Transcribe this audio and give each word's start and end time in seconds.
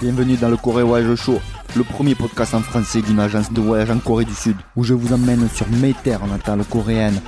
Bienvenue 0.00 0.36
dans 0.36 0.48
le 0.48 0.56
Corée 0.56 0.82
Voyage 0.82 1.14
Show, 1.14 1.38
le 1.76 1.84
premier 1.84 2.16
podcast 2.16 2.52
en 2.52 2.60
français 2.60 3.00
d'une 3.00 3.20
agence 3.20 3.52
de 3.52 3.60
voyage 3.60 3.92
en 3.92 4.00
Corée 4.00 4.24
du 4.24 4.34
Sud, 4.34 4.56
où 4.74 4.82
je 4.82 4.92
vous 4.92 5.12
emmène 5.12 5.48
sur 5.50 5.68
mes 5.68 5.94
terres 5.94 6.26
natales 6.26 6.64
coréennes. 6.64 7.20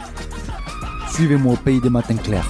Suivez-moi 1.12 1.52
au 1.52 1.56
pays 1.56 1.80
des 1.80 1.90
matins 1.90 2.16
clairs. 2.16 2.48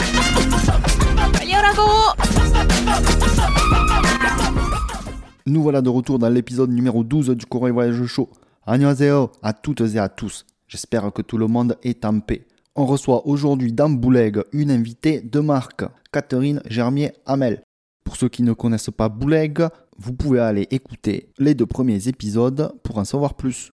Nous 5.45 5.63
voilà 5.63 5.83
de 5.83 5.91
retour 5.91 6.19
dans 6.19 6.31
l'épisode 6.31 6.71
numéro 6.71 7.05
12 7.05 7.31
du 7.31 7.45
Corée 7.45 7.73
Voyage 7.73 8.07
Show. 8.07 8.31
Annyeonghaseyo 8.67 9.33
à 9.43 9.53
toutes 9.53 9.83
et 9.83 9.99
à 9.99 10.09
tous. 10.09 10.47
J'espère 10.67 11.13
que 11.13 11.21
tout 11.21 11.37
le 11.37 11.47
monde 11.47 11.77
est 11.83 12.07
en 12.07 12.21
paix. 12.21 12.47
On 12.75 12.87
reçoit 12.87 13.27
aujourd'hui 13.27 13.75
dans 13.75 13.91
Bouleg 13.91 14.43
une 14.53 14.71
invitée 14.71 15.21
de 15.21 15.41
marque, 15.41 15.85
Catherine 16.11 16.63
Germier-Hamel. 16.67 17.63
Pour 18.05 18.17
ceux 18.17 18.29
qui 18.29 18.43
ne 18.43 18.53
connaissent 18.53 18.91
pas 18.91 19.09
Bouleg, 19.09 19.67
vous 19.99 20.13
pouvez 20.13 20.41
aller 20.41 20.67
écouter 20.71 21.29
les 21.39 21.55
deux 21.55 21.67
premiers 21.67 22.09
épisodes 22.09 22.73
pour 22.83 22.99
en 22.99 23.05
savoir 23.05 23.35
plus. 23.35 23.71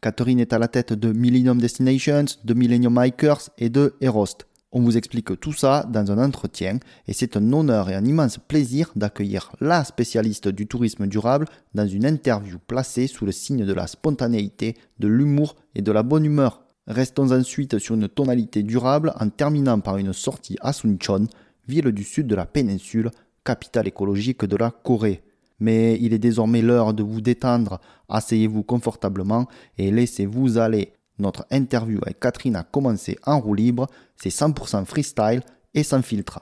Catherine 0.00 0.40
est 0.40 0.52
à 0.52 0.58
la 0.58 0.68
tête 0.68 0.92
de 0.92 1.12
Millennium 1.12 1.60
Destinations, 1.60 2.24
de 2.44 2.54
Millennium 2.54 3.00
Hikers 3.02 3.50
et 3.58 3.70
de 3.70 3.94
Erost. 4.00 4.46
On 4.72 4.82
vous 4.82 4.96
explique 4.96 5.40
tout 5.40 5.52
ça 5.52 5.86
dans 5.88 6.10
un 6.10 6.22
entretien 6.22 6.78
et 7.06 7.12
c'est 7.12 7.36
un 7.36 7.52
honneur 7.52 7.88
et 7.88 7.94
un 7.94 8.04
immense 8.04 8.38
plaisir 8.38 8.90
d'accueillir 8.94 9.52
la 9.60 9.84
spécialiste 9.84 10.48
du 10.48 10.66
tourisme 10.66 11.06
durable 11.06 11.46
dans 11.74 11.86
une 11.86 12.04
interview 12.04 12.58
placée 12.58 13.06
sous 13.06 13.24
le 13.24 13.32
signe 13.32 13.64
de 13.64 13.72
la 13.72 13.86
spontanéité, 13.86 14.76
de 14.98 15.08
l'humour 15.08 15.56
et 15.74 15.82
de 15.82 15.92
la 15.92 16.02
bonne 16.02 16.24
humeur. 16.24 16.62
Restons 16.86 17.32
ensuite 17.32 17.78
sur 17.78 17.94
une 17.94 18.08
tonalité 18.08 18.62
durable 18.62 19.14
en 19.18 19.28
terminant 19.28 19.80
par 19.80 19.96
une 19.96 20.12
sortie 20.12 20.58
à 20.60 20.72
Suncheon, 20.72 21.26
ville 21.66 21.90
du 21.92 22.04
sud 22.04 22.26
de 22.26 22.34
la 22.34 22.46
péninsule, 22.46 23.10
capitale 23.50 23.88
écologique 23.88 24.44
de 24.44 24.56
la 24.56 24.70
Corée. 24.70 25.22
Mais 25.58 25.96
il 26.02 26.12
est 26.12 26.18
désormais 26.18 26.60
l'heure 26.60 26.92
de 26.92 27.02
vous 27.02 27.22
détendre, 27.22 27.80
asseyez-vous 28.10 28.62
confortablement 28.62 29.46
et 29.78 29.90
laissez-vous 29.90 30.58
aller. 30.58 30.92
Notre 31.18 31.46
interview 31.50 31.98
avec 32.04 32.20
Catherine 32.20 32.56
a 32.56 32.62
commencé 32.62 33.16
en 33.24 33.40
roue 33.40 33.54
libre, 33.54 33.86
c'est 34.16 34.28
100% 34.28 34.84
freestyle 34.84 35.40
et 35.72 35.82
sans 35.82 36.02
filtre. 36.02 36.40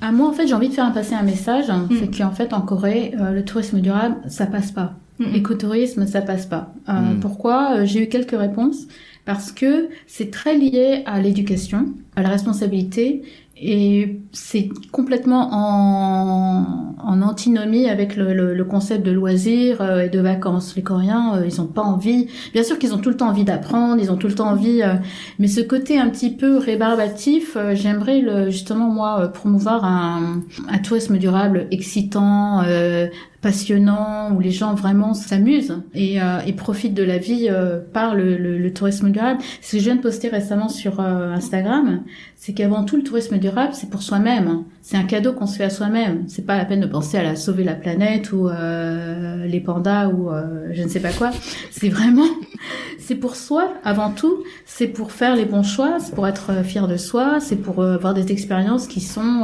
Ah, 0.00 0.10
moi, 0.12 0.28
en 0.28 0.32
fait, 0.32 0.46
j'ai 0.48 0.54
envie 0.54 0.70
de 0.70 0.74
faire 0.74 0.92
passer 0.92 1.14
un 1.14 1.22
message, 1.22 1.68
hein, 1.70 1.86
c'est 1.98 2.10
qu'en 2.16 2.32
fait, 2.32 2.52
en 2.52 2.62
Corée, 2.62 3.12
euh, 3.20 3.32
le 3.32 3.44
tourisme 3.44 3.80
durable, 3.80 4.16
ça 4.28 4.46
passe 4.46 4.72
pas. 4.72 4.94
L'écotourisme, 5.20 6.06
ça 6.06 6.22
passe 6.22 6.46
pas. 6.46 6.72
Euh, 6.88 6.92
Mm. 6.92 7.20
Pourquoi? 7.20 7.76
Euh, 7.76 7.84
J'ai 7.84 8.04
eu 8.04 8.08
quelques 8.08 8.38
réponses. 8.38 8.86
Parce 9.26 9.52
que 9.52 9.90
c'est 10.06 10.30
très 10.30 10.56
lié 10.56 11.02
à 11.04 11.20
l'éducation, 11.20 11.92
à 12.16 12.22
la 12.22 12.30
responsabilité, 12.30 13.22
et 13.62 14.20
c'est 14.32 14.68
complètement 14.90 15.48
en, 15.52 16.94
en 16.98 17.22
antinomie 17.22 17.88
avec 17.88 18.16
le, 18.16 18.32
le- 18.32 18.54
le 18.54 18.64
concept 18.64 19.04
de 19.04 19.10
loisirs 19.12 19.80
euh, 19.82 20.02
et 20.04 20.08
de 20.08 20.18
vacances. 20.20 20.74
Les 20.76 20.82
Coréens, 20.82 21.34
euh, 21.36 21.46
ils 21.46 21.60
ont 21.60 21.66
pas 21.66 21.82
envie. 21.82 22.28
Bien 22.54 22.62
sûr 22.62 22.78
qu'ils 22.78 22.94
ont 22.94 22.98
tout 22.98 23.10
le 23.10 23.16
temps 23.16 23.28
envie 23.28 23.44
d'apprendre, 23.44 24.00
ils 24.02 24.10
ont 24.10 24.16
tout 24.16 24.28
le 24.28 24.34
temps 24.34 24.48
envie. 24.48 24.82
euh, 24.82 24.94
mais 25.38 25.46
ce 25.48 25.60
côté 25.60 25.98
un 25.98 26.08
petit 26.08 26.30
peu 26.30 26.56
rébarbatif, 26.56 27.56
euh, 27.56 27.74
j'aimerais 27.74 28.50
justement 28.50 28.88
moi 28.88 29.20
euh, 29.22 29.28
promouvoir 29.28 29.84
un, 29.84 30.42
un 30.68 30.78
tourisme 30.78 31.18
durable 31.18 31.66
excitant, 31.70 32.62
euh, 32.66 33.06
passionnant, 33.42 34.32
où 34.34 34.40
les 34.40 34.50
gens 34.50 34.74
vraiment 34.74 35.14
s'amusent 35.14 35.82
et, 35.94 36.20
euh, 36.20 36.38
et 36.46 36.52
profitent 36.52 36.94
de 36.94 37.02
la 37.02 37.18
vie 37.18 37.46
euh, 37.50 37.78
par 37.92 38.14
le, 38.14 38.36
le- 38.36 38.58
le 38.58 38.72
tourisme 38.72 39.10
durable. 39.10 39.40
Ce 39.62 39.72
que 39.72 39.78
je 39.78 39.84
viens 39.84 39.96
de 39.96 40.00
poster 40.02 40.28
récemment 40.28 40.68
sur 40.68 41.00
euh, 41.00 41.32
Instagram, 41.32 42.02
c'est 42.36 42.52
qu'avant 42.52 42.84
tout 42.84 42.96
le 42.96 43.02
tourisme 43.02 43.38
durable, 43.38 43.72
c'est 43.72 43.88
pour 43.90 44.02
soi-même. 44.02 44.48
hein. 44.48 44.64
C'est 44.82 44.96
un 44.96 45.04
cadeau 45.04 45.32
qu'on 45.32 45.46
se 45.46 45.56
fait 45.56 45.64
à 45.64 45.70
soi-même. 45.70 46.24
C'est 46.26 46.44
pas 46.46 46.56
la 46.56 46.64
peine 46.64 46.80
de 46.80 46.86
penser 46.86 47.16
à 47.18 47.22
la 47.22 47.36
sauver 47.36 47.64
la 47.64 47.74
planète 47.74 48.32
ou 48.32 48.48
euh, 48.48 49.46
les 49.46 49.60
pandas 49.60 50.08
ou 50.08 50.30
euh, 50.30 50.68
je 50.72 50.82
ne 50.82 50.88
sais 50.88 51.00
pas 51.00 51.12
quoi. 51.12 51.30
C'est 51.70 51.88
vraiment, 51.88 52.26
c'est 52.98 53.14
pour 53.14 53.36
soi 53.36 53.72
avant 53.84 54.10
tout. 54.10 54.42
C'est 54.66 54.88
pour 54.88 55.12
faire 55.12 55.36
les 55.36 55.44
bons 55.44 55.62
choix. 55.62 55.98
C'est 56.00 56.14
pour 56.14 56.26
être 56.26 56.50
euh, 56.50 56.62
fier 56.62 56.88
de 56.88 56.96
soi. 56.96 57.40
C'est 57.40 57.56
pour 57.56 57.82
avoir 57.84 58.14
des 58.14 58.32
expériences 58.32 58.86
qui 58.86 59.00
sont. 59.00 59.42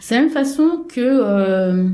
c'est 0.00 0.14
la 0.16 0.22
même 0.22 0.30
façon 0.30 0.84
que 0.88 1.90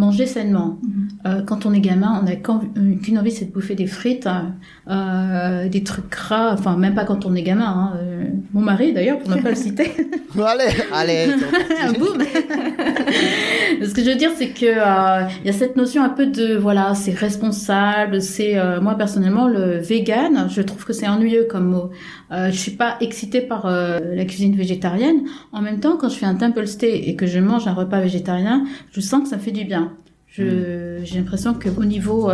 manger 0.00 0.26
sainement. 0.26 0.80
Euh, 1.26 1.42
quand 1.42 1.66
on 1.66 1.72
est 1.72 1.80
gamin, 1.80 2.18
on 2.20 2.24
n'a 2.24 2.32
euh, 2.32 2.96
qu'une 2.96 3.18
envie, 3.18 3.30
c'est 3.30 3.44
de 3.44 3.52
bouffer 3.52 3.74
des 3.74 3.86
frites, 3.86 4.26
hein, 4.26 4.56
euh, 4.88 5.68
des 5.68 5.82
trucs 5.84 6.08
gras. 6.10 6.52
Enfin, 6.52 6.76
même 6.76 6.94
pas 6.94 7.04
quand 7.04 7.26
on 7.26 7.34
est 7.34 7.42
gamin. 7.42 7.64
hein. 7.66 7.92
Euh, 8.02 8.24
mon 8.52 8.60
mari, 8.60 8.92
d'ailleurs, 8.92 9.18
pour 9.18 9.30
ne 9.30 9.40
pas 9.40 9.50
le 9.50 9.54
citer. 9.56 9.92
Allez, 10.38 10.70
allez 10.92 11.26
Boum. 11.98 12.22
Ce 13.82 13.92
que 13.92 14.02
je 14.02 14.10
veux 14.10 14.16
dire, 14.16 14.30
c'est 14.36 14.50
que 14.50 14.66
euh, 14.66 15.28
il 15.42 15.46
y 15.46 15.50
a 15.50 15.52
cette 15.52 15.76
notion 15.76 16.02
un 16.04 16.08
peu 16.08 16.26
de 16.26 16.56
voilà, 16.56 16.94
c'est 16.94 17.12
responsable. 17.12 18.22
C'est 18.22 18.56
moi 18.80 18.94
personnellement 18.94 19.48
le 19.48 19.78
vegan. 19.78 20.48
Je 20.48 20.62
trouve 20.62 20.84
que 20.84 20.92
c'est 20.92 21.08
ennuyeux 21.08 21.46
comme 21.50 21.66
mot. 21.66 21.90
Je 22.30 22.56
suis 22.56 22.70
pas 22.72 22.96
excitée 23.00 23.40
par 23.40 23.68
la 23.68 24.24
cuisine 24.24 24.54
végétarienne. 24.54 25.22
En 25.52 25.62
même 25.62 25.80
temps, 25.80 25.96
quand 25.96 26.08
je 26.08 26.16
fais 26.16 26.26
un 26.26 26.36
temple 26.36 26.66
stay 26.66 27.08
et 27.08 27.16
que 27.16 27.26
je 27.26 27.40
mange 27.40 27.66
un 27.66 27.74
repas 27.74 28.00
végétarien, 28.00 28.64
je 28.92 29.00
sens 29.00 29.24
que 29.24 29.28
ça 29.28 29.36
me 29.36 29.40
fait 29.42 29.50
du 29.50 29.64
bien. 29.64 29.92
Je 30.28 31.00
j'ai 31.02 31.18
l'impression 31.18 31.54
que 31.54 31.68
au 31.68 31.84
niveau 31.84 32.30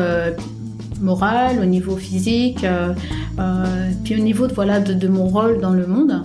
moral, 1.00 1.60
au 1.60 1.64
niveau 1.64 1.96
physique, 1.96 2.64
euh, 2.64 2.92
euh, 3.38 3.90
puis 4.04 4.14
au 4.16 4.22
niveau 4.22 4.46
de 4.46 4.54
voilà 4.54 4.80
de, 4.80 4.94
de 4.94 5.08
mon 5.08 5.26
rôle 5.26 5.60
dans 5.60 5.72
le 5.72 5.86
monde. 5.86 6.22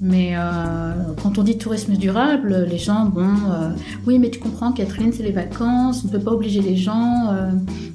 Mais 0.00 0.32
euh, 0.36 0.92
quand 1.22 1.38
on 1.38 1.42
dit 1.42 1.56
tourisme 1.56 1.94
durable, 1.94 2.66
les 2.68 2.76
gens, 2.76 3.06
bon, 3.06 3.30
oui, 4.06 4.18
mais 4.18 4.28
tu 4.28 4.38
comprends, 4.38 4.72
Catherine, 4.72 5.10
c'est 5.12 5.22
les 5.22 5.32
vacances, 5.32 6.02
on 6.04 6.08
ne 6.08 6.12
peut 6.12 6.22
pas 6.22 6.32
obliger 6.32 6.60
les 6.60 6.76
gens. 6.76 7.32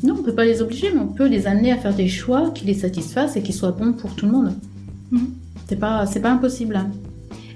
non, 0.03 0.15
on 0.19 0.23
peut 0.23 0.33
pas 0.33 0.45
les 0.45 0.63
obliger, 0.63 0.89
mais 0.93 0.99
on 0.99 1.07
peut 1.07 1.27
les 1.27 1.45
amener 1.45 1.71
à 1.71 1.77
faire 1.77 1.93
des 1.93 2.07
choix 2.07 2.49
qui 2.55 2.65
les 2.65 2.73
satisfassent 2.73 3.35
et 3.35 3.43
qui 3.43 3.53
soient 3.53 3.71
bons 3.71 3.93
pour 3.93 4.15
tout 4.15 4.25
le 4.25 4.31
monde. 4.31 4.53
Mhm. 5.11 5.27
C'est 5.69 5.75
pas, 5.75 6.07
c'est 6.07 6.21
pas 6.21 6.31
impossible. 6.31 6.79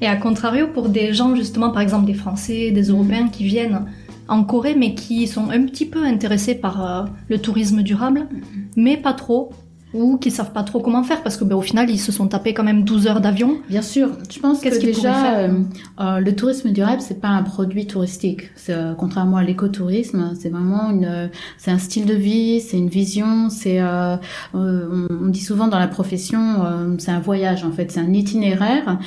Et 0.01 0.07
à 0.07 0.15
contrario, 0.15 0.67
pour 0.67 0.89
des 0.89 1.13
gens, 1.13 1.35
justement, 1.35 1.71
par 1.71 1.81
exemple 1.81 2.05
des 2.05 2.13
Français, 2.13 2.69
des 2.69 2.89
Européens 2.89 3.29
qui 3.29 3.45
viennent 3.45 3.85
en 4.27 4.43
Corée, 4.43 4.75
mais 4.75 4.95
qui 4.95 5.27
sont 5.27 5.49
un 5.49 5.65
petit 5.65 5.85
peu 5.85 6.03
intéressés 6.03 6.55
par 6.55 6.85
euh, 6.85 7.05
le 7.29 7.39
tourisme 7.39 7.81
durable, 7.81 8.27
mais 8.75 8.97
pas 8.97 9.13
trop, 9.13 9.51
ou 9.95 10.17
qui 10.17 10.29
savent 10.29 10.51
pas 10.51 10.63
trop 10.63 10.81
comment 10.81 11.03
faire, 11.03 11.23
parce 11.23 11.37
que 11.37 11.45
ben, 11.45 11.55
au 11.55 11.61
final, 11.61 11.89
ils 11.89 11.99
se 11.99 12.11
sont 12.11 12.27
tapés 12.27 12.53
quand 12.53 12.63
même 12.63 12.83
12 12.83 13.07
heures 13.07 13.21
d'avion. 13.21 13.59
Bien 13.69 13.81
sûr, 13.81 14.09
je 14.29 14.39
pense 14.39 14.59
que 14.59 14.65
Qu'est-ce 14.65 14.81
déjà, 14.81 15.37
euh, 15.37 15.61
euh, 16.01 16.19
le 16.19 16.35
tourisme 16.35 16.71
durable, 16.71 17.01
c'est 17.01 17.21
pas 17.21 17.29
un 17.29 17.43
produit 17.43 17.87
touristique. 17.87 18.51
C'est, 18.55 18.73
euh, 18.73 18.93
contrairement 18.93 19.37
à 19.37 19.43
l'écotourisme, 19.43 20.33
c'est 20.37 20.49
vraiment 20.49 20.89
une, 20.89 21.29
c'est 21.57 21.71
un 21.71 21.77
style 21.77 22.05
de 22.05 22.13
vie, 22.13 22.59
c'est 22.59 22.77
une 22.77 22.89
vision, 22.89 23.49
c'est, 23.49 23.81
on, 23.81 24.19
on 24.53 25.27
dit 25.27 25.41
souvent 25.41 25.67
dans 25.67 25.79
la 25.79 25.87
profession, 25.87 26.65
c'est 26.97 27.11
un 27.11 27.19
voyage 27.19 27.63
en 27.63 27.71
fait, 27.71 27.91
c'est 27.91 28.01
un 28.01 28.11
itinéraire, 28.13 28.99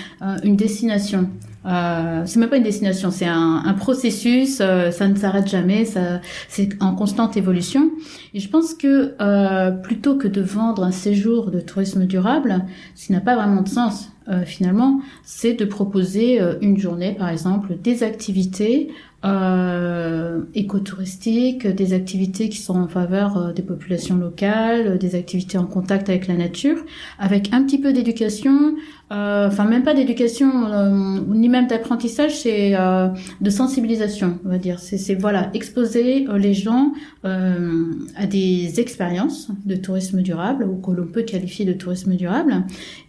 une 0.43 0.56
destination. 0.56 1.29
Euh, 1.67 2.23
c'est 2.25 2.39
même 2.39 2.49
pas 2.49 2.57
une 2.57 2.63
destination, 2.63 3.11
c'est 3.11 3.27
un, 3.27 3.63
un 3.65 3.75
processus, 3.75 4.59
euh, 4.61 4.91
ça 4.91 5.09
ne 5.09 5.17
s'arrête 5.17 5.49
jamais, 5.49 5.85
ça, 5.85 6.21
c'est 6.49 6.71
en 6.81 6.95
constante 6.95 7.37
évolution. 7.37 7.91
Et 8.33 8.41
je 8.41 8.49
pense 8.49 8.75
que 8.75 9.15
euh, 9.21 9.71
plutôt 9.71 10.17
que 10.17 10.29
de 10.29 10.41
vendre 10.41 10.85
un 10.85 10.93
séjour 10.93 11.51
de 11.51 11.61
tourisme 11.61 12.07
durable, 12.07 12.65
ce 12.95 13.07
qui 13.07 13.13
n'a 13.13 13.21
pas 13.21 13.35
vraiment 13.35 13.63
de 13.63 13.69
sens 13.69 14.11
euh, 14.29 14.45
finalement, 14.45 15.01
c'est 15.25 15.55
de 15.55 15.65
proposer 15.65 16.41
euh, 16.41 16.55
une 16.61 16.77
journée, 16.79 17.15
par 17.19 17.31
exemple, 17.31 17.77
des 17.83 18.03
activités 18.03 18.91
euh, 19.25 20.43
écotouristiques, 20.55 21.67
des 21.67 21.93
activités 21.93 22.49
qui 22.49 22.59
sont 22.59 22.79
en 22.79 22.87
faveur 22.87 23.37
euh, 23.37 23.53
des 23.53 23.62
populations 23.62 24.17
locales, 24.17 24.87
euh, 24.87 24.97
des 24.97 25.17
activités 25.17 25.59
en 25.59 25.67
contact 25.67 26.09
avec 26.09 26.29
la 26.29 26.37
nature, 26.37 26.77
avec 27.19 27.53
un 27.53 27.65
petit 27.65 27.79
peu 27.79 27.93
d'éducation, 27.93 28.77
euh, 29.11 29.49
enfin 29.49 29.65
même 29.65 29.83
pas 29.83 29.95
d'éducation, 29.95 30.67
euh, 30.67 31.19
ni 31.29 31.49
même 31.49 31.67
d'apprentissage, 31.67 32.37
c'est 32.37 32.76
de 33.41 33.50
sensibilisation, 33.50 34.38
on 34.44 34.50
va 34.50 34.59
dire. 34.59 34.79
C'est 34.79 35.15
voilà 35.15 35.50
exposer 35.55 36.26
les 36.37 36.55
gens 36.55 36.93
à 37.25 38.26
des 38.26 38.81
expériences 38.81 39.49
de 39.65 39.75
tourisme 39.75 40.23
durable 40.23 40.65
ou 40.65 40.76
que 40.81 40.91
l'on 40.91 41.06
peut 41.06 41.23
qualifier 41.23 41.65
de 41.65 41.73
tourisme 41.73 42.15
durable 42.15 42.65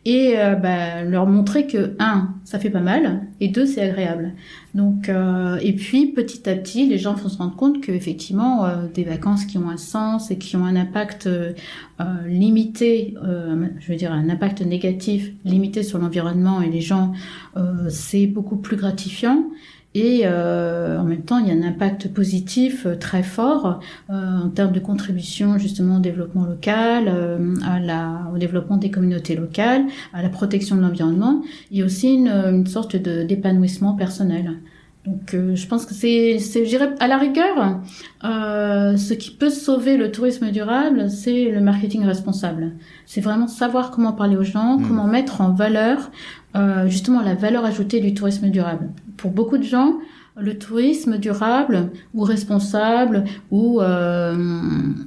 et 0.06 0.36
bah, 0.62 1.04
leur 1.04 1.28
montrer 1.28 1.68
que 1.68 1.96
un 2.00 2.30
ça 2.44 2.60
fait 2.60 2.70
pas 2.70 2.80
mal 2.82 3.28
et 3.40 3.50
deux 3.50 3.66
c'est 3.66 3.82
agréable 3.82 4.34
donc 4.76 5.10
euh, 5.10 5.58
et 5.62 5.74
puis 5.74 6.08
petit 6.08 6.48
à 6.50 6.56
petit 6.56 6.88
les 6.88 6.98
gens 6.98 7.14
vont 7.14 7.30
se 7.30 7.38
rendre 7.38 7.56
compte 7.56 7.82
que 7.82 7.92
effectivement 7.92 8.66
euh, 8.66 8.88
des 8.94 9.04
vacances 9.04 9.46
qui 9.46 9.58
ont 9.58 9.70
un 9.70 9.78
sens 9.78 10.30
et 10.30 10.38
qui 10.38 10.56
ont 10.56 10.66
un 10.66 10.76
impact 10.76 11.28
euh, 11.28 11.54
euh, 12.00 12.28
limité 12.28 13.16
euh, 13.24 13.68
je 13.80 13.92
veux 13.92 13.98
dire 13.98 14.12
un 14.12 14.30
impact 14.30 14.62
négatif 14.62 15.32
limité 15.44 15.82
sur 15.82 15.98
l'environnement 15.98 16.62
et 16.62 16.70
les 16.70 16.82
gens 16.82 17.14
euh, 17.58 17.90
c'est 17.90 18.28
beaucoup 18.28 18.58
plus 18.58 18.78
gratifiant 18.78 19.50
et 19.96 20.22
euh, 20.26 21.00
en 21.00 21.04
même 21.04 21.24
temps, 21.24 21.40
il 21.40 21.48
y 21.48 21.52
a 21.52 21.54
un 21.54 21.68
impact 21.68 22.14
positif 22.14 22.86
euh, 22.86 22.96
très 22.96 23.24
fort 23.24 23.80
euh, 24.12 24.14
en 24.14 24.50
termes 24.50 24.72
de 24.72 24.80
contribution 24.80 25.58
justement 25.58 25.98
au 25.98 26.00
développement 26.00 26.46
local, 26.46 27.06
euh, 27.08 27.56
à 27.66 27.80
la, 27.80 28.30
au 28.34 28.38
développement 28.38 28.78
des 28.78 28.92
communautés 28.92 29.36
locales, 29.36 29.86
à 30.14 30.22
la 30.22 30.30
protection 30.30 30.76
de 30.76 30.82
l'environnement. 30.82 31.42
A 31.76 31.84
aussi 31.84 32.14
une, 32.14 32.28
une 32.28 32.68
sorte 32.68 32.96
de 32.96 33.24
d'épanouissement 33.24 33.96
personnel. 33.96 34.60
Donc 35.06 35.34
euh, 35.34 35.56
je 35.56 35.66
pense 35.66 35.86
que 35.86 35.94
c'est, 35.94 36.40
c'est, 36.40 36.66
je 36.66 36.70
dirais, 36.70 36.94
à 37.00 37.08
la 37.08 37.18
rigueur, 37.18 37.80
euh, 38.26 38.98
ce 38.98 39.14
qui 39.14 39.32
peut 39.32 39.50
sauver 39.50 39.98
le 39.98 40.12
tourisme 40.12 40.52
durable, 40.52 41.10
c'est 41.10 41.50
le 41.50 41.62
marketing 41.62 42.04
responsable. 42.04 42.74
C'est 43.06 43.22
vraiment 43.22 43.48
savoir 43.48 43.92
comment 43.92 44.14
parler 44.14 44.36
aux 44.36 44.44
gens, 44.44 44.78
Mm. 44.78 44.88
comment 44.88 45.08
mettre 45.08 45.42
en 45.42 45.52
valeur 45.52 46.12
euh, 46.56 46.88
justement 46.88 47.22
la 47.22 47.36
valeur 47.36 47.64
ajoutée 47.66 48.00
du 48.02 48.14
tourisme 48.14 48.50
durable. 48.50 48.90
Pour 49.18 49.32
beaucoup 49.32 49.58
de 49.58 49.64
gens, 49.64 49.96
le 50.40 50.58
tourisme 50.58 51.18
durable 51.18 51.90
ou 52.14 52.24
responsable 52.24 53.26
ou 53.52 53.82
euh, 53.82 54.36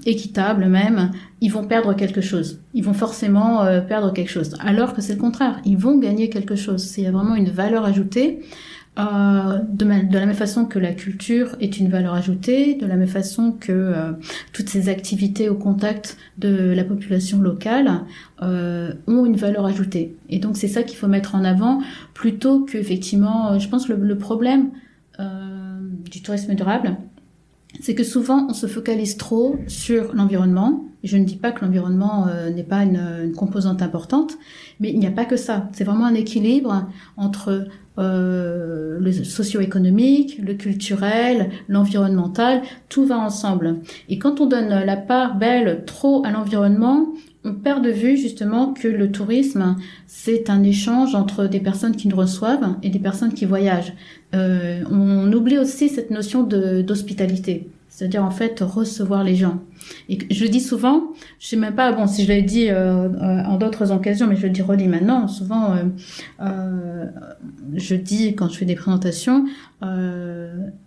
équitable 0.04 0.66
même, 0.66 1.10
ils 1.40 1.50
vont 1.50 1.64
perdre 1.64 1.94
quelque 1.94 2.20
chose. 2.20 2.60
Ils 2.74 2.84
vont 2.84 2.92
forcément 2.92 3.62
euh, 3.62 3.80
perdre 3.80 4.12
quelque 4.12 4.30
chose. 4.30 4.54
Alors 4.60 4.94
que 4.94 5.00
c'est 5.00 5.14
le 5.14 5.20
contraire. 5.20 5.60
Ils 5.64 5.78
vont 5.78 5.98
gagner 5.98 6.28
quelque 6.28 6.54
chose. 6.56 6.82
C'est 6.82 7.04
vraiment 7.10 7.34
une 7.34 7.50
valeur 7.50 7.84
ajoutée. 7.84 8.40
Euh, 8.98 9.58
de, 9.70 9.86
la 9.86 10.26
même 10.26 10.34
façon 10.34 10.66
que 10.66 10.78
la 10.78 10.92
culture 10.92 11.56
est 11.60 11.78
une 11.78 11.88
valeur 11.88 12.12
ajoutée, 12.12 12.74
de 12.74 12.84
la 12.84 12.96
même 12.96 13.08
façon 13.08 13.52
que 13.52 13.72
euh, 13.72 14.12
toutes 14.52 14.68
ces 14.68 14.90
activités 14.90 15.48
au 15.48 15.54
contact 15.54 16.18
de 16.36 16.74
la 16.76 16.84
population 16.84 17.40
locale 17.40 18.02
euh, 18.42 18.92
ont 19.06 19.24
une 19.24 19.36
valeur 19.36 19.64
ajoutée. 19.64 20.14
Et 20.28 20.38
donc 20.38 20.58
c'est 20.58 20.68
ça 20.68 20.82
qu'il 20.82 20.98
faut 20.98 21.06
mettre 21.06 21.34
en 21.34 21.42
avant 21.42 21.80
plutôt 22.12 22.66
que 22.66 22.76
effectivement, 22.76 23.58
je 23.58 23.66
pense 23.68 23.88
le, 23.88 23.96
le 23.96 24.18
problème 24.18 24.70
du 26.10 26.20
tourisme 26.20 26.54
durable, 26.54 26.96
c'est 27.80 27.94
que 27.94 28.02
souvent 28.02 28.48
on 28.48 28.54
se 28.54 28.66
focalise 28.66 29.16
trop 29.16 29.56
sur 29.68 30.14
l'environnement. 30.14 30.84
Je 31.04 31.16
ne 31.16 31.24
dis 31.24 31.36
pas 31.36 31.52
que 31.52 31.64
l'environnement 31.64 32.26
n'est 32.52 32.64
pas 32.64 32.82
une 32.82 33.32
composante 33.36 33.82
importante, 33.82 34.32
mais 34.80 34.90
il 34.90 34.98
n'y 34.98 35.06
a 35.06 35.12
pas 35.12 35.26
que 35.26 35.36
ça. 35.36 35.68
C'est 35.72 35.84
vraiment 35.84 36.06
un 36.06 36.14
équilibre 36.14 36.88
entre 37.16 37.68
euh, 37.98 38.98
le 39.00 39.12
socio-économique, 39.12 40.38
le 40.42 40.54
culturel, 40.54 41.50
l'environnemental, 41.68 42.62
tout 42.88 43.04
va 43.04 43.18
ensemble. 43.18 43.76
Et 44.08 44.18
quand 44.18 44.40
on 44.40 44.46
donne 44.46 44.68
la 44.68 44.96
part 44.96 45.36
belle 45.36 45.84
trop 45.84 46.24
à 46.24 46.30
l'environnement, 46.30 47.08
on 47.44 47.54
perd 47.54 47.84
de 47.84 47.90
vue 47.90 48.16
justement 48.16 48.72
que 48.72 48.88
le 48.88 49.10
tourisme, 49.10 49.76
c'est 50.06 50.48
un 50.48 50.62
échange 50.62 51.14
entre 51.14 51.46
des 51.46 51.60
personnes 51.60 51.96
qui 51.96 52.08
nous 52.08 52.16
reçoivent 52.16 52.76
et 52.82 52.88
des 52.88 52.98
personnes 52.98 53.34
qui 53.34 53.44
voyagent. 53.44 53.92
Euh, 54.34 54.82
on 54.90 55.30
oublie 55.32 55.58
aussi 55.58 55.88
cette 55.88 56.10
notion 56.10 56.44
d'hospitalité, 56.44 57.68
c'est-à-dire 58.02 58.25
en 58.25 58.32
fait 58.32 58.58
recevoir 58.58 59.22
les 59.22 59.37
gens. 59.37 59.60
Et 60.08 60.19
je 60.34 60.44
dis 60.44 60.60
souvent, 60.60 61.12
je 61.38 61.46
sais 61.46 61.56
même 61.56 61.76
pas, 61.76 61.93
bon, 61.93 62.08
si 62.08 62.25
je 62.25 62.28
l'ai 62.32 62.43
dit 62.43 62.69
euh, 62.69 63.08
euh, 63.08 63.44
en 63.44 63.58
d'autres 63.58 63.93
occasions, 63.93 64.26
mais 64.26 64.34
je 64.34 64.43
le 64.43 64.50
dis 64.50 64.60
redis 64.60 64.88
maintenant. 64.88 65.28
Souvent, 65.28 65.76
euh, 66.40 67.06
je 67.75 67.94
dis 67.94 68.34
quand 68.34 68.49
je 68.49 68.58
fais 68.58 68.64
des 68.64 68.75
présentations, 68.75 69.46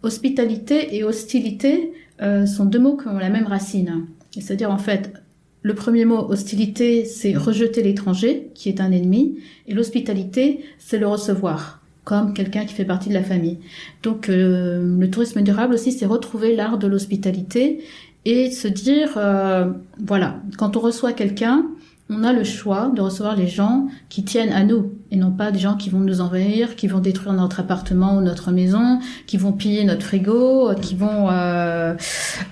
hospitalité 0.03 0.97
et 0.97 1.05
hostilité 1.05 1.93
sont 2.19 2.65
deux 2.65 2.79
mots 2.79 2.97
qui 2.97 3.07
ont 3.07 3.17
la 3.17 3.29
même 3.29 3.47
racine. 3.47 4.07
C'est-à-dire 4.31 4.71
en 4.71 4.77
fait, 4.77 5.13
le 5.61 5.73
premier 5.73 6.03
mot, 6.03 6.17
hostilité, 6.17 7.05
c'est 7.05 7.33
rejeter 7.33 7.81
l'étranger, 7.81 8.51
qui 8.55 8.67
est 8.67 8.81
un 8.81 8.91
ennemi, 8.91 9.39
et 9.67 9.73
l'hospitalité, 9.73 10.65
c'est 10.79 10.97
le 10.97 11.07
recevoir, 11.07 11.81
comme 12.05 12.33
quelqu'un 12.33 12.65
qui 12.65 12.73
fait 12.73 12.85
partie 12.85 13.09
de 13.09 13.13
la 13.13 13.23
famille. 13.23 13.59
Donc 14.03 14.29
euh, 14.29 14.97
le 14.97 15.09
tourisme 15.09 15.41
durable 15.41 15.73
aussi, 15.73 15.91
c'est 15.91 16.05
retrouver 16.05 16.55
l'art 16.55 16.77
de 16.77 16.87
l'hospitalité 16.87 17.83
et 18.23 18.49
se 18.51 18.67
dire, 18.67 19.15
euh, 19.17 19.71
voilà, 19.99 20.37
quand 20.57 20.77
on 20.77 20.79
reçoit 20.79 21.13
quelqu'un, 21.13 21.65
on 22.09 22.23
a 22.23 22.33
le 22.33 22.43
choix 22.43 22.91
de 22.95 23.01
recevoir 23.01 23.35
les 23.35 23.47
gens 23.47 23.87
qui 24.09 24.23
tiennent 24.23 24.53
à 24.53 24.63
nous 24.63 24.91
et 25.09 25.15
non 25.15 25.31
pas 25.31 25.51
des 25.51 25.57
gens 25.57 25.75
qui 25.75 25.89
vont 25.89 25.99
nous 25.99 26.21
envahir, 26.21 26.75
qui 26.75 26.87
vont 26.87 26.99
détruire 26.99 27.33
notre 27.33 27.59
appartement 27.59 28.17
ou 28.17 28.21
notre 28.21 28.51
maison, 28.51 28.99
qui 29.25 29.37
vont 29.37 29.51
piller 29.51 29.83
notre 29.85 30.05
frigo, 30.05 30.71
qui 30.81 30.93
vont, 30.93 31.29
euh, 31.31 31.95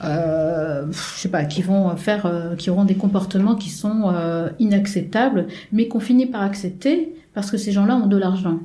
euh, 0.03 0.85
je 0.91 1.19
sais 1.19 1.29
pas, 1.29 1.45
qui 1.45 1.61
vont 1.61 1.95
faire, 1.97 2.25
euh, 2.25 2.55
qui 2.55 2.71
auront 2.71 2.85
des 2.85 2.95
comportements 2.95 3.55
qui 3.55 3.69
sont 3.69 4.11
euh, 4.11 4.49
inacceptables, 4.57 5.45
mais 5.71 5.87
qu'on 5.87 5.99
finit 5.99 6.25
par 6.25 6.41
accepter 6.41 7.13
parce 7.35 7.51
que 7.51 7.57
ces 7.57 7.71
gens-là 7.71 7.95
ont 7.95 8.07
de 8.07 8.17
l'argent. 8.17 8.59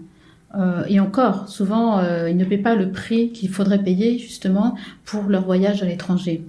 Euh, 0.58 0.84
et 0.88 0.98
encore, 0.98 1.48
souvent, 1.48 1.98
euh, 1.98 2.28
ils 2.28 2.36
ne 2.36 2.44
paient 2.44 2.58
pas 2.58 2.74
le 2.74 2.90
prix 2.90 3.30
qu'il 3.30 3.48
faudrait 3.48 3.82
payer 3.82 4.18
justement 4.18 4.74
pour 5.04 5.24
leur 5.24 5.44
voyage 5.44 5.82
à 5.82 5.86
l'étranger. 5.86 6.42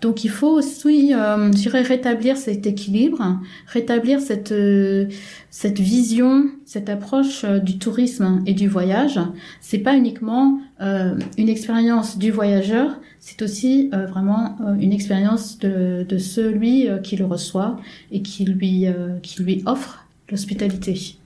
Donc, 0.00 0.24
il 0.24 0.30
faut 0.30 0.50
aussi, 0.50 1.12
euh, 1.14 1.50
je 1.50 1.56
dirais, 1.56 1.82
rétablir 1.82 2.36
cet 2.36 2.66
équilibre, 2.66 3.40
rétablir 3.66 4.20
cette 4.20 4.54
cette 5.50 5.80
vision, 5.80 6.46
cette 6.64 6.88
approche 6.88 7.44
du 7.44 7.78
tourisme 7.78 8.42
et 8.46 8.52
du 8.52 8.68
voyage. 8.68 9.18
C'est 9.60 9.78
pas 9.78 9.96
uniquement 9.96 10.60
une 10.80 11.48
expérience 11.48 12.18
du 12.18 12.30
voyageur, 12.30 13.00
c'est 13.20 13.40
aussi 13.40 13.90
vraiment 13.90 14.58
une 14.78 14.92
expérience 14.92 15.58
de, 15.58 16.04
de 16.06 16.18
celui 16.18 16.88
qui 17.02 17.16
le 17.16 17.24
reçoit 17.24 17.78
et 18.12 18.20
qui 18.20 18.44
lui 18.44 18.86
qui 19.22 19.42
lui 19.42 19.62
offre 19.64 20.06
l'hospitalité. 20.30 21.16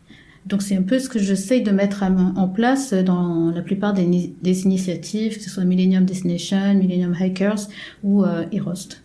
Donc 0.46 0.62
c'est 0.62 0.76
un 0.76 0.82
peu 0.82 0.98
ce 0.98 1.08
que 1.08 1.18
j'essaye 1.18 1.62
de 1.62 1.70
mettre 1.70 2.02
en 2.02 2.48
place 2.48 2.92
dans 2.94 3.50
la 3.50 3.62
plupart 3.62 3.92
des, 3.92 4.06
ni- 4.06 4.34
des 4.42 4.64
initiatives, 4.64 5.36
que 5.36 5.42
ce 5.44 5.50
soit 5.50 5.64
Millennium 5.64 6.04
Destination, 6.04 6.74
Millennium 6.74 7.14
Hikers 7.18 7.68
ou 8.02 8.24
euh, 8.24 8.44
Erost. 8.52 9.02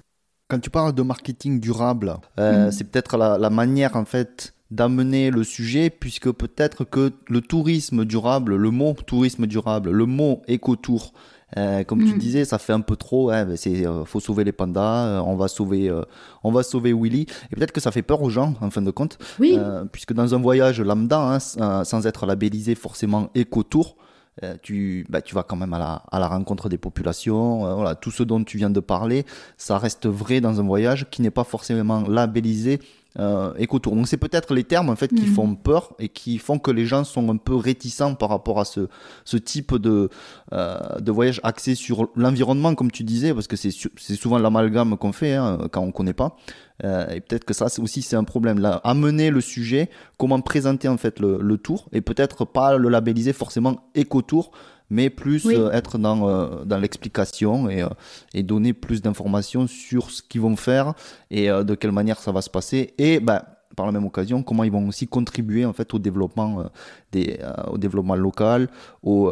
Quand 0.47 0.59
tu 0.59 0.69
parles 0.69 0.93
de 0.93 1.01
marketing 1.01 1.59
durable, 1.59 2.15
euh, 2.39 2.65
Mhm. 2.65 2.71
c'est 2.71 2.83
peut-être 2.85 3.17
la, 3.17 3.37
la 3.37 3.49
manière 3.49 3.95
en 3.95 4.05
fait 4.05 4.53
d'amener 4.71 5.29
le 5.29 5.43
sujet, 5.43 5.89
puisque 5.89 6.31
peut-être 6.31 6.85
que 6.85 7.13
le 7.27 7.41
tourisme 7.41 8.05
durable, 8.05 8.55
le 8.55 8.71
mot 8.71 8.93
tourisme 9.05 9.45
durable, 9.45 9.91
le 9.91 10.05
mot 10.05 10.41
écotour, 10.47 11.13
euh, 11.57 11.83
comme 11.83 11.99
tu 12.03 12.13
Mhm. 12.13 12.17
disais, 12.17 12.45
ça 12.45 12.57
fait 12.57 12.73
un 12.73 12.81
peu 12.81 12.95
trop. 12.95 13.29
Hein, 13.29 13.47
c'est 13.55 13.85
euh, 13.85 14.03
faut 14.05 14.19
sauver 14.19 14.43
les 14.43 14.51
pandas, 14.51 15.05
euh, 15.05 15.19
on 15.21 15.35
va 15.35 15.47
sauver, 15.47 15.89
euh, 15.89 16.01
on 16.43 16.51
va 16.51 16.63
sauver 16.63 16.91
Willy. 16.93 17.27
Et 17.51 17.55
peut-être 17.55 17.71
que 17.71 17.81
ça 17.81 17.91
fait 17.91 18.01
peur 18.01 18.21
aux 18.21 18.29
gens 18.29 18.55
en 18.61 18.69
fin 18.69 18.81
de 18.81 18.91
compte, 18.91 19.17
Oui, 19.39 19.53
euh, 19.57 19.85
puisque 19.91 20.13
dans 20.13 20.33
un 20.35 20.39
voyage 20.39 20.81
lambda, 20.81 21.19
hein, 21.19 21.37
euh, 21.61 21.83
sans 21.83 22.05
être 22.07 22.25
labellisé 22.25 22.75
forcément 22.75 23.29
écotour, 23.35 23.95
euh, 24.43 24.55
tu, 24.61 25.05
bah, 25.09 25.21
tu 25.21 25.33
vas 25.33 25.43
quand 25.43 25.55
même 25.55 25.73
à 25.73 25.79
la, 25.79 26.03
à 26.11 26.19
la 26.19 26.27
rencontre 26.27 26.67
des 26.67 26.77
populations. 26.77 27.65
euh, 27.67 27.73
voilà, 27.75 27.95
tout 27.95 28.11
ce 28.11 28.23
dont 28.23 28.43
tu 28.43 28.57
viens 28.57 28.69
de 28.69 28.81
parler, 28.81 29.25
ça 29.57 29.77
reste 29.77 30.07
vrai 30.07 30.41
dans 30.41 30.59
un 30.59 30.63
voyage 30.65 31.07
qui 31.09 31.21
n'est 31.21 31.31
pas 31.31 31.45
forcément 31.45 32.01
labellisé 32.07 32.79
euh, 33.19 33.53
écotour. 33.57 33.95
Donc 33.95 34.07
c'est 34.07 34.17
peut-être 34.17 34.53
les 34.53 34.63
termes 34.63 34.89
en 34.89 34.95
fait 34.95 35.07
qui 35.07 35.21
Mhm. 35.25 35.33
font 35.33 35.55
peur 35.55 35.93
et 35.99 36.09
qui 36.09 36.37
font 36.37 36.59
que 36.59 36.71
les 36.71 36.85
gens 36.85 37.03
sont 37.03 37.29
un 37.29 37.37
peu 37.37 37.55
réticents 37.55 38.15
par 38.15 38.29
rapport 38.29 38.59
à 38.59 38.65
ce, 38.65 38.87
ce 39.23 39.37
type 39.37 39.75
de, 39.75 40.09
euh, 40.53 40.77
de 40.99 41.11
voyage 41.11 41.39
axé 41.43 41.75
sur 41.75 42.09
l'environnement, 42.15 42.75
comme 42.75 42.91
tu 42.91 43.03
disais, 43.03 43.33
parce 43.33 43.47
que 43.47 43.55
c'est 43.55 43.71
souvent 44.15 44.37
l'amalgame 44.37 44.97
qu'on 44.97 45.13
fait 45.13 45.33
hein, 45.33 45.59
quand 45.71 45.81
on 45.81 45.91
connaît 45.91 46.13
pas. 46.13 46.35
Euh, 46.83 47.07
et 47.09 47.21
peut-être 47.21 47.45
que 47.45 47.53
ça 47.53 47.69
c'est 47.69 47.81
aussi 47.81 48.01
c'est 48.01 48.17
un 48.17 48.25
problème 48.25 48.59
là. 48.59 48.81
Amener 48.83 49.29
le 49.29 49.39
sujet, 49.39 49.89
comment 50.17 50.41
présenter 50.41 50.89
en 50.89 50.97
fait 50.97 51.19
le, 51.21 51.37
le 51.41 51.57
tour 51.57 51.87
et 51.93 52.01
peut-être 52.01 52.43
pas 52.43 52.77
le 52.77 52.89
labelliser 52.89 53.31
forcément 53.31 53.87
écotour, 53.95 54.51
mais 54.89 55.09
plus 55.09 55.45
Oui. 55.45 55.55
euh, 55.55 55.71
être 55.71 55.97
dans, 55.97 56.27
euh, 56.29 56.63
dans 56.65 56.77
l'explication 56.77 57.69
et, 57.69 57.81
euh, 57.81 57.89
et 58.33 58.43
donner 58.43 58.73
plus 58.73 59.01
d'informations 59.01 59.67
sur 59.67 60.11
ce 60.11 60.21
qu'ils 60.21 60.41
vont 60.41 60.55
faire 60.55 60.93
et 61.31 61.47
de 61.47 61.75
quelle 61.75 61.91
manière 61.91 62.19
ça 62.19 62.31
va 62.31 62.41
se 62.41 62.49
passer 62.49 62.93
et 62.97 63.19
bah, 63.19 63.45
par 63.75 63.85
la 63.85 63.91
même 63.91 64.05
occasion 64.05 64.43
comment 64.43 64.63
ils 64.63 64.71
vont 64.71 64.87
aussi 64.87 65.07
contribuer 65.07 65.65
en 65.65 65.73
fait 65.73 65.93
au 65.93 65.99
développement 65.99 66.65
des 67.11 67.39
au 67.67 67.77
développement 67.77 68.15
local 68.15 68.69
au, 69.03 69.31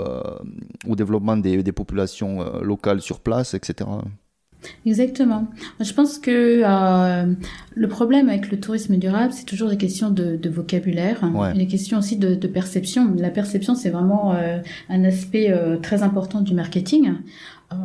au 0.87 0.95
développement 0.95 1.37
des, 1.37 1.63
des 1.63 1.71
populations 1.71 2.61
locales 2.61 3.01
sur 3.01 3.19
place 3.21 3.53
etc 3.53 3.89
exactement. 4.85 5.47
Je 5.79 5.93
pense 5.93 6.17
que 6.19 6.61
euh, 6.63 7.33
le 7.75 7.87
problème 7.87 8.29
avec 8.29 8.51
le 8.51 8.59
tourisme 8.59 8.97
durable, 8.97 9.33
c'est 9.33 9.45
toujours 9.45 9.69
des 9.69 9.77
questions 9.77 10.09
de, 10.09 10.35
de 10.35 10.49
vocabulaire, 10.49 11.19
Ouais. 11.33 11.51
et 11.55 11.57
des 11.57 11.67
questions 11.67 11.97
aussi 11.99 12.17
de, 12.17 12.35
de 12.35 12.47
perception. 12.47 13.13
La 13.17 13.29
perception, 13.29 13.75
c'est 13.75 13.89
vraiment 13.89 14.33
euh, 14.35 14.59
un 14.89 15.03
aspect 15.03 15.51
euh, 15.51 15.77
très 15.77 16.03
important 16.03 16.41
du 16.41 16.53
marketing. 16.53 17.13
Euh, 17.71 17.75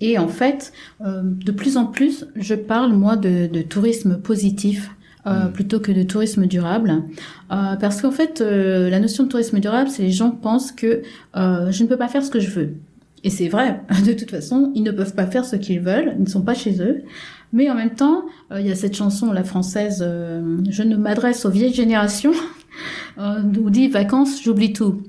et 0.00 0.18
en 0.18 0.28
fait, 0.28 0.72
euh, 1.04 1.22
de 1.22 1.52
plus 1.52 1.76
en 1.76 1.86
plus, 1.86 2.26
je 2.36 2.54
parle 2.54 2.92
moi 2.94 3.16
de, 3.16 3.46
de 3.46 3.62
tourisme 3.62 4.16
positif. 4.18 4.90
euh, 5.26 5.48
Mm. 5.48 5.52
plutôt 5.52 5.80
que 5.80 5.90
de 5.90 6.02
tourisme 6.02 6.44
durable, 6.46 7.02
Euh, 7.50 7.76
parce 7.80 8.02
qu'en 8.02 8.10
fait, 8.10 8.42
euh, 8.42 8.90
la 8.90 9.00
notion 9.00 9.24
de 9.24 9.28
tourisme 9.30 9.58
durable, 9.58 9.88
c'est 9.88 10.02
les 10.02 10.10
gens 10.10 10.30
pensent 10.30 10.70
que 10.70 11.00
euh, 11.36 11.70
je 11.70 11.82
ne 11.82 11.88
peux 11.88 11.96
pas 11.96 12.08
faire 12.08 12.22
ce 12.22 12.30
que 12.30 12.40
je 12.40 12.50
veux. 12.50 12.74
Et 13.24 13.30
c'est 13.30 13.48
vrai, 13.48 13.80
de 14.06 14.12
toute 14.12 14.30
façon, 14.30 14.70
ils 14.74 14.82
ne 14.82 14.92
peuvent 14.92 15.14
pas 15.14 15.26
faire 15.26 15.44
ce 15.44 15.56
qu'ils 15.56 15.80
veulent, 15.80 16.14
ils 16.18 16.24
ne 16.24 16.28
sont 16.28 16.42
pas 16.42 16.54
chez 16.54 16.80
eux. 16.80 17.02
Mais 17.52 17.70
en 17.70 17.74
même 17.74 17.94
temps, 17.94 18.24
euh, 18.52 18.60
il 18.60 18.66
y 18.66 18.70
a 18.70 18.74
cette 18.74 18.96
chanson, 18.96 19.32
la 19.32 19.44
française, 19.44 20.04
euh, 20.06 20.58
Je 20.70 20.82
ne 20.82 20.96
m'adresse 20.96 21.44
aux 21.44 21.50
vieilles 21.50 21.74
générations, 21.74 22.32
euh, 23.18 23.42
où 23.58 23.70
dit 23.70 23.88
vacances, 23.88 24.42
j'oublie 24.42 24.72
tout. 24.72 25.02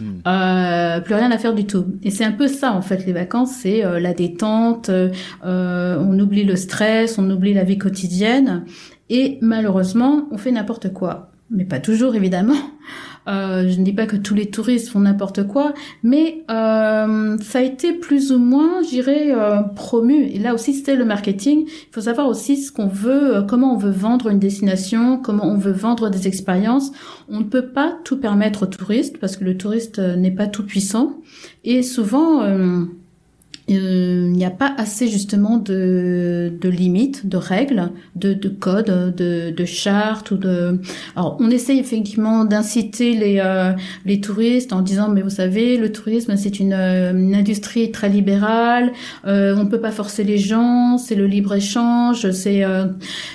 Hmm. 0.00 0.20
Euh, 0.28 1.00
plus 1.00 1.14
rien 1.14 1.30
à 1.32 1.38
faire 1.38 1.54
du 1.54 1.66
tout. 1.66 1.86
Et 2.04 2.10
c'est 2.10 2.24
un 2.24 2.32
peu 2.32 2.46
ça 2.46 2.72
en 2.72 2.82
fait 2.82 3.04
les 3.04 3.12
vacances, 3.12 3.50
c'est 3.50 3.84
euh, 3.84 3.98
la 3.98 4.14
détente, 4.14 4.90
euh, 4.90 5.10
euh, 5.44 5.98
on 5.98 6.18
oublie 6.20 6.44
le 6.44 6.54
stress, 6.54 7.18
on 7.18 7.28
oublie 7.30 7.52
la 7.52 7.64
vie 7.64 7.78
quotidienne 7.78 8.64
et 9.10 9.38
malheureusement 9.40 10.28
on 10.30 10.38
fait 10.38 10.52
n'importe 10.52 10.92
quoi. 10.92 11.32
Mais 11.50 11.64
pas 11.64 11.80
toujours 11.80 12.14
évidemment. 12.14 12.54
Euh, 13.28 13.68
je 13.68 13.78
ne 13.78 13.84
dis 13.84 13.92
pas 13.92 14.06
que 14.06 14.16
tous 14.16 14.34
les 14.34 14.46
touristes 14.46 14.88
font 14.88 15.00
n'importe 15.00 15.46
quoi, 15.46 15.74
mais 16.02 16.44
euh, 16.50 17.36
ça 17.38 17.58
a 17.58 17.62
été 17.62 17.92
plus 17.92 18.32
ou 18.32 18.38
moins, 18.38 18.82
j'irais, 18.82 19.32
euh, 19.32 19.60
promu. 19.62 20.24
Et 20.24 20.38
là 20.38 20.54
aussi, 20.54 20.72
c'était 20.72 20.96
le 20.96 21.04
marketing. 21.04 21.64
Il 21.66 21.92
faut 21.92 22.00
savoir 22.00 22.28
aussi 22.28 22.56
ce 22.56 22.72
qu'on 22.72 22.86
veut, 22.86 23.36
euh, 23.36 23.42
comment 23.42 23.74
on 23.74 23.76
veut 23.76 23.90
vendre 23.90 24.28
une 24.28 24.38
destination, 24.38 25.18
comment 25.18 25.46
on 25.46 25.58
veut 25.58 25.72
vendre 25.72 26.08
des 26.08 26.26
expériences. 26.26 26.90
On 27.28 27.40
ne 27.40 27.44
peut 27.44 27.66
pas 27.66 27.98
tout 28.04 28.18
permettre 28.18 28.62
aux 28.62 28.66
touristes 28.66 29.18
parce 29.18 29.36
que 29.36 29.44
le 29.44 29.56
touriste 29.56 29.98
euh, 29.98 30.16
n'est 30.16 30.30
pas 30.30 30.46
tout 30.46 30.64
puissant. 30.64 31.18
Et 31.64 31.82
souvent, 31.82 32.42
euh, 33.76 34.24
il 34.26 34.32
n'y 34.32 34.44
a 34.44 34.50
pas 34.50 34.74
assez 34.78 35.08
justement 35.08 35.58
de, 35.58 36.52
de 36.60 36.68
limites, 36.68 37.26
de 37.28 37.36
règles, 37.36 37.90
de, 38.16 38.32
de 38.32 38.48
codes, 38.48 39.14
de, 39.16 39.50
de 39.50 39.64
chartes 39.64 40.30
ou 40.30 40.36
de. 40.36 40.80
Alors, 41.16 41.36
on 41.40 41.50
essaye 41.50 41.78
effectivement 41.78 42.44
d'inciter 42.44 43.14
les 43.14 43.40
euh, 43.44 43.72
les 44.06 44.20
touristes 44.20 44.72
en 44.72 44.80
disant 44.82 45.08
mais 45.08 45.22
vous 45.22 45.30
savez 45.30 45.76
le 45.76 45.92
tourisme 45.92 46.36
c'est 46.36 46.60
une, 46.60 46.72
euh, 46.72 47.12
une 47.12 47.34
industrie 47.34 47.90
très 47.90 48.08
libérale, 48.08 48.92
euh, 49.26 49.54
on 49.56 49.66
peut 49.66 49.80
pas 49.80 49.90
forcer 49.92 50.24
les 50.24 50.38
gens, 50.38 50.98
c'est 50.98 51.14
le 51.14 51.26
libre 51.26 51.54
échange, 51.54 52.30
c'est. 52.30 52.64
euh, 52.64 52.86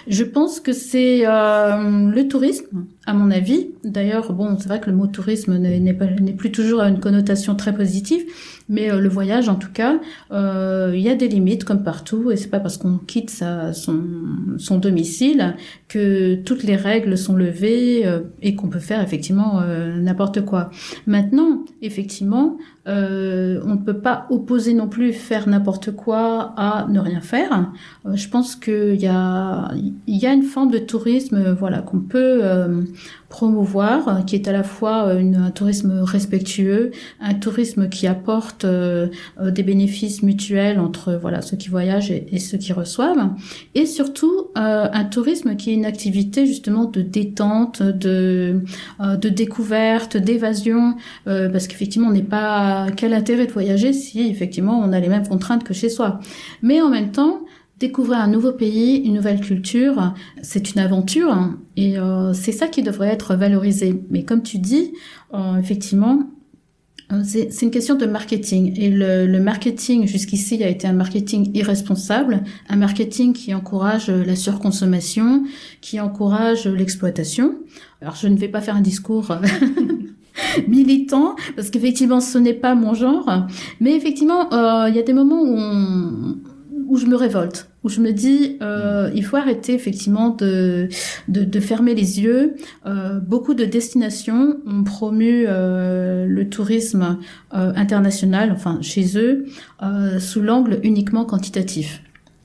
je 0.08 0.24
pense 0.24 0.60
que 0.60 0.74
c'est 0.74 1.24
le 1.26 2.28
tourisme 2.28 2.86
à 3.06 3.14
mon 3.14 3.32
avis. 3.32 3.68
D'ailleurs, 3.84 4.34
bon, 4.34 4.58
c'est 4.60 4.68
vrai 4.68 4.80
que 4.80 4.90
le 4.90 4.96
mot 4.96 5.08
tourisme 5.08 5.58
n'est 5.58 6.34
plus 6.34 6.52
toujours 6.52 6.82
à 6.82 6.90
une 6.90 7.00
connotation 7.00 7.56
très 7.56 7.74
positive, 7.74 8.22
mais 8.74 8.90
euh, 8.90 9.00
le 9.00 9.08
voyage, 9.08 9.50
en 9.50 9.56
tout 9.56 9.72
cas, 9.72 10.00
euh, 10.32 10.92
il 10.96 11.02
y 11.02 11.10
a 11.10 11.16
des 11.16 11.28
limites 11.28 11.64
comme 11.64 11.84
partout, 11.84 12.32
et 12.32 12.36
c'est 12.36 12.50
pas 12.50 12.60
parce 12.60 12.78
qu'on 12.78 12.98
quitte 12.98 13.30
sa, 13.30 13.72
son, 13.72 14.04
son 14.58 14.80
domicile 14.80 15.56
que 15.88 16.34
toutes 16.34 16.64
les 16.64 16.76
règles 16.76 17.16
sont 17.16 17.36
levées 17.36 18.06
euh, 18.08 18.22
et 18.42 18.56
qu'on 18.56 18.70
peut 18.70 18.80
faire 18.80 19.00
effectivement 19.04 19.62
euh, 19.62 19.96
n'importe 20.00 20.44
quoi. 20.44 20.72
Maintenant, 21.06 21.66
effectivement, 21.84 22.58
euh, 22.88 23.62
on 23.64 23.76
ne 23.76 23.78
peut 23.78 24.00
pas 24.00 24.26
opposer 24.32 24.74
non 24.74 24.88
plus 24.88 25.14
faire 25.14 25.48
n'importe 25.48 25.92
quoi 25.92 26.56
à 26.58 26.88
ne 26.90 27.00
rien 27.00 27.22
faire. 27.22 27.72
Je 28.12 28.28
pense 28.28 28.56
qu'il 28.56 29.00
y 29.00 29.08
a, 29.08 29.72
y 30.08 30.26
a 30.26 30.34
une 30.34 30.42
forme 30.42 30.72
de 30.72 30.80
tourisme, 30.80 31.54
voilà, 31.54 31.84
qu'on 31.84 32.00
peut 32.00 32.42
promouvoir, 33.38 34.08
euh, 34.08 34.22
qui 34.22 34.36
est 34.36 34.48
à 34.48 34.52
la 34.52 34.62
fois 34.62 35.08
euh, 35.08 35.20
une- 35.20 35.38
un 35.38 35.50
tourisme 35.50 36.02
respectueux, 36.04 36.92
un 37.20 37.34
tourisme 37.34 37.90
qui 37.90 38.06
apporte 38.06 38.64
euh, 38.64 39.08
euh, 39.42 39.50
des 39.50 39.64
bénéfices 39.64 40.22
mutuels 40.22 40.80
entre 40.80 41.18
voilà 41.20 41.42
ceux 41.42 41.58
qui 41.58 41.70
voyagent 41.70 42.12
et, 42.12 42.38
ceux 42.40 42.60
qui 42.60 42.74
reçoivent, 42.74 43.32
et 43.74 43.88
surtout 43.88 44.36
euh, 44.56 44.88
un 45.02 45.06
tourisme 45.06 45.56
qui 45.56 45.72
est 45.72 45.74
une 45.74 45.86
activité 45.86 46.46
justement 46.46 46.86
de 46.86 47.02
détente, 47.02 47.82
de 47.82 48.62
euh, 49.02 49.16
de 49.18 49.30
découverte, 49.30 50.16
d'évasion, 50.16 50.96
parce 51.26 51.66
qu'effectivement 51.68 52.10
on 52.10 52.14
n'est 52.20 52.22
pas 52.40 52.88
quel 52.96 53.14
intérêt 53.14 53.48
de 53.48 53.52
voyager 53.52 53.94
si 53.94 54.22
effectivement 54.30 54.80
on 54.80 54.94
a 54.94 55.00
les 55.00 55.10
mêmes 55.10 55.28
contraintes 55.28 55.64
que 55.64 55.74
chez 55.74 55.90
soi, 55.90 56.20
mais 56.62 56.82
en 56.82 56.90
même 56.90 57.12
temps 57.12 57.40
Découvrir 57.80 58.20
un 58.20 58.28
nouveau 58.28 58.52
pays, 58.52 58.98
une 58.98 59.16
nouvelle 59.16 59.42
culture, 59.42 60.14
c'est 60.44 60.74
une 60.74 60.80
aventure 60.80 61.50
et 61.76 61.98
euh, 61.98 62.32
c'est 62.32 62.52
ça 62.52 62.68
qui 62.68 62.84
devrait 62.84 63.08
être 63.08 63.36
valorisé. 63.36 64.00
Mais 64.12 64.24
comme 64.24 64.44
tu 64.44 64.60
dis, 64.60 64.94
euh, 65.34 65.58
effectivement, 65.58 66.20
euh, 67.12 67.24
c'est 67.26 67.62
une 67.64 67.72
question 67.72 67.96
de 67.96 68.06
marketing. 68.06 68.80
Et 68.80 68.90
le, 68.90 69.40
marketing 69.40 70.08
jusqu'ici 70.08 70.64
a 70.64 70.70
été 70.70 70.88
un 70.88 70.94
marketing 70.94 71.50
irresponsable, 71.56 72.44
un 72.70 72.76
marketing 72.76 73.34
qui 73.34 73.56
encourage 73.56 74.08
la 74.10 74.36
surconsommation, 74.36 75.44
qui 75.82 76.00
encourage 76.00 76.68
l'exploitation. 76.68 77.56
Alors 78.02 78.16
je 78.16 78.28
ne 78.28 78.38
vais 78.38 78.50
pas 78.50 78.62
faire 78.62 78.76
un 78.76 78.82
discours 78.82 79.36
militant 80.68 81.36
parce 81.56 81.72
qu'effectivement 81.72 82.22
ce 82.22 82.38
n'est 82.38 82.54
pas 82.54 82.76
mon 82.76 82.94
genre, 82.94 83.48
mais 83.80 83.96
effectivement 83.96 84.48
il 84.88 84.96
y 84.96 85.00
a 85.00 85.04
des 85.04 85.14
moments 85.14 85.42
où 85.42 85.56
on 85.58 86.36
où 86.88 86.98
je 86.98 87.06
me 87.06 87.16
révolte, 87.16 87.70
où 87.84 87.90
je 87.90 88.00
me 88.02 88.12
dis 88.12 88.58
euh, 88.62 89.10
il 89.16 89.24
faut 89.24 89.38
arrêter 89.38 89.74
effectivement 89.74 90.30
de 90.30 90.88
de, 91.28 91.44
de 91.44 91.60
fermer 91.60 91.96
les 91.96 92.22
yeux. 92.22 92.56
Euh, 92.86 93.20
beaucoup 93.20 93.54
de 93.54 93.66
destinations 93.66 94.58
ont 94.66 94.84
promu 94.84 95.46
euh, 95.48 96.26
le 96.26 96.50
tourisme 96.50 97.18
euh, 97.54 97.74
international, 97.76 98.52
enfin 98.52 98.80
chez 98.82 99.18
eux, 99.18 99.46
euh, 99.82 100.20
sous 100.20 100.42
l'angle 100.42 100.80
uniquement 100.84 101.26
quantitatif. 101.26 102.02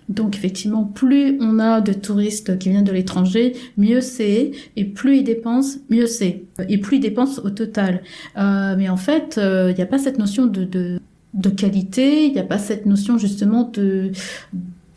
Donc 0.08 0.36
effectivement, 0.36 0.84
plus 0.84 1.36
on 1.40 1.58
a 1.58 1.82
de 1.82 1.92
touristes 1.92 2.58
qui 2.58 2.70
viennent 2.70 2.82
de 2.82 2.92
l'étranger, 2.92 3.54
mieux 3.76 4.00
c'est, 4.00 4.52
et 4.74 4.84
plus 4.86 5.18
ils 5.18 5.24
dépensent, 5.24 5.80
mieux 5.90 6.06
c'est, 6.06 6.44
et 6.66 6.78
plus 6.78 6.96
ils 6.96 7.00
dépensent 7.00 7.42
au 7.44 7.50
total. 7.50 8.02
Euh, 8.38 8.74
mais 8.78 8.88
en 8.88 8.96
fait, 8.96 9.38
il 9.38 9.74
n'y 9.74 9.82
a 9.82 9.86
pas 9.86 9.98
cette 9.98 10.18
notion 10.18 10.46
de, 10.46 10.64
de, 10.64 10.98
de 11.34 11.50
qualité, 11.50 12.26
il 12.26 12.32
n'y 12.32 12.38
a 12.38 12.44
pas 12.44 12.58
cette 12.58 12.86
notion 12.86 13.18
justement 13.18 13.64
de 13.64 14.12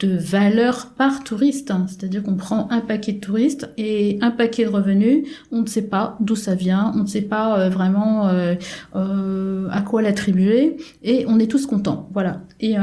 de 0.01 0.17
valeur 0.17 0.93
par 0.97 1.23
touriste. 1.23 1.71
hein. 1.71 1.85
C'est-à-dire 1.87 2.23
qu'on 2.23 2.35
prend 2.35 2.67
un 2.71 2.81
paquet 2.81 3.13
de 3.13 3.19
touristes 3.19 3.69
et 3.77 4.17
un 4.21 4.31
paquet 4.31 4.63
de 4.65 4.69
revenus, 4.69 5.27
on 5.51 5.61
ne 5.61 5.67
sait 5.67 5.83
pas 5.83 6.17
d'où 6.19 6.35
ça 6.35 6.55
vient, 6.55 6.91
on 6.95 7.03
ne 7.03 7.07
sait 7.07 7.21
pas 7.21 7.59
euh, 7.59 7.69
vraiment 7.69 8.27
euh, 8.27 8.55
euh, 8.95 9.67
à 9.69 9.81
quoi 9.81 10.01
l'attribuer 10.01 10.77
et 11.03 11.25
on 11.27 11.39
est 11.39 11.49
tous 11.49 11.67
contents. 11.67 12.09
Voilà. 12.13 12.41
Et 12.59 12.75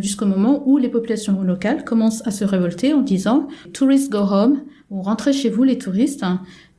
jusqu'au 0.00 0.26
moment 0.26 0.62
où 0.66 0.78
les 0.78 0.88
populations 0.88 1.42
locales 1.42 1.84
commencent 1.84 2.26
à 2.26 2.30
se 2.30 2.44
révolter 2.44 2.92
en 2.92 3.02
disant 3.02 3.48
Tourists 3.72 4.10
go 4.10 4.18
home, 4.18 4.60
ou 4.90 5.02
rentrez 5.02 5.32
chez 5.32 5.50
vous 5.50 5.64
les 5.64 5.78
touristes. 5.78 6.24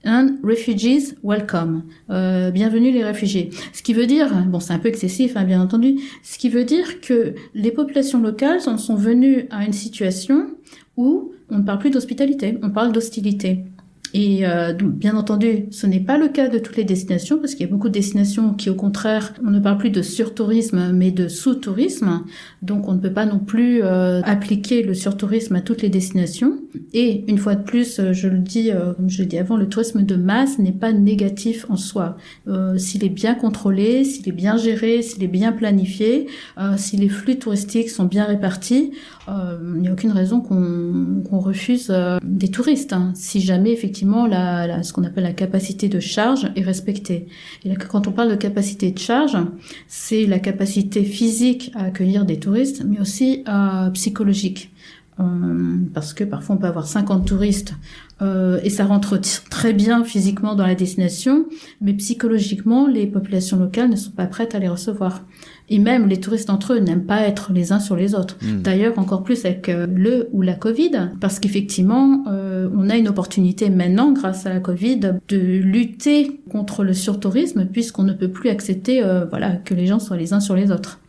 And 0.07 0.37
refugees 0.41 1.15
welcome. 1.21 1.83
Euh, 2.09 2.49
bienvenue 2.49 2.91
les 2.91 3.03
réfugiés. 3.03 3.49
Ce 3.73 3.83
qui 3.83 3.93
veut 3.93 4.05
dire, 4.05 4.33
bon 4.47 4.61
c'est 4.61 4.71
un 4.71 4.79
peu 4.79 4.87
excessif 4.87 5.35
hein, 5.35 5.43
bien 5.43 5.61
entendu, 5.61 5.99
ce 6.23 6.37
qui 6.37 6.47
veut 6.47 6.63
dire 6.63 7.01
que 7.01 7.35
les 7.53 7.71
populations 7.71 8.21
locales 8.21 8.61
en 8.67 8.77
sont 8.77 8.95
venues 8.95 9.47
à 9.49 9.65
une 9.65 9.73
situation 9.73 10.47
où 10.95 11.33
on 11.49 11.57
ne 11.57 11.63
parle 11.63 11.79
plus 11.79 11.89
d'hospitalité, 11.89 12.57
on 12.63 12.69
parle 12.69 12.93
d'hostilité. 12.93 13.65
Et 14.13 14.47
euh, 14.47 14.73
bien 14.73 15.15
entendu, 15.15 15.65
ce 15.71 15.87
n'est 15.87 15.99
pas 15.99 16.17
le 16.17 16.29
cas 16.29 16.47
de 16.47 16.59
toutes 16.59 16.77
les 16.77 16.83
destinations, 16.83 17.37
parce 17.37 17.55
qu'il 17.55 17.65
y 17.65 17.69
a 17.69 17.71
beaucoup 17.71 17.89
de 17.89 17.93
destinations 17.93 18.53
qui, 18.53 18.69
au 18.69 18.75
contraire, 18.75 19.33
on 19.45 19.49
ne 19.49 19.59
parle 19.59 19.77
plus 19.77 19.89
de 19.89 20.01
surtourisme, 20.01 20.91
mais 20.93 21.11
de 21.11 21.27
sous-tourisme. 21.27 22.23
Donc, 22.61 22.87
on 22.87 22.93
ne 22.93 22.99
peut 22.99 23.13
pas 23.13 23.25
non 23.25 23.39
plus 23.39 23.83
euh, 23.83 24.21
appliquer 24.23 24.83
le 24.83 24.93
surtourisme 24.93 25.55
à 25.55 25.61
toutes 25.61 25.81
les 25.81 25.89
destinations. 25.89 26.59
Et 26.93 27.25
une 27.27 27.37
fois 27.37 27.55
de 27.55 27.63
plus, 27.63 27.99
euh, 27.99 28.13
je 28.13 28.27
le 28.27 28.39
dis, 28.39 28.71
euh, 28.71 28.93
comme 28.93 29.09
je 29.09 29.21
l'ai 29.21 29.27
dit 29.27 29.37
avant, 29.37 29.57
le 29.57 29.67
tourisme 29.67 30.03
de 30.03 30.15
masse 30.15 30.59
n'est 30.59 30.71
pas 30.71 30.91
négatif 30.91 31.65
en 31.69 31.75
soi. 31.75 32.17
Euh, 32.47 32.77
s'il 32.77 33.03
est 33.03 33.09
bien 33.09 33.35
contrôlé, 33.35 34.03
s'il 34.03 34.27
est 34.27 34.33
bien 34.33 34.57
géré, 34.57 35.01
s'il 35.01 35.23
est 35.23 35.27
bien 35.27 35.51
planifié, 35.51 36.27
euh, 36.57 36.73
si 36.77 36.97
les 36.97 37.09
flux 37.09 37.37
touristiques 37.37 37.89
sont 37.89 38.05
bien 38.05 38.25
répartis, 38.25 38.91
il 39.27 39.81
n'y 39.81 39.87
a 39.87 39.91
aucune 39.93 40.11
raison 40.11 40.39
qu'on 40.41 41.21
qu'on 41.29 41.39
refuse 41.39 41.87
euh, 41.89 42.17
des 42.23 42.47
touristes, 42.49 42.93
hein, 42.93 43.11
si 43.15 43.41
jamais 43.41 43.71
effectivement 43.71 44.25
la, 44.27 44.67
la- 44.67 44.83
ce 44.83 44.93
qu'on 44.93 45.03
appelle 45.03 45.23
la 45.23 45.33
capacité 45.33 45.89
de 45.89 45.99
charge 45.99 46.49
est 46.55 46.61
respectée. 46.61 47.27
Et 47.65 47.69
là, 47.69 47.75
quand 47.75 48.07
on 48.07 48.11
parle 48.11 48.29
de 48.29 48.35
capacité 48.35 48.91
de 48.91 48.99
charge, 48.99 49.37
c'est 49.87 50.25
la 50.25 50.39
capacité 50.39 51.03
physique 51.03 51.71
à 51.75 51.85
accueillir 51.85 52.25
des 52.25 52.39
touristes, 52.39 52.83
mais 52.87 52.99
aussi 52.99 53.43
euh, 53.49 53.89
psychologique. 53.91 54.71
Euh, 55.19 55.77
parce 55.93 56.13
que 56.13 56.23
parfois 56.23 56.55
on 56.55 56.59
peut 56.59 56.67
avoir 56.67 56.85
50 56.85 57.25
touristes 57.25 57.73
euh, 58.21 58.59
et 58.63 58.69
ça 58.69 58.85
rentre 58.85 59.19
très 59.49 59.73
bien 59.73 60.03
physiquement 60.03 60.53
dans 60.53 60.65
la 60.65 60.75
destination, 60.75 61.47
mais 61.81 61.93
psychologiquement 61.93 62.87
les 62.87 63.07
populations 63.07 63.57
locales 63.57 63.89
ne 63.89 63.95
sont 63.95 64.11
pas 64.11 64.27
prêtes 64.27 64.53
à 64.53 64.59
les 64.59 64.67
recevoir. 64.67 65.23
Et 65.69 65.79
même 65.79 66.07
les 66.07 66.19
touristes 66.19 66.49
entre 66.49 66.73
eux 66.73 66.79
n'aiment 66.79 67.05
pas 67.05 67.21
être 67.21 67.51
les 67.51 67.71
uns 67.71 67.79
sur 67.79 67.95
les 67.95 68.15
autres. 68.15 68.37
Hmm. 68.41 68.61
D'ailleurs, 68.61 68.97
encore 68.97 69.23
plus 69.23 69.45
avec 69.45 69.67
euh, 69.67 69.85
le 69.93 70.29
ou 70.31 70.41
la 70.41 70.53
Covid, 70.53 71.11
parce 71.19 71.39
qu'effectivement, 71.39 72.23
euh, 72.27 72.69
on 72.75 72.89
a 72.89 72.95
une 72.95 73.09
opportunité 73.09 73.69
maintenant, 73.69 74.11
grâce 74.13 74.45
à 74.45 74.49
la 74.49 74.59
Covid, 74.59 74.99
de 75.27 75.37
lutter 75.37 76.39
contre 76.49 76.83
le 76.83 76.93
surtourisme, 76.93 77.65
puisqu'on 77.65 78.03
ne 78.03 78.13
peut 78.13 78.29
plus 78.29 78.49
accepter, 78.49 79.03
euh, 79.03 79.25
voilà, 79.25 79.51
que 79.57 79.73
les 79.73 79.87
gens 79.87 79.99
soient 79.99 80.17
les 80.17 80.33
uns 80.33 80.39
sur 80.39 80.55
les 80.55 80.71
autres. 80.71 80.99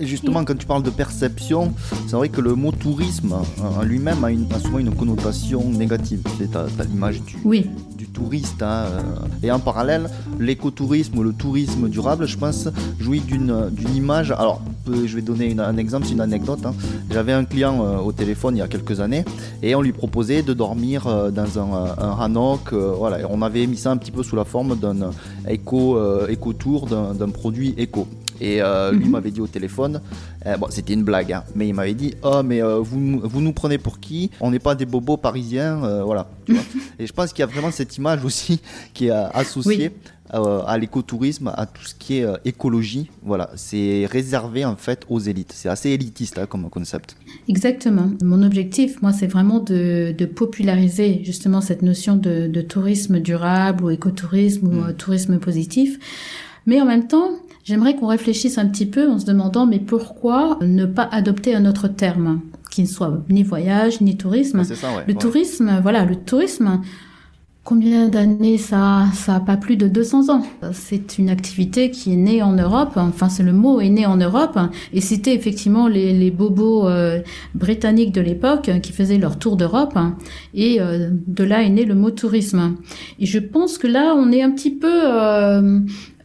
Et 0.00 0.04
justement, 0.06 0.44
quand 0.44 0.56
tu 0.58 0.66
parles 0.66 0.82
de 0.82 0.90
perception, 0.90 1.72
c'est 2.06 2.14
vrai 2.16 2.28
que 2.28 2.42
le 2.42 2.54
mot 2.54 2.70
tourisme 2.70 3.34
en 3.78 3.82
lui-même 3.82 4.22
a, 4.24 4.58
souvent 4.58 4.78
une 4.78 4.94
connotation 4.94 5.64
négative. 5.70 6.20
T'as, 6.52 6.64
t'as 6.76 6.84
l'image 6.84 7.22
du, 7.22 7.36
Oui, 7.44 7.66
du 7.96 8.06
touriste. 8.06 8.62
hein, 8.62 8.84
euh. 8.90 9.00
Et 9.42 9.50
en 9.50 9.58
parallèle, 9.58 10.10
l'écotourisme 10.38 11.16
ou 11.18 11.22
le 11.22 11.32
tourisme 11.32 11.88
durable, 11.88 12.26
je 12.26 12.36
pense, 12.36 12.68
jouit 12.98 13.20
d'une, 13.20 13.70
image. 13.94 14.32
Alors, 14.32 14.60
je 14.86 15.14
vais 15.16 15.22
donner 15.22 15.50
une- 15.50 15.60
un 15.60 15.76
exemple, 15.78 16.04
c'est 16.06 16.12
une 16.12 16.20
anecdote. 16.20 16.60
hein. 16.66 16.74
J'avais 17.10 17.32
un 17.32 17.44
client 17.46 17.82
euh, 17.84 17.96
au 17.98 18.12
téléphone 18.12 18.56
il 18.56 18.58
y 18.58 18.62
a 18.62 18.68
quelques 18.68 19.00
années 19.00 19.24
et 19.62 19.74
on 19.74 19.80
lui 19.82 19.92
proposait 19.92 20.42
de 20.42 20.52
dormir 20.52 21.06
euh, 21.06 21.30
dans 21.30 21.58
un, 21.58 21.94
un 21.98 22.18
hanok. 22.20 22.72
euh, 22.74 22.92
voilà, 22.98 23.20
et 23.20 23.24
on 23.28 23.40
avait 23.40 23.66
mis 23.66 23.76
ça 23.78 23.90
un 23.92 23.96
petit 23.96 24.10
peu 24.10 24.22
sous 24.22 24.36
la 24.36 24.44
forme 24.44 24.76
d'un 24.78 25.10
éco, 25.48 25.98
éco-tour, 26.28 26.86
d'un 26.86 27.28
produit 27.30 27.74
éco. 27.78 28.06
Et 28.40 28.62
euh, 28.62 28.92
lui 28.92 29.04
Mhm. 29.06 29.10
m'avait 29.10 29.30
dit 29.30 29.40
au 29.40 29.46
téléphone, 29.46 30.00
euh, 30.46 30.56
bon 30.56 30.66
c'était 30.70 30.94
une 30.94 31.04
blague, 31.04 31.32
hein, 31.32 31.44
mais 31.54 31.68
il 31.68 31.74
m'avait 31.74 31.94
dit, 31.94 32.14
oh 32.22 32.42
mais 32.44 32.62
euh, 32.62 32.78
vous, 32.78 32.98
nous- 32.98 33.20
vous 33.22 33.40
nous 33.40 33.52
prenez 33.52 33.78
pour 33.78 34.00
qui? 34.00 34.30
On 34.40 34.50
n'est 34.50 34.58
pas 34.58 34.74
des 34.74 34.86
bobos 34.86 35.16
parisiens, 35.18 35.82
euh, 35.84 36.02
voilà. 36.02 36.28
tu 36.46 36.52
vois. 36.54 36.62
Et 36.98 37.06
je 37.06 37.12
pense 37.12 37.32
qu'il 37.32 37.40
y 37.40 37.42
a 37.42 37.46
vraiment 37.46 37.70
cette 37.70 37.96
image 37.98 38.24
aussi 38.24 38.60
qui 38.94 39.06
est 39.08 39.10
associée 39.10 39.90
euh, 40.32 40.62
à 40.66 40.78
l'écotourisme, 40.78 41.52
à 41.56 41.66
tout 41.66 41.82
ce 41.84 41.94
qui 41.94 42.18
est 42.18 42.24
euh, 42.24 42.36
écologie. 42.44 43.10
Voilà, 43.22 43.50
c'est 43.56 44.06
réservé 44.06 44.64
en 44.64 44.76
fait 44.76 45.04
aux 45.08 45.18
élites. 45.18 45.52
C'est 45.52 45.68
assez 45.68 45.90
élitiste 45.90 46.38
hein, 46.38 46.46
comme 46.46 46.70
concept. 46.70 47.16
Exactement. 47.48 48.10
Mon 48.22 48.42
objectif, 48.44 49.02
moi, 49.02 49.12
c'est 49.12 49.26
vraiment 49.26 49.58
de, 49.58 50.14
de, 50.16 50.26
populariser 50.26 51.22
justement 51.24 51.60
cette 51.60 51.82
notion 51.82 52.16
de, 52.16 52.46
de 52.46 52.60
tourisme 52.60 53.18
durable 53.18 53.82
ou 53.84 53.90
écotourisme 53.90 54.68
ou 54.68 54.84
euh, 54.84 54.92
tourisme 54.92 55.38
positif. 55.40 55.98
Mais 56.66 56.80
en 56.80 56.84
même 56.86 57.08
temps, 57.08 57.30
j'aimerais 57.64 57.96
qu'on 57.96 58.06
réfléchisse 58.06 58.58
un 58.58 58.66
petit 58.66 58.86
peu 58.86 59.08
en 59.08 59.18
se 59.18 59.26
demandant 59.26 59.66
mais 59.66 59.78
pourquoi 59.78 60.58
ne 60.60 60.86
pas 60.86 61.08
adopter 61.10 61.54
un 61.54 61.66
autre 61.66 61.88
terme 61.88 62.40
qui 62.70 62.82
ne 62.82 62.86
soit 62.86 63.22
ni 63.28 63.42
voyage 63.42 64.00
ni 64.00 64.16
tourisme? 64.16 64.60
Ah, 64.60 64.64
ça, 64.64 64.88
ouais, 64.94 65.04
le 65.06 65.14
ouais. 65.14 65.18
tourisme, 65.18 65.80
voilà, 65.82 66.04
le 66.04 66.16
tourisme. 66.16 66.80
Combien 67.62 68.08
d'années 68.08 68.56
ça 68.56 69.04
Ça 69.12 69.36
a 69.36 69.40
pas 69.40 69.58
plus 69.58 69.76
de 69.76 69.86
200 69.86 70.30
ans? 70.30 70.42
C'est 70.72 71.18
une 71.18 71.28
activité 71.28 71.90
qui 71.90 72.14
est 72.14 72.16
née 72.16 72.42
en 72.42 72.52
Europe. 72.52 72.92
Enfin, 72.96 73.28
c'est 73.28 73.42
le 73.42 73.52
mot 73.52 73.80
est 73.80 73.90
né 73.90 74.06
en 74.06 74.16
Europe. 74.16 74.58
Et 74.94 75.02
c'était 75.02 75.34
effectivement 75.34 75.86
les, 75.86 76.14
les 76.14 76.30
bobos 76.30 76.88
euh, 76.88 77.20
britanniques 77.54 78.12
de 78.12 78.22
l'époque 78.22 78.70
qui 78.82 78.92
faisaient 78.92 79.18
leur 79.18 79.38
tour 79.38 79.56
d'Europe. 79.56 79.96
Et 80.54 80.80
euh, 80.80 81.10
de 81.26 81.44
là 81.44 81.62
est 81.62 81.68
né 81.68 81.84
le 81.84 81.94
mot 81.94 82.10
tourisme. 82.10 82.76
Et 83.18 83.26
je 83.26 83.38
pense 83.38 83.76
que 83.76 83.86
là, 83.86 84.14
on 84.16 84.32
est 84.32 84.42
un 84.42 84.50
petit 84.50 84.74
peu 84.74 85.02
euh, 85.04 85.80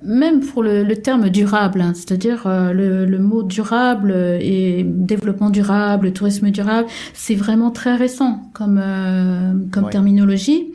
même 0.06 0.42
pour 0.42 0.64
le, 0.64 0.84
le 0.84 0.96
terme 0.96 1.30
durable, 1.30 1.82
hein, 1.82 1.94
c'est-à-dire 1.96 2.44
euh, 2.48 2.72
le, 2.72 3.06
le, 3.06 3.20
mot 3.20 3.44
durable 3.44 4.12
et 4.40 4.84
développement 4.86 5.50
durable, 5.50 6.14
tourisme 6.14 6.50
durable, 6.52 6.88
c'est 7.14 7.36
vraiment 7.36 7.72
très 7.72 7.96
récent 7.96 8.50
comme 8.54 8.80
euh, 8.82 9.54
comme 9.72 9.86
Ouais. 9.86 9.92
terminologie, 9.92 10.68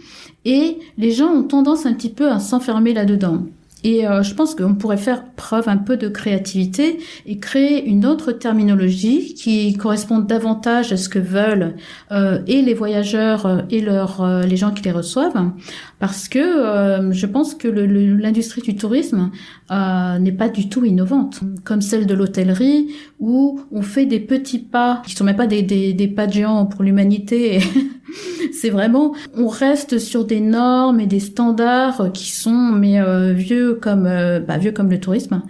et 0.45 0.79
les 0.99 1.13
gens 1.13 1.29
ont 1.33 1.43
tendance 1.45 1.87
un 1.87 1.93
petit 1.95 2.11
peu 2.11 2.31
à 2.31 2.39
s'enfermer 2.41 2.93
là-dedans. 2.95 3.45
Et 3.85 4.07
euh, 4.07 4.23
je 4.23 4.35
pense 4.35 4.55
qu'on 4.55 4.75
pourrait 4.75 4.97
faire 4.97 5.25
preuve 5.37 5.69
un 5.69 5.77
peu 5.79 5.97
de 5.97 6.09
créativité 6.09 6.99
et 7.27 7.39
créer 7.39 7.85
une 7.85 8.05
autre 8.05 8.33
terminologie 8.33 9.35
qui 9.35 9.73
corresponde 9.75 10.27
davantage 10.27 10.93
à 10.93 10.97
ce 10.97 11.09
que 11.09 11.19
veulent 11.19 11.75
euh, 12.13 12.41
et 12.47 12.63
les 12.63 12.75
voyageurs 12.75 13.47
euh, 13.47 13.63
et 13.71 13.81
leurs 13.81 14.21
euh, 14.21 14.43
les 14.43 14.57
gens 14.57 14.71
qui 14.71 14.83
les 14.83 14.91
reçoivent, 14.91 15.51
parce 15.99 16.29
que 16.29 16.39
euh, 16.39 17.13
je 17.13 17.27
pense 17.27 17.55
que 17.55 17.69
l'industrie 17.69 18.63
du 18.63 18.77
tourisme 18.77 19.31
euh, 19.71 20.19
n'est 20.19 20.33
pas 20.33 20.49
du 20.49 20.69
tout 20.69 20.85
innovante, 20.85 21.41
comme 21.65 21.81
celle 21.81 22.07
de 22.07 22.15
l'hôtellerie 22.15 22.89
où 23.19 23.61
on 23.73 23.83
fait 23.83 24.07
des 24.07 24.21
petits 24.21 24.59
pas 24.59 25.03
qui 25.07 25.15
sont 25.15 25.25
même 25.25 25.37
pas 25.37 25.47
des, 25.47 25.63
des, 25.63 25.93
des 25.93 26.09
pas 26.09 26.27
de 26.27 26.33
géants 26.33 26.67
pour 26.67 26.83
l'humanité. 26.83 27.61
C'est 28.53 28.71
vraiment, 28.71 29.15
on 29.37 29.49
reste 29.49 29.99
sur 29.99 30.25
des 30.25 30.41
normes 30.41 31.01
et 31.01 31.07
des 31.07 31.21
standards 31.21 32.13
qui 32.13 32.31
sont 32.31 32.51
mais 32.51 33.01
euh, 33.01 33.33
vieux 33.33 33.75
comme 33.75 34.07
euh, 34.07 34.41
bah, 34.41 34.59
vieux 34.59 34.73
comme 34.73 34.91
le 34.91 35.01
tourisme 35.01 35.43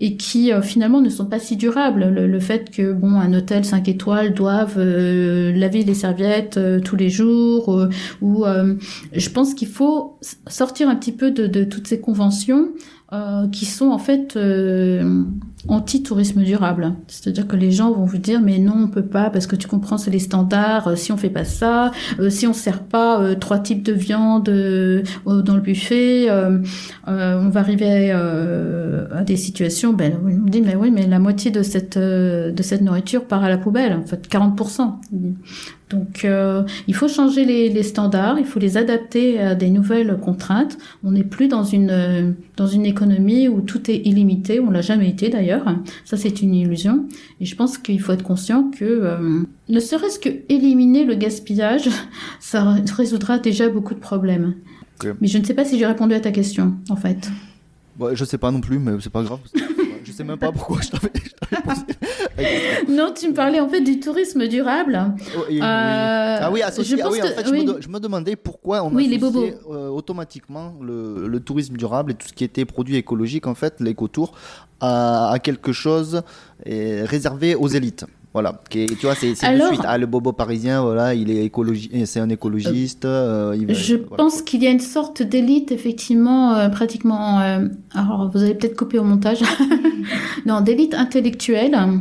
et 0.00 0.16
qui 0.16 0.52
euh, 0.52 0.60
finalement 0.62 1.00
ne 1.00 1.08
sont 1.08 1.26
pas 1.26 1.38
si 1.38 1.56
durables. 1.56 2.08
Le, 2.08 2.26
le 2.26 2.40
fait 2.40 2.70
que 2.70 2.92
bon 2.92 3.18
un 3.18 3.32
hôtel 3.32 3.64
5 3.64 3.88
étoiles 3.88 4.34
doive 4.34 4.74
euh, 4.78 5.52
laver 5.52 5.84
les 5.84 5.94
serviettes 5.94 6.56
euh, 6.58 6.80
tous 6.80 6.96
les 6.96 7.08
jours 7.10 7.74
euh, 7.74 7.88
ou 8.20 8.44
je 9.12 9.30
pense 9.30 9.54
qu'il 9.54 9.68
faut 9.68 10.18
sortir 10.46 10.88
un 10.88 10.96
petit 10.96 11.12
peu 11.12 11.30
de, 11.30 11.46
de 11.46 11.64
toutes 11.64 11.86
ces 11.86 12.00
conventions 12.00 12.68
qui 13.52 13.64
sont 13.66 13.90
en 13.90 13.98
fait 13.98 14.36
anti-tourisme 15.68 16.42
durable. 16.42 16.94
C'est-à-dire 17.08 17.46
que 17.46 17.56
les 17.56 17.70
gens 17.70 17.92
vont 17.92 18.04
vous 18.04 18.18
dire 18.18 18.40
mais 18.40 18.58
non 18.58 18.74
on 18.76 18.88
peut 18.88 19.04
pas 19.04 19.30
parce 19.30 19.46
que 19.46 19.56
tu 19.56 19.68
comprends 19.68 19.98
c'est 19.98 20.10
les 20.10 20.18
standards. 20.18 20.88
euh, 20.88 20.96
si 20.96 21.12
on 21.12 21.16
fait 21.16 21.30
pas 21.30 21.44
ça, 21.44 21.90
euh, 22.18 22.30
si 22.30 22.46
on 22.46 22.52
sert 22.52 22.82
pas 22.82 23.20
euh, 23.20 23.34
trois 23.34 23.58
types 23.58 23.82
de 23.82 23.92
viande 23.92 24.44
dans 24.44 25.54
le 25.54 25.60
buffet, 25.60 26.28
on 27.06 27.48
va 27.48 27.60
arriver 27.60 28.10
à 28.10 29.22
des 29.24 29.36
situations. 29.36 29.92
Ben 29.92 30.14
on 30.24 30.48
dit 30.48 30.62
mais 30.62 30.74
oui 30.74 30.90
mais 30.90 31.06
la 31.06 31.18
moitié 31.18 31.50
de 31.50 31.62
cette 31.62 31.98
de 31.98 32.62
cette 32.62 32.82
nourriture 32.82 33.24
part 33.24 33.44
à 33.44 33.48
la 33.48 33.58
poubelle. 33.58 33.92
En 33.92 34.06
fait 34.06 34.26
40 34.28 34.56
donc 35.88 36.24
euh, 36.24 36.64
il 36.88 36.94
faut 36.94 37.06
changer 37.06 37.44
les, 37.44 37.68
les 37.68 37.82
standards, 37.84 38.40
il 38.40 38.44
faut 38.44 38.58
les 38.58 38.76
adapter 38.76 39.38
à 39.38 39.54
des 39.54 39.70
nouvelles 39.70 40.18
contraintes. 40.18 40.78
On 41.04 41.12
n'est 41.12 41.24
plus 41.24 41.46
dans 41.46 41.62
une 41.62 41.90
euh, 41.90 42.32
dans 42.56 42.66
une 42.66 42.84
économie 42.84 43.46
où 43.48 43.60
tout 43.60 43.88
est 43.90 43.98
illimité, 43.98 44.58
on 44.58 44.70
l'a 44.70 44.80
jamais 44.80 45.08
été 45.08 45.28
d'ailleurs. 45.28 45.64
Ça 46.04 46.16
c'est 46.16 46.42
une 46.42 46.54
illusion. 46.54 47.06
Et 47.40 47.44
je 47.44 47.54
pense 47.54 47.78
qu'il 47.78 48.00
faut 48.00 48.12
être 48.12 48.24
conscient 48.24 48.68
que 48.70 48.84
euh, 48.84 49.42
ne 49.68 49.80
serait-ce 49.80 50.18
que 50.18 50.30
éliminer 50.48 51.04
le 51.04 51.14
gaspillage, 51.14 51.88
ça 52.40 52.76
résoudra 52.96 53.38
déjà 53.38 53.68
beaucoup 53.68 53.94
de 53.94 54.00
problèmes. 54.00 54.54
Mais 55.20 55.28
je 55.28 55.38
ne 55.38 55.44
sais 55.44 55.54
pas 55.54 55.64
si 55.64 55.78
j'ai 55.78 55.86
répondu 55.86 56.14
à 56.14 56.20
ta 56.20 56.32
question 56.32 56.74
en 56.90 56.96
fait. 56.96 57.30
Ouais, 58.00 58.16
je 58.16 58.24
sais 58.24 58.38
pas 58.38 58.50
non 58.50 58.60
plus, 58.60 58.78
mais 58.78 58.92
c'est 59.00 59.12
pas 59.12 59.22
grave. 59.22 59.38
Je 60.16 60.22
sais 60.22 60.24
même 60.26 60.38
pas 60.38 60.50
pourquoi 60.50 60.78
je 60.80 60.88
t'avais 60.88 61.10
posé. 61.62 61.82
Non, 62.88 63.12
tu 63.14 63.28
me 63.28 63.34
parlais 63.34 63.60
en 63.60 63.68
fait 63.68 63.82
du 63.82 64.00
tourisme 64.00 64.46
durable. 64.48 65.12
Oh, 65.36 65.40
et- 65.50 65.54
oui. 65.54 65.60
Euh, 65.60 66.38
Ah 66.40 66.50
oui, 66.50 66.62
associé. 66.62 66.96
je 66.96 67.02
Ah 67.02 67.08
oui, 67.10 67.20
en 67.20 67.26
que- 67.26 67.28
fait, 67.32 67.46
je, 67.46 67.50
oui. 67.52 67.66
me 67.66 67.74
de- 67.74 67.82
je 67.82 67.88
me 67.88 68.00
demandais 68.00 68.34
pourquoi 68.36 68.82
on 68.82 68.94
Oui, 68.94 69.14
associait 69.14 69.58
euh, 69.70 69.88
automatiquement 69.88 70.72
le, 70.82 71.26
le 71.28 71.40
tourisme 71.40 71.76
durable 71.76 72.12
et 72.12 72.14
tout 72.14 72.28
ce 72.28 72.32
qui 72.32 72.44
était 72.44 72.64
produit 72.64 72.96
écologique, 72.96 73.46
en 73.46 73.54
fait, 73.54 73.74
l'écotour, 73.80 74.32
à, 74.80 75.30
à 75.32 75.38
quelque 75.38 75.72
chose 75.72 76.22
réservé 76.64 77.54
aux 77.54 77.68
élites. 77.68 78.04
Voilà, 78.36 78.60
qui 78.68 78.84
tu 78.84 79.06
vois, 79.06 79.14
c'est 79.14 79.30
de 79.30 79.34
suite. 79.34 79.80
Ah, 79.86 79.96
le 79.96 80.04
bobo 80.04 80.30
parisien, 80.32 80.82
voilà, 80.82 81.14
il 81.14 81.30
est 81.30 81.42
écologi 81.46 81.90
c'est 82.04 82.20
un 82.20 82.28
écologiste. 82.28 83.06
euh, 83.06 83.56
il 83.58 83.66
va- 83.66 83.72
Je 83.72 83.94
voilà. 83.94 84.16
pense 84.22 84.42
qu'il 84.42 84.62
y 84.62 84.66
a 84.66 84.70
une 84.70 84.78
sorte 84.80 85.22
d'élite, 85.22 85.72
effectivement, 85.72 86.52
euh, 86.54 86.68
pratiquement. 86.68 87.40
euh, 87.40 87.66
alors, 87.94 88.30
vous 88.30 88.42
allez 88.42 88.52
peut-être 88.54 88.76
couper 88.76 88.98
au 88.98 89.04
montage. 89.04 89.40
non, 90.44 90.60
d'élite 90.60 90.92
intellectuelle, 90.92 91.74
euh, 91.74 91.96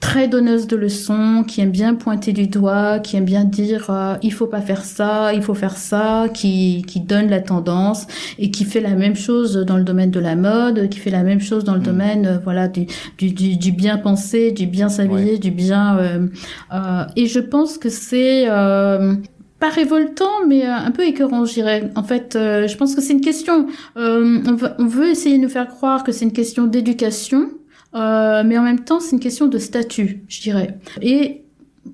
très 0.00 0.28
donneuse 0.28 0.66
de 0.66 0.76
leçons, 0.76 1.44
qui 1.46 1.60
aime 1.60 1.70
bien 1.70 1.94
pointer 1.94 2.32
du 2.32 2.46
doigt, 2.46 2.98
qui 3.00 3.16
aime 3.16 3.26
bien 3.26 3.44
dire 3.44 3.90
euh, 3.90 4.14
il 4.22 4.32
faut 4.32 4.46
pas 4.46 4.62
faire 4.62 4.82
ça, 4.84 5.34
il 5.34 5.42
faut 5.42 5.54
faire 5.54 5.76
ça, 5.76 6.26
qui 6.32 6.82
qui 6.86 7.00
donne 7.00 7.28
la 7.28 7.40
tendance 7.40 8.06
et 8.38 8.50
qui 8.50 8.64
fait 8.64 8.80
la 8.80 8.94
même 8.94 9.14
chose 9.14 9.54
dans 9.66 9.76
le 9.76 9.84
domaine 9.84 10.10
de 10.10 10.18
la 10.20 10.36
mode, 10.36 10.88
qui 10.88 10.98
fait 10.98 11.10
la 11.10 11.22
même 11.22 11.40
chose 11.40 11.64
dans 11.64 11.74
le 11.74 11.80
Mm. 11.80 11.84
domaine, 11.84 12.26
euh, 12.26 12.38
voilà, 12.42 12.66
du, 12.68 12.86
du, 13.18 13.32
du, 13.32 13.56
du 13.56 13.72
bien 13.72 13.98
penser, 13.98 14.52
du 14.52 14.66
bien 14.66 14.88
s'habiller, 14.88 15.38
du 15.38 15.50
bien. 15.50 15.98
euh, 15.98 16.26
euh, 16.72 17.04
et 17.16 17.26
je 17.26 17.40
pense 17.40 17.76
que 17.76 17.90
c'est 17.90 18.46
euh, 18.48 19.14
pas 19.58 19.68
révoltant, 19.68 20.46
mais 20.48 20.64
un 20.64 20.90
peu 20.90 21.04
écœurant, 21.06 21.44
je 21.44 21.52
dirais. 21.52 21.90
En 21.94 22.02
fait, 22.02 22.34
euh, 22.36 22.66
je 22.66 22.76
pense 22.78 22.94
que 22.94 23.02
c'est 23.02 23.12
une 23.12 23.20
question. 23.20 23.66
euh, 23.98 24.38
on, 24.48 24.54
veut, 24.54 24.70
on 24.78 24.86
veut 24.86 25.10
essayer 25.10 25.36
de 25.36 25.42
nous 25.42 25.50
faire 25.50 25.68
croire 25.68 26.02
que 26.04 26.12
c'est 26.12 26.24
une 26.24 26.32
question 26.32 26.66
d'éducation, 26.66 27.50
euh, 27.94 28.42
mais 28.44 28.58
en 28.58 28.62
même 28.62 28.84
temps, 28.84 29.00
c'est 29.00 29.12
une 29.12 29.20
question 29.20 29.46
de 29.46 29.58
statut, 29.58 30.22
je 30.28 30.40
dirais. 30.40 30.78
Et 31.02 31.42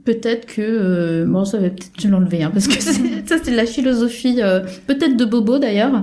peut-être 0.04 0.46
que 0.46 0.62
euh, 0.62 1.24
bon, 1.26 1.44
ça 1.44 1.58
va 1.58 1.70
peut-être 1.70 1.90
je 1.98 2.08
l'enlever, 2.08 2.42
hein, 2.42 2.50
parce 2.52 2.66
que 2.66 2.80
ça 2.82 2.92
c'est 3.42 3.50
de 3.50 3.56
la 3.56 3.66
philosophie, 3.66 4.40
euh, 4.42 4.60
peut-être 4.86 5.16
de 5.16 5.24
Bobo 5.24 5.58
d'ailleurs. 5.58 6.02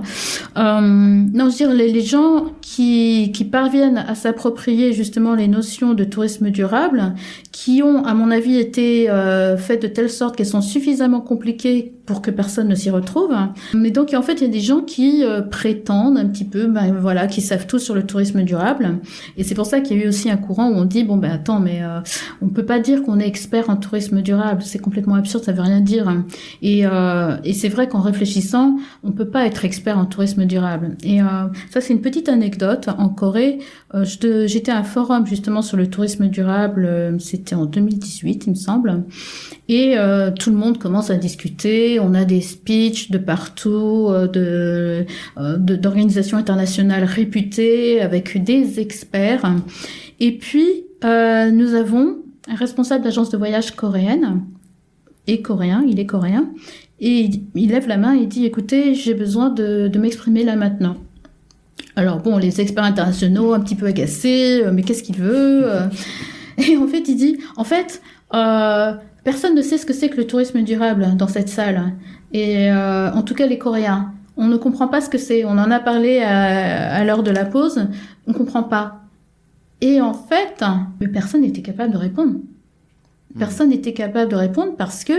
Euh, 0.56 0.80
non, 0.80 1.44
je 1.44 1.50
veux 1.50 1.56
dire 1.56 1.72
les, 1.72 1.92
les 1.92 2.02
gens 2.02 2.46
qui 2.60 3.30
qui 3.32 3.44
parviennent 3.44 3.98
à 3.98 4.14
s'approprier 4.14 4.92
justement 4.92 5.34
les 5.34 5.48
notions 5.48 5.94
de 5.94 6.04
tourisme 6.04 6.50
durable, 6.50 7.14
qui 7.54 7.84
ont, 7.84 8.04
à 8.04 8.14
mon 8.14 8.32
avis, 8.32 8.58
été 8.58 9.08
euh, 9.08 9.56
faites 9.56 9.80
de 9.80 9.86
telle 9.86 10.10
sorte 10.10 10.34
qu'elles 10.34 10.44
sont 10.44 10.60
suffisamment 10.60 11.20
compliquées 11.20 11.94
pour 12.04 12.20
que 12.20 12.32
personne 12.32 12.66
ne 12.66 12.74
s'y 12.74 12.90
retrouve. 12.90 13.32
Mais 13.74 13.92
donc, 13.92 14.12
en 14.12 14.22
fait, 14.22 14.34
il 14.34 14.42
y 14.42 14.46
a 14.46 14.48
des 14.52 14.60
gens 14.60 14.80
qui 14.80 15.24
euh, 15.24 15.40
prétendent 15.40 16.18
un 16.18 16.26
petit 16.26 16.44
peu, 16.44 16.66
ben 16.66 16.92
voilà, 17.00 17.28
qui 17.28 17.40
savent 17.40 17.68
tout 17.68 17.78
sur 17.78 17.94
le 17.94 18.04
tourisme 18.04 18.42
durable. 18.42 18.98
Et 19.36 19.44
c'est 19.44 19.54
pour 19.54 19.66
ça 19.66 19.80
qu'il 19.80 19.96
y 19.96 20.00
a 20.00 20.04
eu 20.04 20.08
aussi 20.08 20.28
un 20.28 20.36
courant 20.36 20.68
où 20.68 20.74
on 20.74 20.84
dit, 20.84 21.04
bon 21.04 21.16
ben 21.16 21.30
attends, 21.30 21.60
mais 21.60 21.82
euh, 21.82 22.00
on 22.42 22.48
peut 22.48 22.66
pas 22.66 22.80
dire 22.80 23.02
qu'on 23.04 23.20
est 23.20 23.26
expert 23.26 23.70
en 23.70 23.76
tourisme 23.76 24.20
durable. 24.20 24.62
C'est 24.62 24.80
complètement 24.80 25.14
absurde, 25.14 25.44
ça 25.44 25.52
veut 25.52 25.62
rien 25.62 25.80
dire. 25.80 26.12
Et, 26.60 26.84
euh, 26.84 27.36
et 27.44 27.52
c'est 27.52 27.68
vrai 27.68 27.88
qu'en 27.88 28.00
réfléchissant, 28.00 28.76
on 29.02 29.12
peut 29.12 29.28
pas 29.28 29.46
être 29.46 29.64
expert 29.64 29.96
en 29.96 30.06
tourisme 30.06 30.44
durable. 30.44 30.96
Et 31.04 31.22
euh, 31.22 31.26
ça, 31.70 31.80
c'est 31.80 31.92
une 31.92 32.02
petite 32.02 32.28
anecdote. 32.28 32.88
En 32.98 33.08
Corée, 33.08 33.60
euh, 33.94 34.04
j'étais 34.04 34.72
à 34.72 34.78
un 34.78 34.82
forum 34.82 35.24
justement 35.26 35.62
sur 35.62 35.76
le 35.76 35.88
tourisme 35.88 36.26
durable. 36.26 37.16
C'était 37.44 37.56
en 37.56 37.66
2018, 37.66 38.46
il 38.46 38.50
me 38.50 38.54
semble. 38.54 39.02
Et 39.68 39.98
euh, 39.98 40.30
tout 40.30 40.48
le 40.48 40.56
monde 40.56 40.78
commence 40.78 41.10
à 41.10 41.16
discuter. 41.16 42.00
On 42.00 42.14
a 42.14 42.24
des 42.24 42.40
speeches 42.40 43.10
de 43.10 43.18
partout, 43.18 44.06
euh, 44.08 45.04
euh, 45.36 45.56
d'organisations 45.58 46.38
internationales 46.38 47.04
réputées 47.04 48.00
avec 48.00 48.42
des 48.42 48.80
experts. 48.80 49.44
Et 50.20 50.38
puis 50.38 50.84
nous 51.02 51.74
avons 51.74 52.16
un 52.48 52.54
responsable 52.54 53.04
d'agence 53.04 53.28
de 53.28 53.36
voyage 53.36 53.72
coréenne 53.72 54.40
et 55.26 55.42
coréen. 55.42 55.84
Il 55.86 56.00
est 56.00 56.06
coréen. 56.06 56.48
Et 56.98 57.28
il, 57.54 57.68
lève 57.68 57.88
la 57.88 57.98
main 57.98 58.14
et 58.14 58.24
dit 58.24 58.46
"Écoutez, 58.46 58.94
j'ai 58.94 59.12
besoin 59.12 59.50
de, 59.50 59.90
m'exprimer 59.98 60.44
là 60.44 60.56
maintenant." 60.56 60.96
Alors 61.94 62.20
bon, 62.20 62.38
les 62.38 62.62
experts 62.62 62.84
internationaux 62.84 63.52
un 63.52 63.60
petit 63.60 63.74
peu 63.74 63.84
agacés, 63.84 64.62
mais 64.72 64.82
qu'est-ce 64.82 65.02
qu'il 65.02 65.16
veut 65.16 65.66
Et 66.58 66.76
en 66.76 66.86
fait, 66.86 67.08
il 67.08 67.16
dit, 67.16 67.38
en 67.56 67.64
fait, 67.64 68.02
euh, 68.34 68.92
personne 69.24 69.54
ne 69.54 69.62
sait 69.62 69.78
ce 69.78 69.86
que 69.86 69.92
c'est 69.92 70.08
que 70.08 70.16
le 70.16 70.26
tourisme 70.26 70.62
durable 70.62 71.16
dans 71.16 71.28
cette 71.28 71.48
salle. 71.48 71.92
Et 72.32 72.70
euh, 72.70 73.12
en 73.12 73.22
tout 73.22 73.34
cas, 73.34 73.46
les 73.46 73.58
Coréens. 73.58 74.12
On 74.36 74.46
ne 74.46 74.56
comprend 74.56 74.88
pas 74.88 75.00
ce 75.00 75.08
que 75.08 75.18
c'est. 75.18 75.44
On 75.44 75.50
en 75.50 75.70
a 75.70 75.78
parlé 75.78 76.20
à, 76.20 76.94
à 76.94 77.04
l'heure 77.04 77.22
de 77.22 77.30
la 77.30 77.44
pause. 77.44 77.86
On 78.26 78.32
comprend 78.32 78.64
pas. 78.64 79.02
Et 79.80 80.00
en 80.00 80.14
fait, 80.14 80.64
personne 81.12 81.42
n'était 81.42 81.62
capable 81.62 81.92
de 81.92 81.98
répondre. 81.98 82.38
Personne 83.38 83.68
n'était 83.70 83.92
capable 83.92 84.30
de 84.30 84.36
répondre 84.36 84.74
parce 84.76 85.04
que 85.04 85.12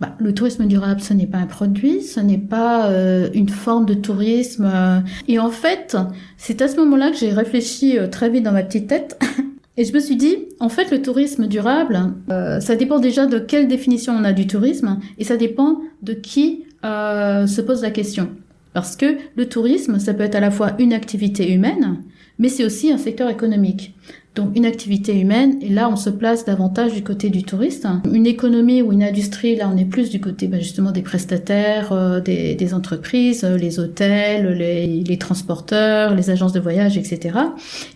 bah, 0.00 0.14
le 0.18 0.34
tourisme 0.34 0.66
durable, 0.66 1.00
ce 1.00 1.14
n'est 1.14 1.26
pas 1.26 1.38
un 1.38 1.46
produit, 1.46 2.02
ce 2.02 2.18
n'est 2.18 2.38
pas 2.38 2.88
euh, 2.90 3.28
une 3.34 3.48
forme 3.48 3.86
de 3.86 3.94
tourisme. 3.94 4.68
euh. 4.72 5.00
Et 5.28 5.38
en 5.38 5.50
fait, 5.50 5.96
c'est 6.36 6.60
à 6.62 6.68
ce 6.68 6.76
moment-là 6.76 7.10
que 7.10 7.16
j'ai 7.16 7.32
réfléchi 7.32 7.98
euh, 7.98 8.08
très 8.08 8.28
vite 8.28 8.42
dans 8.42 8.52
ma 8.52 8.62
petite 8.62 8.88
tête. 8.88 9.18
Et 9.76 9.84
je 9.84 9.92
me 9.92 9.98
suis 9.98 10.16
dit, 10.16 10.36
en 10.60 10.68
fait, 10.68 10.90
le 10.90 11.02
tourisme 11.02 11.48
durable, 11.48 12.00
euh, 12.30 12.60
ça 12.60 12.76
dépend 12.76 13.00
déjà 13.00 13.26
de 13.26 13.38
quelle 13.38 13.66
définition 13.66 14.12
on 14.12 14.24
a 14.24 14.32
du 14.32 14.46
tourisme, 14.46 15.00
et 15.18 15.24
ça 15.24 15.36
dépend 15.36 15.80
de 16.02 16.14
qui 16.14 16.64
euh, 16.84 17.46
se 17.46 17.60
pose 17.60 17.82
la 17.82 17.90
question. 17.90 18.30
Parce 18.72 18.94
que 18.94 19.16
le 19.36 19.48
tourisme, 19.48 19.98
ça 19.98 20.14
peut 20.14 20.22
être 20.22 20.36
à 20.36 20.40
la 20.40 20.50
fois 20.50 20.72
une 20.78 20.92
activité 20.92 21.52
humaine, 21.52 21.98
mais 22.38 22.48
c'est 22.48 22.64
aussi 22.64 22.92
un 22.92 22.98
secteur 22.98 23.28
économique. 23.28 23.94
Donc 24.34 24.56
une 24.56 24.66
activité 24.66 25.20
humaine, 25.20 25.58
et 25.62 25.68
là 25.68 25.88
on 25.88 25.94
se 25.94 26.10
place 26.10 26.44
davantage 26.44 26.92
du 26.92 27.04
côté 27.04 27.30
du 27.30 27.44
touriste. 27.44 27.86
Une 28.12 28.26
économie 28.26 28.82
ou 28.82 28.92
une 28.92 29.04
industrie, 29.04 29.54
là 29.54 29.70
on 29.72 29.76
est 29.76 29.84
plus 29.84 30.10
du 30.10 30.20
côté 30.20 30.48
ben, 30.48 30.60
justement 30.60 30.90
des 30.90 31.02
prestataires, 31.02 31.92
euh, 31.92 32.18
des, 32.18 32.56
des, 32.56 32.74
entreprises, 32.74 33.44
euh, 33.44 33.56
les 33.56 33.78
hôtels, 33.78 34.48
les, 34.58 35.04
les, 35.04 35.18
transporteurs, 35.18 36.16
les 36.16 36.30
agences 36.30 36.52
de 36.52 36.58
voyage, 36.58 36.98
etc. 36.98 37.38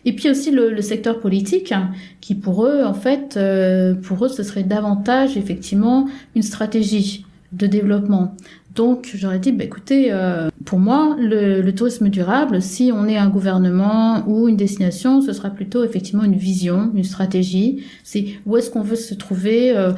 Et 0.04 0.12
puis 0.12 0.30
aussi 0.30 0.52
le, 0.52 0.70
le 0.70 0.82
secteur 0.82 1.18
politique, 1.18 1.72
hein, 1.72 1.90
qui 2.20 2.36
pour 2.36 2.64
eux, 2.64 2.84
en 2.84 2.94
fait, 2.94 3.36
euh, 3.36 3.94
pour 3.94 4.24
eux 4.24 4.28
ce 4.28 4.44
serait 4.44 4.62
davantage 4.62 5.36
effectivement 5.36 6.06
une 6.36 6.42
stratégie 6.42 7.24
de 7.52 7.66
développement. 7.66 8.36
Donc 8.74 9.10
j'aurais 9.14 9.38
dit, 9.38 9.52
bah, 9.52 9.64
écoutez, 9.64 10.12
euh, 10.12 10.50
pour 10.64 10.78
moi, 10.78 11.16
le, 11.18 11.62
le, 11.62 11.74
tourisme 11.74 12.08
durable, 12.08 12.62
si 12.62 12.90
on 12.94 13.06
est 13.06 13.16
un 13.16 13.28
gouvernement 13.28 14.24
ou 14.28 14.48
une 14.48 14.56
destination, 14.56 15.20
ce 15.20 15.32
sera 15.32 15.50
plutôt 15.50 15.84
effectivement 15.84 16.24
une 16.24 16.36
vision, 16.36 16.90
une 16.94 17.04
stratégie. 17.04 17.84
C'est 18.04 18.26
où 18.46 18.56
est-ce 18.56 18.70
qu'on 18.70 18.82
veut 18.82 18.96
se 18.96 19.14
trouver, 19.14 19.76
euh, 19.76 19.92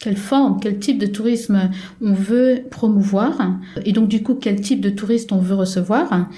quelle 0.00 0.16
forme, 0.16 0.58
quel 0.60 0.78
type 0.78 0.98
de 0.98 1.06
tourisme 1.06 1.70
on 2.00 2.14
veut 2.14 2.62
promouvoir, 2.70 3.58
et 3.84 3.92
donc 3.92 4.08
du 4.08 4.22
coup 4.22 4.34
quel 4.34 4.60
type 4.60 4.80
de 4.80 4.90
touristes 4.90 5.30
on 5.30 5.38
veut 5.38 5.54
recevoir. 5.54 6.28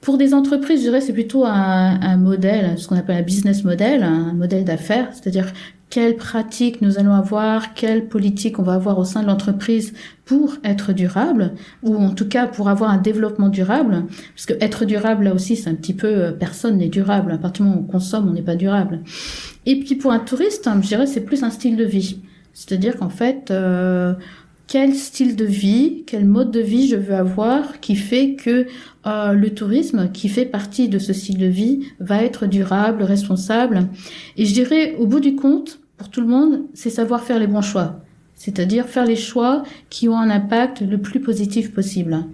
Pour 0.00 0.18
des 0.18 0.34
entreprises, 0.34 0.80
je 0.80 0.86
dirais 0.86 1.00
c'est 1.00 1.12
plutôt 1.12 1.44
un, 1.44 2.00
un 2.00 2.16
modèle, 2.16 2.76
ce 2.78 2.88
qu'on 2.88 2.96
appelle 2.96 3.16
un 3.16 3.22
business 3.22 3.62
model, 3.62 4.02
un 4.02 4.32
modèle 4.32 4.64
d'affaires, 4.64 5.08
c'est-à-dire 5.12 5.46
quelles 5.88 6.16
pratiques 6.16 6.80
nous 6.80 6.98
allons 6.98 7.12
avoir, 7.12 7.74
quelle 7.74 8.08
politique 8.08 8.58
on 8.58 8.62
va 8.62 8.72
avoir 8.74 8.98
au 8.98 9.04
sein 9.04 9.22
de 9.22 9.26
l'entreprise 9.26 9.92
pour 10.24 10.56
être 10.64 10.92
durable, 10.92 11.52
ou 11.84 11.94
en 11.94 12.10
tout 12.10 12.26
cas 12.26 12.48
pour 12.48 12.68
avoir 12.68 12.90
un 12.90 12.98
développement 12.98 13.50
durable, 13.50 14.06
parce 14.34 14.46
que 14.46 14.54
être 14.64 14.84
durable 14.84 15.24
là 15.24 15.34
aussi 15.34 15.54
c'est 15.54 15.70
un 15.70 15.74
petit 15.76 15.94
peu 15.94 16.34
personne 16.40 16.78
n'est 16.78 16.88
durable, 16.88 17.30
à 17.30 17.38
partir 17.38 17.64
du 17.64 17.70
moment 17.70 17.82
où 17.82 17.84
on 17.84 17.92
consomme 17.92 18.28
on 18.28 18.32
n'est 18.32 18.42
pas 18.42 18.56
durable. 18.56 19.00
Et 19.64 19.78
puis 19.78 19.94
pour 19.94 20.10
un 20.10 20.18
touriste, 20.18 20.68
je 20.74 20.88
dirais 20.88 21.06
c'est 21.06 21.20
plus 21.20 21.44
un 21.44 21.50
style 21.50 21.76
de 21.76 21.84
vie, 21.84 22.20
c'est-à-dire 22.54 22.96
qu'en 22.96 23.08
fait 23.08 23.50
euh, 23.50 24.14
quel 24.72 24.94
style 24.94 25.36
de 25.36 25.44
vie, 25.44 26.02
quel 26.06 26.24
mode 26.24 26.50
de 26.50 26.60
vie 26.60 26.88
je 26.88 26.96
veux 26.96 27.14
avoir 27.14 27.80
qui 27.80 27.94
fait 27.94 28.36
que 28.36 28.66
euh, 29.06 29.32
le 29.32 29.50
tourisme, 29.50 30.10
qui 30.12 30.30
fait 30.30 30.46
partie 30.46 30.88
de 30.88 30.98
ce 30.98 31.12
style 31.12 31.36
de 31.36 31.46
vie, 31.46 31.88
va 32.00 32.22
être 32.22 32.46
durable, 32.46 33.02
responsable. 33.02 33.88
Et 34.38 34.46
je 34.46 34.54
dirais, 34.54 34.94
au 34.98 35.06
bout 35.06 35.20
du 35.20 35.34
compte, 35.34 35.80
pour 35.98 36.08
tout 36.08 36.22
le 36.22 36.26
monde, 36.26 36.62
c'est 36.72 36.88
savoir 36.88 37.22
faire 37.22 37.38
les 37.38 37.46
bons 37.46 37.60
choix. 37.60 38.00
C'est-à-dire 38.34 38.86
faire 38.86 39.04
les 39.04 39.16
choix 39.16 39.62
qui 39.90 40.08
ont 40.08 40.16
un 40.16 40.30
impact 40.30 40.80
le 40.80 40.96
plus 40.96 41.20
positif 41.20 41.72
possible. 41.72 42.24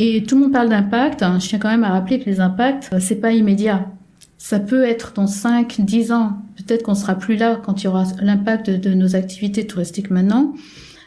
Et 0.00 0.24
tout 0.24 0.34
le 0.34 0.42
monde 0.42 0.52
parle 0.52 0.68
d'impact. 0.68 1.24
Je 1.38 1.48
tiens 1.48 1.60
quand 1.60 1.70
même 1.70 1.84
à 1.84 1.90
rappeler 1.90 2.18
que 2.18 2.28
les 2.28 2.40
impacts, 2.40 2.90
c'est 2.98 3.20
pas 3.20 3.32
immédiat. 3.32 3.86
Ça 4.44 4.58
peut 4.58 4.82
être 4.82 5.12
dans 5.14 5.28
5, 5.28 5.82
10 5.82 6.10
ans. 6.10 6.32
Peut-être 6.56 6.82
qu'on 6.82 6.96
sera 6.96 7.14
plus 7.14 7.36
là 7.36 7.60
quand 7.64 7.80
il 7.80 7.84
y 7.84 7.86
aura 7.86 8.06
l'impact 8.20 8.70
de, 8.70 8.76
de 8.76 8.92
nos 8.92 9.14
activités 9.14 9.68
touristiques 9.68 10.10
maintenant. 10.10 10.52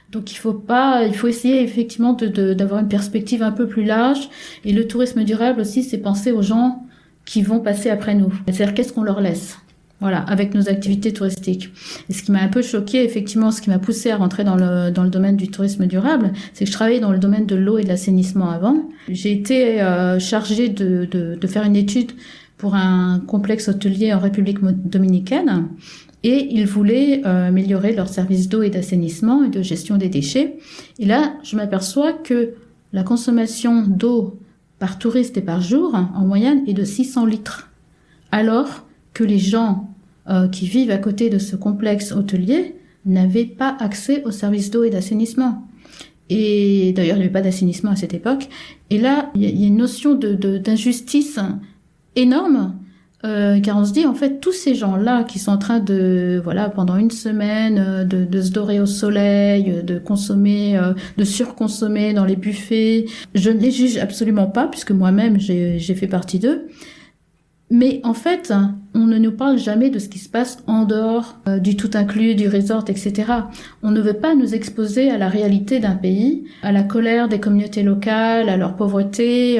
Donc 0.09 0.31
il 0.31 0.35
faut 0.35 0.53
pas, 0.53 1.03
il 1.05 1.13
faut 1.13 1.27
essayer 1.27 1.61
effectivement 1.61 2.13
de, 2.13 2.53
d'avoir 2.53 2.79
une 2.79 2.87
perspective 2.87 3.43
un 3.43 3.51
peu 3.51 3.67
plus 3.67 3.83
large. 3.83 4.29
Et 4.63 4.71
le 4.71 4.87
tourisme 4.87 5.25
durable 5.25 5.59
aussi, 5.59 5.83
c'est 5.83 5.97
penser 5.97 6.31
aux 6.31 6.41
gens 6.41 6.85
qui 7.25 7.41
vont 7.41 7.59
passer 7.59 7.89
après 7.89 8.15
nous. 8.15 8.31
C'est-à-dire 8.47 8.73
qu'est-ce 8.73 8.93
qu'on 8.93 9.03
leur 9.03 9.19
laisse? 9.19 9.57
Voilà, 9.99 10.19
avec 10.19 10.53
nos 10.53 10.69
activités 10.69 11.11
touristiques. 11.11 11.71
Et 12.09 12.13
ce 12.13 12.23
qui 12.23 12.31
m'a 12.31 12.39
un 12.39 12.47
peu 12.47 12.61
choqué, 12.61 13.03
effectivement, 13.03 13.51
ce 13.51 13.61
qui 13.61 13.69
m'a 13.69 13.79
poussé 13.79 14.11
à 14.11 14.17
rentrer 14.17 14.45
dans 14.45 14.55
le, 14.55 14.91
dans 14.91 15.03
le 15.03 15.09
domaine 15.09 15.35
du 15.35 15.49
tourisme 15.49 15.87
durable, 15.87 16.31
c'est 16.53 16.63
que 16.63 16.71
je 16.71 16.75
travaillais 16.75 17.01
dans 17.01 17.11
le 17.11 17.19
domaine 17.19 17.45
de 17.45 17.55
l'eau 17.55 17.79
et 17.79 17.83
de 17.83 17.89
l'assainissement 17.89 18.49
avant. 18.49 18.77
J'ai 19.09 19.33
été 19.33 19.81
euh, 19.81 20.19
chargée 20.19 20.69
de, 20.69 21.05
de, 21.11 21.35
de 21.35 21.47
faire 21.47 21.65
une 21.65 21.75
étude 21.75 22.13
pour 22.57 22.75
un 22.75 23.19
complexe 23.19 23.67
hôtelier 23.67 24.13
en 24.13 24.19
République 24.19 24.59
dominicaine 24.63 25.69
et 26.23 26.47
ils 26.51 26.65
voulaient 26.65 27.21
euh, 27.25 27.49
améliorer 27.49 27.93
leur 27.93 28.09
service 28.09 28.49
d'eau 28.49 28.63
et 28.63 28.71
d'assainissement 28.71 29.43
et 29.43 29.49
de 29.49 29.61
gestion 29.61 29.97
des 29.97 30.09
déchets. 30.09 30.57
Et 30.97 31.05
là, 31.05 31.35
je 31.43 31.55
m'aperçois 31.55 32.13
que 32.13 32.55
la 32.93 33.03
consommation 33.03 33.83
d'eau 33.85 34.39
par 34.79 34.97
touriste 34.97 35.37
et 35.37 35.41
par 35.41 35.61
jour, 35.61 35.93
en 35.93 36.25
moyenne, 36.25 36.63
est 36.67 36.73
de 36.73 36.83
600 36.83 37.27
litres. 37.27 37.69
Alors 38.31 38.87
que 39.13 39.23
les 39.23 39.37
gens 39.37 39.93
euh, 40.27 40.47
qui 40.47 40.65
vivent 40.65 40.89
à 40.89 40.97
côté 40.97 41.29
de 41.29 41.37
ce 41.37 41.55
complexe 41.55 42.11
hôtelier 42.11 42.75
n'avaient 43.05 43.45
pas 43.45 43.77
accès 43.79 44.23
aux 44.23 44.31
services 44.31 44.71
d'eau 44.71 44.83
et 44.83 44.89
d'assainissement. 44.89 45.67
Et 46.29 46.91
d'ailleurs, 46.93 47.17
il 47.17 47.19
n'y 47.19 47.25
avait 47.25 47.33
pas 47.33 47.41
d'assainissement 47.41 47.91
à 47.91 47.95
cette 47.95 48.15
époque. 48.15 48.49
Et 48.89 48.97
là, 48.97 49.29
il 49.35 49.43
y, 49.43 49.63
a 49.63 49.67
une 49.67 49.77
notion 49.77 50.15
de, 50.15 50.33
de, 50.33 50.57
d'injustice 50.57 51.39
énorme 52.15 52.73
euh, 53.25 53.59
car 53.59 53.77
on 53.77 53.85
se 53.85 53.93
dit 53.93 54.05
en 54.05 54.13
fait 54.13 54.39
tous 54.39 54.51
ces 54.51 54.75
gens-là 54.75 55.23
qui 55.23 55.39
sont 55.39 55.51
en 55.51 55.57
train 55.57 55.79
de 55.79 56.39
voilà 56.43 56.69
pendant 56.69 56.95
une 56.95 57.09
semaine 57.09 57.79
euh, 57.79 58.03
de, 58.03 58.23
de 58.23 58.41
se 58.41 58.51
dorer 58.51 58.79
au 58.79 58.85
soleil, 58.85 59.71
euh, 59.71 59.81
de 59.81 59.97
consommer, 59.97 60.77
euh, 60.77 60.93
de 61.17 61.23
surconsommer 61.23 62.13
dans 62.13 62.25
les 62.25 62.35
buffets, 62.35 63.05
je 63.33 63.49
ne 63.49 63.57
les 63.57 63.71
juge 63.71 63.97
absolument 63.97 64.47
pas 64.47 64.67
puisque 64.67 64.91
moi-même 64.91 65.39
j'ai, 65.39 65.79
fait 65.79 66.07
partie 66.07 66.39
d'eux. 66.39 66.67
Mais 67.71 67.99
en 68.03 68.13
fait, 68.13 68.53
on 68.93 69.07
ne 69.07 69.17
nous 69.17 69.31
parle 69.31 69.57
jamais 69.57 69.89
de 69.89 69.97
ce 69.97 70.07
qui 70.07 70.19
se 70.19 70.29
passe 70.29 70.59
en 70.67 70.83
dehors 70.83 71.37
euh, 71.47 71.57
du 71.57 71.75
tout 71.75 71.89
inclus, 71.95 72.35
du 72.35 72.47
resort, 72.47 72.85
etc. 72.89 73.23
On 73.81 73.89
ne 73.89 74.01
veut 74.01 74.13
pas 74.13 74.35
nous 74.35 74.53
exposer 74.53 75.09
à 75.09 75.17
la 75.17 75.29
réalité 75.29 75.79
d'un 75.79 75.95
pays, 75.95 76.43
à 76.61 76.71
la 76.71 76.83
colère 76.83 77.27
des 77.27 77.39
communautés 77.39 77.81
locales, 77.81 78.49
à 78.49 78.57
leur 78.57 78.75
pauvreté. 78.75 79.59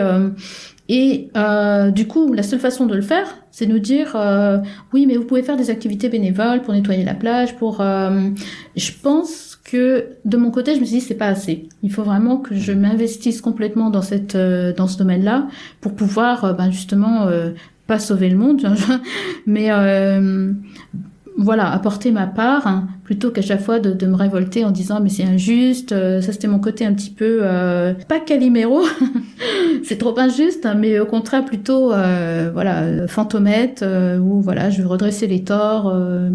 Euh, 0.90 0.94
et 0.94 1.30
euh, 1.36 1.92
du 1.92 2.08
coup, 2.08 2.34
la 2.34 2.44
seule 2.44 2.60
façon 2.60 2.86
de 2.86 2.96
le 2.96 3.02
faire, 3.02 3.28
c'est 3.52 3.66
nous 3.66 3.80
dire 3.80 4.16
euh, 4.16 4.60
oui, 4.94 5.06
mais 5.06 5.18
vous 5.18 5.26
pouvez 5.26 5.44
faire 5.44 5.58
des 5.58 5.70
activités 5.70 6.10
bénévoles 6.10 6.62
pour 6.62 6.74
nettoyer 6.74 7.04
la 7.04 7.14
plage. 7.14 7.56
Pour, 7.56 7.82
euh, 7.82 8.30
je 8.76 8.92
pense 9.02 9.58
que 9.64 10.10
de 10.26 10.38
mon 10.38 10.52
côté, 10.52 10.76
je 10.76 10.80
me 10.80 10.86
suis 10.86 10.98
dit 10.98 11.02
c'est 11.02 11.16
pas 11.16 11.28
assez. 11.28 11.68
Il 11.82 11.92
faut 11.92 12.04
vraiment 12.04 12.38
que 12.38 12.56
je 12.56 12.72
m'investisse 12.72 13.42
complètement 13.42 13.90
dans 13.90 14.02
cette 14.02 14.36
euh, 14.36 14.74
dans 14.74 14.88
ce 14.88 14.98
domaine-là 14.98 15.48
pour 15.82 15.96
pouvoir 15.96 16.56
ben 16.56 16.72
justement 16.72 17.28
pas 17.88 18.00
sauver 18.00 18.30
le 18.30 18.38
monde, 18.38 18.68
mais 19.46 19.70
voilà, 21.38 21.70
apporter 21.72 22.12
ma 22.12 22.28
part, 22.28 22.66
hein, 22.66 22.88
plutôt 23.04 23.30
qu'à 23.30 23.42
chaque 23.42 23.62
fois 23.62 23.80
de, 23.80 23.92
de, 23.92 24.06
me 24.08 24.16
révolter 24.16 24.64
en 24.64 24.72
disant 24.72 25.02
mais 25.02 25.10
c'est 25.10 25.24
injuste, 25.24 25.92
euh, 25.92 26.22
ça 26.22 26.32
c'était 26.32 26.48
mon 26.48 26.60
côté 26.60 26.86
un 26.86 26.94
petit 26.94 27.10
peu, 27.10 27.40
euh, 27.42 27.94
pas 28.08 28.22
caliméro, 28.22 28.84
c'est 29.84 29.98
trop 29.98 30.18
injuste, 30.18 30.66
hein, 30.66 30.76
mais 30.76 31.00
au 31.00 31.06
contraire 31.06 31.44
plutôt, 31.44 31.92
euh, 31.92 32.50
voilà, 32.54 33.08
fantomette, 33.08 33.82
euh, 33.82 34.18
où 34.18 34.42
voilà, 34.42 34.70
je 34.70 34.82
veux 34.82 34.88
redresser 34.88 35.28
les 35.28 35.44
torts. 35.44 35.90
Euh, 35.94 36.30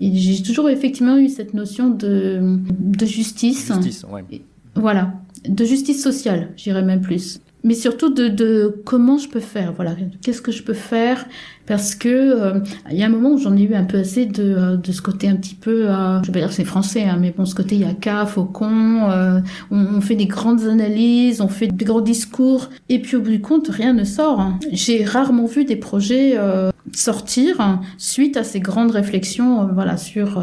j'ai 0.00 0.42
toujours 0.42 0.70
effectivement 0.70 1.18
eu 1.18 1.28
cette 1.28 1.52
notion 1.52 1.90
de, 1.90 2.58
de 2.78 3.06
justice. 3.06 3.72
Justice, 3.74 4.06
ouais. 4.10 4.24
Et, 4.32 4.42
voilà, 4.74 5.12
de 5.46 5.64
justice 5.64 6.02
sociale, 6.02 6.48
j'irais 6.56 6.82
même 6.82 7.00
plus 7.00 7.40
mais 7.66 7.74
surtout 7.74 8.10
de, 8.10 8.28
de, 8.28 8.80
comment 8.84 9.18
je 9.18 9.28
peux 9.28 9.40
faire, 9.40 9.72
voilà, 9.72 9.96
qu'est-ce 10.22 10.40
que 10.40 10.52
je 10.52 10.62
peux 10.62 10.72
faire, 10.72 11.26
parce 11.66 11.94
que 11.94 12.08
euh, 12.08 12.60
il 12.90 12.96
y 12.96 13.02
a 13.02 13.06
un 13.06 13.10
moment 13.10 13.32
où 13.32 13.38
j'en 13.38 13.56
ai 13.56 13.62
eu 13.62 13.74
un 13.74 13.84
peu 13.84 13.98
assez 13.98 14.26
de, 14.26 14.76
de 14.76 14.92
ce 14.92 15.02
côté 15.02 15.28
un 15.28 15.36
petit 15.36 15.54
peu, 15.54 15.90
euh, 15.90 16.22
je 16.22 16.26
vais 16.28 16.32
pas 16.32 16.38
dire 16.40 16.48
que 16.48 16.54
c'est 16.54 16.64
français, 16.64 17.04
hein, 17.04 17.18
mais 17.20 17.32
bon, 17.36 17.44
ce 17.44 17.54
côté 17.54 17.74
il 17.74 17.82
y 17.82 17.84
a 17.84 17.94
cas, 17.94 18.24
faucon, 18.26 19.10
euh, 19.10 19.40
on, 19.70 19.96
on, 19.96 20.00
fait 20.00 20.14
des 20.14 20.26
grandes 20.26 20.62
analyses, 20.62 21.40
on 21.40 21.48
fait 21.48 21.68
des 21.68 21.84
grands 21.84 22.00
discours, 22.00 22.70
et 22.88 23.00
puis 23.00 23.16
au 23.16 23.20
bout 23.20 23.30
du 23.30 23.40
compte, 23.40 23.68
rien 23.68 23.92
ne 23.92 24.04
sort. 24.04 24.40
Hein. 24.40 24.58
J'ai 24.72 25.04
rarement 25.04 25.46
vu 25.46 25.64
des 25.64 25.76
projets 25.76 26.34
euh, 26.36 26.70
sortir 26.92 27.60
hein, 27.60 27.80
suite 27.98 28.36
à 28.36 28.44
ces 28.44 28.60
grandes 28.60 28.92
réflexions, 28.92 29.62
euh, 29.62 29.66
voilà, 29.72 29.96
sur 29.96 30.42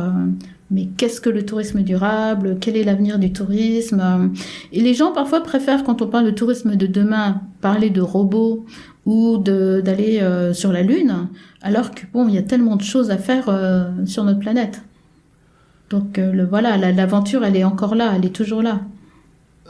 mais 0.71 0.88
qu'est-ce 0.97 1.21
que 1.21 1.29
le 1.29 1.45
tourisme 1.45 1.81
durable 1.83 2.57
Quel 2.59 2.75
est 2.75 2.83
l'avenir 2.83 3.19
du 3.19 3.31
tourisme 3.31 4.31
Et 4.71 4.81
les 4.81 4.95
gens 4.95 5.12
parfois 5.12 5.41
préfèrent, 5.41 5.83
quand 5.83 6.01
on 6.01 6.07
parle 6.07 6.25
de 6.25 6.31
tourisme 6.31 6.75
de 6.75 6.88
demain, 6.88 7.41
parler 7.62 7.91
de 7.91 8.01
robots 8.01 8.65
ou 9.05 9.37
d'aller 9.37 10.19
euh, 10.21 10.53
sur 10.53 10.71
la 10.71 10.81
Lune, 10.81 11.27
alors 11.61 11.91
que 11.91 12.01
bon, 12.13 12.27
il 12.27 12.35
y 12.35 12.37
a 12.37 12.43
tellement 12.43 12.75
de 12.77 12.83
choses 12.83 13.11
à 13.11 13.17
faire 13.17 13.45
euh, 13.49 13.89
sur 14.05 14.23
notre 14.23 14.39
planète. 14.39 14.81
Donc 15.89 16.17
euh, 16.17 16.31
le, 16.31 16.45
voilà, 16.45 16.77
l'aventure, 16.77 17.43
elle 17.43 17.55
est 17.55 17.63
encore 17.65 17.95
là, 17.95 18.13
elle 18.15 18.25
est 18.25 18.29
toujours 18.35 18.61
là. 18.61 18.79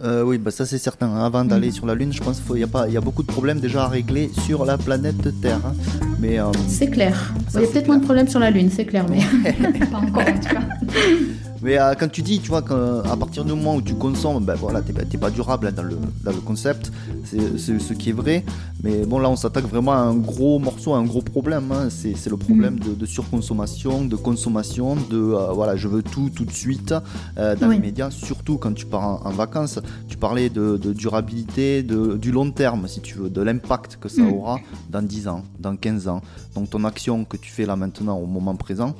Euh, 0.03 0.23
oui, 0.23 0.37
bah 0.39 0.49
ça 0.51 0.65
c'est 0.65 0.77
certain. 0.79 1.15
Avant 1.17 1.45
d'aller 1.45 1.69
sur 1.71 1.85
la 1.85 1.93
Lune, 1.95 2.11
je 2.13 2.21
pense 2.21 2.39
qu'il 2.39 2.57
y, 2.59 2.63
a 2.63 2.67
pas- 2.67 2.87
il 2.87 2.93
y 2.93 2.97
a 2.97 3.01
beaucoup 3.01 3.21
de 3.23 3.27
problèmes 3.27 3.59
déjà 3.59 3.83
à 3.83 3.87
régler 3.87 4.29
sur 4.45 4.65
la 4.65 4.77
planète 4.77 5.39
Terre. 5.41 5.59
hein. 5.65 5.73
Mais 6.19 6.39
euh, 6.39 6.45
C'est 6.67 6.87
clair. 6.89 7.31
Ça, 7.47 7.59
Il 7.61 7.65
y 7.65 7.67
a 7.67 7.71
peut-être 7.71 7.87
moins 7.87 7.97
de 7.97 8.03
problèmes 8.03 8.27
sur 8.27 8.39
la 8.39 8.49
Lune, 8.49 8.69
c'est 8.71 8.85
clair, 8.85 9.05
mais 9.09 9.19
Pas 9.91 9.97
encore 9.97 10.21
en 10.27 10.39
tout 10.39 10.49
cas. 10.49 10.61
Mais 11.63 11.80
euh, 11.80 11.93
quand 11.97 12.12
tu 12.12 12.21
dis, 12.21 12.39
tu 12.39 12.49
vois, 12.49 12.62
qu'à 12.62 13.15
partir 13.17 13.45
du 13.45 13.52
moment 13.54 13.76
où 13.78 13.82
tu 13.82 13.95
consommes, 13.95 14.43
ben 14.43 14.56
voilà, 14.56 14.82
t'es 14.82 15.17
pas 15.17 15.30
durable 15.30 15.67
hein, 15.67 15.71
dans, 15.73 15.84
le, 15.84 15.97
dans 16.23 16.32
le 16.32 16.41
concept, 16.41 16.91
c'est 17.23 17.80
ce 17.80 17.93
qui 17.93 18.10
est 18.10 18.13
vrai. 18.13 18.43
Mais 18.84 19.06
bon, 19.06 19.17
là, 19.19 19.30
on 19.30 19.38
s'attaque 19.38 19.65
vraiment 19.65 19.93
à 19.93 19.97
un 19.97 20.15
gros 20.15 20.60
morceau, 20.60 20.93
à 20.93 20.97
un 20.97 21.06
gros 21.06 21.21
problème. 21.21 21.71
hein. 21.71 21.88
C'est 21.89 22.30
le 22.30 22.36
problème 22.38 22.78
de, 22.80 22.93
de 22.93 23.06
surconsommation, 23.06 24.04
de 24.04 24.15
consommation, 24.17 24.95
de 25.10 25.17
euh, 25.17 25.54
voilà, 25.54 25.76
je 25.78 25.88
veux 25.88 26.04
tout 26.04 26.30
tout 26.36 26.43
de 26.45 26.52
suite 26.52 26.93
euh, 27.38 27.56
dans 27.56 27.69
Oui. 27.69 27.76
les 27.76 27.82
médias, 27.82 28.10
surtout 28.12 28.58
quand 28.58 28.73
tu 28.73 28.86
pars 28.86 29.04
en, 29.26 29.28
en 29.28 29.32
vacances. 29.32 29.80
Tu 30.10 30.17
parlais 30.17 30.49
de, 30.49 30.76
de 30.78 30.91
durabilité, 30.91 31.82
de, 31.82 32.17
du 32.17 32.32
long 32.32 32.52
terme, 32.52 32.88
si 32.89 32.99
tu 32.99 33.15
veux, 33.17 33.30
de 33.30 33.41
l'impact 33.41 33.97
que 34.02 34.10
ça 34.10 34.21
Mm. 34.21 34.34
aura 34.34 34.60
dans 34.89 35.02
10 35.02 35.28
ans, 35.28 35.43
dans 35.60 35.76
15 35.76 36.08
ans. 36.08 36.21
Donc 36.56 36.69
ton 36.69 36.84
action 36.84 37.23
que 37.26 37.38
tu 37.38 37.52
fais 37.52 37.65
là 37.65 37.76
maintenant, 37.76 38.17
au 38.17 38.26
moment 38.26 38.56
présent, 38.56 38.95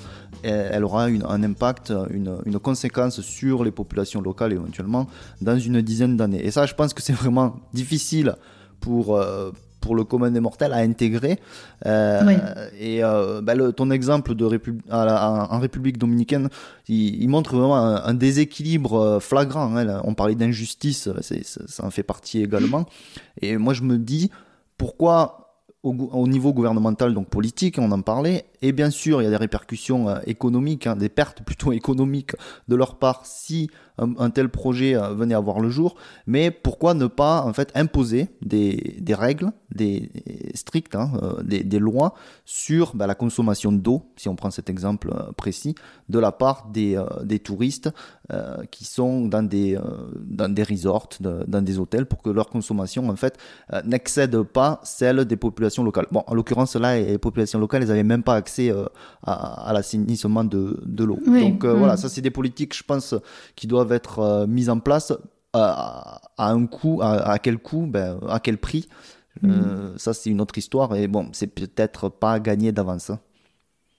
elle, 0.50 0.84
aura 0.84 1.10
une- 1.10 1.26
un 1.28 1.42
impact, 1.44 1.94
une, 2.12 2.38
une 2.46 2.60
conséquence 2.60 3.22
sur 3.22 3.64
les 3.64 3.72
populations 3.72 4.22
locales 4.22 4.54
éventuellement 4.54 5.08
dans 5.42 5.58
une 5.58 5.82
dizaine 5.82 6.18
d'années. 6.18 6.46
Et 6.46 6.52
ça, 6.52 6.66
je 6.66 6.74
pense 6.74 6.94
que 6.94 7.02
c'est 7.02 7.14
vraiment 7.14 7.56
difficile 7.74 8.36
pour, 8.80 9.16
euh, 9.18 9.52
pour 9.80 9.96
le 9.96 10.04
commun 10.06 10.32
des 10.32 10.40
mortels 10.40 10.72
à 10.74 10.78
intégrer. 10.78 11.40
Euh, 11.86 12.22
Oui. 12.26 12.36
Et 12.80 13.04
euh, 13.04 13.42
ben, 13.42 13.56
le- 13.58 13.74
ton 13.74 13.92
exemple 13.92 14.34
de 14.34 14.46
Répu- 14.46 14.80
à 14.90 15.04
la- 15.06 15.48
en 15.52 15.60
République 15.60 15.98
dominicaine, 15.98 16.48
il, 16.88 17.22
il 17.22 17.28
montre 17.28 17.56
vraiment 17.56 17.76
un, 17.78 18.04
un 18.04 18.14
déséquilibre 18.14 19.20
flagrant. 19.22 19.76
hein. 19.76 20.02
On 20.06 20.14
parlait 20.14 20.36
d'injustice, 20.36 21.10
ça 21.68 21.86
en 21.86 21.90
fait 21.92 22.04
partie 22.04 22.42
également. 22.42 22.86
Et 23.42 23.58
moi, 23.58 23.74
je 23.74 23.84
me 23.84 23.98
dis, 23.98 24.32
pourquoi 24.78 25.40
au 25.86 26.28
niveau 26.30 26.54
gouvernemental, 26.54 27.14
donc 27.14 27.28
politique, 27.28 27.76
on 27.78 27.92
en 27.92 28.02
parlait, 28.02 28.46
et 28.64 28.72
bien 28.72 28.90
sûr, 28.90 29.22
il 29.22 29.26
y 29.26 29.28
a 29.28 29.30
des 29.30 29.36
répercussions 29.36 30.08
euh, 30.08 30.20
économiques, 30.26 30.88
hein, 30.88 30.96
des 30.96 31.10
pertes 31.10 31.44
plutôt 31.44 31.72
économiques 31.82 32.32
de 32.70 32.76
leur 32.76 32.98
part 32.98 33.26
si 33.26 33.70
un, 33.98 34.14
un 34.18 34.30
tel 34.30 34.50
projet 34.50 34.96
euh, 34.96 35.14
venait 35.14 35.36
à 35.36 35.40
voir 35.40 35.60
le 35.60 35.70
jour, 35.70 35.96
mais 36.26 36.50
pourquoi 36.50 36.94
ne 36.94 37.08
pas 37.08 37.44
en 37.44 37.52
fait 37.52 37.72
imposer 37.76 38.30
des, 38.42 38.98
des 39.00 39.14
règles, 39.14 39.52
des 39.76 40.10
strictes, 40.56 40.96
hein, 40.96 41.12
euh, 41.22 41.44
des, 41.44 41.80
lois 41.80 42.14
sur 42.46 42.96
bah, 42.96 43.06
la 43.06 43.16
consommation 43.16 43.72
d'eau, 43.72 44.04
si 44.16 44.30
on 44.30 44.36
prend 44.36 44.50
cet 44.50 44.70
exemple 44.70 45.12
euh, 45.14 45.32
précis, 45.34 45.76
de 46.10 46.20
la 46.20 46.32
part 46.32 46.70
des, 46.72 46.96
euh, 46.96 47.06
des 47.24 47.40
touristes 47.40 47.90
euh, 48.32 48.64
qui 48.72 48.86
sont 48.86 49.26
dans 49.26 49.44
des, 49.44 49.76
euh, 49.76 49.82
dans 50.16 50.48
des 50.48 50.64
resorts, 50.64 51.10
dans 51.20 51.62
des 51.62 51.78
hôtels, 51.78 52.06
pour 52.06 52.22
que 52.22 52.30
leur 52.30 52.48
consommation 52.48 53.10
en 53.10 53.16
fait 53.18 53.38
euh, 53.74 53.82
n'excède 53.84 54.42
pas 54.44 54.80
celle 54.84 55.26
des 55.26 55.36
populations 55.36 55.84
locales. 55.84 56.08
Bon, 56.12 56.24
en 56.28 56.34
l'occurrence 56.34 56.76
là, 56.76 56.98
les 56.98 57.18
populations 57.18 57.60
locales, 57.60 57.82
elles 57.82 57.90
n'avaient 57.90 58.04
même 58.04 58.24
pas 58.24 58.36
accès 58.36 58.53
euh, 58.60 58.86
à, 59.24 59.70
à 59.70 59.74
l'assainissement 59.74 60.44
de, 60.44 60.80
de 60.86 61.04
l'eau. 61.04 61.20
Oui, 61.28 61.42
Donc 61.42 61.64
euh, 61.64 61.74
mm. 61.74 61.78
voilà, 61.78 61.98
ça 61.98 62.10
c'est 62.10 62.22
des 62.22 62.32
politiques, 62.32 62.76
je 62.76 62.84
pense, 62.84 63.16
qui 63.56 63.68
doivent 63.68 63.92
être 63.92 64.20
euh, 64.20 64.48
mises 64.48 64.70
en 64.70 64.80
place 64.80 65.14
à, 65.54 66.22
à 66.38 66.52
un 66.52 66.66
coût, 66.66 67.00
à, 67.02 67.32
à 67.32 67.40
quel 67.40 67.58
coût, 67.58 67.86
ben, 67.88 68.20
à 68.28 68.40
quel 68.40 68.58
prix. 68.58 68.88
Euh, 69.44 69.94
ça 69.98 70.14
c'est 70.14 70.30
une 70.30 70.40
autre 70.42 70.58
histoire 70.58 70.96
et 70.96 71.08
bon, 71.08 71.30
c'est 71.34 71.48
peut-être 71.48 72.08
pas 72.08 72.40
gagné 72.40 72.72
d'avance. 72.72 73.12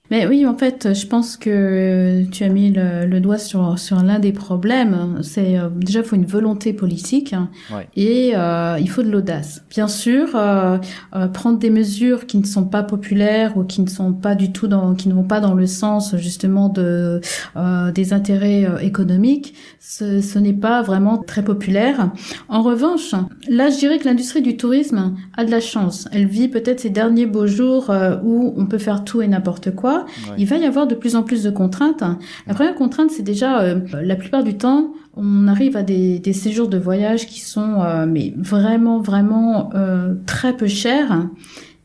Hein. 0.05 0.07
Mais 0.11 0.27
oui, 0.27 0.45
en 0.45 0.55
fait, 0.57 0.93
je 0.93 1.07
pense 1.07 1.37
que 1.37 2.23
tu 2.31 2.43
as 2.43 2.49
mis 2.49 2.71
le, 2.71 3.05
le 3.05 3.19
doigt 3.19 3.37
sur, 3.37 3.77
sur 3.79 4.01
l'un 4.03 4.19
des 4.19 4.31
problèmes. 4.31 5.17
C'est 5.21 5.57
euh, 5.57 5.69
déjà, 5.75 5.99
il 5.99 6.05
faut 6.05 6.15
une 6.15 6.25
volonté 6.25 6.73
politique 6.73 7.33
hein, 7.33 7.49
Ouais. 7.73 7.87
et 7.95 8.33
euh, 8.35 8.77
il 8.79 8.89
faut 8.89 9.03
de 9.03 9.09
l'audace. 9.09 9.63
Bien 9.69 9.87
sûr, 9.87 10.29
euh, 10.35 10.77
euh, 11.15 11.27
prendre 11.27 11.57
des 11.59 11.69
mesures 11.69 12.25
qui 12.27 12.37
ne 12.37 12.45
sont 12.45 12.65
pas 12.65 12.83
populaires 12.83 13.57
ou 13.57 13.63
qui 13.63 13.81
ne 13.81 13.89
sont 13.89 14.13
pas 14.13 14.35
du 14.35 14.51
tout 14.51 14.67
dans, 14.67 14.93
qui 14.95 15.09
ne 15.09 15.13
vont 15.13 15.23
pas 15.23 15.39
dans 15.39 15.53
le 15.53 15.65
sens 15.65 16.15
justement 16.17 16.69
de 16.69 17.21
euh, 17.55 17.91
des 17.91 18.13
intérêts 18.13 18.65
euh, 18.65 18.77
économiques, 18.79 19.53
ce, 19.79 20.21
ce 20.21 20.39
n'est 20.39 20.53
pas 20.53 20.81
vraiment 20.81 21.17
très 21.17 21.43
populaire. 21.43 22.11
En 22.49 22.61
revanche, 22.61 23.13
là, 23.49 23.69
je 23.69 23.77
dirais 23.77 23.97
que 23.99 24.05
l'industrie 24.05 24.41
du 24.41 24.57
tourisme 24.57 25.15
a 25.37 25.45
de 25.45 25.51
la 25.51 25.59
chance. 25.59 26.07
Elle 26.11 26.27
vit 26.27 26.47
peut-être 26.47 26.79
ces 26.81 26.89
derniers 26.89 27.25
beaux 27.25 27.47
jours 27.47 27.89
euh, 27.89 28.17
où 28.23 28.53
on 28.57 28.65
peut 28.65 28.77
faire 28.77 29.03
tout 29.03 29.21
et 29.21 29.27
n'importe 29.27 29.73
quoi. 29.73 29.94
Ouais. 29.99 30.35
Il 30.37 30.45
va 30.47 30.57
y 30.57 30.65
avoir 30.65 30.87
de 30.87 30.95
plus 30.95 31.15
en 31.15 31.23
plus 31.23 31.43
de 31.43 31.49
contraintes. 31.49 32.03
La 32.47 32.53
première 32.53 32.75
contrainte, 32.75 33.11
c'est 33.11 33.23
déjà, 33.23 33.61
euh, 33.61 33.79
la 34.01 34.15
plupart 34.15 34.43
du 34.43 34.57
temps, 34.57 34.93
on 35.15 35.47
arrive 35.47 35.77
à 35.77 35.83
des, 35.83 36.19
des 36.19 36.33
séjours 36.33 36.67
de 36.67 36.77
voyage 36.77 37.27
qui 37.27 37.39
sont 37.39 37.81
euh, 37.81 38.05
mais 38.05 38.33
vraiment, 38.37 38.99
vraiment 38.99 39.69
euh, 39.73 40.13
très 40.25 40.55
peu 40.55 40.67
chers. 40.67 41.27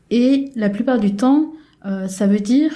Et 0.09 0.51
la 0.55 0.69
plupart 0.69 0.99
du 0.99 1.15
temps, 1.15 1.53
ça 2.07 2.27
veut 2.27 2.39
dire 2.39 2.71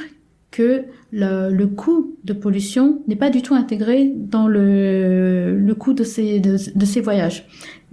que 0.51 0.83
le, 1.11 1.49
le 1.51 1.67
coût 1.67 2.15
de 2.23 2.33
pollution 2.33 3.01
n'est 3.07 3.17
pas 3.17 3.29
du 3.29 3.41
tout 3.41 3.53
intégré 3.53 4.13
dans 4.15 4.47
le, 4.47 5.57
le 5.59 5.75
coût 5.75 5.93
de 5.93 6.03
ces, 6.03 6.39
de, 6.39 6.57
de 6.73 6.85
ces 6.85 7.01
voyages. 7.01 7.45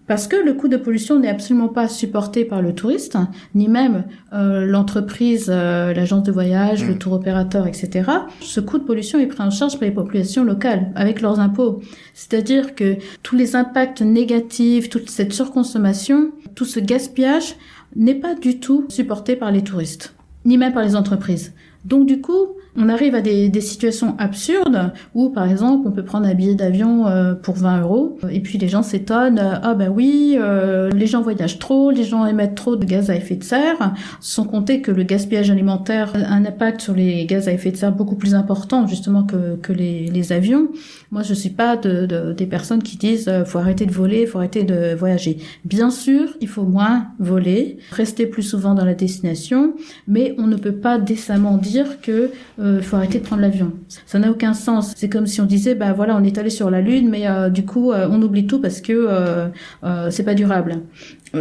Parce 0.06 0.26
que 0.26 0.36
le 0.36 0.54
coût 0.54 0.68
de 0.68 0.76
pollution 0.76 1.18
n'est 1.18 1.28
absolument 1.28 1.68
pas 1.68 1.88
supporté 1.88 2.44
par 2.44 2.60
le 2.60 2.74
touriste, 2.74 3.16
ni 3.54 3.68
même 3.68 4.04
euh, 4.32 4.66
l'entreprise, 4.66 5.46
euh, 5.48 5.94
l'agence 5.94 6.24
de 6.24 6.32
voyage, 6.32 6.84
Mm. 6.84 6.88
le 6.88 6.98
tour 6.98 7.12
opérateur, 7.12 7.66
etc. 7.66 8.10
Ce 8.40 8.60
coût 8.60 8.78
de 8.78 8.84
pollution 8.84 9.18
est 9.18 9.26
pris 9.26 9.42
en 9.42 9.50
charge 9.50 9.78
par 9.78 9.88
les 9.88 9.94
populations 9.94 10.44
locales 10.44 10.90
avec 10.96 11.20
leurs 11.20 11.40
impôts. 11.40 11.80
C'est-à-dire 12.14 12.74
que 12.74 12.96
tous 13.22 13.36
les 13.36 13.54
impacts 13.56 14.02
négatifs, 14.02 14.88
toute 14.88 15.08
cette 15.08 15.32
surconsommation, 15.32 16.30
tout 16.54 16.64
ce 16.64 16.80
gaspillage 16.80 17.56
n'est 17.94 18.14
pas 18.14 18.34
du 18.34 18.58
tout 18.58 18.86
supporté 18.88 19.36
par 19.36 19.50
les 19.52 19.62
touristes, 19.62 20.14
ni 20.44 20.58
même 20.58 20.72
par 20.72 20.82
les 20.82 20.96
entreprises. 20.96 21.54
Donc 21.84 22.06
du 22.06 22.20
coup, 22.20 22.56
on 22.76 22.88
arrive 22.88 23.14
à 23.14 23.20
des, 23.20 23.48
des 23.48 23.60
situations 23.60 24.14
absurdes 24.18 24.92
où, 25.14 25.28
par 25.30 25.50
exemple, 25.50 25.86
on 25.88 25.90
peut 25.92 26.04
prendre 26.04 26.26
un 26.26 26.34
billet 26.34 26.54
d'avion 26.54 27.06
euh, 27.06 27.34
pour 27.34 27.56
20 27.56 27.82
euros 27.82 28.18
et 28.30 28.40
puis 28.40 28.58
les 28.58 28.68
gens 28.68 28.82
s'étonnent. 28.82 29.38
euh, 29.38 29.54
ah 29.62 29.74
ben 29.74 29.88
oui, 29.94 30.36
euh, 30.38 30.90
les 30.90 31.06
gens 31.06 31.20
voyagent 31.22 31.58
trop, 31.58 31.90
les 31.90 32.04
gens 32.04 32.24
émettent 32.26 32.54
trop 32.54 32.76
de 32.76 32.84
gaz 32.84 33.10
à 33.10 33.16
effet 33.16 33.36
de 33.36 33.44
serre, 33.44 33.94
sans 34.20 34.44
compter 34.44 34.80
que 34.80 34.90
le 34.90 35.02
gaspillage 35.02 35.50
alimentaire 35.50 36.12
a 36.14 36.32
un 36.32 36.44
impact 36.46 36.80
sur 36.80 36.94
les 36.94 37.26
gaz 37.26 37.48
à 37.48 37.52
effet 37.52 37.70
de 37.72 37.76
serre 37.76 37.92
beaucoup 37.92 38.16
plus 38.16 38.34
important 38.34 38.86
justement 38.86 39.24
que, 39.24 39.56
que 39.56 39.72
les, 39.72 40.06
les 40.06 40.32
avions. 40.32 40.68
Moi, 41.10 41.22
je 41.22 41.34
suis 41.34 41.50
pas 41.50 41.76
de, 41.76 42.06
de- 42.06 42.32
des 42.32 42.46
personnes 42.46 42.82
qui 42.82 42.96
disent 42.96 43.28
euh, 43.28 43.44
faut 43.44 43.58
arrêter 43.58 43.84
de 43.86 43.92
voler, 43.92 44.24
faut 44.26 44.38
arrêter 44.38 44.64
de 44.64 44.94
voyager. 44.94 45.36
Bien 45.64 45.90
sûr, 45.90 46.28
il 46.40 46.48
faut 46.48 46.64
moins 46.64 47.08
voler, 47.18 47.76
rester 47.90 48.26
plus 48.26 48.42
souvent 48.42 48.74
dans 48.74 48.84
la 48.86 48.94
destination, 48.94 49.74
mais 50.08 50.34
on 50.38 50.46
ne 50.46 50.56
peut 50.56 50.72
pas 50.76 50.98
décemment 50.98 51.58
dire 51.58 52.00
que 52.00 52.30
euh, 52.62 52.80
faut 52.80 52.96
arrêter 52.96 53.18
de 53.18 53.24
prendre 53.24 53.42
l'avion. 53.42 53.72
Ça 54.06 54.18
n'a 54.18 54.30
aucun 54.30 54.54
sens. 54.54 54.92
C'est 54.96 55.08
comme 55.08 55.26
si 55.26 55.40
on 55.40 55.46
disait 55.46 55.74
bah 55.74 55.92
voilà, 55.92 56.16
on 56.16 56.22
est 56.22 56.38
allé 56.38 56.50
sur 56.50 56.70
la 56.70 56.80
lune, 56.80 57.08
mais 57.10 57.26
euh, 57.26 57.50
du 57.50 57.64
coup 57.64 57.90
euh, 57.90 58.06
on 58.10 58.22
oublie 58.22 58.46
tout 58.46 58.60
parce 58.60 58.80
que 58.80 58.92
euh, 58.92 60.10
c'est 60.10 60.24
pas 60.24 60.34
durable. 60.34 60.80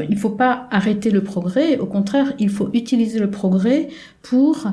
Il 0.10 0.18
faut 0.18 0.30
pas 0.30 0.68
arrêter 0.72 1.10
le 1.10 1.22
progrès. 1.22 1.78
Au 1.78 1.86
contraire, 1.86 2.32
il 2.40 2.50
faut 2.50 2.70
utiliser 2.74 3.20
le 3.20 3.30
progrès 3.30 3.90
pour 4.22 4.68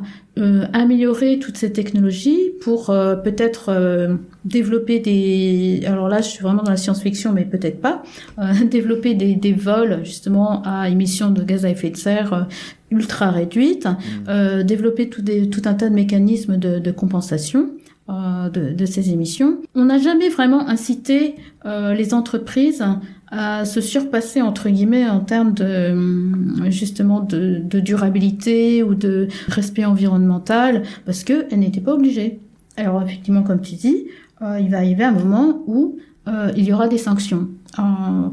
améliorer 0.72 1.40
toutes 1.40 1.56
ces 1.56 1.72
technologies, 1.72 2.52
pour 2.60 2.86
peut-être 2.86 4.16
développer 4.44 5.00
des. 5.00 5.82
Alors 5.86 6.08
là, 6.08 6.20
je 6.20 6.28
suis 6.28 6.40
vraiment 6.40 6.62
dans 6.62 6.70
la 6.70 6.76
science-fiction, 6.76 7.32
mais 7.32 7.44
peut-être 7.44 7.80
pas. 7.80 8.04
Développer 8.70 9.14
des, 9.14 9.34
des 9.34 9.52
vols 9.52 10.04
justement 10.04 10.62
à 10.64 10.88
émissions 10.88 11.30
de 11.30 11.42
gaz 11.42 11.64
à 11.64 11.70
effet 11.70 11.90
de 11.90 11.96
serre 11.96 12.46
ultra 12.90 13.30
réduites, 13.30 13.88
euh, 14.28 14.62
développer 14.62 15.08
tout, 15.08 15.22
des, 15.22 15.48
tout 15.50 15.62
un 15.66 15.74
tas 15.74 15.88
de 15.88 15.94
mécanismes 15.94 16.56
de, 16.56 16.78
de 16.78 16.90
compensation. 16.90 17.70
euh, 18.10 18.48
De, 18.48 18.72
de 18.72 18.86
ces 18.86 19.10
émissions. 19.10 19.58
On 19.74 19.84
n'a 19.84 19.98
jamais 19.98 20.30
vraiment 20.30 20.66
incité 20.66 21.34
euh, 21.66 21.92
les 21.94 22.14
entreprises 22.14 22.82
à 23.30 23.66
se 23.66 23.80
surpasser 23.82 24.40
entre 24.40 24.70
guillemets 24.70 25.06
en 25.06 25.20
termes 25.20 25.52
de 25.52 25.64
euh, 25.64 26.70
justement 26.70 27.20
de, 27.20 27.60
de 27.62 27.78
durabilité 27.80 28.82
ou 28.82 28.94
de 28.94 29.28
respect 29.48 29.84
environnemental 29.84 30.82
parce 31.04 31.22
que 31.24 31.44
elles 31.50 31.58
n'étaient 31.58 31.82
pas 31.82 31.92
obligées. 31.92 32.40
Alors 32.78 33.02
effectivement, 33.02 33.42
comme 33.42 33.60
tu 33.60 33.74
dis, 33.74 34.06
euh, 34.40 34.58
il 34.58 34.70
va 34.70 34.78
arriver 34.78 35.04
un 35.04 35.12
moment 35.12 35.62
où 35.66 35.98
euh, 36.28 36.50
il 36.56 36.64
y 36.64 36.72
aura 36.72 36.88
des 36.88 36.96
sanctions. 37.08 37.48
Euh, 37.78 37.82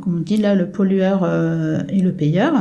comme 0.01 0.15
on 0.19 0.21
dit 0.21 0.37
là, 0.37 0.55
le 0.55 0.67
pollueur 0.69 1.19
euh, 1.23 1.81
et 1.89 1.99
le 2.01 2.13
payeur. 2.13 2.53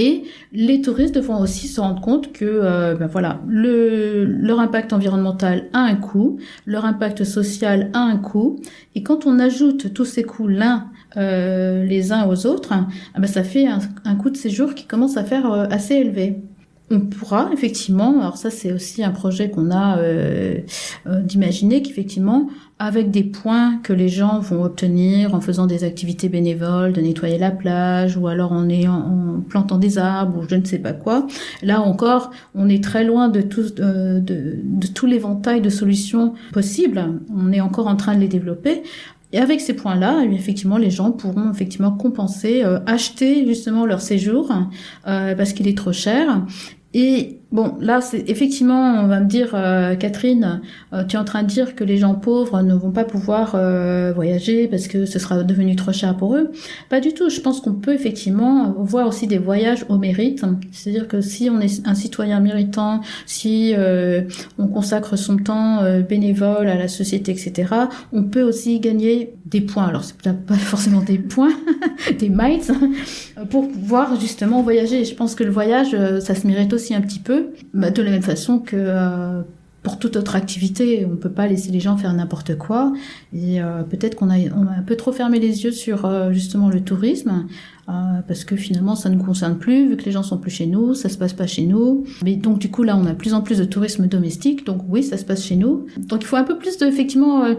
Et 0.00 0.22
les 0.52 0.80
touristes 0.80 1.16
devront 1.16 1.42
aussi 1.42 1.66
se 1.66 1.80
rendre 1.80 2.00
compte 2.00 2.32
que 2.32 2.44
euh, 2.44 2.94
ben 2.94 3.08
voilà, 3.08 3.40
le, 3.48 4.24
leur 4.24 4.60
impact 4.60 4.92
environnemental 4.92 5.68
a 5.72 5.80
un 5.80 5.96
coût, 5.96 6.38
leur 6.66 6.84
impact 6.84 7.24
social 7.24 7.90
a 7.94 7.98
un 7.98 8.16
coût, 8.16 8.60
et 8.94 9.02
quand 9.02 9.26
on 9.26 9.40
ajoute 9.40 9.92
tous 9.92 10.04
ces 10.04 10.22
coûts 10.22 10.46
l'un 10.46 10.86
euh, 11.16 11.82
les 11.84 12.12
uns 12.12 12.28
aux 12.28 12.46
autres, 12.46 12.72
ah 12.72 12.86
ben 13.18 13.26
ça 13.26 13.42
fait 13.42 13.66
un, 13.66 13.80
un 14.04 14.14
coût 14.14 14.30
de 14.30 14.36
séjour 14.36 14.76
qui 14.76 14.86
commence 14.86 15.16
à 15.16 15.24
faire 15.24 15.50
euh, 15.50 15.66
assez 15.68 15.94
élevé. 15.94 16.42
On 16.90 17.00
pourra 17.00 17.50
effectivement, 17.52 18.20
alors 18.20 18.36
ça 18.36 18.50
c'est 18.50 18.72
aussi 18.72 19.04
un 19.04 19.10
projet 19.10 19.50
qu'on 19.50 19.70
a 19.70 19.98
euh, 19.98 20.58
euh, 21.06 21.20
d'imaginer 21.20 21.82
qu'effectivement 21.82 22.48
avec 22.78 23.10
des 23.10 23.24
points 23.24 23.78
que 23.82 23.92
les 23.92 24.08
gens 24.08 24.38
vont 24.38 24.62
obtenir 24.62 25.34
en 25.34 25.40
faisant 25.40 25.66
des 25.66 25.82
activités 25.82 26.28
bénévoles, 26.28 26.92
de 26.92 27.00
nettoyer 27.00 27.36
la 27.36 27.50
plage, 27.50 28.16
ou 28.16 28.28
alors 28.28 28.52
en, 28.52 28.68
ayant, 28.68 28.94
en 28.94 29.40
plantant 29.40 29.78
des 29.78 29.98
arbres, 29.98 30.38
ou 30.38 30.48
je 30.48 30.54
ne 30.54 30.64
sais 30.64 30.78
pas 30.78 30.92
quoi. 30.92 31.26
Là 31.62 31.80
encore, 31.80 32.30
on 32.54 32.68
est 32.68 32.82
très 32.82 33.02
loin 33.02 33.28
de 33.28 33.40
tout, 33.40 33.70
de, 33.74 34.20
de, 34.20 34.58
de 34.62 34.86
tout 34.86 35.06
l'éventail 35.06 35.60
de 35.60 35.70
solutions 35.70 36.34
possibles. 36.52 37.02
On 37.36 37.50
est 37.50 37.60
encore 37.60 37.88
en 37.88 37.96
train 37.96 38.14
de 38.14 38.20
les 38.20 38.28
développer. 38.28 38.82
Et 39.32 39.38
avec 39.38 39.60
ces 39.60 39.74
points-là, 39.74 40.22
eh 40.24 40.34
effectivement, 40.34 40.78
les 40.78 40.90
gens 40.90 41.10
pourront 41.10 41.50
effectivement 41.50 41.90
compenser, 41.90 42.62
euh, 42.64 42.78
acheter 42.86 43.46
justement 43.46 43.84
leur 43.84 44.00
séjour 44.00 44.50
euh, 45.06 45.34
parce 45.34 45.52
qu'il 45.52 45.68
est 45.68 45.76
trop 45.76 45.92
cher. 45.92 46.46
Et 47.00 47.42
Bon, 47.50 47.76
là, 47.80 48.02
c'est 48.02 48.28
effectivement, 48.28 49.02
on 49.02 49.06
va 49.06 49.20
me 49.20 49.26
dire, 49.26 49.52
euh, 49.54 49.94
Catherine, 49.94 50.60
euh, 50.92 51.02
tu 51.04 51.16
es 51.16 51.18
en 51.18 51.24
train 51.24 51.42
de 51.42 51.48
dire 51.48 51.74
que 51.74 51.82
les 51.82 51.96
gens 51.96 52.14
pauvres 52.14 52.60
ne 52.60 52.74
vont 52.74 52.90
pas 52.90 53.04
pouvoir 53.04 53.52
euh, 53.54 54.12
voyager 54.14 54.68
parce 54.68 54.86
que 54.86 55.06
ce 55.06 55.18
sera 55.18 55.42
devenu 55.42 55.74
trop 55.74 55.92
cher 55.92 56.14
pour 56.14 56.36
eux. 56.36 56.50
Pas 56.90 57.00
du 57.00 57.14
tout. 57.14 57.30
Je 57.30 57.40
pense 57.40 57.62
qu'on 57.62 57.72
peut 57.72 57.94
effectivement 57.94 58.74
voir 58.76 59.08
aussi 59.08 59.26
des 59.26 59.38
voyages 59.38 59.86
au 59.88 59.96
mérite. 59.96 60.44
C'est-à-dire 60.72 61.08
que 61.08 61.22
si 61.22 61.48
on 61.48 61.58
est 61.60 61.86
un 61.86 61.94
citoyen 61.94 62.40
méritant, 62.40 63.00
si 63.24 63.74
on 64.58 64.66
consacre 64.66 65.16
son 65.16 65.38
temps 65.38 65.82
bénévole 66.06 66.68
à 66.68 66.74
la 66.74 66.88
société, 66.88 67.32
etc., 67.32 67.72
on 68.12 68.24
peut 68.24 68.42
aussi 68.42 68.78
gagner 68.80 69.34
des 69.46 69.62
points. 69.62 69.86
Alors, 69.86 70.04
c'est 70.04 70.16
peut-être 70.16 70.44
pas 70.44 70.54
forcément 70.54 71.00
des 71.00 71.18
points, 71.18 71.54
des 72.18 72.28
miles, 72.28 72.60
pour 73.50 73.68
pouvoir 73.68 74.20
justement 74.20 74.62
voyager. 74.62 75.04
Je 75.04 75.14
pense 75.14 75.34
que 75.34 75.44
le 75.44 75.50
voyage, 75.50 75.96
ça 76.20 76.34
se 76.34 76.46
mérite 76.46 76.72
aussi 76.72 76.94
un 76.94 77.00
petit 77.00 77.20
peu 77.20 77.37
bah, 77.74 77.90
de 77.90 78.02
la 78.02 78.10
même 78.10 78.22
façon 78.22 78.58
que 78.58 78.76
euh, 78.76 79.42
pour 79.82 79.98
toute 79.98 80.16
autre 80.16 80.36
activité, 80.36 81.04
on 81.06 81.12
ne 81.12 81.16
peut 81.16 81.30
pas 81.30 81.46
laisser 81.46 81.70
les 81.70 81.80
gens 81.80 81.96
faire 81.96 82.12
n'importe 82.12 82.56
quoi. 82.58 82.92
Et 83.32 83.62
euh, 83.62 83.82
peut-être 83.82 84.16
qu'on 84.16 84.30
a, 84.30 84.36
un 84.36 84.82
peu 84.86 84.96
trop 84.96 85.12
fermé 85.12 85.38
les 85.38 85.64
yeux 85.64 85.72
sur 85.72 86.04
euh, 86.04 86.32
justement 86.32 86.68
le 86.68 86.82
tourisme. 86.82 87.46
Euh, 87.88 88.20
parce 88.26 88.44
que 88.44 88.54
finalement 88.54 88.94
ça 88.94 89.08
ne 89.08 89.14
nous 89.14 89.24
concerne 89.24 89.56
plus, 89.56 89.88
vu 89.88 89.96
que 89.96 90.04
les 90.04 90.12
gens 90.12 90.22
sont 90.22 90.36
plus 90.36 90.50
chez 90.50 90.66
nous, 90.66 90.92
ça 90.92 91.08
se 91.08 91.16
passe 91.16 91.32
pas 91.32 91.46
chez 91.46 91.64
nous. 91.64 92.04
Mais 92.22 92.36
donc 92.36 92.58
du 92.58 92.70
coup 92.70 92.82
là 92.82 92.94
on 92.96 93.06
a 93.06 93.14
plus 93.14 93.32
en 93.32 93.40
plus 93.40 93.56
de 93.58 93.64
tourisme 93.64 94.06
domestique, 94.08 94.66
donc 94.66 94.82
oui 94.88 95.02
ça 95.02 95.16
se 95.16 95.24
passe 95.24 95.42
chez 95.42 95.56
nous. 95.56 95.86
Donc 95.96 96.22
il 96.22 96.26
faut 96.26 96.36
un 96.36 96.44
peu 96.44 96.58
plus 96.58 96.76
de 96.76 96.86
effectivement. 96.86 97.44
Euh, 97.44 97.54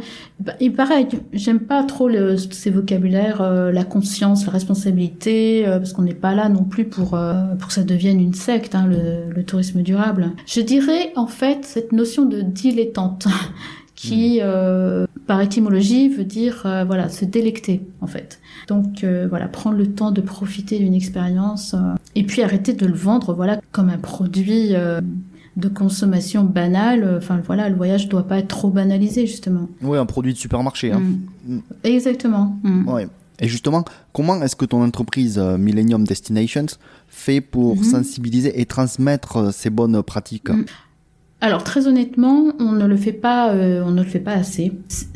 et 0.59 0.69
pareil, 0.69 1.07
j'aime 1.33 1.59
pas 1.59 1.83
trop 1.83 2.09
ces 2.37 2.69
vocabulaires, 2.69 3.41
euh, 3.41 3.71
la 3.71 3.83
conscience, 3.83 4.45
la 4.45 4.51
responsabilité, 4.51 5.63
parce 5.65 5.93
qu'on 5.93 6.03
n'est 6.03 6.13
pas 6.13 6.35
là 6.35 6.47
non 6.47 6.63
plus 6.63 6.85
pour 6.85 7.17
pour 7.57 7.67
que 7.67 7.73
ça 7.73 7.83
devienne 7.83 8.19
une 8.19 8.35
secte, 8.35 8.75
hein, 8.75 8.87
le, 8.87 9.43
tourisme 9.43 9.81
durable. 9.81 10.31
Je 10.45 10.61
dirais 10.61 11.11
en 11.15 11.25
fait 11.25 11.65
cette 11.65 11.91
notion 11.91 12.25
de 12.25 12.41
dilettante 12.41 13.27
qui, 13.99 14.39
euh, 14.41 15.05
par 15.29 15.41
étymologie, 15.41 16.09
veut 16.09 16.23
dire 16.23 16.63
euh, 16.65 16.83
voilà 16.83 17.07
se 17.07 17.23
délecter 17.23 17.83
en 18.01 18.07
fait. 18.07 18.39
Donc 18.67 19.03
euh, 19.03 19.27
voilà, 19.29 19.47
prendre 19.47 19.77
le 19.77 19.85
temps 19.85 20.09
de 20.09 20.21
profiter 20.21 20.79
d'une 20.79 20.95
expérience 20.95 21.75
et 22.15 22.23
puis 22.23 22.41
arrêter 22.41 22.73
de 22.73 22.87
le 22.87 22.95
vendre 22.95 23.35
voilà 23.35 23.61
comme 23.71 23.89
un 23.89 23.99
produit 23.99 24.73
de 25.55 25.67
consommation 25.67 26.43
banale. 26.43 27.17
Enfin 27.19 27.39
voilà, 27.45 27.69
le 27.69 27.75
voyage 27.75 28.09
doit 28.09 28.27
pas 28.27 28.39
être 28.39 28.47
trop 28.47 28.71
banalisé 28.71 29.27
justement. 29.27 29.69
Oui, 29.83 29.99
un 29.99 30.07
produit 30.07 30.33
de 30.33 30.39
supermarché. 30.39 30.91
Hein. 30.91 30.99
Mm. 30.99 31.53
Mm. 31.53 31.61
Exactement. 31.83 32.57
Mm. 32.63 32.89
Ouais. 32.89 33.07
Et 33.39 33.47
justement, 33.47 33.85
comment 34.13 34.41
est-ce 34.41 34.55
que 34.55 34.65
ton 34.65 34.81
entreprise 34.81 35.37
Millennium 35.37 36.05
Destinations 36.05 36.65
fait 37.07 37.39
pour 37.39 37.77
mm-hmm. 37.77 37.83
sensibiliser 37.83 38.59
et 38.59 38.65
transmettre 38.65 39.53
ces 39.53 39.69
bonnes 39.69 40.01
pratiques? 40.01 40.49
Alors 41.41 41.63
très 41.63 41.87
honnêtement, 41.87 42.51
on 42.59 42.73
ne 42.73 42.85
le 42.85 42.97
fait 42.97 43.13
pas, 43.13 43.51
euh, 43.51 43.81
on 43.85 43.91
ne 43.91 44.03
le 44.03 44.07
fait 44.07 44.19
pas 44.19 44.33
assez. 44.33 44.73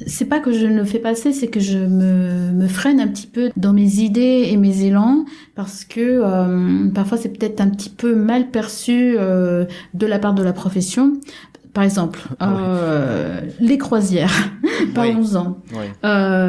C'est 0.08 0.26
pas 0.26 0.40
que 0.40 0.54
je 0.54 0.66
ne 0.66 0.78
le 0.78 0.86
fais 0.86 1.00
pas 1.00 1.10
assez, 1.10 1.34
c'est 1.34 1.48
que 1.48 1.60
je 1.60 1.78
me, 1.78 2.52
me, 2.52 2.68
freine 2.68 3.02
un 3.02 3.08
petit 3.08 3.28
peu 3.28 3.52
dans 3.58 3.74
mes 3.74 3.96
idées 3.96 4.48
et 4.50 4.56
mes 4.56 4.84
élans 4.84 5.26
parce 5.56 5.84
que 5.84 6.00
euh, 6.00 6.90
parfois 6.96 7.18
c'est 7.18 7.38
peut-être 7.38 7.60
un 7.60 7.70
petit 7.70 7.90
peu 7.90 8.16
mal 8.16 8.52
perçu 8.52 9.16
euh, 9.18 9.66
de 9.94 10.08
la 10.08 10.18
part 10.18 10.34
de 10.34 10.44
la 10.44 10.54
profession. 10.54 11.14
Par 11.74 11.84
exemple, 11.84 12.22
ah 12.40 13.42
les 13.60 13.80
croisières. 13.80 14.52
Parlons-en. 14.94 15.58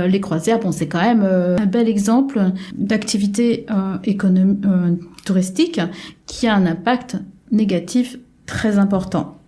les 0.07 0.21
croisières, 0.21 0.61
bon, 0.61 0.71
c'est 0.71 0.87
quand 0.87 1.01
même 1.01 1.23
un 1.23 1.65
bel 1.65 1.89
exemple 1.89 2.53
d'activité 2.77 3.65
économique 4.05 4.63
touristique 5.25 5.81
qui 6.27 6.47
a 6.47 6.55
un 6.55 6.67
impact 6.67 7.17
négatif 7.51 8.19
très 8.45 8.79
important. 8.79 9.39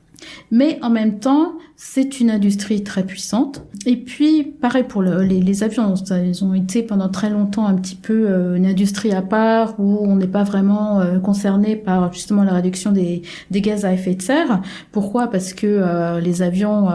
Mais 0.50 0.78
en 0.82 0.90
même 0.90 1.18
temps, 1.18 1.58
c'est 1.76 2.20
une 2.20 2.30
industrie 2.30 2.82
très 2.82 3.04
puissante. 3.04 3.62
Et 3.84 3.96
puis, 3.96 4.42
pareil 4.42 4.84
pour 4.84 5.02
les, 5.02 5.62
avions, 5.62 5.94
ils 6.10 6.44
ont 6.44 6.54
été 6.54 6.82
pendant 6.82 7.08
très 7.08 7.30
longtemps 7.30 7.66
un 7.66 7.74
petit 7.74 7.96
peu 7.96 8.28
euh, 8.28 8.56
une 8.56 8.66
industrie 8.66 9.12
à 9.12 9.22
part 9.22 9.78
où 9.78 9.98
on 10.00 10.16
n'est 10.16 10.26
pas 10.26 10.44
vraiment 10.44 11.00
euh, 11.00 11.18
concerné 11.18 11.76
par 11.76 12.12
justement 12.12 12.44
la 12.44 12.52
réduction 12.52 12.92
des, 12.92 13.22
gaz 13.52 13.84
à 13.84 13.92
effet 13.92 14.14
de 14.14 14.22
serre. 14.22 14.62
Pourquoi? 14.92 15.28
Parce 15.28 15.52
que 15.52 15.66
euh, 15.66 16.20
les 16.20 16.42
avions 16.42 16.88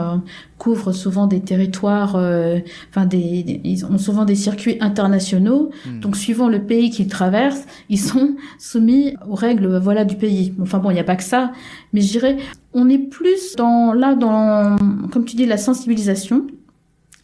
couvrent 0.58 0.91
souvent 0.91 1.28
des 1.28 1.39
territoires, 1.39 2.15
enfin 2.89 3.06
des, 3.06 3.62
ils 3.63 3.86
ont 3.86 3.98
souvent 3.98 4.26
des 4.26 4.36
circuits 4.36 4.78
internationaux. 4.80 5.72
Hmm. 5.86 6.00
Donc, 6.00 6.15
suivant 6.15 6.50
le 6.50 6.62
pays 6.62 6.89
qu'ils 6.89 7.08
traversent, 7.08 7.65
ils 7.89 8.00
sont 8.00 8.36
soumis 8.60 9.15
aux 9.30 9.36
règles 9.36 9.78
voilà 9.78 10.06
du 10.06 10.15
pays. 10.15 10.54
Enfin 10.62 10.80
bon, 10.80 10.89
il 10.91 10.96
n'y 10.96 11.00
a 11.00 11.06
pas 11.06 11.15
que 11.15 11.24
ça, 11.24 11.52
mais 11.94 12.02
je 12.02 12.12
dirais 12.12 12.38
on 12.74 12.89
est 12.89 13.00
plus 13.00 13.56
dans 13.58 13.91
là 13.94 14.15
dans 14.15 14.78
comme 15.12 15.26
tu 15.26 15.36
dis 15.36 15.46
la 15.46 15.58
sensibilisation 15.58 16.48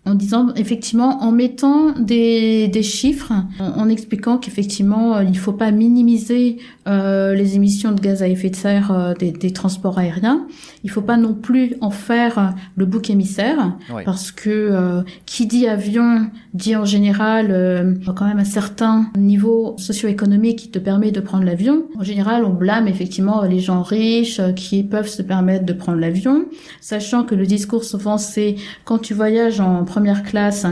en 0.08 0.16
disant 0.16 0.54
effectivement 0.56 1.22
en 1.22 1.32
mettant 1.32 1.92
des, 1.92 2.68
des 2.68 2.84
chiffres 2.84 3.34
en, 3.60 3.90
expliquant 3.90 4.38
qu'effectivement 4.38 5.20
il 5.20 5.32
ne 5.32 5.38
faut 5.38 5.54
pas 5.54 5.72
minimiser 5.72 6.58
euh, 6.88 7.34
les 7.34 7.56
émissions 7.56 7.92
de 7.92 8.00
gaz 8.00 8.24
à 8.24 8.28
effet 8.28 8.50
de 8.50 8.56
serre 8.56 8.92
euh, 8.92 9.14
des, 9.14 9.32
des, 9.32 9.52
transports 9.52 10.00
aériens. 10.00 10.48
Il 10.84 10.90
faut 10.90 11.02
pas 11.02 11.18
non 11.18 11.34
plus 11.34 11.76
en 11.82 11.90
faire 11.90 12.56
le 12.76 12.86
bouc 12.86 13.10
émissaire 13.10 13.76
parce 14.06 14.32
que 14.32 14.50
euh, 14.50 15.02
qui 15.26 15.46
dit 15.46 15.68
avion 15.68 16.30
dit 16.58 16.76
en 16.76 16.86
général 16.86 17.48
euh, 17.52 17.94
quand 18.16 18.26
même 18.26 18.40
un 18.40 18.44
certain 18.44 19.10
niveau 19.18 19.76
socio-économique 19.78 20.60
qui 20.60 20.70
te 20.70 20.80
permet 20.80 21.12
de 21.12 21.20
prendre 21.20 21.44
l'avion. 21.44 21.86
En 21.98 22.04
général, 22.04 22.44
on 22.44 22.54
blâme 22.54 22.88
effectivement 22.88 23.44
les 23.44 23.60
gens 23.60 23.84
riches 23.84 24.42
qui 24.56 24.84
peuvent 24.84 25.08
se 25.08 25.22
permettre 25.22 25.66
de 25.66 25.74
prendre 25.74 26.00
l'avion, 26.00 26.46
sachant 26.82 27.24
que 27.24 27.36
le 27.36 27.46
discours 27.46 27.84
souvent 27.84 28.18
c'est 28.18 28.56
quand 28.84 28.98
tu 28.98 29.14
voyages 29.14 29.60
en 29.60 29.86
première 29.86 30.24
classe, 30.24 30.66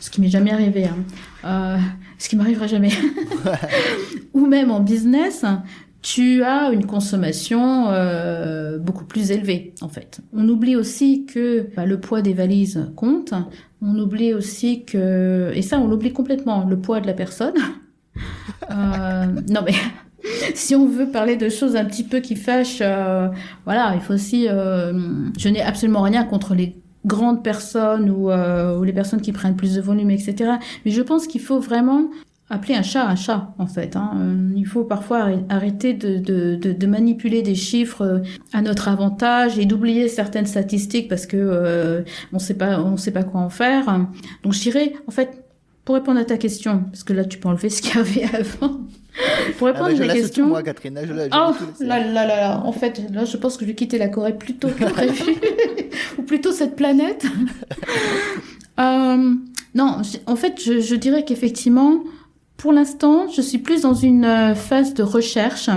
ce 0.00 0.10
qui 0.10 0.20
m'est 0.20 0.28
jamais 0.28 0.52
arrivé, 0.52 0.84
hein, 0.84 0.96
euh, 1.44 1.78
ce 2.18 2.28
qui 2.28 2.36
m'arrivera 2.36 2.66
jamais, 2.66 2.92
ou 4.34 4.46
même 4.46 4.70
en 4.70 4.80
business, 4.80 5.44
tu 6.02 6.42
as 6.44 6.70
une 6.72 6.86
consommation 6.86 7.88
euh, 7.90 8.78
beaucoup 8.78 9.04
plus 9.04 9.30
élevée 9.30 9.74
en 9.80 9.88
fait. 9.88 10.20
On 10.32 10.48
oublie 10.48 10.76
aussi 10.76 11.26
que 11.26 11.66
bah, 11.76 11.86
le 11.86 11.98
poids 11.98 12.22
des 12.22 12.34
valises 12.34 12.88
compte. 12.96 13.34
On 13.80 13.98
oublie 13.98 14.34
aussi 14.34 14.84
que 14.84 15.52
et 15.54 15.62
ça 15.62 15.78
on 15.78 15.86
l'oublie 15.86 16.12
complètement 16.12 16.64
le 16.64 16.78
poids 16.78 17.00
de 17.00 17.06
la 17.06 17.14
personne. 17.14 17.54
euh, 18.70 19.26
non 19.48 19.60
mais 19.64 19.74
si 20.54 20.74
on 20.74 20.86
veut 20.86 21.08
parler 21.08 21.36
de 21.36 21.48
choses 21.48 21.76
un 21.76 21.84
petit 21.84 22.04
peu 22.04 22.20
qui 22.20 22.36
fâchent, 22.36 22.80
euh, 22.80 23.28
voilà, 23.64 23.92
il 23.94 24.00
faut 24.00 24.14
aussi. 24.14 24.46
Euh, 24.48 24.92
je 25.38 25.48
n'ai 25.48 25.62
absolument 25.62 26.02
rien 26.02 26.24
contre 26.24 26.54
les 26.54 26.76
grandes 27.06 27.42
personnes 27.42 28.10
ou, 28.10 28.30
ou 28.30 28.84
les 28.84 28.92
personnes 28.92 29.20
qui 29.20 29.32
prennent 29.32 29.56
plus 29.56 29.76
de 29.76 29.80
volume, 29.80 30.10
etc. 30.10 30.52
Mais 30.84 30.90
je 30.90 31.00
pense 31.00 31.26
qu'il 31.26 31.40
faut 31.40 31.60
vraiment 31.60 32.10
appeler 32.50 32.74
un 32.74 32.82
chat 32.82 33.06
un 33.06 33.16
chat 33.16 33.54
en 33.58 33.66
fait. 33.66 33.96
Hein. 33.96 34.12
Euh, 34.16 34.52
il 34.56 34.66
faut 34.66 34.84
parfois 34.84 35.28
arrêter 35.48 35.92
de, 35.92 36.18
de, 36.18 36.54
de, 36.54 36.72
de, 36.72 36.86
manipuler 36.86 37.42
des 37.42 37.54
chiffres 37.54 38.02
euh, 38.02 38.18
à 38.52 38.62
notre 38.62 38.88
avantage 38.88 39.58
et 39.58 39.66
d'oublier 39.66 40.08
certaines 40.08 40.46
statistiques 40.46 41.08
parce 41.08 41.26
que 41.26 41.36
euh, 41.36 42.02
on 42.32 42.38
sait 42.38 42.54
pas 42.54 42.80
on 42.80 42.96
sait 42.96 43.10
pas 43.10 43.24
quoi 43.24 43.40
en 43.40 43.50
faire. 43.50 43.84
Donc 44.42 44.54
je 44.54 44.60
dirais 44.60 44.94
en 45.06 45.10
fait 45.10 45.44
pour 45.84 45.94
répondre 45.94 46.20
à 46.20 46.24
ta 46.24 46.38
question 46.38 46.84
parce 46.84 47.04
que 47.04 47.12
là 47.12 47.24
tu 47.24 47.38
peux 47.38 47.48
enlever 47.48 47.68
ce 47.68 47.82
qu'il 47.82 47.96
y 47.96 47.98
avait 47.98 48.24
avant. 48.36 48.80
pour 49.58 49.66
répondre 49.66 49.90
ah 49.90 49.98
bah, 49.98 50.04
à 50.04 50.08
ta 50.08 50.14
question. 50.14 50.46
Moi, 50.46 50.62
Catherine, 50.62 50.98
je 51.04 51.12
oh 51.12 51.54
là, 51.80 51.98
là 51.98 52.26
là 52.26 52.26
là 52.26 52.62
en 52.64 52.72
fait 52.72 53.02
là 53.12 53.26
je 53.26 53.36
pense 53.36 53.58
que 53.58 53.64
je 53.64 53.70
vais 53.70 53.74
quitter 53.74 53.98
la 53.98 54.08
Corée 54.08 54.36
plus 54.36 54.54
tôt 54.54 54.68
que 54.68 54.84
prévu 54.84 55.34
ou 56.18 56.22
plutôt 56.22 56.52
cette 56.52 56.76
planète. 56.76 57.26
euh, 58.80 59.34
non, 59.74 60.00
en 60.26 60.36
fait 60.36 60.62
je, 60.64 60.80
je 60.80 60.94
dirais 60.94 61.26
qu'effectivement 61.26 62.04
pour 62.58 62.72
l'instant, 62.72 63.28
je 63.28 63.40
suis 63.40 63.58
plus 63.58 63.82
dans 63.82 63.94
une 63.94 64.24
euh, 64.24 64.54
phase 64.56 64.92
de 64.92 65.04
recherche 65.04 65.70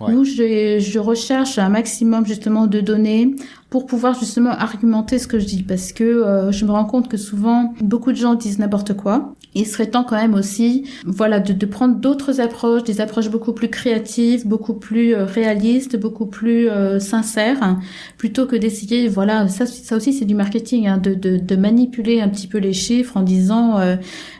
où 0.00 0.22
je, 0.22 0.78
je, 0.78 0.98
recherche 1.00 1.58
un 1.58 1.68
maximum 1.68 2.24
justement 2.24 2.68
de 2.68 2.80
données 2.80 3.34
pour 3.70 3.86
pouvoir 3.86 4.16
justement 4.16 4.50
argumenter 4.50 5.18
ce 5.18 5.26
que 5.26 5.40
je 5.40 5.46
dis. 5.46 5.64
Parce 5.64 5.92
que 5.92 6.04
euh, 6.04 6.52
je 6.52 6.64
me 6.64 6.70
rends 6.70 6.84
compte 6.84 7.08
que 7.08 7.16
souvent 7.16 7.74
beaucoup 7.80 8.12
de 8.12 8.16
gens 8.16 8.36
disent 8.36 8.60
n'importe 8.60 8.94
quoi. 8.94 9.34
Il 9.54 9.66
serait 9.66 9.86
temps 9.86 10.04
quand 10.04 10.16
même 10.16 10.34
aussi, 10.34 10.84
voilà, 11.04 11.40
de, 11.40 11.52
de 11.52 11.66
prendre 11.66 11.96
d'autres 11.96 12.40
approches, 12.40 12.84
des 12.84 13.00
approches 13.00 13.30
beaucoup 13.30 13.52
plus 13.52 13.68
créatives, 13.68 14.46
beaucoup 14.46 14.74
plus 14.74 15.14
euh, 15.14 15.24
réalistes, 15.24 15.96
beaucoup 15.96 16.26
plus 16.26 16.68
euh, 16.68 17.00
sincères, 17.00 17.62
hein, 17.62 17.80
plutôt 18.18 18.46
que 18.46 18.56
d'essayer, 18.56 19.08
voilà, 19.08 19.48
ça, 19.48 19.64
ça 19.64 19.96
aussi 19.96 20.12
c'est 20.12 20.26
du 20.26 20.34
marketing, 20.34 20.86
hein, 20.86 20.98
de, 20.98 21.14
de, 21.14 21.38
de, 21.38 21.56
manipuler 21.56 22.20
un 22.20 22.28
petit 22.28 22.46
peu 22.46 22.58
les 22.58 22.74
chiffres 22.74 23.16
en 23.16 23.22
disant, 23.22 23.78
euh, 23.78 23.96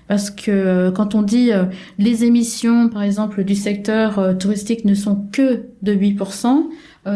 parce 0.09 0.30
que 0.30 0.90
quand 0.90 1.14
on 1.14 1.22
dit 1.22 1.50
les 1.98 2.24
émissions, 2.24 2.88
par 2.88 3.02
exemple, 3.02 3.44
du 3.44 3.54
secteur 3.54 4.36
touristique 4.38 4.84
ne 4.84 4.94
sont 4.94 5.26
que 5.32 5.66
de 5.82 5.94
8%, 5.94 6.64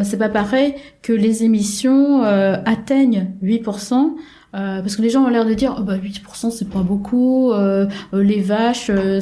c'est 0.04 0.18
pas 0.18 0.28
pareil 0.28 0.74
que 1.02 1.12
les 1.12 1.42
émissions 1.42 2.22
atteignent 2.22 3.30
8%. 3.42 4.14
Euh, 4.54 4.82
parce 4.82 4.96
que 4.96 5.02
les 5.02 5.08
gens 5.08 5.24
ont 5.24 5.30
l'air 5.30 5.46
de 5.46 5.54
dire 5.54 5.74
oh 5.78 5.82
bah 5.82 5.96
8% 5.96 6.50
c'est 6.50 6.68
pas 6.68 6.82
beaucoup 6.82 7.52
euh, 7.52 7.86
euh 8.12 8.22
les 8.22 8.42
vaches 8.42 8.90
euh, 8.90 9.18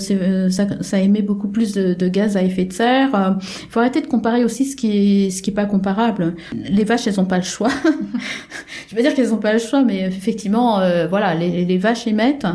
ça, 0.50 0.66
ça, 0.80 0.98
émet 0.98 1.22
beaucoup 1.22 1.46
plus 1.46 1.72
de, 1.72 1.94
de, 1.94 2.08
gaz 2.08 2.36
à 2.36 2.42
effet 2.42 2.64
de 2.64 2.72
serre. 2.72 3.38
Il 3.40 3.68
faut 3.70 3.78
arrêter 3.78 4.00
de 4.00 4.08
comparer 4.08 4.44
aussi 4.44 4.64
ce 4.64 4.74
qui 4.74 5.26
est 5.26 5.30
ce 5.30 5.40
qui 5.40 5.50
est 5.50 5.54
pas 5.54 5.66
comparable. 5.66 6.34
Les 6.52 6.82
vaches 6.82 7.06
elles 7.06 7.20
ont 7.20 7.26
pas 7.26 7.36
le 7.36 7.44
choix. 7.44 7.70
Je 8.88 8.96
veux 8.96 9.02
dire 9.02 9.14
qu'elles 9.14 9.32
ont 9.32 9.38
pas 9.38 9.52
le 9.52 9.60
choix 9.60 9.84
mais 9.84 10.00
effectivement 10.00 10.80
voilà 11.08 11.36
les, 11.36 11.64
les, 11.64 11.78
vaches 11.78 12.08
émettent. 12.08 12.46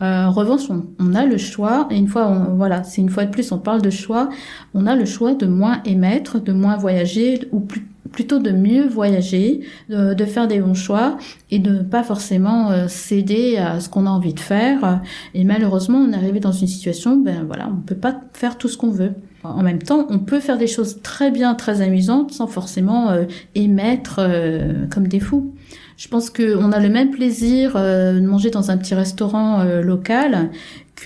En 0.00 0.32
revanche 0.32 0.62
on, 0.70 0.86
on, 0.98 1.14
a 1.14 1.26
le 1.26 1.38
choix 1.38 1.86
et 1.92 1.96
une 1.96 2.08
fois 2.08 2.26
on, 2.26 2.56
voilà 2.56 2.82
c'est 2.82 3.00
une 3.00 3.10
fois 3.10 3.26
de 3.26 3.30
plus 3.30 3.52
on 3.52 3.58
parle 3.58 3.80
de 3.80 3.90
choix. 3.90 4.28
On 4.74 4.88
a 4.88 4.96
le 4.96 5.04
choix 5.04 5.34
de 5.34 5.46
moins 5.46 5.82
émettre 5.84 6.42
de 6.42 6.52
moins 6.52 6.76
voyager 6.76 7.48
ou 7.52 7.60
plus 7.60 7.86
plutôt 8.14 8.38
de 8.38 8.52
mieux 8.52 8.86
voyager, 8.86 9.60
de, 9.88 10.24
faire 10.24 10.46
des 10.46 10.60
bons 10.60 10.74
choix 10.74 11.18
et 11.50 11.58
de 11.58 11.78
pas 11.82 12.04
forcément 12.04 12.70
euh, 12.70 12.86
céder 12.86 13.56
à 13.56 13.80
ce 13.80 13.88
qu'on 13.88 14.06
a 14.06 14.10
envie 14.10 14.32
de 14.32 14.40
faire. 14.40 15.02
Et 15.34 15.42
malheureusement, 15.42 15.98
on 15.98 16.12
est 16.12 16.16
arrivé 16.16 16.38
dans 16.38 16.52
une 16.52 16.68
situation, 16.68 17.16
ben 17.16 17.44
voilà, 17.44 17.68
on 17.68 17.80
peut 17.80 17.96
pas 17.96 18.20
faire 18.32 18.56
tout 18.56 18.68
ce 18.68 18.76
qu'on 18.76 18.90
veut. 18.90 19.12
En 19.42 19.62
même 19.62 19.82
temps, 19.82 20.06
on 20.08 20.20
peut 20.20 20.40
faire 20.40 20.56
des 20.56 20.68
choses 20.68 21.02
très 21.02 21.30
bien, 21.30 21.54
très 21.54 21.82
amusantes, 21.82 22.30
sans 22.32 22.46
forcément 22.46 23.10
euh, 23.10 23.24
émettre 23.56 24.20
euh, 24.20 24.86
comme 24.88 25.08
des 25.08 25.20
fous. 25.20 25.52
Je 25.96 26.08
pense 26.08 26.30
qu'on 26.30 26.72
a 26.72 26.80
le 26.80 26.88
même 26.88 27.10
plaisir 27.10 27.74
de 27.74 28.20
manger 28.20 28.50
dans 28.50 28.72
un 28.72 28.76
petit 28.76 28.96
restaurant 28.96 29.62
local 29.62 30.50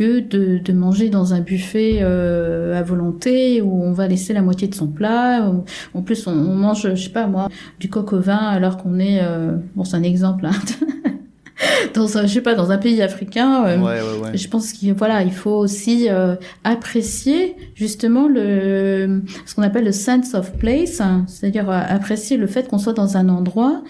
de, 0.03 0.73
manger 0.73 1.11
dans 1.11 1.35
un 1.35 1.41
buffet 1.41 1.99
euh, 2.03 2.79
à 2.79 2.83
volonté 2.83 3.61
où 3.63 3.83
on 3.83 3.93
va 3.93 4.07
laisser 4.07 4.33
la 4.33 4.43
moitié 4.43 4.69
de 4.69 4.75
son 4.75 4.87
plat. 4.87 5.51
en 5.95 6.03
plus, 6.03 6.27
on, 6.27 6.35
mange, 6.35 6.89
je 6.95 7.03
sais 7.03 7.11
pas 7.11 7.27
moi, 7.27 7.49
du 7.81 7.89
coq 7.89 8.13
au 8.13 8.21
vin 8.21 8.37
alors 8.37 8.77
qu'on 8.77 8.99
est, 8.99 9.21
euh, 9.23 9.57
bon, 9.75 9.85
c'est 9.85 9.97
un 9.97 10.03
exemple, 10.03 10.47
hein, 10.47 10.53
dans 11.95 12.19
un, 12.19 12.27
je 12.27 12.35
sais 12.35 12.41
pas, 12.41 12.55
dans 12.55 12.71
un 12.71 12.79
pays 12.79 13.03
africain. 13.03 13.65
Euh, 13.67 13.79
ouais, 13.79 14.01
ouais, 14.01 14.29
ouais. 14.31 14.37
Je 14.37 14.49
pense 14.49 14.73
qu'il 14.73 14.93
voilà, 14.95 15.23
il 15.23 15.33
faut 15.33 15.57
aussi 15.57 16.09
euh, 16.09 16.37
apprécier 16.65 17.57
justement 17.75 18.29
le 18.29 19.23
ce 19.47 19.55
qu'on 19.55 19.63
appelle 19.63 19.85
le 19.85 19.93
sense 19.93 20.35
of 20.35 20.53
place, 20.53 21.01
hein, 21.01 21.25
c'est-à-dire 21.27 21.69
euh, 21.71 21.81
apprécier 21.89 22.37
le 22.37 22.47
fait 22.47 22.69
qu'on 22.69 22.79
soit 22.79 22.93
dans 22.93 23.17
un 23.17 23.29
endroit 23.29 23.83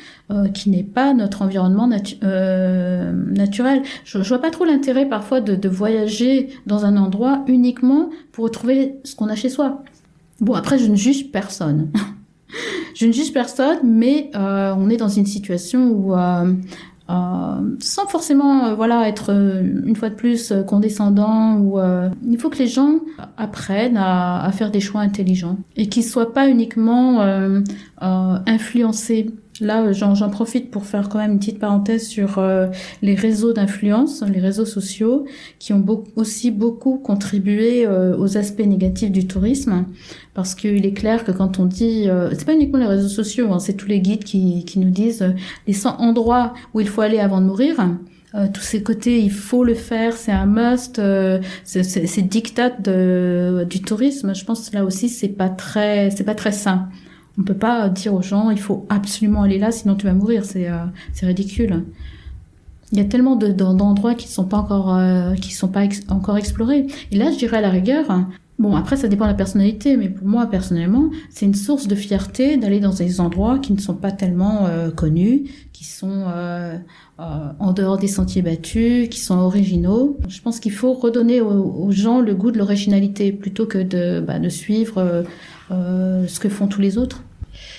qui 0.53 0.69
n'est 0.69 0.85
pas 0.85 1.15
notre 1.15 1.41
environnement 1.41 1.87
naturel. 1.89 3.83
Je, 4.05 4.23
je 4.23 4.29
vois 4.29 4.43
pas 4.43 4.51
trop 4.51 4.67
l'intérêt 4.67 5.07
parfois 5.07 5.41
de, 5.41 5.55
de 5.55 5.69
voyager 5.71 6.51
dans 6.67 6.85
un 6.85 6.99
endroit 6.99 7.45
uniquement 7.47 8.11
pour 8.33 8.45
retrouver 8.45 8.97
ce 9.05 9.17
qu'on 9.17 9.29
a 9.29 9.35
chez 9.35 9.49
soi. 9.49 9.83
Bon, 10.41 10.53
après, 10.53 10.79
je 10.79 10.87
ne 10.87 10.97
juge 10.97 11.31
personne. 11.31 11.91
je 12.95 13.07
ne 13.07 13.13
juge 13.13 13.33
personne, 13.33 13.79
mais 13.85 14.31
euh, 14.35 14.75
on 14.77 14.89
est 14.91 14.97
dans 14.97 15.09
une 15.09 15.27
situation 15.27 15.91
où 15.91 16.15
euh, 16.15 16.53
sans 17.09 18.07
forcément 18.07 18.67
euh, 18.67 18.75
voilà 18.75 19.09
être 19.09 19.33
euh, 19.33 19.63
une 19.87 19.97
fois 19.97 20.11
de 20.11 20.15
plus 20.15 20.53
condescendant 20.67 21.57
ou 21.57 21.81
il 22.27 22.39
faut 22.39 22.51
que 22.51 22.59
les 22.59 22.67
gens 22.67 23.01
apprennent 23.37 23.97
à, 23.97 24.45
à 24.45 24.53
faire 24.53 24.71
des 24.71 24.81
choix 24.81 25.01
intelligents 25.01 25.59
et 25.77 25.89
qu'ils 25.89 26.05
soient 26.05 26.33
pas 26.33 26.49
uniquement 26.49 27.21
influencés 28.01 29.31
Là, 29.61 29.93
j'en 29.93 30.31
profite 30.31 30.71
pour 30.71 30.85
faire 30.85 31.09
quand 31.09 31.19
même 31.19 31.33
une 31.33 31.39
petite 31.39 31.59
parenthèse 31.59 32.07
sur 32.07 32.41
les 33.03 33.15
réseaux 33.15 33.53
d'influence, 33.53 34.23
les 34.23 34.41
réseaux 34.41 34.65
sociaux, 34.65 35.27
qui 35.59 35.73
ont 35.73 35.85
aussi 36.17 36.51
beaucoup 36.51 36.99
contribué 36.99 37.87
aux 37.87 38.37
aspects 38.37 38.61
négatifs 38.61 39.11
du 39.11 39.27
tourisme 39.27 39.87
parce 40.39 40.55
qu'il 40.55 40.87
est 40.87 40.93
clair 40.93 41.25
que 41.25 41.33
quand 41.33 41.59
on 41.59 41.65
dit, 41.65 42.09
euh, 42.09 42.31
c'est 42.31 42.45
pas 42.45 42.55
uniquement 42.55 42.79
les 42.79 42.87
réseaux 42.87 43.09
sociaux, 43.09 43.53
hein, 43.53 43.59
c'est 43.59 43.73
tous 43.73 43.89
les 43.89 43.99
guides 43.99 44.23
qui, 44.23 44.65
nous 44.77 44.91
disent 44.91 45.23
euh, 45.23 45.33
les 45.67 45.73
100 45.73 45.97
endroits 45.99 46.55
où 46.75 46.81
il 46.81 46.89
faut 46.89 47.01
aller 47.01 47.19
avant 47.19 47.41
de 47.41 47.47
mourir. 47.47 47.75
Euh, 48.37 48.47
tous 48.55 48.61
ces 48.61 48.85
côtés, 48.85 49.19
il 49.19 49.33
faut 49.33 49.65
le 49.65 49.75
faire, 49.75 50.13
c'est 50.13 50.31
un 50.31 50.47
must, 50.47 51.01
euh, 51.01 51.41
c'est 51.65 52.23
dictat 52.23 52.71
de, 52.71 53.67
du 53.69 53.81
tourisme. 53.81 54.33
Je 54.33 54.45
pense 54.45 54.71
que 54.71 54.77
là 54.77 54.85
aussi, 54.85 55.09
c'est 55.09 55.27
pas 55.27 55.49
très, 55.49 56.11
c'est 56.13 56.23
pas 56.23 56.37
très 56.37 56.53
sain. 56.53 56.89
On 57.39 57.43
peut 57.43 57.55
pas 57.55 57.89
dire 57.89 58.15
aux 58.15 58.23
gens, 58.23 58.51
il 58.51 58.59
faut 58.59 58.87
absolument 58.89 59.43
aller 59.43 59.59
là, 59.59 59.71
sinon 59.71 59.95
tu 59.95 60.07
vas 60.07 60.13
mourir. 60.13 60.45
C'est, 60.45 60.69
euh, 60.69 60.85
ridicule. 61.23 61.85
Il 62.93 62.99
y 62.99 63.01
a 63.01 63.05
tellement 63.05 63.37
d'endroits 63.37 64.15
qui 64.15 64.29
sont 64.29 64.47
pas 64.47 64.57
encore, 64.57 64.99
qui 65.41 65.53
sont 65.53 65.69
pas 65.69 65.83
encore 66.09 66.39
explorés. 66.39 66.87
Et 67.11 67.17
là, 67.17 67.31
je 67.31 67.37
dirais 67.37 67.59
à 67.59 67.61
la 67.61 67.69
rigueur, 67.69 68.07
Bon, 68.59 68.75
après, 68.75 68.97
ça 68.97 69.07
dépend 69.07 69.27
de 69.27 69.31
la 69.31 69.37
personnalité, 69.37 69.97
mais 69.97 70.09
pour 70.09 70.27
moi, 70.27 70.47
personnellement, 70.47 71.11
c'est 71.31 71.47
une 71.47 71.55
source 71.55 71.87
de 71.87 71.95
fierté 71.95 72.57
d'aller 72.57 72.81
dans 72.81 72.93
des 72.93 73.21
endroits 73.21 73.61
qui 73.61 73.73
ne 73.73 73.79
sont 73.79 73.95
pas 73.95 74.11
tellement 74.11 74.67
euh, 74.67 74.91
connus, 74.91 75.45
qui 75.73 75.85
sont 75.85 76.25
euh, 76.27 76.77
euh, 77.21 77.53
en 77.61 77.73
dehors 77.73 77.99
des 77.99 78.09
sentiers 78.09 78.43
battus, 78.43 79.09
qui 79.11 79.21
sont 79.21 79.37
originaux. 79.39 80.19
Je 80.29 80.41
pense 80.41 80.59
qu'il 80.59 80.73
faut 80.73 80.93
redonner 80.93 81.41
aux, 81.41 81.93
gens 81.93 82.21
le 82.21 82.35
goût 82.35 82.51
de 82.51 82.59
l'originalité 82.59 83.31
plutôt 83.31 83.67
que 83.67 83.79
de, 83.79 84.21
bah, 84.21 84.41
de 84.41 84.49
suivre 84.49 85.25
ce 85.71 86.41
que 86.41 86.49
font 86.49 86.67
tous 86.67 86.81
les 86.81 86.99
autres. 86.99 87.23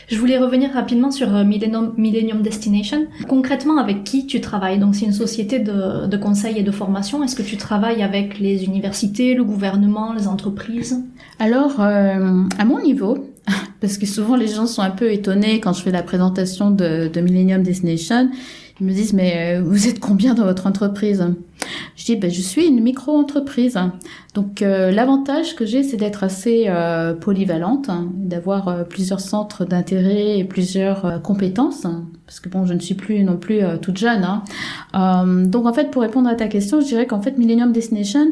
Je 0.09 0.17
voulais 0.17 0.39
revenir 0.39 0.71
rapidement 0.71 1.11
sur 1.11 1.35
euh, 1.35 1.43
Millennium, 1.43 2.41
Destination. 2.41 3.05
Concrètement, 3.27 3.77
avec 3.77 4.03
qui 4.03 4.25
tu 4.25 4.41
travailles? 4.41 4.79
Donc, 4.79 4.95
c'est 4.95 5.05
une 5.05 5.13
société 5.13 5.59
de, 5.59 6.07
de 6.07 6.17
conseil 6.17 6.57
et 6.57 6.63
de 6.63 6.71
formation. 6.71 7.23
Est-ce 7.23 7.35
que 7.35 7.43
tu 7.43 7.57
travailles 7.57 8.01
avec 8.01 8.39
les 8.39 8.65
universités, 8.65 9.35
le 9.35 9.43
gouvernement, 9.43 10.13
les 10.13 10.27
entreprises? 10.27 10.99
Alors, 11.37 11.79
euh, 11.79 12.43
à 12.57 12.65
mon 12.65 12.81
niveau, 12.81 13.29
parce 13.81 13.99
que 13.99 14.07
souvent 14.07 14.35
les 14.35 14.47
gens 14.47 14.65
sont 14.65 14.81
un 14.81 14.89
peu 14.89 15.11
étonnés 15.11 15.59
quand 15.59 15.73
je 15.73 15.83
fais 15.83 15.91
la 15.91 16.03
présentation 16.03 16.71
de, 16.71 17.07
de 17.07 17.21
Millennium 17.21 17.61
Destination, 17.61 18.29
ils 18.79 18.87
me 18.87 18.91
disent 18.91 19.13
mais 19.13 19.57
euh, 19.57 19.61
vous 19.63 19.87
êtes 19.87 19.99
combien 19.99 20.33
dans 20.33 20.45
votre 20.45 20.65
entreprise? 20.65 21.23
Je 21.95 22.05
dis 22.05 22.15
ben, 22.15 22.29
je 22.29 22.41
suis 22.41 22.67
une 22.67 22.81
micro-entreprise. 22.81 23.77
Donc 24.33 24.61
euh, 24.61 24.91
l'avantage 24.91 25.55
que 25.55 25.65
j'ai 25.65 25.83
c'est 25.83 25.97
d'être 25.97 26.23
assez 26.23 26.65
euh, 26.67 27.13
polyvalente, 27.13 27.89
hein, 27.89 28.09
d'avoir 28.15 28.87
plusieurs 28.87 29.19
centres 29.19 29.65
d'intérêt 29.65 30.39
et 30.39 30.43
plusieurs 30.43 31.21
compétences. 31.21 31.85
parce 32.25 32.39
que 32.39 32.49
bon, 32.49 32.65
je 32.65 32.73
ne 32.73 32.79
suis 32.79 32.95
plus 32.95 33.23
non 33.23 33.37
plus 33.37 33.61
toute 33.81 33.97
jeune. 33.97 34.23
Hein. 34.23 35.25
donc 35.45 35.65
en 35.65 35.73
fait, 35.73 35.91
pour 35.91 36.01
répondre 36.01 36.29
à 36.29 36.35
ta 36.35 36.47
question, 36.47 36.81
je 36.81 36.85
dirais 36.85 37.07
qu'en 37.07 37.21
fait 37.21 37.37
Millennium 37.37 37.71
Destination 37.71 38.27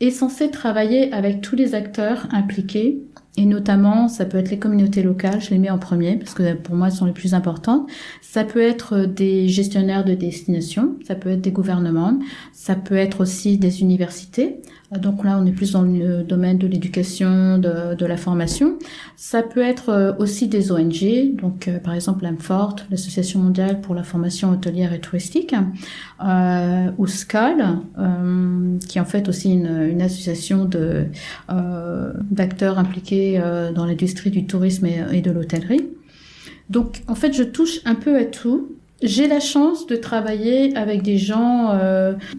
est 0.00 0.10
censé 0.10 0.50
travailler 0.50 1.12
avec 1.12 1.40
tous 1.40 1.56
les 1.56 1.74
acteurs 1.74 2.28
impliqués 2.30 3.02
et 3.38 3.46
notamment, 3.46 4.08
ça 4.08 4.24
peut 4.24 4.36
être 4.36 4.50
les 4.50 4.58
communautés 4.58 5.00
locales, 5.00 5.40
je 5.40 5.50
les 5.50 5.58
mets 5.58 5.70
en 5.70 5.78
premier 5.78 6.16
parce 6.16 6.34
que 6.34 6.54
pour 6.54 6.74
moi, 6.74 6.88
elles 6.88 6.92
sont 6.92 7.06
les 7.06 7.12
plus 7.12 7.34
importantes. 7.34 7.88
Ça 8.20 8.42
peut 8.42 8.60
être 8.60 9.04
des 9.04 9.46
gestionnaires 9.46 10.04
de 10.04 10.14
destination, 10.14 10.96
ça 11.06 11.14
peut 11.14 11.30
être 11.30 11.40
des 11.40 11.52
gouvernements, 11.52 12.18
ça 12.52 12.74
peut 12.74 12.96
être 12.96 13.20
aussi 13.20 13.56
des 13.56 13.80
universités. 13.80 14.60
Donc 14.90 15.22
là, 15.22 15.38
on 15.38 15.44
est 15.44 15.52
plus 15.52 15.72
dans 15.72 15.82
le 15.82 16.22
domaine 16.22 16.56
de 16.56 16.66
l'éducation, 16.66 17.58
de, 17.58 18.06
la 18.06 18.16
formation. 18.16 18.78
Ça 19.16 19.42
peut 19.42 19.60
être 19.60 19.90
euh, 19.90 20.12
aussi 20.18 20.48
des 20.48 20.72
ONG, 20.72 21.34
donc 21.34 21.68
euh, 21.68 21.78
par 21.78 21.92
exemple 21.92 22.24
l'AMFORT, 22.24 22.76
l'Association 22.90 23.40
mondiale 23.40 23.82
pour 23.82 23.94
la 23.94 24.02
formation 24.02 24.50
hôtelière 24.50 24.94
et 24.94 25.00
touristique, 25.00 25.54
euh, 26.24 26.90
ou 26.96 27.06
SCAL, 27.06 27.80
qui 28.88 28.96
est 28.96 29.00
en 29.00 29.04
fait 29.04 29.28
aussi 29.28 29.52
une, 29.52 29.88
une 29.90 30.00
association 30.00 30.64
de 30.64 31.06
d'acteurs 32.30 32.78
impliqués 32.78 33.40
dans 33.74 33.84
l'industrie 33.84 34.30
du 34.30 34.46
tourisme 34.46 34.86
et, 34.86 35.04
et 35.12 35.20
de 35.20 35.30
l'hôtellerie. 35.30 35.86
Donc 36.70 37.02
en 37.08 37.14
fait, 37.14 37.32
je 37.32 37.42
touche 37.42 37.80
un 37.84 37.94
peu 37.94 38.16
à 38.16 38.24
tout. 38.24 38.76
J'ai 39.02 39.28
la 39.28 39.40
chance 39.40 39.86
de 39.86 39.96
travailler 39.96 40.76
avec 40.76 41.02
des 41.02 41.18
gens 41.18 41.78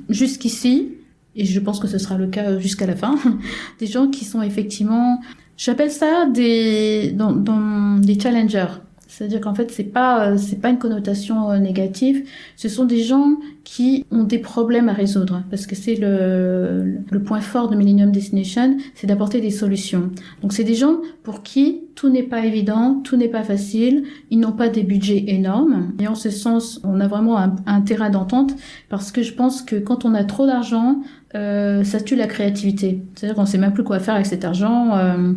jusqu'ici 0.09 0.98
et 1.39 1.45
je 1.45 1.59
pense 1.59 1.79
que 1.79 1.87
ce 1.87 1.97
sera 1.97 2.17
le 2.17 2.27
cas 2.27 2.59
jusqu'à 2.59 2.85
la 2.85 2.95
fin, 2.95 3.15
des 3.79 3.87
gens 3.87 4.09
qui 4.09 4.25
sont 4.25 4.41
effectivement, 4.41 5.19
j'appelle 5.57 5.91
ça 5.91 6.27
des, 6.27 7.11
dans, 7.11 7.31
dans 7.31 7.97
des 7.99 8.19
challengers. 8.19 8.67
C'est-à-dire 9.07 9.41
qu'en 9.41 9.55
fait, 9.55 9.71
c'est 9.71 9.85
pas, 9.85 10.37
c'est 10.37 10.61
pas 10.61 10.69
une 10.69 10.77
connotation 10.77 11.49
euh, 11.49 11.57
négative. 11.57 12.25
Ce 12.55 12.69
sont 12.69 12.85
des 12.85 13.01
gens 13.01 13.37
qui 13.63 14.05
ont 14.11 14.23
des 14.23 14.37
problèmes 14.37 14.87
à 14.87 14.93
résoudre. 14.93 15.43
Parce 15.49 15.65
que 15.65 15.75
c'est 15.75 15.95
le, 15.95 16.99
le 17.09 17.23
point 17.23 17.41
fort 17.41 17.69
de 17.69 17.75
Millennium 17.75 18.11
Destination, 18.11 18.77
c'est 18.93 19.07
d'apporter 19.07 19.41
des 19.41 19.49
solutions. 19.49 20.11
Donc 20.43 20.53
c'est 20.53 20.63
des 20.63 20.75
gens 20.75 20.97
pour 21.23 21.41
qui 21.41 21.81
tout 21.99 22.07
n'est 22.07 22.23
pas 22.23 22.45
évident, 22.45 23.01
tout 23.03 23.17
n'est 23.17 23.27
pas 23.27 23.43
facile, 23.43 24.05
ils 24.29 24.39
n'ont 24.39 24.53
pas 24.53 24.69
des 24.69 24.83
budgets 24.83 25.25
énormes. 25.27 25.91
Et 25.99 26.07
en 26.07 26.15
ce 26.15 26.29
sens, 26.29 26.79
on 26.85 27.01
a 27.01 27.09
vraiment 27.09 27.37
un, 27.37 27.81
terrain 27.81 28.09
d'entente 28.09 28.53
parce 28.87 29.11
que 29.11 29.21
je 29.21 29.33
pense 29.33 29.61
que 29.61 29.75
quand 29.75 30.05
on 30.05 30.13
a 30.13 30.23
trop 30.23 30.47
d'argent, 30.47 31.01
euh, 31.35 31.83
ça 31.83 31.99
tue 31.99 32.15
la 32.15 32.27
créativité. 32.27 33.03
C'est-à-dire 33.15 33.35
qu'on 33.35 33.45
sait 33.45 33.57
même 33.57 33.73
plus 33.73 33.83
quoi 33.83 33.99
faire 33.99 34.13
avec 34.13 34.27
cet 34.27 34.45
argent. 34.45 34.95
Euh, 34.95 35.33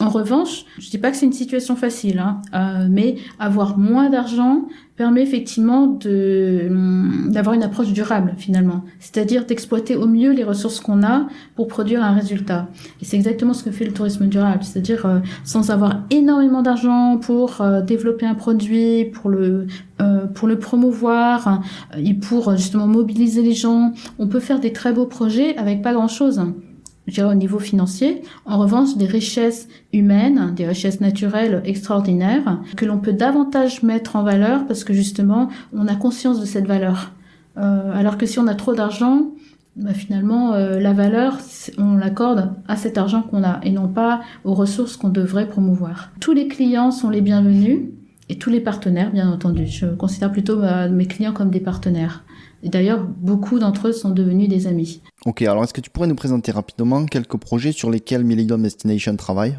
en 0.00 0.08
revanche, 0.08 0.64
je 0.78 0.88
dis 0.88 0.96
pas 0.96 1.10
que 1.10 1.18
c'est 1.18 1.26
une 1.26 1.34
situation 1.34 1.76
facile, 1.76 2.18
hein, 2.18 2.40
euh, 2.54 2.88
mais 2.90 3.16
avoir 3.38 3.76
moins 3.76 4.08
d'argent 4.08 4.62
permet 4.96 5.22
effectivement 5.22 5.86
de 5.86 6.66
hum, 6.68 7.28
d'avoir 7.28 7.54
une 7.54 7.62
approche 7.62 7.92
durable 7.92 8.34
finalement, 8.38 8.82
c'est-à-dire 8.98 9.44
d'exploiter 9.44 9.96
au 9.96 10.06
mieux 10.06 10.32
les 10.32 10.44
ressources 10.44 10.80
qu'on 10.80 11.02
a 11.02 11.26
pour 11.54 11.68
produire 11.68 12.02
un 12.02 12.12
résultat. 12.12 12.68
Et 13.00 13.04
c'est 13.04 13.16
exactement 13.16 13.52
ce 13.52 13.62
que 13.62 13.70
fait 13.70 13.84
le 13.84 13.92
tourisme 13.92 14.26
durable, 14.26 14.64
c'est-à-dire 14.64 15.06
euh, 15.06 15.18
sans 15.44 15.70
avoir 15.70 16.00
énormément 16.10 16.62
d'argent 16.62 17.18
pour 17.18 17.60
euh, 17.60 17.82
développer 17.82 18.26
un 18.26 18.34
produit, 18.34 19.04
pour 19.06 19.30
le 19.30 19.66
euh, 20.00 20.26
pour 20.26 20.46
le 20.46 20.58
promouvoir 20.58 21.62
et 21.96 22.12
pour 22.12 22.54
justement 22.54 22.86
mobiliser 22.86 23.42
les 23.42 23.54
gens, 23.54 23.92
on 24.18 24.26
peut 24.26 24.40
faire 24.40 24.60
des 24.60 24.72
très 24.72 24.92
beaux 24.92 25.06
projets 25.06 25.56
avec 25.56 25.80
pas 25.80 25.94
grand-chose 25.94 26.42
au 27.18 27.34
niveau 27.34 27.58
financier. 27.58 28.22
En 28.44 28.58
revanche, 28.58 28.96
des 28.96 29.06
richesses 29.06 29.68
humaines, 29.92 30.52
des 30.54 30.66
richesses 30.66 31.00
naturelles 31.00 31.62
extraordinaires 31.64 32.60
que 32.76 32.84
l'on 32.84 32.98
peut 32.98 33.12
davantage 33.12 33.82
mettre 33.82 34.16
en 34.16 34.22
valeur 34.22 34.66
parce 34.66 34.84
que 34.84 34.92
justement, 34.92 35.48
on 35.72 35.86
a 35.86 35.94
conscience 35.94 36.40
de 36.40 36.46
cette 36.46 36.66
valeur. 36.66 37.12
Euh, 37.58 37.92
alors 37.94 38.18
que 38.18 38.26
si 38.26 38.38
on 38.38 38.46
a 38.46 38.54
trop 38.54 38.74
d'argent, 38.74 39.28
bah 39.76 39.92
finalement, 39.92 40.54
euh, 40.54 40.78
la 40.80 40.92
valeur, 40.92 41.38
on 41.78 41.96
l'accorde 41.96 42.54
à 42.66 42.76
cet 42.76 42.98
argent 42.98 43.22
qu'on 43.22 43.44
a 43.44 43.60
et 43.62 43.70
non 43.70 43.88
pas 43.88 44.22
aux 44.44 44.54
ressources 44.54 44.96
qu'on 44.96 45.10
devrait 45.10 45.48
promouvoir. 45.48 46.10
Tous 46.20 46.32
les 46.32 46.48
clients 46.48 46.90
sont 46.90 47.10
les 47.10 47.20
bienvenus 47.20 47.80
et 48.28 48.38
tous 48.38 48.50
les 48.50 48.60
partenaires, 48.60 49.12
bien 49.12 49.30
entendu. 49.30 49.66
Je 49.66 49.86
considère 49.86 50.32
plutôt 50.32 50.56
bah, 50.56 50.88
mes 50.88 51.06
clients 51.06 51.32
comme 51.32 51.50
des 51.50 51.60
partenaires. 51.60 52.24
Et 52.66 52.68
d'ailleurs, 52.68 53.06
beaucoup 53.06 53.60
d'entre 53.60 53.88
eux 53.88 53.92
sont 53.92 54.10
devenus 54.10 54.48
des 54.48 54.66
amis. 54.66 55.00
Ok, 55.24 55.42
alors 55.42 55.62
est-ce 55.62 55.72
que 55.72 55.80
tu 55.80 55.88
pourrais 55.88 56.08
nous 56.08 56.16
présenter 56.16 56.50
rapidement 56.50 57.06
quelques 57.06 57.36
projets 57.36 57.70
sur 57.70 57.92
lesquels 57.92 58.24
Millennium 58.24 58.60
Destination 58.60 59.14
travaille? 59.14 59.56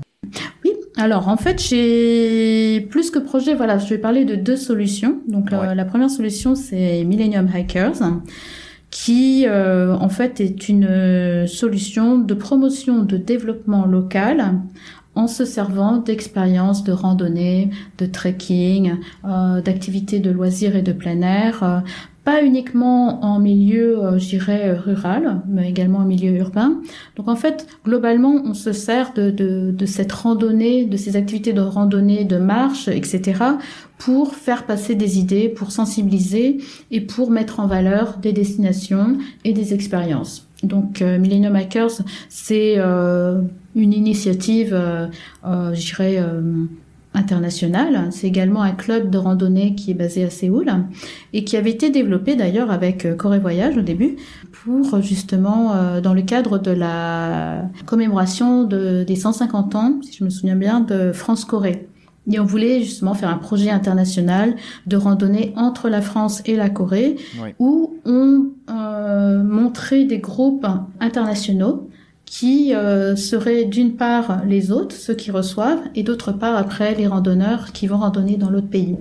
Oui, 0.65 0.73
alors 0.97 1.29
en 1.29 1.37
fait, 1.37 1.63
j'ai 1.63 2.81
plus 2.89 3.09
que 3.09 3.19
projet, 3.19 3.55
voilà, 3.55 3.77
je 3.77 3.87
vais 3.87 3.97
parler 3.97 4.25
de 4.25 4.35
deux 4.35 4.57
solutions. 4.57 5.19
Donc 5.25 5.53
euh, 5.53 5.73
la 5.73 5.85
première 5.85 6.09
solution, 6.09 6.55
c'est 6.55 7.05
Millennium 7.05 7.49
Hikers 7.55 8.03
qui 8.89 9.45
euh, 9.45 9.95
en 9.95 10.09
fait 10.09 10.39
est 10.39 10.69
une 10.69 10.85
euh, 10.85 11.47
solution 11.47 12.17
de 12.17 12.33
promotion 12.33 13.03
de 13.03 13.17
développement 13.17 13.85
local 13.85 14.53
en 15.17 15.27
se 15.27 15.45
servant 15.45 15.97
d'expériences 15.97 16.83
de 16.83 16.91
randonnée, 16.91 17.71
de 17.97 18.05
trekking, 18.05 18.97
euh, 19.25 19.61
d'activités 19.61 20.19
de 20.19 20.29
loisirs 20.29 20.75
et 20.75 20.83
de 20.83 20.93
plein 20.93 21.21
air, 21.21 21.63
euh, 21.63 21.79
pas 22.27 22.43
uniquement 22.43 23.23
en 23.23 23.39
milieu, 23.39 24.03
euh, 24.03 24.17
je 24.19 24.27
dirais, 24.27 24.71
euh, 24.71 24.77
rural, 24.77 25.39
mais 25.47 25.69
également 25.69 25.99
en 25.99 26.05
milieu 26.05 26.33
urbain. 26.35 26.81
Donc 27.15 27.29
en 27.29 27.37
fait, 27.37 27.67
globalement, 27.85 28.41
on 28.43 28.53
se 28.53 28.73
sert 28.73 29.13
de, 29.13 29.31
de, 29.31 29.71
de 29.71 29.85
cette 29.85 30.11
randonnée, 30.11 30.83
de 30.83 30.97
ces 30.97 31.15
activités 31.15 31.53
de 31.53 31.61
randonnée, 31.61 32.25
de 32.25 32.35
marche, 32.35 32.89
etc., 32.89 33.43
pour 33.97 34.35
faire 34.35 34.65
passer 34.65 34.93
des 34.93 35.19
idées, 35.19 35.47
pour 35.47 35.71
sensibiliser 35.71 36.57
et 36.91 36.99
pour 36.99 37.31
mettre 37.31 37.61
en 37.61 37.67
valeur 37.67 38.17
des 38.17 38.33
destinations 38.33 39.17
et 39.45 39.53
des 39.53 39.73
expériences. 39.73 40.49
Donc 40.63 41.01
euh, 41.01 41.19
Millennium 41.19 41.55
Hackers, 41.55 42.01
c'est 42.27 42.73
euh, 42.77 43.41
une 43.73 43.93
initiative, 43.93 44.73
euh, 44.73 45.07
euh, 45.45 45.71
dirais, 45.71 46.21
internationale. 47.13 48.07
C'est 48.11 48.27
également 48.27 48.61
un 48.61 48.71
club 48.71 49.09
de 49.09 49.17
randonnée 49.17 49.75
qui 49.75 49.91
est 49.91 49.95
basé 49.95 50.23
à 50.23 50.29
Séoul 50.29 50.71
et 51.33 51.43
qui 51.43 51.57
avait 51.57 51.71
été 51.71 51.89
développé 51.89 52.35
d'ailleurs 52.35 52.71
avec 52.71 53.05
euh, 53.05 53.15
Corée 53.15 53.39
Voyage 53.39 53.77
au 53.77 53.81
début 53.81 54.17
pour 54.51 54.93
euh, 54.93 55.01
justement 55.01 55.73
euh, 55.73 56.01
dans 56.01 56.13
le 56.13 56.21
cadre 56.21 56.59
de 56.59 56.71
la 56.71 57.63
commémoration 57.85 58.63
de, 58.63 59.03
des 59.03 59.15
150 59.15 59.75
ans, 59.75 59.99
si 60.01 60.17
je 60.17 60.23
me 60.23 60.29
souviens 60.29 60.55
bien, 60.55 60.79
de 60.79 61.11
France-Corée. 61.11 61.87
Et 62.29 62.39
on 62.39 62.45
voulait 62.45 62.81
justement 62.81 63.13
faire 63.13 63.29
un 63.29 63.37
projet 63.37 63.69
international 63.69 64.55
de 64.85 64.97
randonnée 64.97 65.53
entre 65.55 65.87
la 65.87 66.01
France 66.01 66.41
et 66.45 66.55
la 66.55 66.69
Corée 66.69 67.15
où 67.57 67.97
on 68.05 68.47
euh, 68.69 69.43
montrait 69.43 70.03
des 70.03 70.19
groupes 70.19 70.67
internationaux 70.99 71.89
qui 72.27 72.75
euh, 72.75 73.15
seraient 73.15 73.63
d'une 73.63 73.95
part 73.95 74.43
les 74.45 74.71
hôtes, 74.71 74.91
ceux 74.91 75.15
qui 75.15 75.31
reçoivent, 75.31 75.81
et 75.95 76.03
d'autre 76.03 76.33
part 76.33 76.57
après 76.57 76.93
les 76.93 77.07
randonneurs 77.07 77.71
qui 77.71 77.87
vont 77.87 77.97
randonner 77.97 78.35
dans 78.35 78.49
l'autre 78.49 78.67
pays. 78.67 78.97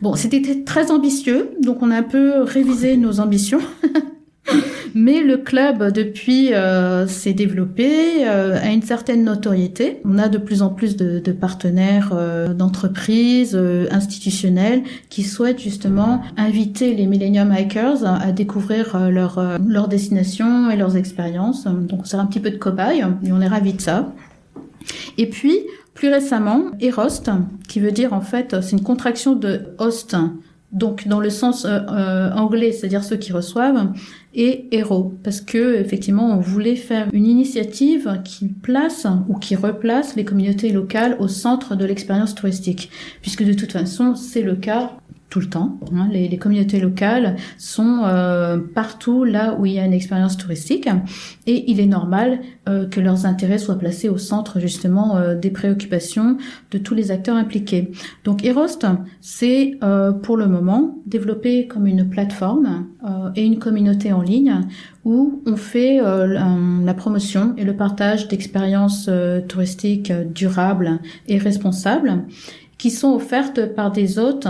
Bon, 0.00 0.16
c'était 0.16 0.64
très 0.64 0.90
ambitieux, 0.90 1.50
donc 1.62 1.82
on 1.82 1.90
a 1.90 1.98
un 1.98 2.02
peu 2.02 2.42
révisé 2.42 2.96
nos 2.96 3.20
ambitions. 3.20 3.60
Mais 4.96 5.22
le 5.22 5.38
club, 5.38 5.92
depuis, 5.92 6.54
euh, 6.54 7.08
s'est 7.08 7.32
développé, 7.32 8.26
euh, 8.26 8.56
a 8.62 8.70
une 8.70 8.82
certaine 8.82 9.24
notoriété. 9.24 10.00
On 10.04 10.18
a 10.18 10.28
de 10.28 10.38
plus 10.38 10.62
en 10.62 10.68
plus 10.68 10.96
de, 10.96 11.18
de 11.18 11.32
partenaires 11.32 12.10
euh, 12.12 12.54
d'entreprises, 12.54 13.56
euh, 13.56 13.88
institutionnels, 13.90 14.84
qui 15.10 15.24
souhaitent 15.24 15.60
justement 15.60 16.22
inviter 16.36 16.94
les 16.94 17.06
Millennium 17.06 17.52
Hikers 17.52 18.04
à, 18.04 18.22
à 18.22 18.30
découvrir 18.30 18.94
euh, 18.94 19.10
leur, 19.10 19.38
euh, 19.38 19.58
leur 19.66 19.88
destination 19.88 20.70
et 20.70 20.76
leurs 20.76 20.96
expériences. 20.96 21.64
Donc, 21.64 22.02
on 22.02 22.04
sert 22.04 22.20
un 22.20 22.26
petit 22.26 22.40
peu 22.40 22.50
de 22.50 22.56
cobaye 22.56 23.00
et 23.24 23.32
on 23.32 23.40
est 23.40 23.48
ravis 23.48 23.72
de 23.72 23.80
ça. 23.80 24.12
Et 25.18 25.28
puis, 25.28 25.58
plus 25.94 26.08
récemment, 26.08 26.66
Erost, 26.80 27.30
qui 27.68 27.80
veut 27.80 27.92
dire 27.92 28.12
en 28.12 28.20
fait, 28.20 28.60
c'est 28.60 28.72
une 28.72 28.82
contraction 28.82 29.34
de 29.34 29.62
host, 29.78 30.16
donc 30.74 31.06
dans 31.08 31.20
le 31.20 31.30
sens 31.30 31.64
euh, 31.64 31.78
euh, 31.88 32.30
anglais, 32.32 32.72
c'est-à-dire 32.72 33.04
ceux 33.04 33.16
qui 33.16 33.32
reçoivent, 33.32 33.92
et 34.34 34.66
héros, 34.72 35.14
parce 35.22 35.40
que 35.40 35.76
effectivement, 35.76 36.36
on 36.36 36.40
voulait 36.40 36.76
faire 36.76 37.08
une 37.12 37.26
initiative 37.26 38.20
qui 38.24 38.48
place 38.48 39.06
ou 39.28 39.38
qui 39.38 39.54
replace 39.54 40.16
les 40.16 40.24
communautés 40.24 40.72
locales 40.72 41.16
au 41.20 41.28
centre 41.28 41.76
de 41.76 41.84
l'expérience 41.84 42.34
touristique, 42.34 42.90
puisque 43.22 43.44
de 43.44 43.52
toute 43.52 43.72
façon, 43.72 44.16
c'est 44.16 44.42
le 44.42 44.56
cas 44.56 44.92
tout 45.34 45.40
le 45.40 45.46
temps. 45.46 45.80
hein. 45.92 46.08
Les, 46.12 46.28
les 46.28 46.38
communautés 46.38 46.78
locales 46.78 47.34
sont 47.58 48.02
euh, 48.04 48.56
partout 48.56 49.24
là 49.24 49.56
où 49.58 49.66
il 49.66 49.72
y 49.72 49.80
a 49.80 49.84
une 49.84 49.92
expérience 49.92 50.36
touristique 50.36 50.88
et 51.48 51.68
il 51.72 51.80
est 51.80 51.86
normal 51.86 52.38
euh, 52.68 52.86
que 52.86 53.00
leurs 53.00 53.26
intérêts 53.26 53.58
soient 53.58 53.76
placés 53.76 54.08
au 54.08 54.16
centre 54.16 54.60
justement 54.60 55.16
euh, 55.16 55.34
des 55.34 55.50
préoccupations 55.50 56.38
de 56.70 56.78
tous 56.78 56.94
les 56.94 57.10
acteurs 57.10 57.34
impliqués. 57.34 57.90
Donc 58.22 58.44
Erost, 58.44 58.86
c'est 59.20 59.76
euh, 59.82 60.12
pour 60.12 60.36
le 60.36 60.46
moment 60.46 60.98
développé 61.04 61.66
comme 61.66 61.88
une 61.88 62.08
plateforme 62.08 62.86
euh, 63.04 63.30
et 63.34 63.44
une 63.44 63.58
communauté 63.58 64.12
en 64.12 64.22
ligne 64.22 64.60
où 65.04 65.42
on 65.46 65.56
fait 65.56 66.00
euh, 66.00 66.28
la, 66.28 66.94
promotion 66.94 67.54
et 67.56 67.64
le 67.64 67.74
partage 67.74 68.28
d'expériences 68.28 69.10
touristiques 69.48 70.12
durables 70.32 71.00
et 71.26 71.38
responsables 71.38 72.22
qui 72.78 72.90
sont 72.90 73.14
offertes 73.14 73.74
par 73.74 73.92
des 73.92 74.18
hôtes 74.18 74.48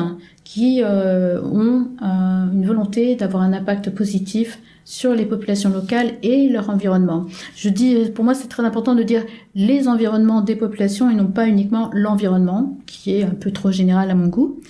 qui 0.55 0.83
euh, 0.85 1.43
ont 1.43 1.89
euh, 2.01 2.53
une 2.53 2.65
volonté 2.65 3.17
d'avoir 3.17 3.43
un 3.43 3.53
impact 3.53 3.91
positif 3.91 4.61
sur 4.85 5.13
les 5.13 5.25
populations 5.25 5.69
locales 5.69 6.13
et 6.23 6.49
leur 6.49 6.71
environnement. 6.71 7.27
Je 7.57 7.69
dis, 7.69 7.97
pour 8.15 8.25
moi, 8.25 8.35
c'est 8.35 8.47
très 8.47 8.63
important 8.63 8.95
de 8.95 9.03
dire 9.03 9.25
les 9.57 9.89
environnements 9.89 10.43
des 10.43 10.55
populations 10.55 11.11
et 11.11 11.15
non 11.17 11.27
pas 11.27 11.49
uniquement 11.49 11.91
l'environnement, 11.93 12.79
qui 12.87 13.17
est 13.17 13.25
un 13.25 13.31
peu 13.31 13.51
trop 13.51 13.73
général 13.73 14.13
à 14.13 14.15
mon 14.15 14.29
goût. 14.29 14.61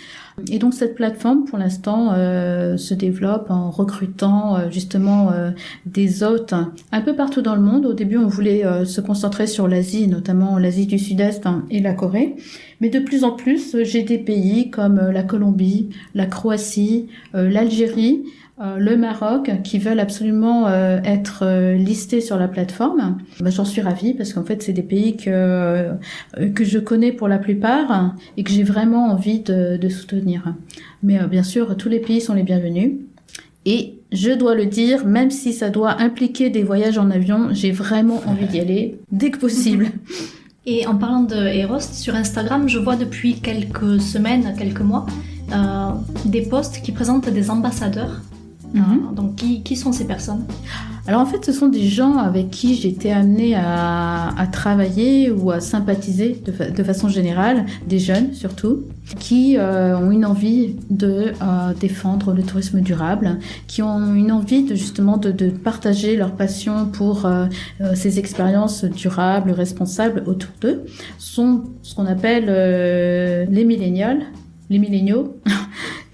Et 0.51 0.59
donc 0.59 0.75
cette 0.75 0.97
plateforme, 0.97 1.45
pour 1.45 1.59
l'instant, 1.59 2.13
euh, 2.13 2.77
se 2.77 2.93
développe 2.93 3.51
en 3.51 3.71
recrutant 3.71 4.57
euh, 4.57 4.71
justement 4.71 5.31
euh, 5.31 5.53
des 5.87 6.25
hôtes 6.25 6.55
un 6.91 7.01
peu 7.01 7.15
partout 7.15 7.41
dans 7.41 7.55
le 7.55 7.61
monde. 7.61 7.87
Au 7.87 7.93
début, 7.93 8.17
on 8.17 8.27
voulait 8.27 8.65
se 8.85 9.01
concentrer 9.01 9.47
sur 9.47 9.69
l'Asie, 9.69 10.09
notamment 10.09 10.59
l'Asie 10.59 10.87
du 10.87 10.99
Sud-Est 10.99 11.47
hein, 11.47 11.65
et 11.71 11.81
la 11.81 11.95
Corée. 11.95 12.35
Mais 12.81 12.89
de 12.89 12.99
plus 12.99 13.23
en 13.23 13.33
plus, 13.33 13.77
j'ai 13.83 14.03
des 14.03 14.19
pays 14.19 14.71
comme 14.71 14.97
la 14.97 15.23
Colombie, 15.23 15.91
la 16.15 16.27
Croatie, 16.27 17.09
l'Algérie, 17.33 18.25
euh, 18.61 18.77
le 18.79 18.97
Maroc 18.97 19.51
qui 19.65 19.79
veulent 19.79 20.01
absolument 20.01 20.69
euh, 20.69 21.01
être 21.05 21.45
euh, 21.45 21.75
listés 21.75 22.21
sur 22.21 22.37
la 22.37 22.49
plateforme. 22.49 23.19
Bah, 23.41 23.51
J'en 23.51 23.65
suis 23.65 23.81
ravie 23.81 24.15
parce 24.15 24.33
qu'en 24.33 24.45
fait 24.45 24.63
c'est 24.63 24.73
des 24.73 24.83
pays 24.83 25.17
que 25.17 25.91
que 26.55 26.65
je 26.65 26.79
connais 26.79 27.13
pour 27.13 27.29
la 27.29 27.39
plupart 27.39 28.15
et 28.37 28.45
que 28.45 28.51
j'ai 28.51 28.63
vraiment 28.63 29.07
envie 29.07 29.41
de, 29.41 29.77
de 29.77 29.89
soutenir. 29.89 30.55
Mais 31.03 31.19
bien 31.27 31.43
sûr 31.43 31.77
tous 31.77 31.89
les 31.89 32.01
pays 32.01 32.21
sont 32.21 32.35
les 32.35 32.45
bienvenus. 32.45 32.93
Et 33.67 33.95
je 34.13 34.31
dois 34.31 34.55
le 34.55 34.67
dire, 34.67 35.07
même 35.07 35.31
si 35.31 35.55
ça 35.55 35.71
doit 35.71 36.01
impliquer 36.01 36.51
des 36.51 36.63
voyages 36.63 36.99
en 36.99 37.11
avion, 37.11 37.49
j'ai 37.53 37.73
vraiment 37.73 38.21
envie 38.27 38.47
d'y 38.47 38.61
aller 38.61 38.99
dès 39.11 39.31
que 39.31 39.39
possible. 39.39 39.87
Et 40.67 40.87
en 40.87 40.97
parlant 40.97 41.23
de 41.23 41.37
Erost, 41.37 41.95
sur 41.95 42.15
Instagram, 42.15 42.69
je 42.69 42.79
vois 42.79 42.97
depuis 42.97 43.41
quelques 43.41 44.01
semaines, 44.01 44.55
quelques 44.59 44.81
mois, 44.81 45.05
euh, 45.53 45.91
des 46.25 46.41
posts 46.43 46.81
qui 46.81 46.93
présentent 46.93 47.29
des 47.29 47.51
ambassadeurs. 47.51 48.23
Mhm. 48.75 48.83
Euh, 48.83 49.15
donc, 49.15 49.37
qui, 49.37 49.63
qui 49.63 49.77
sont 49.77 49.93
ces 49.93 50.05
personnes? 50.05 50.45
Alors 51.07 51.21
en 51.21 51.27
fait, 51.27 51.45
ce 51.45 51.53
sont 51.53 51.69
des 51.69 51.87
gens 51.87 52.17
avec 52.17 52.51
qui 52.51 52.77
j'étais 52.77 53.11
amenée 53.11 53.55
à, 53.55 54.31
à, 54.39 54.47
travailler 54.47 55.31
ou 55.31 55.51
à 55.51 55.61
sympathiser 55.61 56.41
de, 56.47 56.71
de, 56.71 56.83
façon 56.83 57.09
générale, 57.09 57.67
des 57.87 57.99
jeunes 57.99 58.33
surtout, 58.33 58.85
qui 59.19 59.59
euh, 59.59 59.99
ont 59.99 60.11
une 60.11 60.25
envie 60.25 60.77
de 60.89 61.33
euh, 61.43 61.75
défendre 61.79 62.33
le 62.33 62.43
tourisme 62.43 62.81
durable, 62.81 63.39
qui 63.67 63.83
ont 63.83 64.15
une 64.15 64.33
envie 64.33 64.65
de 64.65 64.75
justement 64.75 65.19
de, 65.19 65.31
de 65.31 65.51
partager 65.51 66.17
leur 66.17 66.33
passion 66.33 66.87
pour 66.87 67.27
euh, 67.27 67.47
euh 67.83 67.95
ces 67.95 68.19
expériences 68.19 68.85
durables, 68.85 69.51
responsables 69.51 70.23
autour 70.27 70.51
d'eux, 70.63 70.85
sont 71.19 71.65
ce 71.83 71.95
qu'on 71.95 72.07
appelle 72.07 72.47
euh, 72.49 73.45
les 73.51 73.65
millénials, 73.65 74.23
les 74.71 74.79
milléniaux. 74.79 75.37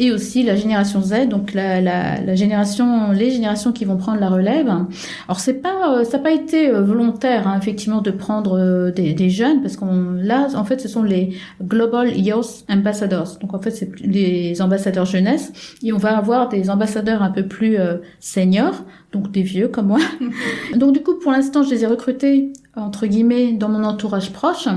et 0.00 0.10
aussi 0.10 0.42
la 0.42 0.56
génération 0.56 1.02
Z, 1.02 1.28
donc 1.28 1.52
la, 1.52 1.82
la, 1.82 2.22
la, 2.22 2.34
génération, 2.34 3.12
les 3.12 3.30
générations 3.30 3.70
qui 3.70 3.84
vont 3.84 3.98
prendre 3.98 4.18
la 4.18 4.30
relève. 4.30 4.66
Alors 4.66 5.40
c'est 5.40 5.60
pas, 5.60 5.98
euh, 5.98 6.04
ça 6.04 6.16
n'a 6.16 6.22
pas 6.22 6.32
été 6.32 6.70
euh, 6.70 6.80
volontaire 6.80 7.46
hein, 7.46 7.58
effectivement 7.60 8.00
de 8.00 8.10
prendre 8.10 8.58
euh, 8.58 8.90
des, 8.90 9.12
des, 9.12 9.28
jeunes 9.28 9.60
parce 9.60 9.76
qu'on 9.76 10.12
là 10.12 10.48
en 10.54 10.64
fait 10.64 10.80
ce 10.80 10.88
sont 10.88 11.02
les 11.02 11.36
Global 11.62 12.16
Youth 12.18 12.64
Ambassadors, 12.70 13.36
donc 13.42 13.52
en 13.52 13.60
fait 13.60 13.72
c'est 13.72 13.90
les 14.00 14.62
ambassadeurs 14.62 15.04
jeunesse 15.04 15.52
et 15.82 15.92
on 15.92 15.98
va 15.98 16.16
avoir 16.16 16.48
des 16.48 16.70
ambassadeurs 16.70 17.22
un 17.22 17.30
peu 17.30 17.46
plus 17.46 17.76
seniors, 18.20 18.82
donc 19.12 19.30
des 19.30 19.42
vieux 19.42 19.68
comme 19.68 19.88
moi. 19.88 20.00
donc 20.76 20.94
du 20.94 21.02
coup 21.02 21.18
pour 21.18 21.30
l'instant 21.30 21.62
je 21.62 21.70
les 21.70 21.84
ai 21.84 21.86
recrutés 21.86 22.52
entre 22.76 23.06
guillemets 23.06 23.52
dans 23.52 23.68
mon 23.68 23.84
entourage 23.84 24.32
proche 24.32 24.68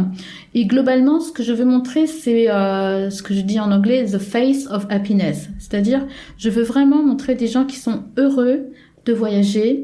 et 0.53 0.65
globalement 0.65 1.19
ce 1.19 1.31
que 1.31 1.43
je 1.43 1.53
veux 1.53 1.65
montrer 1.65 2.07
c'est 2.07 2.49
euh, 2.49 3.09
ce 3.09 3.21
que 3.21 3.33
je 3.33 3.41
dis 3.41 3.59
en 3.59 3.71
anglais 3.71 4.05
the 4.05 4.17
face 4.17 4.67
of 4.71 4.87
happiness 4.89 5.49
c'est-à-dire 5.59 6.05
je 6.37 6.49
veux 6.49 6.63
vraiment 6.63 7.03
montrer 7.03 7.35
des 7.35 7.47
gens 7.47 7.65
qui 7.65 7.77
sont 7.77 8.03
heureux 8.17 8.71
de 9.05 9.13
voyager 9.13 9.83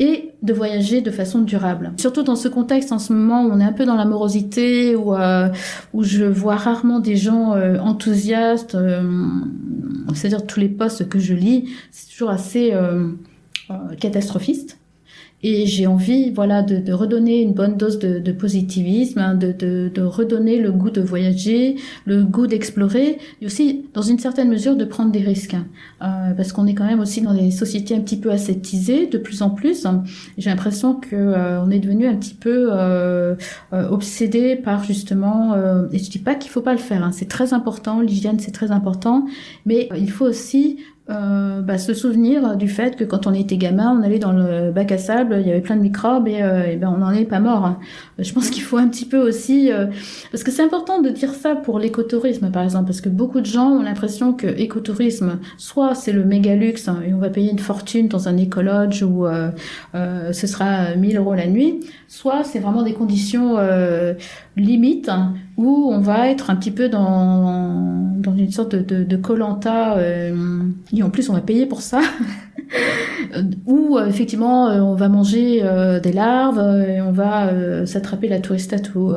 et 0.00 0.32
de 0.42 0.54
voyager 0.54 1.02
de 1.02 1.10
façon 1.10 1.40
durable. 1.40 1.92
Surtout 1.98 2.22
dans 2.22 2.34
ce 2.34 2.48
contexte 2.48 2.90
en 2.90 2.98
ce 2.98 3.12
moment 3.12 3.44
où 3.44 3.50
on 3.52 3.60
est 3.60 3.64
un 3.64 3.72
peu 3.72 3.84
dans 3.84 3.96
l'amorosité, 3.96 4.96
où, 4.96 5.14
euh, 5.14 5.48
où 5.92 6.02
je 6.02 6.24
vois 6.24 6.56
rarement 6.56 7.00
des 7.00 7.16
gens 7.16 7.52
euh, 7.52 7.78
enthousiastes, 7.78 8.74
euh, 8.74 9.02
c'est-à-dire 10.14 10.46
tous 10.46 10.58
les 10.58 10.70
posts 10.70 11.06
que 11.06 11.18
je 11.18 11.34
lis, 11.34 11.68
c'est 11.92 12.10
toujours 12.10 12.30
assez 12.30 12.74
catastrophiste. 14.00 14.79
Et 15.42 15.66
j'ai 15.66 15.86
envie, 15.86 16.30
voilà, 16.30 16.62
de, 16.62 16.76
de, 16.76 16.92
redonner 16.92 17.40
une 17.40 17.54
bonne 17.54 17.76
dose 17.76 17.98
de, 17.98 18.18
de 18.18 18.32
positivisme, 18.32 19.18
hein, 19.18 19.34
de, 19.34 19.52
de, 19.52 20.02
redonner 20.02 20.58
le 20.58 20.70
goût 20.70 20.90
de 20.90 21.00
voyager, 21.00 21.76
le 22.04 22.24
goût 22.24 22.46
d'explorer, 22.46 23.18
et 23.40 23.46
aussi, 23.46 23.86
dans 23.94 24.02
une 24.02 24.18
certaine 24.18 24.50
mesure, 24.50 24.76
de 24.76 24.84
prendre 24.84 25.10
des 25.10 25.20
risques, 25.20 25.54
hein. 25.54 25.66
euh, 26.02 26.34
parce 26.34 26.52
qu'on 26.52 26.66
est 26.66 26.74
quand 26.74 26.84
même 26.84 27.00
aussi 27.00 27.22
dans 27.22 27.32
des 27.32 27.50
sociétés 27.50 27.94
un 27.94 28.00
petit 28.00 28.18
peu 28.18 28.30
ascétisées, 28.30 29.06
de 29.06 29.18
plus 29.18 29.40
en 29.42 29.50
plus. 29.50 29.86
J'ai 30.36 30.50
l'impression 30.50 30.94
que 30.94 31.16
euh, 31.16 31.62
on 31.62 31.70
est 31.70 31.78
devenu 31.78 32.06
un 32.06 32.16
petit 32.16 32.34
peu 32.34 32.68
euh, 32.72 33.34
euh 33.72 33.88
obsédé 33.88 34.56
par 34.56 34.84
justement, 34.84 35.54
euh, 35.54 35.86
et 35.92 35.98
je 35.98 36.10
dis 36.10 36.18
pas 36.18 36.34
qu'il 36.34 36.50
faut 36.50 36.60
pas 36.60 36.72
le 36.72 36.78
faire, 36.78 37.02
hein, 37.02 37.12
c'est 37.12 37.28
très 37.28 37.54
important, 37.54 38.00
l'hygiène 38.00 38.38
c'est 38.38 38.52
très 38.52 38.70
important, 38.70 39.26
mais 39.64 39.88
il 39.96 40.10
faut 40.10 40.26
aussi 40.26 40.78
euh, 41.10 41.60
bah, 41.60 41.78
se 41.78 41.94
souvenir 41.94 42.56
du 42.56 42.68
fait 42.68 42.96
que 42.96 43.04
quand 43.04 43.26
on 43.26 43.34
était 43.34 43.56
gamin, 43.56 43.96
on 43.98 44.02
allait 44.02 44.18
dans 44.18 44.32
le 44.32 44.70
bac 44.70 44.92
à 44.92 44.98
sable, 44.98 45.38
il 45.40 45.46
y 45.46 45.50
avait 45.50 45.60
plein 45.60 45.76
de 45.76 45.82
microbes 45.82 46.28
et, 46.28 46.42
euh, 46.42 46.76
ben 46.76 46.88
on 46.88 46.98
n'en 46.98 47.10
est 47.10 47.24
pas 47.24 47.40
mort. 47.40 47.78
Je 48.18 48.32
pense 48.32 48.50
qu'il 48.50 48.62
faut 48.62 48.76
un 48.76 48.88
petit 48.88 49.06
peu 49.06 49.18
aussi, 49.18 49.72
euh, 49.72 49.86
parce 50.30 50.44
que 50.44 50.50
c'est 50.50 50.62
important 50.62 51.00
de 51.00 51.08
dire 51.08 51.34
ça 51.34 51.56
pour 51.56 51.78
l'écotourisme 51.78 52.50
par 52.50 52.62
exemple, 52.62 52.86
parce 52.86 53.00
que 53.00 53.08
beaucoup 53.08 53.40
de 53.40 53.46
gens 53.46 53.70
ont 53.70 53.82
l'impression 53.82 54.32
que 54.32 54.46
écotourisme, 54.46 55.38
soit 55.56 55.94
c'est 55.94 56.12
le 56.12 56.24
méga 56.24 56.54
luxe 56.54 56.88
hein, 56.88 57.00
et 57.06 57.14
on 57.14 57.18
va 57.18 57.30
payer 57.30 57.50
une 57.50 57.58
fortune 57.58 58.08
dans 58.08 58.28
un 58.28 58.36
écologe 58.36 59.02
où 59.02 59.26
euh, 59.26 59.50
euh, 59.94 60.32
ce 60.32 60.46
sera 60.46 60.94
1000 60.96 61.16
euros 61.16 61.34
la 61.34 61.46
nuit, 61.46 61.80
soit 62.08 62.44
c'est 62.44 62.58
vraiment 62.58 62.82
des 62.82 62.94
conditions 62.94 63.56
limites 64.56 65.08
hein, 65.08 65.34
où 65.60 65.90
on 65.92 66.00
va 66.00 66.30
être 66.30 66.48
un 66.48 66.56
petit 66.56 66.70
peu 66.70 66.88
dans, 66.88 68.14
dans 68.16 68.34
une 68.34 68.50
sorte 68.50 68.74
de 68.74 69.16
colanta 69.16 69.98
euh, 69.98 70.62
et 70.92 71.02
en 71.02 71.10
plus 71.10 71.28
on 71.28 71.34
va 71.34 71.42
payer 71.42 71.66
pour 71.66 71.82
ça 71.82 72.00
où 73.66 73.96
euh, 73.96 74.06
effectivement 74.06 74.68
euh, 74.68 74.80
on 74.80 74.94
va 74.94 75.08
manger 75.08 75.60
euh, 75.62 76.00
des 76.00 76.12
larves 76.12 76.60
et 76.88 77.00
on 77.00 77.12
va 77.12 77.50
s'attraper 77.86 78.28
la 78.28 78.40
tourista 78.40 78.78
tout, 78.78 79.14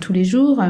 tous 0.00 0.12
les 0.12 0.24
jours 0.24 0.62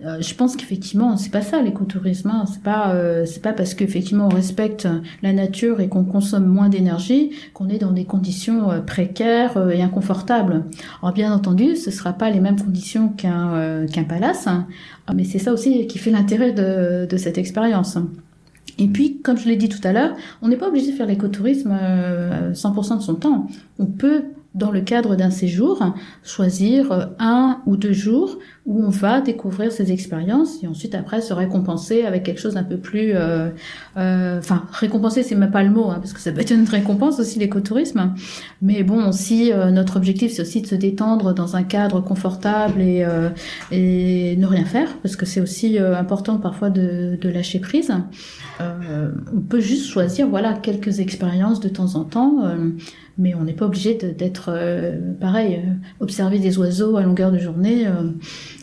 je 0.00 0.34
pense 0.34 0.56
qu'effectivement 0.56 1.16
c'est 1.16 1.30
pas 1.30 1.42
ça 1.42 1.62
l'écotourisme 1.62 2.30
hein. 2.30 2.44
c'est 2.50 2.62
pas 2.62 2.94
c'est 3.26 3.42
pas 3.42 3.52
parce 3.52 3.74
qu'effectivement 3.74 4.26
on 4.26 4.34
respecte 4.34 4.88
la 5.22 5.32
nature 5.32 5.80
et 5.80 5.88
qu'on 5.88 6.04
consomme 6.04 6.46
moins 6.46 6.68
d'énergie 6.68 7.30
qu'on 7.54 7.68
est 7.68 7.78
dans 7.78 7.92
des 7.92 8.04
conditions 8.04 8.82
précaires 8.86 9.70
et 9.70 9.82
inconfortables 9.82 10.64
alors 11.02 11.14
bien 11.14 11.32
entendu 11.32 11.76
ce 11.76 11.90
sera 11.90 12.12
pas 12.12 12.30
les 12.30 12.40
mêmes 12.40 12.60
conditions 12.60 13.08
qu'un 13.10 13.86
qu'un 13.86 14.04
palace 14.04 14.46
hein. 14.46 14.66
mais 15.14 15.24
c'est 15.24 15.38
ça 15.38 15.52
aussi 15.52 15.86
qui 15.86 15.98
fait 15.98 16.10
l'intérêt 16.10 16.52
de, 16.52 17.06
de 17.06 17.16
cette 17.16 17.38
expérience 17.38 17.98
et 18.78 18.86
puis, 18.88 19.20
comme 19.20 19.36
je 19.36 19.48
l'ai 19.48 19.56
dit 19.56 19.68
tout 19.68 19.80
à 19.82 19.92
l'heure, 19.92 20.16
on 20.40 20.48
n'est 20.48 20.56
pas 20.56 20.68
obligé 20.68 20.92
de 20.92 20.96
faire 20.96 21.06
l'écotourisme 21.06 21.76
100% 22.52 22.98
de 22.98 23.02
son 23.02 23.14
temps. 23.16 23.46
On 23.78 23.86
peut 23.86 24.22
dans 24.54 24.70
le 24.70 24.80
cadre 24.80 25.14
d'un 25.14 25.30
séjour, 25.30 25.82
choisir 26.24 26.92
euh, 26.92 27.04
un 27.18 27.60
ou 27.66 27.76
deux 27.76 27.92
jours 27.92 28.38
où 28.68 28.84
on 28.84 28.90
va 28.90 29.22
découvrir 29.22 29.72
ces 29.72 29.92
expériences 29.92 30.62
et 30.62 30.66
ensuite 30.66 30.94
après 30.94 31.22
se 31.22 31.32
récompenser 31.32 32.02
avec 32.04 32.22
quelque 32.22 32.40
chose 32.40 32.54
d'un 32.54 32.62
peu 32.62 32.76
plus, 32.76 33.12
euh, 33.14 33.48
euh, 33.96 34.38
enfin 34.38 34.64
récompenser 34.72 35.22
c'est 35.22 35.34
même 35.34 35.50
pas 35.50 35.62
le 35.62 35.70
mot 35.70 35.90
hein, 35.90 35.96
parce 36.00 36.12
que 36.12 36.20
ça 36.20 36.32
peut 36.32 36.42
être 36.42 36.50
une 36.50 36.68
récompense 36.68 37.18
aussi 37.18 37.38
l'écotourisme, 37.38 38.12
mais 38.60 38.82
bon 38.82 39.10
si 39.10 39.52
euh, 39.52 39.70
notre 39.70 39.96
objectif 39.96 40.32
c'est 40.32 40.42
aussi 40.42 40.60
de 40.60 40.66
se 40.66 40.74
détendre 40.74 41.32
dans 41.32 41.56
un 41.56 41.62
cadre 41.62 42.02
confortable 42.02 42.82
et, 42.82 43.04
euh, 43.04 43.30
et 43.70 44.36
ne 44.36 44.46
rien 44.46 44.66
faire 44.66 44.98
parce 45.02 45.16
que 45.16 45.24
c'est 45.24 45.40
aussi 45.40 45.78
important 45.78 46.36
parfois 46.36 46.68
de, 46.68 47.16
de 47.18 47.28
lâcher 47.30 47.60
prise. 47.60 47.90
on 48.60 49.40
peut 49.40 49.60
juste 49.60 49.86
choisir 49.86 50.28
voilà 50.28 50.52
quelques 50.52 51.00
expériences 51.00 51.60
de 51.60 51.70
temps 51.70 51.94
en 51.94 52.04
temps 52.04 52.42
mais 53.18 53.34
on 53.34 53.42
n'est 53.42 53.52
pas 53.52 53.66
obligé 53.66 53.94
d'être 53.94 54.50
euh, 54.52 54.96
pareil, 55.20 55.56
euh, 55.56 55.72
observer 56.00 56.38
des 56.38 56.58
oiseaux 56.58 56.96
à 56.96 57.02
longueur 57.02 57.32
de 57.32 57.38
journée, 57.38 57.86
euh, 57.86 58.10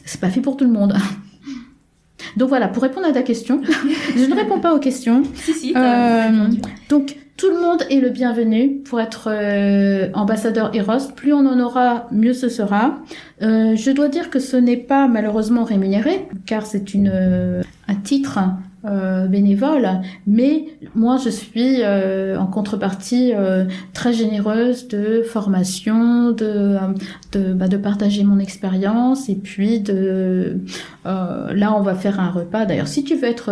c'est 0.06 0.22
pas 0.22 0.30
fait 0.30 0.42
pour 0.42 0.58
tout 0.58 0.66
le 0.66 0.72
monde. 0.72 0.96
Donc 2.38 2.50
voilà, 2.50 2.68
pour 2.68 2.82
répondre 2.84 3.06
à 3.06 3.12
ta 3.12 3.22
question, 3.22 3.62
je 4.16 4.26
ne 4.26 4.36
réponds 4.36 4.60
pas 4.60 4.74
aux 4.74 4.80
questions. 4.80 5.24
Si, 5.36 5.54
si, 5.54 5.74
euh, 5.76 6.48
donc 6.90 7.16
tout 7.38 7.50
le 7.50 7.62
monde 7.62 7.84
est 7.90 8.00
le 8.00 8.10
bienvenu 8.10 8.82
pour 8.84 9.00
être 9.00 9.30
euh, 9.32 10.10
ambassadeur 10.14 10.76
Eros. 10.76 11.12
Plus 11.16 11.34
on 11.34 11.46
en 11.46 11.60
aura, 11.60 12.08
mieux 12.12 12.34
ce 12.34 12.50
sera. 12.50 12.98
Je 13.40 13.92
dois 13.92 14.10
dire 14.10 14.30
que 14.30 14.40
ce 14.40 14.58
n'est 14.58 14.78
pas 14.78 15.08
malheureusement 15.08 15.64
rémunéré, 15.64 16.28
car 16.46 16.66
c'est 16.66 16.94
une 16.94 17.64
un 17.88 17.96
titre 17.96 18.40
euh, 18.88 19.26
bénévole, 19.26 19.90
mais 20.28 20.66
moi 20.94 21.18
je 21.18 21.30
suis 21.30 21.82
euh, 21.82 22.38
en 22.38 22.46
contrepartie 22.46 23.32
euh, 23.34 23.66
très 23.94 24.14
généreuse 24.14 24.88
de 24.88 25.24
formation, 25.24 26.32
de 26.32 26.78
de, 27.32 27.54
bah, 27.54 27.68
de 27.68 27.78
partager 27.78 28.24
mon 28.24 28.38
expérience 28.38 29.28
et 29.28 29.36
puis 29.36 29.80
de 29.80 30.60
là 31.04 31.74
on 31.76 31.82
va 31.82 31.96
faire 31.96 32.20
un 32.20 32.30
repas. 32.30 32.66
D'ailleurs, 32.66 32.88
si 32.88 33.04
tu 33.04 33.16
veux 33.16 33.28
être 33.28 33.52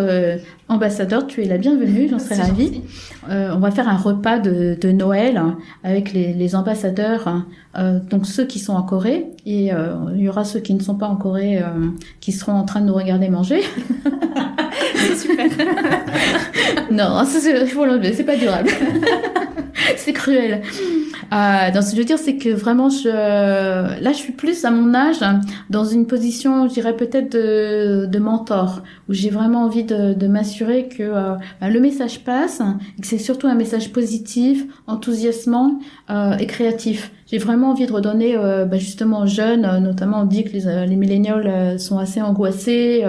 ambassadeur, 0.67 1.25
tu 1.25 1.41
es 1.41 1.45
la 1.45 1.57
bienvenue, 1.57 2.09
j'en 2.09 2.19
serais 2.19 2.41
ravie. 2.41 2.81
on 3.29 3.59
va 3.59 3.71
faire 3.71 3.87
un 3.87 3.97
repas 3.97 4.37
de, 4.37 4.77
de 4.79 4.91
Noël 4.91 5.41
avec 5.83 6.13
les, 6.13 6.33
les 6.33 6.55
ambassadeurs, 6.55 7.43
donc 7.75 8.27
ceux 8.27 8.45
qui 8.45 8.59
sont 8.59 8.73
en 8.73 8.83
Corée 8.83 9.27
et 9.45 9.71
il 9.71 10.21
y 10.21 10.29
aura 10.29 10.43
ceux 10.43 10.59
qui 10.59 10.73
ne 10.73 10.81
sont 10.81 10.95
pas 10.95 11.07
en 11.07 11.15
Corée 11.15 11.61
qui 12.21 12.31
seront 12.31 12.53
en 12.53 12.65
train 12.65 12.81
de 12.81 12.85
nous 12.85 12.93
regarder 12.93 13.29
manger. 13.29 13.61
c'est 14.95 15.15
super. 15.15 15.45
non, 16.91 17.23
c'est 17.25 18.23
pas 18.23 18.35
durable. 18.35 18.69
c'est 19.97 20.13
cruel. 20.13 20.61
Euh, 21.33 21.71
donc, 21.71 21.83
ce 21.83 21.89
que 21.89 21.95
je 21.95 22.01
veux 22.01 22.05
dire, 22.05 22.19
c'est 22.19 22.35
que 22.35 22.49
vraiment, 22.49 22.89
je, 22.89 23.09
là, 23.09 24.11
je 24.11 24.17
suis 24.17 24.33
plus 24.33 24.65
à 24.65 24.71
mon 24.71 24.93
âge, 24.93 25.17
dans 25.69 25.83
une 25.83 26.05
position, 26.05 26.67
je 26.67 26.73
dirais 26.73 26.95
peut-être 26.95 27.31
de, 27.31 28.05
de 28.05 28.19
mentor, 28.19 28.83
où 29.09 29.13
j'ai 29.13 29.29
vraiment 29.29 29.63
envie 29.63 29.83
de, 29.83 30.13
de 30.13 30.27
m'assurer 30.27 30.87
que 30.87 31.03
euh, 31.03 31.33
bah, 31.59 31.69
le 31.69 31.79
message 31.79 32.23
passe, 32.23 32.61
et 32.97 33.01
que 33.01 33.07
c'est 33.07 33.17
surtout 33.17 33.47
un 33.47 33.55
message 33.55 33.91
positif, 33.91 34.65
enthousiasmant 34.85 35.79
euh, 36.09 36.37
et 36.37 36.45
créatif. 36.45 37.11
J'ai 37.33 37.39
vraiment 37.39 37.71
envie 37.71 37.87
de 37.87 37.91
redonner 37.91 38.37
euh, 38.37 38.65
bah, 38.65 38.77
justement 38.77 39.21
aux 39.21 39.25
jeunes, 39.25 39.65
euh, 39.65 39.79
notamment 39.79 40.21
on 40.21 40.25
dit 40.25 40.43
que 40.43 40.51
les, 40.51 40.67
euh, 40.67 40.85
les 40.85 41.79
sont 41.79 41.97
assez 41.97 42.21
angoissés. 42.21 43.03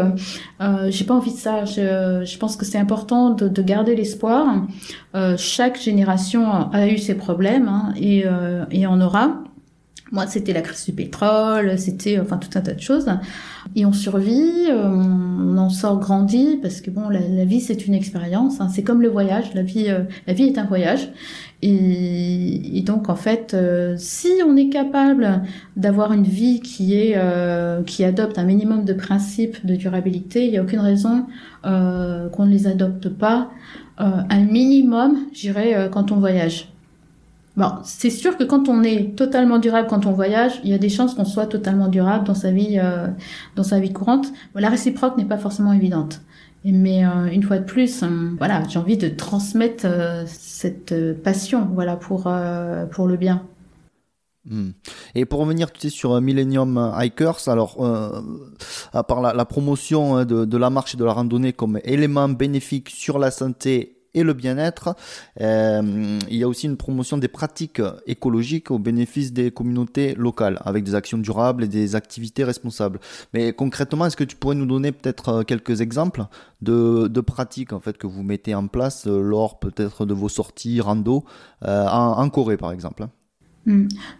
J'ai 0.89 1.05
pas 1.05 1.13
envie 1.13 1.33
de 1.33 1.37
ça. 1.37 1.67
Je, 1.67 2.23
je 2.25 2.39
pense 2.39 2.57
que 2.57 2.65
c'est 2.65 2.79
important 2.79 3.29
de, 3.33 3.49
de 3.49 3.63
garder 3.63 3.95
l'espoir. 3.95 4.63
chaque 5.37 5.79
génération 5.79 6.71
a 6.73 6.89
eu 6.89 6.97
ses 6.97 7.17
problèmes 7.17 7.69
hein, 7.69 7.93
et, 8.01 8.25
et 8.71 8.87
en 8.87 8.99
aura. 9.03 9.43
Moi, 10.13 10.27
c'était 10.27 10.53
la 10.53 10.61
crise 10.61 10.85
du 10.85 10.93
pétrole, 10.93 11.79
c'était 11.79 12.21
enfin 12.21 12.37
tout 12.37 12.51
un 12.59 12.61
tas 12.61 12.75
de 12.75 12.81
choses. 12.81 13.07
Et 13.75 13.87
on 13.87 13.93
survit, 13.93 14.67
euh, 14.69 14.87
on 14.87 15.57
en 15.57 15.71
sort 15.71 15.99
grandi 15.99 16.59
parce 16.61 16.83
que 16.83 16.91
bon, 16.91 17.09
la, 17.09 17.45
vie 17.45 17.61
c'est 17.61 17.87
une 17.87 17.95
expérience. 17.95 18.61
Hein. 18.61 18.69
C'est 18.69 18.83
comme 18.83 19.01
le 19.01 19.09
voyage. 19.09 19.55
La 19.55 19.63
vie, 19.63 19.87
euh, 19.89 20.01
la 20.27 20.35
vie 20.35 20.45
est 20.45 20.59
un 20.59 20.67
voyage. 20.67 21.09
Et, 21.63 22.83
donc 22.85 23.09
en 23.09 23.17
fait, 23.17 23.55
euh, 23.55 23.95
si 23.97 24.29
on 24.47 24.55
est 24.57 24.69
capable 24.69 25.43
d'avoir 25.77 26.13
une 26.13 26.25
vie 26.25 26.61
qui 26.61 26.95
est 26.95 27.17
qui 27.87 28.05
adopte 28.05 28.39
un 28.39 28.45
minimum 28.45 28.85
de 28.85 28.93
principes 28.93 29.65
de 29.65 29.75
durabilité, 29.75 30.45
il 30.45 30.51
n'y 30.51 30.59
a 30.59 30.63
aucune 30.63 30.81
raison 30.81 31.27
qu'on 31.63 32.47
ne 32.47 32.51
les 32.51 32.67
adopte 32.67 33.09
pas. 33.09 33.51
un 33.97 34.45
minimum, 34.45 35.17
j'irais, 35.33 35.89
quand 35.91 36.13
on 36.13 36.17
voyage. 36.17 36.74
Bon, 37.57 37.71
c'est 37.85 38.11
sûr 38.11 38.37
que 38.37 38.43
quand 38.43 38.69
on 38.69 38.83
est 38.83 39.17
totalement 39.17 39.59
durable 39.59 39.87
quand 39.89 40.07
on 40.07 40.13
voyage, 40.13 40.61
il 40.65 40.71
y 40.71 40.75
a 40.75 40.79
des 40.79 40.89
chances 40.89 41.15
qu'on 41.15 41.25
soit 41.25 41.47
totalement 41.47 41.87
durable 41.87 42.27
dans 42.27 42.35
sa 42.35 42.51
vie, 42.51 42.81
euh, 42.81 43.07
dans 43.55 43.63
sa 43.63 43.79
vie 43.79 43.93
courante. 43.93 44.33
la 44.57 44.69
réciproque 44.69 45.17
n'est 45.17 45.25
pas 45.25 45.39
forcément 45.39 45.73
évidente. 45.73 46.21
Mais 46.65 47.07
euh, 47.07 47.27
une 47.27 47.43
fois 47.43 47.59
de 47.59 47.65
plus, 47.65 48.03
euh, 48.03 48.31
voilà, 48.39 48.63
j'ai 48.69 48.79
envie 48.79 48.97
de 48.97 49.09
transmettre 49.09 49.87
cette 50.27 51.23
passion, 51.23 51.69
voilà, 51.73 51.97
pour 51.97 52.29
pour 52.91 53.07
le 53.07 53.17
bien. 53.17 53.43
Hmm. 54.47 54.71
Et 55.15 55.25
pour 55.25 55.41
revenir 55.41 55.71
tu 55.73 55.81
sais, 55.81 55.89
sur 55.91 56.21
Millennium 56.21 56.93
Hikers, 56.99 57.49
alors 57.49 57.77
à 58.93 59.05
part 59.05 59.21
la, 59.23 59.45
promotion 59.45 60.17
hein, 60.17 60.25
de, 60.25 60.57
la 60.57 60.71
marche 60.71 60.95
et 60.95 60.99
de 60.99 61.05
la 61.05 61.13
randonnée 61.13 61.53
comme 61.53 61.79
élément 61.85 62.29
bénéfique 62.29 62.91
sur 62.91 63.19
la 63.19 63.31
santé 63.31 64.04
et 64.15 64.23
le 64.23 64.33
bien-être. 64.33 64.97
Euh, 65.41 66.19
il 66.29 66.37
y 66.37 66.43
a 66.43 66.49
aussi 66.49 66.67
une 66.67 66.77
promotion 66.77 67.19
des 67.19 67.29
pratiques 67.29 67.83
écologiques 68.07 68.71
au 68.71 68.79
bénéfice 68.79 69.33
des 69.33 69.51
communautés 69.51 70.15
locales, 70.15 70.59
avec 70.65 70.85
des 70.85 70.95
actions 70.95 71.19
durables 71.19 71.65
et 71.65 71.69
des 71.69 71.97
activités 71.97 72.45
responsables. 72.45 73.01
Mais 73.33 73.53
concrètement, 73.53 74.07
est-ce 74.07 74.17
que 74.17 74.25
tu 74.25 74.37
pourrais 74.37 74.55
nous 74.55 74.67
donner 74.67 74.93
peut-être 74.93 75.29
euh, 75.29 75.43
quelques 75.43 75.81
exemples 75.81 76.25
de, 76.63 77.09
pratiques 77.21 77.73
en 77.73 77.81
fait 77.81 77.97
que 77.97 78.07
vous 78.07 78.23
mettez 78.23 78.55
en 78.55 78.67
place 78.67 79.07
euh, 79.07 79.21
lors 79.21 79.59
peut-être 79.59 80.07
de 80.07 80.15
vos 80.15 80.29
sorties 80.29 80.81
rando 80.81 81.25
en, 81.63 82.29
Corée, 82.29 82.57
par 82.57 82.73
exemple 82.73 83.05
Hmm. 83.05 83.24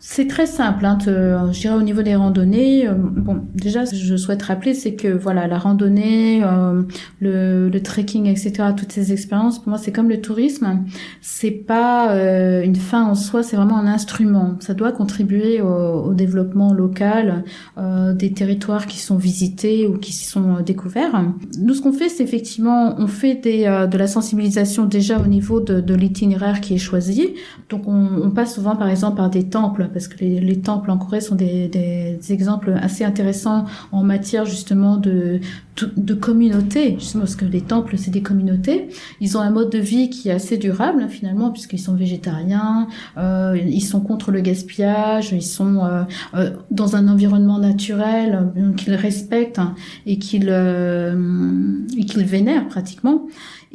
C'est 0.01 0.27
très 0.27 0.47
simple, 0.47 0.87
hein, 0.87 0.97
je 1.07 1.61
dirais 1.61 1.75
au 1.75 1.83
niveau 1.83 2.01
des 2.03 2.15
randonnées. 2.15 2.89
Euh, 2.89 2.95
bon, 2.97 3.43
déjà, 3.55 3.85
je 3.85 4.17
souhaite 4.17 4.43
rappeler, 4.43 4.73
c'est 4.73 4.95
que 4.95 5.09
voilà, 5.09 5.47
la 5.47 5.59
randonnée, 5.59 6.43
euh, 6.43 6.83
le, 7.21 7.69
le, 7.69 7.83
trekking, 7.83 8.27
etc., 8.27 8.71
toutes 8.75 8.93
ces 8.93 9.13
expériences, 9.13 9.59
pour 9.59 9.69
moi, 9.69 9.79
c'est 9.79 9.93
comme 9.93 10.09
le 10.09 10.23
tourisme. 10.23 10.85
C'est 11.21 11.51
pas 11.51 12.15
euh, 12.15 12.63
une 12.63 12.77
fin 12.77 13.05
en 13.05 13.15
soi, 13.15 13.43
c'est 13.43 13.57
vraiment 13.57 13.77
un 13.77 13.87
instrument. 13.87 14.57
Ça 14.61 14.73
doit 14.73 14.93
contribuer 14.93 15.61
au, 15.61 15.67
au 15.67 16.15
développement 16.15 16.73
local 16.73 17.45
des 18.15 18.33
territoires 18.33 18.87
qui 18.87 18.99
sont 18.99 19.17
visités 19.17 19.87
ou 19.87 19.99
qui 19.99 20.13
sont 20.13 20.61
découverts. 20.61 21.25
Nous, 21.61 21.75
ce 21.75 21.83
qu'on 21.83 21.93
fait, 21.93 22.09
c'est 22.09 22.23
effectivement, 22.23 22.95
on 22.99 23.07
fait 23.07 23.35
des, 23.35 23.65
de 23.91 23.99
la 23.99 24.07
sensibilisation 24.07 24.85
déjà 24.87 25.19
au 25.21 25.27
niveau 25.27 25.61
de, 25.61 25.81
de 25.81 25.95
l'itinéraire 25.95 26.61
qui 26.61 26.75
est 26.75 26.79
choisi. 26.79 27.35
Donc, 27.69 27.87
on, 27.87 28.09
on 28.23 28.31
passe 28.31 28.55
souvent, 28.55 28.77
par 28.77 28.89
exemple, 28.89 29.17
par 29.17 29.31
des 29.35 29.49
temples, 29.49 29.91
parce 29.93 30.09
que 30.09 30.19
les, 30.25 30.61
temples 30.61 30.91
en 30.91 30.99
Corée 30.99 31.21
sont 31.21 31.35
des, 31.35 32.19
exemples 32.31 32.73
assez 32.81 33.05
intéressants 33.05 33.65
en 33.93 34.03
matière 34.03 34.47
justement 34.47 34.97
de, 34.97 35.41
de, 35.97 36.15
communauté, 36.15 36.95
justement 36.99 37.25
parce 37.25 37.37
que 37.37 37.45
les 37.45 37.61
temples 37.61 37.99
c'est 37.99 38.11
des 38.11 38.23
communautés. 38.23 38.89
Ils 39.21 39.37
ont 39.37 39.41
un 39.41 39.51
mode 39.51 39.71
de 39.71 39.79
vie 39.79 40.09
qui 40.09 40.29
est 40.29 40.33
assez 40.33 40.57
durable 40.57 41.09
finalement, 41.09 41.51
puisqu'ils 41.51 41.81
sont 41.81 41.95
végétariens, 41.95 42.89
euh, 43.19 43.59
ils 43.67 43.83
sont 43.83 44.01
contre 44.01 44.31
le 44.31 44.41
gaspillage, 44.41 45.33
ils 45.33 45.43
sont 45.43 45.85
euh, 45.85 46.05
euh, 46.35 46.51
dans 46.71 46.97
un 46.97 47.09
environnement 47.09 47.59
naturel 47.59 48.53
qu'ils 48.77 48.95
respectent 48.95 49.59
hein, 49.59 49.75
et 50.07 50.19
qu'ils 50.19 50.53
qu'ils 52.07 52.25
vénèrent 52.25 52.69
pratiquement. 52.69 53.27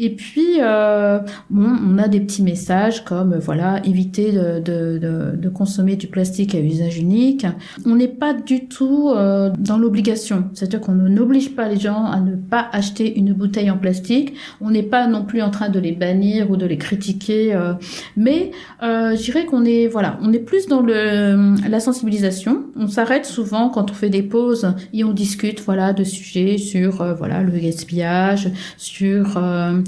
Et 0.01 0.11
puis, 0.11 0.59
euh, 0.61 1.19
bon, 1.49 1.69
on 1.87 1.97
a 1.97 2.07
des 2.07 2.21
petits 2.21 2.41
messages 2.41 3.03
comme, 3.03 3.35
voilà, 3.35 3.81
éviter 3.85 4.31
de, 4.31 4.59
de, 4.59 4.97
de, 4.97 5.35
de 5.35 5.49
consommer 5.49 5.97
du 5.97 6.07
plastique 6.07 6.55
à 6.55 6.59
usage 6.59 6.97
unique. 6.97 7.45
On 7.85 7.95
n'est 7.95 8.07
pas 8.07 8.33
du 8.33 8.67
tout 8.67 9.09
euh, 9.09 9.51
dans 9.59 9.77
l'obligation. 9.77 10.45
C'est-à-dire 10.53 10.79
qu'on 10.79 10.93
n'oblige 10.93 11.53
pas 11.53 11.67
les 11.67 11.77
gens 11.77 12.05
à 12.05 12.21
ne 12.21 12.37
pas 12.37 12.69
acheter 12.71 13.19
une 13.19 13.33
bouteille 13.33 13.69
en 13.69 13.77
plastique. 13.77 14.35
On 14.61 14.71
n'est 14.71 14.83
pas 14.83 15.05
non 15.07 15.25
plus 15.25 15.41
en 15.41 15.49
train 15.49 15.67
de 15.67 15.79
les 15.79 15.91
bannir 15.91 16.49
ou 16.49 16.55
de 16.55 16.65
les 16.65 16.77
critiquer. 16.77 17.53
Euh, 17.53 17.73
mais 18.15 18.51
euh, 18.81 19.17
je 19.17 19.21
dirais 19.23 19.45
qu'on 19.45 19.65
est, 19.65 19.87
voilà, 19.87 20.17
on 20.21 20.31
est 20.31 20.39
plus 20.39 20.67
dans 20.67 20.81
le, 20.81 21.55
la 21.69 21.79
sensibilisation. 21.81 22.63
On 22.77 22.87
s'arrête 22.87 23.25
souvent 23.25 23.67
quand 23.67 23.91
on 23.91 23.93
fait 23.93 24.09
des 24.09 24.23
pauses 24.23 24.73
et 24.93 25.03
on 25.03 25.11
discute, 25.11 25.59
voilà, 25.59 25.91
de 25.91 26.05
sujets 26.05 26.57
sur, 26.57 27.01
euh, 27.01 27.13
voilà, 27.13 27.43
le 27.43 27.51
gaspillage, 27.51 28.49
sur 28.77 29.35
euh, 29.35 29.81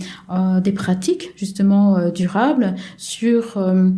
des 0.63 0.71
pratiques 0.71 1.31
justement 1.35 1.97
euh, 1.97 2.11
durables, 2.11 2.75
sur 2.97 3.57
euh, 3.57 3.89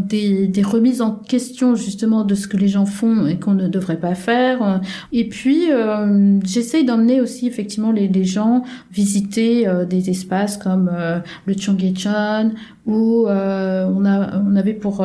des, 0.00 0.46
des, 0.46 0.62
remises 0.62 1.02
en 1.02 1.12
question 1.12 1.74
justement 1.74 2.24
de 2.24 2.34
ce 2.34 2.48
que 2.48 2.56
les 2.56 2.68
gens 2.68 2.86
font 2.86 3.26
et 3.26 3.38
qu'on 3.38 3.54
ne 3.54 3.68
devrait 3.68 4.00
pas 4.00 4.14
faire. 4.14 4.80
Et 5.12 5.28
puis 5.28 5.68
j'essaye 6.44 6.84
d'emmener 6.84 7.20
aussi 7.20 7.46
effectivement 7.46 7.92
les, 7.92 8.08
les 8.08 8.24
gens 8.24 8.62
visiter 8.92 9.66
des 9.88 10.10
espaces 10.10 10.56
comme 10.56 10.90
le 11.46 11.54
Cheonggyecheon 11.56 12.52
où 12.86 13.26
on, 13.26 14.04
a, 14.04 14.42
on 14.46 14.56
avait 14.56 14.74
pour 14.74 15.04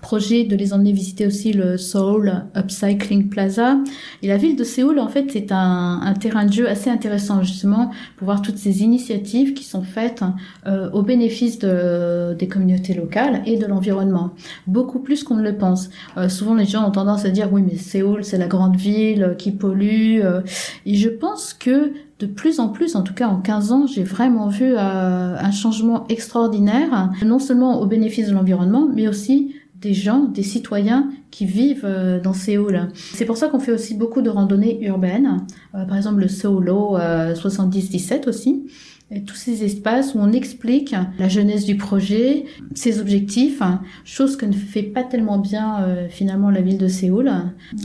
projet 0.00 0.44
de 0.44 0.54
les 0.54 0.72
emmener 0.72 0.92
visiter 0.92 1.26
aussi 1.26 1.52
le 1.52 1.76
Seoul 1.76 2.44
Upcycling 2.56 3.28
Plaza. 3.28 3.78
Et 4.22 4.28
la 4.28 4.36
ville 4.36 4.56
de 4.56 4.64
Séoul, 4.64 4.98
en 4.98 5.08
fait, 5.08 5.26
c'est 5.32 5.50
un, 5.50 6.00
un, 6.02 6.14
terrain 6.14 6.44
de 6.44 6.52
jeu 6.52 6.68
assez 6.68 6.88
intéressant, 6.88 7.42
justement, 7.42 7.90
pour 8.16 8.26
voir 8.26 8.42
toutes 8.42 8.58
ces 8.58 8.82
initiatives 8.82 9.54
qui 9.54 9.64
sont 9.64 9.82
faites 9.82 10.22
euh, 10.66 10.88
au 10.92 11.02
bénéfice 11.02 11.58
de, 11.58 12.34
des 12.34 12.46
communautés 12.46 12.94
locales 12.94 13.42
et 13.46 13.56
de 13.56 13.66
l'environnement. 13.66 14.30
Beaucoup 14.66 15.00
plus 15.00 15.24
qu'on 15.24 15.34
ne 15.34 15.42
le 15.42 15.56
pense. 15.56 15.90
Euh, 16.16 16.28
souvent, 16.28 16.54
les 16.54 16.64
gens 16.64 16.86
ont 16.86 16.92
tendance 16.92 17.24
à 17.24 17.30
dire, 17.30 17.48
oui, 17.52 17.62
mais 17.62 17.76
Séoul, 17.76 18.24
c'est 18.24 18.38
la 18.38 18.46
grande 18.46 18.76
ville 18.76 19.34
qui 19.36 19.50
pollue. 19.50 20.20
Euh. 20.22 20.42
et 20.86 20.94
je 20.94 21.08
pense 21.08 21.54
que 21.54 21.92
de 22.20 22.26
plus 22.26 22.58
en 22.60 22.68
plus, 22.68 22.96
en 22.96 23.02
tout 23.02 23.14
cas 23.14 23.28
en 23.28 23.36
15 23.36 23.72
ans, 23.72 23.86
j'ai 23.86 24.02
vraiment 24.02 24.48
vu 24.48 24.76
un 24.76 25.52
changement 25.52 26.04
extraordinaire, 26.08 27.12
non 27.24 27.38
seulement 27.38 27.80
au 27.80 27.86
bénéfice 27.86 28.28
de 28.28 28.34
l'environnement, 28.34 28.88
mais 28.92 29.06
aussi 29.06 29.54
des 29.80 29.94
gens, 29.94 30.24
des 30.24 30.42
citoyens 30.42 31.10
qui 31.30 31.46
vivent 31.46 31.84
euh, 31.84 32.20
dans 32.20 32.32
Séoul. 32.32 32.88
C'est 32.94 33.24
pour 33.24 33.36
ça 33.36 33.48
qu'on 33.48 33.60
fait 33.60 33.72
aussi 33.72 33.94
beaucoup 33.94 34.22
de 34.22 34.30
randonnées 34.30 34.84
urbaines, 34.84 35.44
euh, 35.74 35.84
par 35.84 35.96
exemple 35.96 36.20
le 36.20 36.28
Solo 36.28 36.96
7017 37.34 38.26
euh, 38.26 38.30
aussi, 38.30 38.64
et 39.10 39.22
tous 39.22 39.36
ces 39.36 39.64
espaces 39.64 40.14
où 40.14 40.18
on 40.18 40.32
explique 40.32 40.94
la 41.18 41.28
jeunesse 41.28 41.64
du 41.64 41.76
projet, 41.76 42.44
ses 42.74 43.00
objectifs, 43.00 43.62
chose 44.04 44.36
que 44.36 44.44
ne 44.44 44.52
fait 44.52 44.82
pas 44.82 45.02
tellement 45.02 45.38
bien 45.38 46.06
finalement 46.10 46.50
la 46.50 46.60
ville 46.60 46.76
de 46.76 46.88
Séoul. 46.88 47.32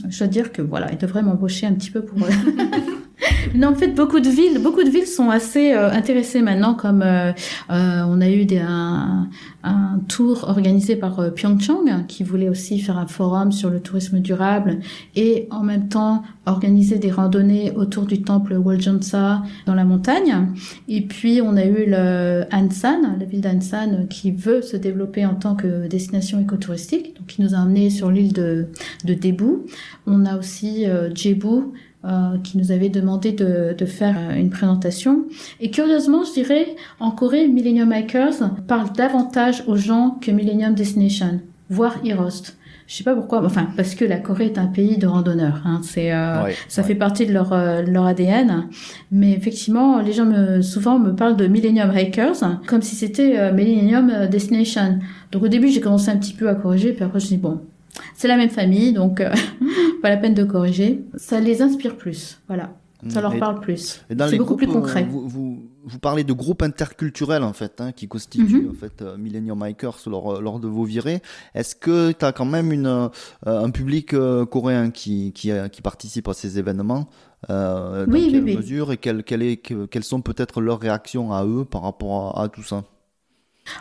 Je 0.10 0.18
dois 0.18 0.28
dire 0.28 0.52
que 0.52 0.62
voilà, 0.62 0.92
il 0.92 0.98
devrait 0.98 1.24
m'embaucher 1.24 1.66
un 1.66 1.72
petit 1.72 1.92
peu 1.92 2.02
pour 2.02 2.18
non, 3.56 3.70
en 3.70 3.76
fait, 3.76 3.90
beaucoup 3.90 4.20
de 4.20 4.30
villes, 4.30 4.60
beaucoup 4.62 4.84
de 4.84 4.90
villes 4.90 5.08
sont 5.08 5.30
assez 5.30 5.74
euh, 5.74 5.92
intéressées 5.92 6.42
maintenant, 6.42 6.74
comme 6.74 7.02
euh, 7.02 7.32
euh, 7.70 8.02
on 8.08 8.22
a 8.22 8.30
eu 8.30 8.46
des, 8.46 8.60
un, 8.60 9.30
un, 9.64 10.00
tour 10.08 10.46
organisé 10.48 10.96
par 10.96 11.20
euh, 11.20 11.30
Pyeongchang, 11.30 12.06
qui 12.08 12.24
voulait 12.24 12.50
aussi 12.50 12.80
faire 12.80 12.98
un 12.98 13.08
forum 13.08 13.52
sur 13.52 13.70
le 13.70 13.80
tourisme 13.80 14.20
durable 14.20 14.80
et 15.16 15.48
en 15.52 15.64
même 15.64 15.90
temps 15.90 16.24
organiser 16.46 16.98
des 16.98 17.12
randonnées 17.12 17.72
autour 17.72 18.06
du 18.06 18.22
temple 18.22 18.56
Woljeonsa 18.56 19.44
dans 19.66 19.76
la 19.76 19.86
montagne. 19.86 20.48
Et 20.88 21.02
puis, 21.02 21.42
on 21.42 21.56
a 21.56 21.66
eu 21.66 21.86
le 21.88 22.46
Ansan, 22.52 23.18
la 23.20 23.26
ville 23.26 23.42
d'Ansan, 23.42 24.08
qui 24.10 24.32
veut 24.32 24.62
se 24.62 24.76
développer 24.76 25.26
en 25.26 25.36
tant 25.36 25.56
que 25.56 25.88
destination 25.88 26.40
écotouristique, 26.40 27.16
donc 27.18 27.28
qui 27.28 27.42
nous 27.42 27.54
a 27.54 27.60
amené 27.60 27.90
sur 27.90 28.12
l'île 28.12 28.34
de, 28.34 28.68
de. 29.06 29.14
On 30.06 30.26
a 30.26 30.38
aussi 30.38 30.86
Jebu, 31.16 31.72
euh, 32.06 32.38
qui 32.44 32.58
nous 32.58 32.74
avait 32.74 32.90
demandé 32.90 33.32
de, 33.32 33.74
de, 33.78 33.86
faire 33.86 34.18
euh, 34.18 34.36
une 34.36 34.50
présentation. 34.50 35.24
Et 35.62 35.72
curieusement, 35.72 36.26
je 36.26 36.34
dirais, 36.34 36.76
en 37.00 37.12
Corée, 37.12 37.48
Millennium 37.48 37.94
Hikers 37.94 38.44
parle 38.68 38.92
davantage 38.92 39.64
aux 39.68 39.78
gens 39.78 40.18
que 40.20 40.30
Millennium 40.30 40.74
Destination, 40.74 41.40
voire 41.70 41.96
Herost. 42.04 42.58
Je 42.88 42.96
sais 42.98 43.06
pas 43.06 43.16
pourquoi, 43.16 43.42
enfin 43.46 43.70
parce 43.78 43.96
que 43.96 44.04
la 44.04 44.18
Corée 44.18 44.48
est 44.48 44.58
un 44.58 44.68
pays 44.68 44.98
de 44.98 45.08
randonneurs. 45.08 45.62
Hein, 45.64 45.80
c'est, 45.82 46.12
euh, 46.12 46.52
ça 46.68 46.84
fait 46.84 46.96
partie 46.96 47.26
de 47.26 47.32
leur 47.32 47.52
leur 47.52 48.06
ADN. 48.06 48.68
Mais 49.10 49.32
effectivement, 49.32 50.02
les 50.02 50.12
gens 50.12 50.26
me 50.26 50.62
souvent 50.62 51.00
me 51.00 51.16
parlent 51.16 51.38
de 51.38 51.48
Millennium 51.48 51.90
Hikers 51.96 52.44
comme 52.68 52.82
si 52.82 52.98
c'était 52.98 53.54
Millennium 53.54 54.28
Destination. 54.30 55.00
Donc 55.32 55.44
au 55.44 55.48
début, 55.48 55.70
j'ai 55.70 55.80
commencé 55.80 56.10
un 56.10 56.18
petit 56.18 56.34
peu 56.34 56.50
à 56.50 56.56
corriger, 56.56 56.92
puis 56.92 57.06
après 57.06 57.22
je 57.22 57.28
dis 57.28 57.38
bon, 57.38 57.62
c'est 58.16 58.28
la 58.28 58.38
même 58.38 58.50
famille, 58.50 58.94
donc 58.94 59.22
euh, 59.22 59.30
pas 60.02 60.10
la 60.10 60.18
peine 60.18 60.34
de 60.34 60.44
corriger. 60.44 61.04
Ça 61.16 61.40
les 61.40 61.62
inspire 61.62 61.96
plus, 61.98 62.40
voilà. 62.48 62.74
Ça 63.10 63.20
leur 63.20 63.38
parle 63.38 63.60
plus. 63.60 64.02
C'est 64.08 64.38
beaucoup 64.38 64.56
plus 64.56 64.66
concret. 64.66 65.04
Euh, 65.04 65.06
vous, 65.10 65.62
vous 65.84 66.00
parlez 66.00 66.24
de 66.24 66.32
groupes 66.32 66.62
interculturels 66.62 67.44
en 67.44 67.52
fait, 67.52 67.82
hein, 67.82 67.92
qui 67.92 68.08
constituent 68.08 68.62
Mhm. 68.62 68.70
en 68.70 68.74
fait 68.74 69.02
euh, 69.02 69.18
Millennium 69.18 69.62
Hikers 69.68 69.98
lors, 70.08 70.40
lors 70.42 70.62
de 70.62 70.70
vos 70.70 70.86
virées. 70.86 71.22
Est-ce 71.54 71.76
que 71.76 72.14
tu 72.14 72.24
as 72.24 72.32
quand 72.32 72.46
même 72.46 72.72
une, 72.72 72.88
euh, 72.88 73.10
un 73.46 73.70
public 73.72 74.14
euh, 74.14 74.46
coréen 74.46 74.90
qui, 74.90 75.34
qui, 75.34 75.52
qui 75.74 75.82
participe 75.82 76.30
à 76.30 76.34
ces 76.34 76.58
événements 76.60 77.10
euh, 77.50 78.06
Dans 78.06 78.14
Oui, 78.14 78.30
quelle 78.32 78.44
oui. 78.46 78.56
mesure 78.56 78.94
et 78.94 78.98
quelle, 78.98 79.26
quelle 79.26 79.42
est, 79.44 79.58
que- 79.58 79.86
quelles 79.86 80.06
sont 80.06 80.22
peut-être 80.22 80.62
leurs 80.62 80.80
réactions 80.80 81.34
à 81.34 81.44
eux 81.46 81.66
par 81.66 81.82
rapport 81.82 82.40
à, 82.40 82.44
à 82.44 82.48
tout 82.48 82.64
ça? 82.64 82.86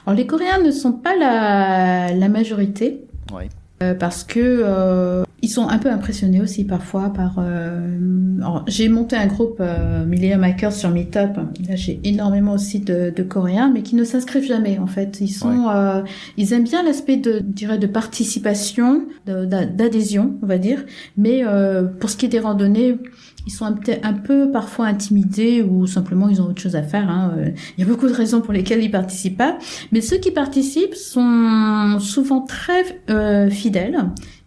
Alors 0.04 0.16
les 0.16 0.26
Coréens 0.26 0.58
ne 0.60 0.72
sont 0.72 0.92
pas 0.94 1.14
la, 1.16 2.12
la 2.12 2.28
majorité. 2.28 3.04
Ouais. 3.32 3.48
Euh, 3.82 3.94
parce 3.94 4.22
que 4.22 4.38
euh, 4.40 5.24
ils 5.42 5.48
sont 5.48 5.66
un 5.68 5.78
peu 5.78 5.90
impressionnés 5.90 6.40
aussi 6.40 6.64
parfois 6.64 7.12
par. 7.12 7.34
euh, 7.38 8.38
alors, 8.38 8.64
j'ai 8.68 8.88
monté 8.88 9.16
un 9.16 9.26
groupe 9.26 9.56
euh, 9.60 10.04
Millennium 10.04 10.44
Hackers 10.44 10.72
sur 10.72 10.90
Meetup. 10.90 11.36
Là, 11.68 11.74
j'ai 11.74 12.00
énormément 12.04 12.52
aussi 12.52 12.78
de, 12.80 13.12
de 13.14 13.22
Coréens, 13.22 13.70
mais 13.74 13.82
qui 13.82 13.96
ne 13.96 14.04
s'inscrivent 14.04 14.46
jamais 14.46 14.78
en 14.78 14.86
fait. 14.86 15.18
Ils 15.20 15.28
sont, 15.28 15.68
euh, 15.68 16.02
ils 16.36 16.52
aiment 16.52 16.64
bien 16.64 16.82
l'aspect 16.84 17.16
de, 17.16 17.34
je 17.38 17.42
dirais, 17.42 17.78
de 17.78 17.86
participation, 17.88 19.02
de- 19.26 19.44
d'adhésion, 19.44 20.34
on 20.42 20.46
va 20.46 20.58
dire. 20.58 20.84
Mais 21.16 21.42
euh, 21.44 21.82
pour 21.84 22.08
ce 22.10 22.16
qui 22.16 22.26
est 22.26 22.30
des 22.30 22.40
randonnées, 22.40 22.98
ils 23.46 23.52
sont 23.52 23.64
un, 23.64 23.74
un 24.02 24.12
peu 24.12 24.50
parfois 24.50 24.86
intimidés 24.86 25.62
ou 25.62 25.86
simplement 25.86 26.28
ils 26.28 26.40
ont 26.40 26.46
autre 26.46 26.60
chose 26.62 26.76
à 26.76 26.82
faire. 26.82 27.08
hein. 27.10 27.34
Euh, 27.36 27.50
Il 27.76 27.84
y 27.84 27.86
a 27.86 27.90
beaucoup 27.90 28.08
de 28.08 28.12
raisons 28.12 28.40
pour 28.40 28.52
lesquelles 28.52 28.82
ils 28.82 28.90
participent 28.90 29.38
pas. 29.38 29.58
Mais 29.90 30.00
ceux 30.00 30.18
qui 30.18 30.30
participent 30.30 30.94
sont 30.94 31.98
souvent 32.00 32.40
très 32.42 32.84
euh, 33.10 33.50
fidèles. 33.50 33.98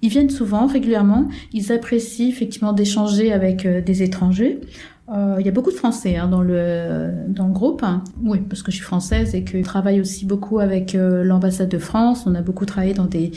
Ils 0.01 0.09
viennent 0.09 0.29
souvent, 0.29 0.67
régulièrement. 0.67 1.27
Ils 1.51 1.71
apprécient 1.71 2.27
effectivement 2.29 2.73
d'échanger 2.73 3.33
avec 3.33 3.65
euh, 3.65 3.81
des 3.81 4.03
étrangers. 4.03 4.61
Euh, 5.07 5.35
il 5.39 5.45
y 5.45 5.49
a 5.49 5.51
beaucoup 5.51 5.69
de 5.69 5.75
Français 5.75 6.15
hein, 6.15 6.27
dans 6.27 6.41
le 6.41 7.11
dans 7.27 7.45
le 7.45 7.53
groupe. 7.53 7.85
Oui, 8.23 8.39
parce 8.49 8.63
que 8.63 8.71
je 8.71 8.77
suis 8.77 8.85
française 8.85 9.35
et 9.35 9.43
que 9.43 9.59
je 9.59 9.63
travaille 9.63 10.01
aussi 10.01 10.25
beaucoup 10.25 10.59
avec 10.59 10.95
euh, 10.95 11.23
l'ambassade 11.23 11.69
de 11.69 11.77
France. 11.77 12.25
On 12.25 12.33
a 12.33 12.41
beaucoup 12.41 12.65
travaillé 12.65 12.95
dans 12.95 13.05
des 13.05 13.31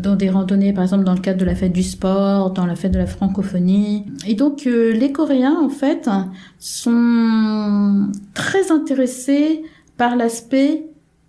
dans 0.00 0.16
des 0.16 0.30
randonnées, 0.30 0.72
par 0.72 0.82
exemple 0.82 1.04
dans 1.04 1.14
le 1.14 1.20
cadre 1.20 1.38
de 1.38 1.44
la 1.44 1.54
fête 1.54 1.72
du 1.72 1.84
sport, 1.84 2.50
dans 2.50 2.66
la 2.66 2.74
fête 2.74 2.92
de 2.92 2.98
la 2.98 3.06
francophonie. 3.06 4.06
Et 4.26 4.34
donc 4.34 4.66
euh, 4.66 4.92
les 4.92 5.12
Coréens 5.12 5.56
en 5.62 5.68
fait 5.68 6.10
sont 6.58 8.08
très 8.34 8.72
intéressés 8.72 9.62
par 9.96 10.16
l'aspect 10.16 10.86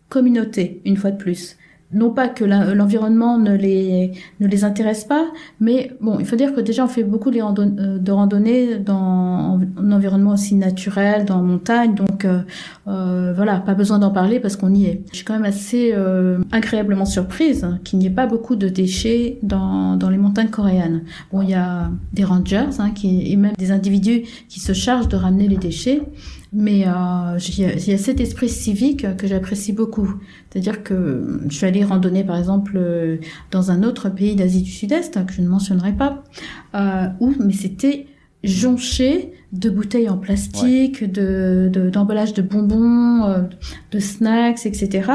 communauté, 0.09 0.81
une 0.85 0.97
fois 0.97 1.11
de 1.11 1.17
plus. 1.17 1.57
Non 1.93 2.09
pas 2.09 2.27
que 2.27 2.43
l'environnement 2.43 3.37
ne 3.37 3.55
les, 3.55 4.11
ne 4.39 4.47
les 4.47 4.63
intéresse 4.63 5.05
pas, 5.05 5.25
mais 5.59 5.91
bon, 6.01 6.17
il 6.19 6.25
faut 6.25 6.35
dire 6.35 6.53
que 6.53 6.61
déjà 6.61 6.85
on 6.85 6.87
fait 6.87 7.03
beaucoup 7.03 7.29
euh, 7.29 7.97
de 7.97 8.11
randonnées 8.11 8.77
dans 8.77 9.59
un 9.77 9.91
environnement 9.91 10.31
aussi 10.31 10.55
naturel, 10.55 11.25
dans 11.25 11.37
la 11.37 11.43
montagne, 11.43 11.95
donc 11.95 12.25
euh, 12.25 12.41
euh, 12.87 13.33
voilà, 13.35 13.59
pas 13.59 13.73
besoin 13.73 13.99
d'en 13.99 14.11
parler 14.11 14.39
parce 14.39 14.55
qu'on 14.55 14.73
y 14.73 14.85
est. 14.85 15.01
Je 15.11 15.17
suis 15.17 15.25
quand 15.25 15.33
même 15.33 15.45
assez 15.45 15.91
euh, 15.93 16.39
agréablement 16.51 17.05
surprise 17.05 17.67
qu'il 17.83 17.99
n'y 17.99 18.07
ait 18.07 18.11
pas 18.11 18.27
beaucoup 18.27 18.55
de 18.55 18.67
déchets 18.67 19.39
dans, 19.43 19.95
dans 19.95 20.09
les 20.09 20.17
montagnes 20.17 20.49
coréennes. 20.49 21.03
Bon, 21.31 21.41
il 21.41 21.49
y 21.49 21.53
a 21.55 21.89
des 22.13 22.23
rangers 22.23 22.65
hein, 22.79 22.91
qui, 22.91 23.31
et 23.31 23.35
même 23.35 23.53
des 23.57 23.71
individus 23.71 24.23
qui 24.49 24.59
se 24.59 24.73
chargent 24.73 25.07
de 25.07 25.15
ramener 25.15 25.47
les 25.47 25.57
déchets, 25.57 26.01
mais 26.53 26.85
euh, 26.87 27.37
il 27.49 27.59
y 27.87 27.93
a- 27.93 27.97
cet 27.97 28.19
esprit 28.19 28.49
civique 28.49 29.05
que 29.17 29.27
j'apprécie 29.27 29.73
beaucoup. 29.73 30.13
C'est-à-dire 30.49 30.83
que 30.83 31.41
je 31.49 31.55
suis 31.55 31.65
allée 31.65 31.83
randonner, 31.83 32.23
par 32.23 32.37
exemple, 32.37 32.73
euh, 32.75 33.17
dans 33.51 33.71
un 33.71 33.83
autre 33.83 34.09
pays 34.09 34.35
d'Asie 34.35 34.61
du 34.61 34.71
Sud-Est, 34.71 35.25
que 35.25 35.33
je 35.33 35.41
ne 35.41 35.47
mentionnerai 35.47 35.93
pas, 35.93 36.23
euh, 36.75 37.07
où, 37.19 37.33
mais 37.39 37.53
c'était 37.53 38.07
jonché 38.43 39.33
de 39.53 39.69
bouteilles 39.69 40.09
en 40.09 40.17
plastique, 40.17 41.03
de 41.03 41.69
de- 41.71 41.89
d'emballages 41.89 42.33
de, 42.33 42.41
bonbons, 42.41 43.23
euh, 43.25 43.41
de 43.91 43.99
snacks, 43.99 44.65
etc. 44.65 45.09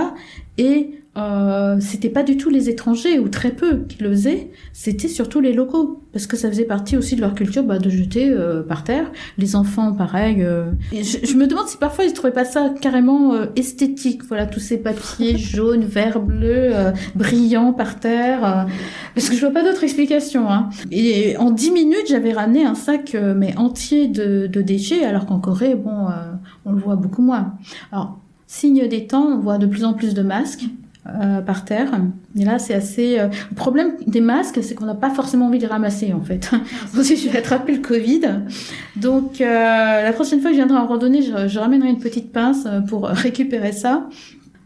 Et 0.57 0.98
euh, 1.19 1.77
c'était 1.81 2.09
pas 2.09 2.23
du 2.23 2.37
tout 2.37 2.51
les 2.51 2.69
étrangers 2.69 3.19
ou 3.19 3.29
très 3.29 3.51
peu 3.51 3.85
qui 3.89 4.03
le 4.03 4.11
faisaient, 4.11 4.51
c'était 4.73 5.09
surtout 5.09 5.41
les 5.41 5.53
locaux 5.53 6.03
parce 6.13 6.27
que 6.27 6.37
ça 6.37 6.49
faisait 6.49 6.65
partie 6.65 6.97
aussi 6.97 7.17
de 7.17 7.21
leur 7.21 7.35
culture 7.35 7.63
bah, 7.65 7.79
de 7.79 7.91
jeter 7.91 8.31
euh, 8.31 8.63
par 8.63 8.85
terre. 8.85 9.11
Les 9.37 9.57
enfants, 9.57 9.93
pareil. 9.93 10.43
euh. 10.43 10.71
Et 10.93 11.03
je, 11.05 11.19
je 11.27 11.35
me 11.35 11.47
demande 11.47 11.67
si 11.69 11.77
parfois 11.77 12.05
ils 12.05 12.13
trouvaient 12.13 12.33
pas 12.33 12.45
ça 12.45 12.73
carrément 12.81 13.33
esthétique. 13.57 14.23
Voilà 14.25 14.47
tous 14.47 14.61
ces 14.61 14.79
papiers 14.79 15.37
jaunes, 15.39 15.85
verts, 15.85 16.21
bleus, 16.21 16.71
brillants 17.15 17.73
par 17.73 18.01
terre. 18.01 18.67
parce 19.15 19.29
que 19.29 19.35
je 19.35 19.41
vois 19.41 19.51
pas 19.53 19.63
d'autre 19.63 19.85
explication. 19.85 20.49
Hein. 20.51 20.71
Et 20.91 21.37
en 21.37 21.51
10 21.51 21.71
minutes, 21.73 22.07
j'avais 22.09 22.33
ramené 22.33 22.65
un 22.65 22.75
sac 22.75 23.17
mais 23.37 23.57
entier 23.57 24.09
de, 24.09 24.47
de 24.47 24.63
déchets, 24.63 25.05
alors 25.05 25.27
qu'en 25.27 25.39
Corée, 25.41 25.75
bon, 25.75 26.07
on 26.65 26.73
le 26.73 26.81
voit 26.81 26.97
beaucoup 26.97 27.23
moins. 27.23 27.55
Alors, 27.93 28.19
signe 28.47 28.89
des 28.89 29.07
temps, 29.07 29.27
on 29.27 29.39
voit 29.39 29.59
de 29.59 29.67
plus 29.67 29.85
en 29.85 29.93
plus 29.93 30.15
de 30.15 30.23
masques. 30.23 30.65
Euh, 31.09 31.41
par 31.41 31.65
terre. 31.65 31.91
Et 32.39 32.45
là, 32.45 32.59
c'est 32.59 32.75
assez. 32.75 33.19
euh, 33.19 33.29
Le 33.51 33.55
problème 33.57 33.93
des 34.07 34.21
masques, 34.21 34.59
c'est 34.63 34.75
qu'on 34.75 34.87
n'a 34.87 34.95
pas 34.95 35.11
forcément 35.11 35.47
envie 35.47 35.59
de 35.59 35.63
les 35.65 35.69
ramasser, 35.69 36.13
en 36.13 36.21
fait. 36.23 36.51
Aussi, 36.99 37.17
je 37.17 37.29
vais 37.29 37.39
attraper 37.39 37.75
le 37.75 37.81
Covid. 37.83 38.21
Donc, 38.97 39.41
euh, 39.41 40.03
la 40.03 40.13
prochaine 40.13 40.41
fois 40.41 40.51
que 40.51 40.57
je 40.57 40.61
viendrai 40.63 40.79
en 40.79 40.87
randonnée, 40.87 41.23
je, 41.23 41.49
je 41.49 41.59
ramènerai 41.59 41.89
une 41.91 41.99
petite 41.99 42.33
pince 42.33 42.67
pour 42.89 43.05
récupérer 43.09 43.73
ça. 43.73 44.09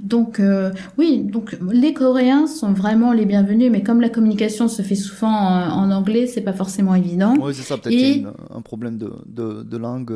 Donc 0.00 0.40
euh, 0.40 0.72
oui, 0.98 1.20
donc 1.22 1.56
les 1.70 1.94
Coréens 1.94 2.48
sont 2.48 2.72
vraiment 2.72 3.12
les 3.12 3.24
bienvenus, 3.24 3.70
mais 3.70 3.84
comme 3.84 4.00
la 4.00 4.08
communication 4.08 4.66
se 4.66 4.82
fait 4.82 4.96
souvent 4.96 5.30
en, 5.30 5.84
en 5.84 5.90
anglais, 5.92 6.26
c'est 6.26 6.40
pas 6.40 6.52
forcément 6.52 6.96
évident. 6.96 7.34
Oui, 7.40 7.52
c'est 7.54 7.62
ça, 7.62 7.76
peut-être 7.78 7.94
Et- 7.94 7.98
qu'il 7.98 8.22
y 8.22 8.24
a 8.24 8.28
une- 8.30 8.32
un 8.56 8.60
problème 8.62 8.98
de, 8.98 9.12
de, 9.26 9.62
de 9.62 9.76
langue, 9.76 10.12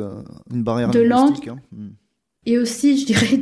une 0.53 0.63
barrière 0.63 0.91
De 0.91 0.99
linguistique. 0.99 1.47
hein. 1.47 1.57
Et 2.47 2.57
aussi, 2.57 2.97
je 2.97 3.05
dirais, 3.05 3.37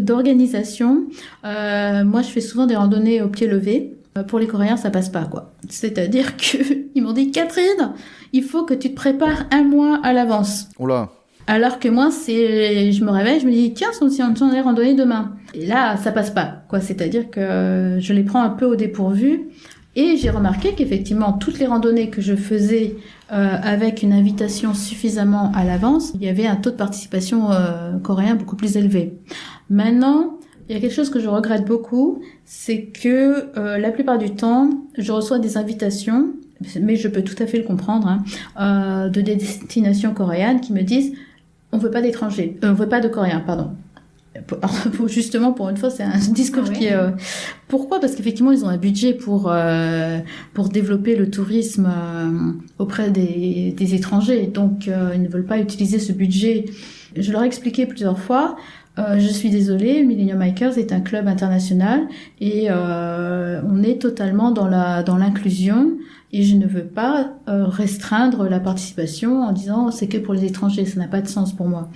d'organisation. 0.00 1.04
Euh, 1.44 2.04
moi, 2.04 2.22
je 2.22 2.28
fais 2.28 2.40
souvent 2.40 2.66
des 2.66 2.74
randonnées 2.74 3.22
au 3.22 3.28
pied 3.28 3.46
levé. 3.46 3.94
Euh, 4.18 4.24
Pour 4.24 4.40
les 4.40 4.48
Coréens, 4.48 4.76
ça 4.76 4.90
passe 4.90 5.08
pas, 5.08 5.26
quoi. 5.26 5.52
C'est-à-dire 5.68 6.36
que 6.36 6.56
ils 6.96 7.02
m'ont 7.02 7.12
dit, 7.12 7.30
Catherine, 7.30 7.92
il 8.32 8.42
faut 8.42 8.64
que 8.64 8.74
tu 8.74 8.90
te 8.90 8.96
prépares 8.96 9.44
un 9.52 9.62
mois 9.62 10.00
à 10.02 10.12
l'avance. 10.12 10.68
Oh 10.80 10.88
là, 10.88 11.08
Alors 11.46 11.78
que 11.78 11.88
moi, 11.88 12.10
c'est, 12.10 12.90
je 12.90 13.04
me 13.04 13.12
réveille, 13.12 13.38
je 13.38 13.46
me 13.46 13.52
dis, 13.52 13.72
tiens, 13.74 13.90
si 13.92 14.22
on 14.22 14.34
s'en 14.34 14.52
est 14.52 14.60
randonnée 14.60 14.94
demain. 14.94 15.36
Et 15.54 15.64
là, 15.64 15.96
ça 15.96 16.10
passe 16.10 16.30
pas, 16.30 16.64
quoi. 16.68 16.80
C'est-à-dire 16.80 17.30
que 17.30 17.98
je 18.00 18.12
les 18.12 18.24
prends 18.24 18.42
un 18.42 18.50
peu 18.50 18.66
au 18.66 18.74
dépourvu. 18.74 19.50
Et 19.98 20.16
j'ai 20.16 20.30
remarqué 20.30 20.74
qu'effectivement, 20.74 21.32
toutes 21.32 21.58
les 21.58 21.66
randonnées 21.66 22.08
que 22.08 22.20
je 22.20 22.36
faisais 22.36 22.94
euh, 23.32 23.56
avec 23.60 24.04
une 24.04 24.12
invitation 24.12 24.72
suffisamment 24.72 25.50
à 25.56 25.64
l'avance, 25.64 26.12
il 26.14 26.22
y 26.22 26.28
avait 26.28 26.46
un 26.46 26.54
taux 26.54 26.70
de 26.70 26.76
participation 26.76 27.50
euh, 27.50 27.98
coréen 27.98 28.36
beaucoup 28.36 28.54
plus 28.54 28.76
élevé. 28.76 29.18
Maintenant, 29.70 30.38
il 30.68 30.76
y 30.76 30.78
a 30.78 30.80
quelque 30.80 30.94
chose 30.94 31.10
que 31.10 31.18
je 31.18 31.26
regrette 31.26 31.64
beaucoup, 31.64 32.22
c'est 32.44 32.82
que 32.82 33.48
euh, 33.58 33.78
la 33.78 33.90
plupart 33.90 34.18
du 34.18 34.36
temps, 34.36 34.70
je 34.96 35.10
reçois 35.10 35.40
des 35.40 35.56
invitations, 35.56 36.28
mais 36.80 36.94
je 36.94 37.08
peux 37.08 37.22
tout 37.22 37.42
à 37.42 37.48
fait 37.48 37.58
le 37.58 37.64
comprendre, 37.64 38.06
hein, 38.56 39.08
de 39.08 39.20
des 39.20 39.34
destinations 39.34 40.14
coréennes 40.14 40.60
qui 40.60 40.72
me 40.72 40.82
disent 40.82 41.12
on 41.72 41.78
veut 41.78 41.90
pas 41.90 42.00
d'étrangers, 42.00 42.56
on 42.62 42.72
veut 42.72 42.88
pas 42.88 43.00
de 43.00 43.08
Coréens, 43.08 43.42
pardon. 43.44 43.72
Pour- 44.96 45.08
Justement, 45.08 45.52
pour 45.52 45.68
une 45.68 45.76
fois, 45.76 45.90
c'est 45.90 46.02
un 46.02 46.16
discours 46.32 46.62
Ah 46.66 46.68
ouais. 46.70 46.74
qui 46.76 46.84
est... 46.86 46.92
euh, 46.94 47.10
Pourquoi? 47.68 48.00
Parce 48.00 48.14
qu'effectivement, 48.14 48.52
ils 48.52 48.64
ont 48.64 48.68
un 48.68 48.76
budget 48.76 49.14
pour, 49.14 49.50
euh, 49.50 50.18
pour 50.54 50.68
développer 50.68 51.16
le 51.16 51.30
tourisme 51.30 51.88
euh, 51.88 52.52
auprès 52.78 53.10
des, 53.10 53.74
des 53.76 53.94
étrangers. 53.94 54.46
Donc, 54.46 54.88
euh, 54.88 55.10
ils 55.14 55.22
ne 55.22 55.28
veulent 55.28 55.46
pas 55.46 55.58
utiliser 55.58 55.98
ce 55.98 56.12
budget. 56.12 56.66
Je 57.16 57.32
leur 57.32 57.42
ai 57.42 57.46
expliqué 57.46 57.86
plusieurs 57.86 58.18
fois. 58.18 58.56
euh, 58.98 59.18
je 59.18 59.28
suis 59.28 59.50
désolée, 59.50 60.02
Millennium 60.04 60.42
Hikers 60.42 60.76
est 60.78 60.92
un 60.92 61.00
club 61.00 61.26
international 61.28 62.00
et 62.40 62.66
euh, 62.70 63.60
on 63.68 63.82
est 63.82 64.00
totalement 64.00 64.50
dans 64.50 64.66
la 64.68 65.02
dans 65.02 65.16
l'inclusion 65.16 65.92
et 66.32 66.42
je 66.42 66.56
ne 66.56 66.66
veux 66.66 66.84
pas 66.84 67.30
euh, 67.48 67.64
restreindre 67.66 68.48
la 68.48 68.60
participation 68.60 69.42
en 69.42 69.52
disant 69.52 69.90
c'est 69.90 70.08
que 70.08 70.18
pour 70.18 70.34
les 70.34 70.44
étrangers, 70.44 70.84
ça 70.84 71.00
n'a 71.00 71.08
pas 71.08 71.20
de 71.20 71.28
sens 71.28 71.54
pour 71.54 71.66
moi. 71.66 71.88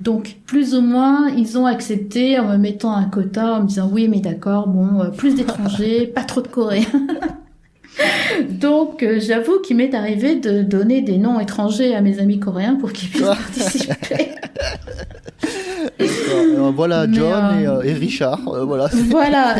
Donc 0.00 0.36
plus 0.46 0.74
ou 0.74 0.80
moins 0.80 1.28
ils 1.28 1.56
ont 1.56 1.66
accepté 1.66 2.38
en 2.38 2.48
me 2.48 2.56
mettant 2.56 2.92
un 2.92 3.04
quota 3.04 3.54
en 3.54 3.62
me 3.62 3.68
disant 3.68 3.88
oui 3.92 4.08
mais 4.08 4.20
d'accord 4.20 4.68
bon 4.68 5.00
euh, 5.00 5.10
plus 5.10 5.34
d'étrangers, 5.34 6.06
pas 6.14 6.24
trop 6.24 6.40
de 6.40 6.48
Coréens. 6.48 6.86
Donc 8.50 9.02
euh, 9.02 9.20
j'avoue 9.20 9.60
qu'il 9.60 9.76
m'est 9.76 9.94
arrivé 9.94 10.36
de 10.36 10.62
donner 10.62 11.00
des 11.00 11.16
noms 11.16 11.40
étrangers 11.40 11.94
à 11.94 12.02
mes 12.02 12.18
amis 12.18 12.38
coréens 12.38 12.74
pour 12.74 12.92
qu'ils 12.92 13.08
puissent 13.08 13.22
participer. 13.24 14.32
Voilà 16.74 17.06
John 17.10 17.44
euh, 17.44 17.60
et, 17.60 17.66
euh, 17.66 17.82
et 17.82 17.92
Richard. 17.92 18.40
euh, 18.48 18.64
voilà. 18.64 18.88
voilà. 19.08 19.56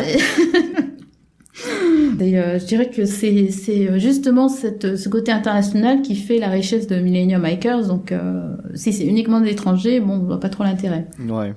Et 2.19 2.37
euh, 2.39 2.59
je 2.59 2.65
dirais 2.65 2.89
que 2.89 3.05
c'est 3.05 3.49
c'est 3.51 3.99
justement 3.99 4.47
cette, 4.49 4.95
ce 4.97 5.09
côté 5.09 5.31
international 5.31 6.01
qui 6.01 6.15
fait 6.15 6.39
la 6.39 6.49
richesse 6.49 6.87
de 6.87 6.97
Millennium 6.97 7.45
Hikers. 7.45 7.87
Donc, 7.87 8.11
euh, 8.11 8.55
si 8.75 8.93
c'est 8.93 9.05
uniquement 9.05 9.39
des 9.41 9.49
étrangers, 9.51 9.99
bon, 9.99 10.13
on 10.13 10.19
voit 10.25 10.39
pas 10.39 10.49
trop 10.49 10.63
l'intérêt. 10.63 11.07
Ouais. 11.27 11.53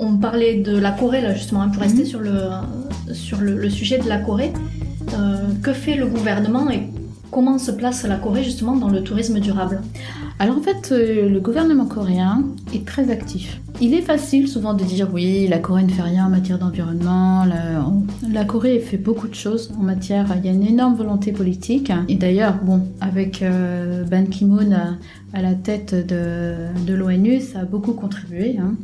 On 0.00 0.16
parlait 0.18 0.54
de 0.56 0.76
la 0.78 0.92
Corée 0.92 1.20
là 1.20 1.34
justement, 1.34 1.62
hein, 1.62 1.68
pour 1.68 1.82
rester 1.82 2.02
Mhm. 2.02 2.06
sur, 2.06 2.20
le, 2.20 2.32
sur 3.12 3.40
le, 3.40 3.56
le 3.56 3.70
sujet 3.70 3.98
de 3.98 4.08
la 4.08 4.18
Corée. 4.18 4.52
Euh, 5.18 5.36
que 5.62 5.72
fait 5.72 5.94
le 5.96 6.06
gouvernement 6.06 6.68
et 6.70 6.82
comment 7.30 7.58
se 7.58 7.70
place 7.70 8.04
la 8.04 8.16
Corée 8.16 8.44
justement 8.44 8.76
dans 8.76 8.90
le 8.90 9.02
tourisme 9.02 9.40
durable? 9.40 9.80
Alors 10.40 10.56
en 10.56 10.60
fait, 10.60 10.92
euh, 10.92 11.28
le 11.28 11.40
gouvernement 11.40 11.86
coréen 11.86 12.44
est 12.72 12.86
très 12.86 13.10
actif. 13.10 13.60
Il 13.80 13.92
est 13.92 14.02
facile 14.02 14.46
souvent 14.46 14.72
de 14.72 14.84
dire 14.84 15.08
oui, 15.12 15.48
la 15.48 15.58
Corée 15.58 15.82
ne 15.82 15.90
fait 15.90 16.02
rien 16.02 16.26
en 16.26 16.30
matière 16.30 16.58
d'environnement. 16.58 17.44
La, 17.44 18.44
Corée 18.44 18.78
fait 18.78 18.96
beaucoup 18.98 19.26
de 19.26 19.34
choses 19.34 19.72
en 19.78 19.82
matière. 19.82 20.26
Il 20.36 20.46
y 20.46 20.48
a 20.48 20.52
une 20.52 20.64
énorme 20.64 20.94
volonté 20.94 21.32
politique. 21.32 21.92
Et 22.08 22.14
d'ailleurs, 22.14 22.54
bon, 22.62 22.82
avec 23.00 23.42
euh, 23.42 24.04
Ban 24.04 24.24
Ki-moon 24.24 24.96
à 25.34 25.42
la 25.42 25.54
tête 25.54 25.94
de, 25.94 26.94
l'ONU, 26.94 27.40
ça 27.40 27.60
a 27.60 27.64
beaucoup 27.64 27.92
contribué. 27.92 28.56
Hein. 28.58 28.76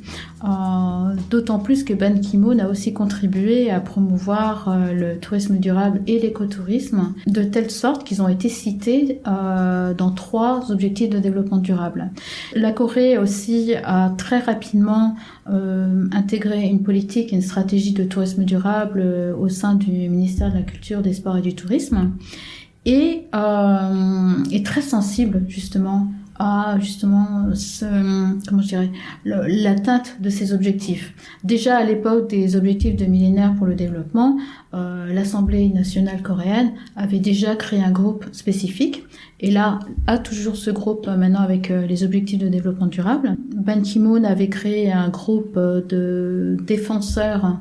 Euh, 0.44 1.14
D'autant 1.30 1.58
plus 1.58 1.84
que 1.84 1.94
Ban 1.94 2.18
Ki-moon 2.18 2.58
a 2.58 2.68
aussi 2.68 2.92
contribué 2.92 3.70
à 3.70 3.80
promouvoir 3.80 4.68
euh, 4.68 4.92
le 4.92 5.18
tourisme 5.18 5.56
durable 5.56 6.02
et 6.06 6.18
l'écotourisme, 6.18 7.14
de 7.26 7.42
telle 7.42 7.70
sorte 7.70 8.04
qu'ils 8.04 8.20
ont 8.20 8.28
été 8.28 8.48
cités 8.50 9.22
euh, 9.26 9.94
dans 9.94 10.10
trois 10.10 10.70
objectifs 10.70 11.08
de 11.08 11.18
développement 11.18 11.56
durable. 11.58 12.10
La 12.54 12.72
Corée 12.72 13.16
aussi 13.16 13.74
a 13.82 14.10
très 14.16 14.38
rapidement 14.38 15.16
intégré 15.46 16.62
une 16.62 16.82
politique 16.82 17.32
et 17.32 17.36
une 17.36 17.42
stratégie 17.42 17.92
de 17.92 18.04
tourisme 18.04 18.44
durable 18.44 19.04
au 19.38 19.48
sein 19.48 19.74
du 19.74 20.08
ministère 20.08 20.50
de 20.50 20.56
la 20.56 20.62
Culture, 20.62 21.02
des 21.02 21.12
Sports 21.12 21.36
et 21.36 21.42
du 21.42 21.54
Tourisme 21.54 22.12
et 22.86 23.24
est 23.32 24.66
très 24.66 24.80
sensible 24.80 25.44
justement 25.48 26.08
à 26.38 26.78
justement 26.80 27.54
ce, 27.54 27.84
comment 28.48 28.62
je 28.62 28.68
dirais, 28.68 28.90
l'atteinte 29.24 30.16
de 30.20 30.30
ces 30.30 30.52
objectifs. 30.52 31.14
Déjà 31.44 31.76
à 31.76 31.84
l'époque 31.84 32.28
des 32.28 32.56
objectifs 32.56 32.96
de 32.96 33.04
millénaire 33.04 33.54
pour 33.54 33.66
le 33.66 33.74
développement, 33.74 34.38
euh, 34.74 35.12
l'Assemblée 35.12 35.68
nationale 35.68 36.22
coréenne 36.22 36.72
avait 36.96 37.20
déjà 37.20 37.54
créé 37.54 37.82
un 37.82 37.92
groupe 37.92 38.26
spécifique 38.32 39.04
et 39.40 39.50
là 39.50 39.78
a 40.06 40.18
toujours 40.18 40.56
ce 40.56 40.70
groupe 40.70 41.06
euh, 41.06 41.16
maintenant 41.16 41.40
avec 41.40 41.70
euh, 41.70 41.86
les 41.86 42.02
objectifs 42.02 42.38
de 42.38 42.48
développement 42.48 42.86
durable. 42.86 43.36
Ban 43.54 43.80
Ki-moon 43.80 44.24
avait 44.24 44.48
créé 44.48 44.90
un 44.90 45.08
groupe 45.08 45.56
de 45.56 46.56
défenseurs 46.66 47.58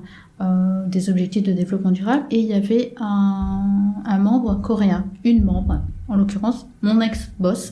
des 0.88 1.10
objectifs 1.10 1.44
de 1.44 1.54
développement 1.54 1.92
durable 1.92 2.26
et 2.30 2.38
il 2.38 2.48
y 2.48 2.54
avait 2.54 2.94
un 3.00 4.18
membre 4.20 4.60
coréen, 4.62 5.06
une 5.24 5.46
membre, 5.46 5.80
en 6.10 6.18
l'occurrence 6.18 6.68
mon 6.82 7.00
ex-boss, 7.00 7.72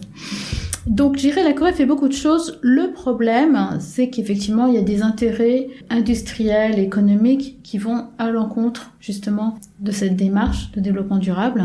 donc, 0.87 1.17
je 1.17 1.21
dirais, 1.21 1.43
la 1.43 1.53
Corée 1.53 1.73
fait 1.73 1.85
beaucoup 1.85 2.07
de 2.07 2.13
choses. 2.13 2.59
Le 2.61 2.91
problème, 2.91 3.77
c'est 3.79 4.09
qu'effectivement, 4.09 4.65
il 4.65 4.73
y 4.73 4.77
a 4.77 4.81
des 4.81 5.03
intérêts 5.03 5.67
industriels, 5.89 6.79
économiques 6.79 7.59
qui 7.61 7.77
vont 7.77 8.07
à 8.17 8.31
l'encontre, 8.31 8.91
justement, 8.99 9.59
de 9.79 9.91
cette 9.91 10.15
démarche 10.15 10.71
de 10.71 10.81
développement 10.81 11.17
durable. 11.17 11.63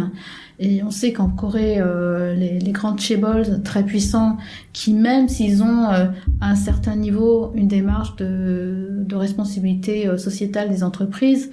Et 0.58 0.82
on 0.82 0.90
sait 0.90 1.12
qu'en 1.12 1.28
Corée, 1.30 1.76
euh, 1.78 2.34
les, 2.34 2.58
les 2.58 2.72
grands 2.72 2.96
chaebols 2.96 3.62
très 3.62 3.84
puissants, 3.84 4.36
qui 4.74 4.92
même 4.92 5.28
s'ils 5.28 5.62
ont 5.62 5.90
euh, 5.90 6.06
à 6.40 6.50
un 6.50 6.54
certain 6.54 6.96
niveau 6.96 7.52
une 7.54 7.68
démarche 7.68 8.16
de, 8.16 8.88
de 9.00 9.16
responsabilité 9.16 10.08
euh, 10.08 10.18
sociétale 10.18 10.68
des 10.68 10.82
entreprises, 10.82 11.50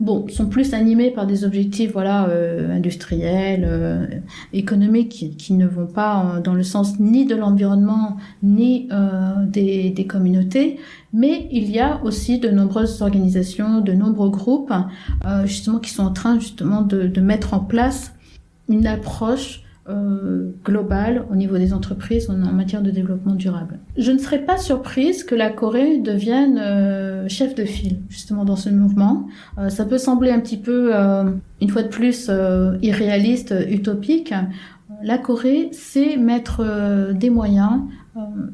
bon, 0.00 0.26
sont 0.28 0.46
plus 0.46 0.74
animés 0.74 1.10
par 1.10 1.26
des 1.26 1.44
objectifs 1.44 1.92
voilà 1.92 2.28
euh, 2.28 2.74
industriels, 2.74 3.64
euh, 3.64 4.06
économiques 4.52 5.08
qui, 5.10 5.36
qui, 5.36 5.54
ne 5.54 5.66
vont 5.66 5.86
pas 5.86 6.36
euh, 6.36 6.40
dans 6.40 6.54
le 6.54 6.62
sens 6.62 6.98
ni 6.98 7.26
de 7.26 7.34
l'environnement 7.34 8.16
ni 8.42 8.88
euh, 8.92 9.44
des, 9.46 9.90
des, 9.90 10.06
communautés. 10.06 10.78
Mais 11.12 11.48
il 11.50 11.70
y 11.70 11.80
a 11.80 12.02
aussi 12.04 12.38
de 12.38 12.48
nombreuses 12.48 13.02
organisations, 13.02 13.80
de 13.80 13.92
nombreux 13.92 14.30
groupes 14.30 14.72
euh, 15.26 15.46
justement 15.46 15.78
qui 15.78 15.90
sont 15.90 16.04
en 16.04 16.12
train 16.12 16.38
justement 16.38 16.82
de, 16.82 17.06
de 17.08 17.20
mettre 17.20 17.54
en 17.54 17.60
place 17.60 18.12
une 18.68 18.86
approche 18.86 19.62
euh, 19.88 20.50
globale 20.64 21.24
au 21.30 21.34
niveau 21.34 21.56
des 21.56 21.72
entreprises 21.72 22.28
en, 22.30 22.36
matière 22.36 22.82
de 22.82 22.90
développement 22.90 23.34
durable. 23.34 23.78
Je 23.96 24.12
ne 24.12 24.18
serais 24.18 24.44
pas 24.44 24.58
surprise 24.58 25.24
que 25.24 25.34
la 25.34 25.50
Corée 25.50 25.98
devienne 25.98 26.58
euh, 26.58 27.28
chef 27.28 27.54
de 27.54 27.64
file 27.64 27.98
justement 28.08 28.44
dans 28.44 28.56
ce 28.56 28.68
mouvement. 28.68 29.26
Euh, 29.58 29.68
ça 29.68 29.84
peut 29.84 29.98
sembler 29.98 30.30
un 30.30 30.40
petit 30.40 30.58
peu, 30.58 30.90
euh, 30.94 31.30
une 31.60 31.70
fois 31.70 31.82
de 31.82 31.88
plus, 31.88 32.30
irréaliste, 32.82 33.54
utopique. 33.68 34.34
La 35.02 35.18
Corée 35.18 35.70
sait 35.72 36.16
mettre 36.16 37.12
des 37.12 37.30
moyens 37.30 37.82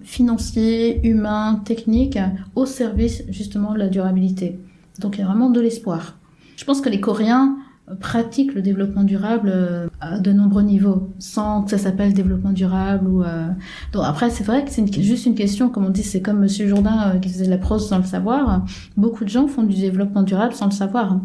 financiers, 0.02 1.06
humains, 1.06 1.62
techniques 1.64 2.18
au 2.54 2.66
service 2.66 3.24
justement 3.30 3.72
de 3.72 3.78
la 3.78 3.88
durabilité. 3.88 4.58
Donc 5.00 5.16
il 5.16 5.20
y 5.20 5.24
a 5.24 5.26
vraiment 5.26 5.50
de 5.50 5.60
l'espoir. 5.60 6.18
Je 6.56 6.64
pense 6.64 6.80
que 6.80 6.88
les 6.88 7.00
Coréens 7.00 7.56
pratique 8.00 8.54
le 8.54 8.62
développement 8.62 9.02
durable 9.02 9.50
euh, 9.52 9.88
à 10.00 10.18
de 10.18 10.32
nombreux 10.32 10.62
niveaux, 10.62 11.10
sans 11.18 11.62
que 11.62 11.70
ça 11.70 11.78
s'appelle 11.78 12.14
développement 12.14 12.52
durable 12.52 13.06
ou. 13.08 13.22
Euh... 13.22 13.48
Donc 13.92 14.04
après, 14.06 14.30
c'est 14.30 14.44
vrai 14.44 14.64
que 14.64 14.70
c'est 14.70 15.02
juste 15.02 15.26
une 15.26 15.34
question, 15.34 15.68
comme 15.68 15.84
on 15.84 15.90
dit, 15.90 16.02
c'est 16.02 16.22
comme 16.22 16.40
Monsieur 16.40 16.66
Jourdain 16.66 17.12
euh, 17.14 17.18
qui 17.18 17.28
faisait 17.28 17.44
de 17.44 17.50
la 17.50 17.58
prose 17.58 17.86
sans 17.86 17.98
le 17.98 18.04
savoir. 18.04 18.64
Beaucoup 18.96 19.24
de 19.24 19.28
gens 19.28 19.46
font 19.48 19.62
du 19.62 19.76
développement 19.76 20.22
durable 20.22 20.54
sans 20.54 20.66
le 20.66 20.72
savoir. 20.72 21.20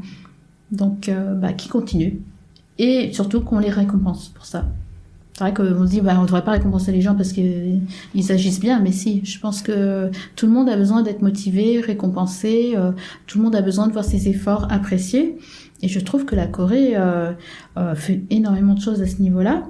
Donc, 0.71 1.09
euh, 1.09 1.33
bah, 1.33 1.53
qui 1.53 1.69
continue 1.69 2.21
et 2.77 3.11
surtout 3.13 3.41
qu'on 3.41 3.59
les 3.59 3.69
récompense 3.69 4.29
pour 4.29 4.45
ça. 4.45 4.65
C'est 5.39 5.45
vrai 5.45 5.53
qu'on 5.53 5.85
se 5.85 5.91
dit, 5.91 6.01
bah, 6.01 6.15
on 6.17 6.23
ne 6.23 6.25
devrait 6.25 6.43
pas 6.43 6.51
récompenser 6.51 6.91
les 6.91 7.01
gens 7.01 7.15
parce 7.15 7.31
qu'ils 7.31 7.81
agissent 8.29 8.59
bien, 8.59 8.81
mais 8.81 8.91
si, 8.91 9.23
je 9.23 9.39
pense 9.39 9.61
que 9.61 10.11
tout 10.35 10.47
le 10.47 10.51
monde 10.51 10.67
a 10.67 10.75
besoin 10.75 11.01
d'être 11.01 11.21
motivé, 11.21 11.79
récompensé, 11.79 12.73
euh, 12.75 12.91
tout 13.25 13.37
le 13.37 13.45
monde 13.45 13.55
a 13.55 13.61
besoin 13.61 13.87
de 13.87 13.93
voir 13.93 14.03
ses 14.03 14.27
efforts 14.27 14.67
appréciés. 14.69 15.37
Et 15.81 15.87
je 15.87 15.99
trouve 15.99 16.25
que 16.25 16.35
la 16.35 16.47
Corée 16.47 16.93
euh, 16.95 17.31
euh, 17.77 17.95
fait 17.95 18.21
énormément 18.29 18.73
de 18.73 18.81
choses 18.81 19.01
à 19.01 19.07
ce 19.07 19.21
niveau-là. 19.21 19.63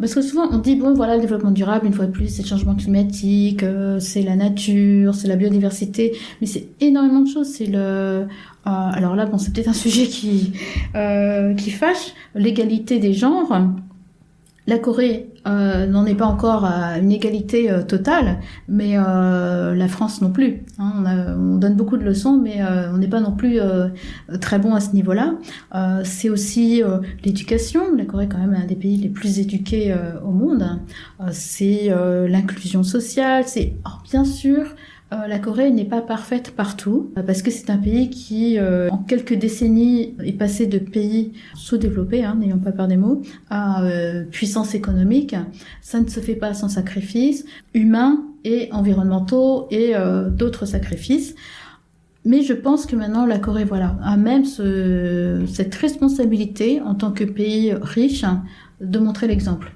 Parce 0.00 0.14
que 0.14 0.22
souvent 0.22 0.48
on 0.50 0.58
dit 0.58 0.76
bon 0.76 0.94
voilà 0.94 1.16
le 1.16 1.20
développement 1.20 1.50
durable 1.50 1.86
une 1.86 1.92
fois 1.92 2.06
de 2.06 2.10
plus 2.10 2.28
c'est 2.28 2.42
le 2.42 2.48
changement 2.48 2.74
climatique, 2.74 3.62
euh, 3.62 4.00
c'est 4.00 4.22
la 4.22 4.34
nature, 4.34 5.14
c'est 5.14 5.28
la 5.28 5.36
biodiversité, 5.36 6.16
mais 6.40 6.46
c'est 6.46 6.68
énormément 6.80 7.20
de 7.20 7.28
choses. 7.28 7.48
C'est 7.48 7.66
le 7.66 7.78
euh, 7.78 8.26
alors 8.64 9.14
là 9.14 9.26
bon 9.26 9.36
c'est 9.36 9.52
peut-être 9.52 9.68
un 9.68 9.72
sujet 9.74 10.06
qui 10.06 10.54
euh, 10.94 11.54
qui 11.54 11.70
fâche 11.70 12.14
l'égalité 12.34 12.98
des 12.98 13.12
genres. 13.12 13.52
La 14.66 14.78
Corée 14.78 15.28
euh, 15.46 15.86
n'en 15.86 16.04
est 16.04 16.14
pas 16.14 16.26
encore 16.26 16.64
à 16.64 16.98
une 16.98 17.12
égalité 17.12 17.70
euh, 17.70 17.82
totale, 17.82 18.40
mais 18.68 18.98
euh, 18.98 19.74
la 19.74 19.88
France 19.88 20.20
non 20.20 20.30
plus. 20.30 20.64
Hein, 20.78 21.04
on, 21.38 21.56
donne 21.56 21.76
beaucoup 21.76 21.96
de 21.96 22.04
leçons, 22.04 22.36
mais 22.36 22.62
euh, 22.62 22.92
on 22.92 22.98
n'est 22.98 23.08
pas 23.08 23.20
non 23.20 23.32
plus 23.32 23.58
euh, 23.58 23.88
très 24.40 24.58
bon 24.58 24.74
à 24.74 24.80
ce 24.80 24.92
niveau-là. 24.92 25.34
C'est 26.04 26.30
aussi 26.30 26.82
l'éducation. 27.24 27.94
La 27.96 28.04
Corée 28.04 28.24
est 28.24 28.28
quand 28.28 28.38
même 28.38 28.54
un 28.54 28.66
des 28.66 28.76
pays 28.76 28.96
les 28.96 29.08
plus 29.08 29.38
éduqués 29.38 29.94
au 30.24 30.30
monde. 30.30 30.80
c'est 31.30 31.90
l'inclusion 32.28 32.82
sociale. 32.82 33.44
C'est 33.46 33.74
bien 34.04 34.24
sûr 34.24 34.64
euh, 35.12 35.26
la 35.26 35.40
Corée 35.40 35.70
n'est 35.72 35.84
pas 35.84 36.02
parfaite 36.02 36.52
partout, 36.54 37.10
euh, 37.18 37.22
parce 37.22 37.42
que 37.42 37.50
c'est 37.50 37.68
un 37.68 37.78
pays 37.78 38.10
qui, 38.10 38.58
euh, 38.58 38.88
en 38.90 38.98
quelques 38.98 39.34
décennies, 39.34 40.14
est 40.24 40.38
passé 40.38 40.66
de 40.66 40.78
pays 40.78 41.32
sous-développés, 41.56 42.24
hein, 42.24 42.36
n'ayons 42.38 42.58
pas 42.58 42.70
peur 42.70 42.86
des 42.86 42.96
mots, 42.96 43.22
à 43.48 43.82
puissance 44.30 44.74
économique. 44.74 45.34
Ça 45.80 46.00
ne 46.00 46.08
se 46.08 46.20
fait 46.20 46.34
pas 46.34 46.54
sans 46.54 46.68
sacrifices 46.68 47.44
humains 47.74 48.24
et 48.44 48.68
environnementaux 48.72 49.66
et 49.70 49.94
d'autres 50.30 50.66
sacrifices. 50.66 51.34
Mais 52.24 52.42
je 52.42 52.52
pense 52.52 52.86
que 52.86 52.96
maintenant 52.96 53.26
la 53.26 53.38
Corée, 53.38 53.64
voilà, 53.64 53.96
a 54.02 54.16
même 54.16 54.44
ce, 54.44 55.44
cette 55.46 55.74
responsabilité 55.74 56.80
en 56.80 56.94
tant 56.94 57.12
que 57.12 57.24
pays 57.24 57.72
riche 57.72 58.24
de 58.80 58.98
montrer 58.98 59.26
l'exemple. 59.26 59.72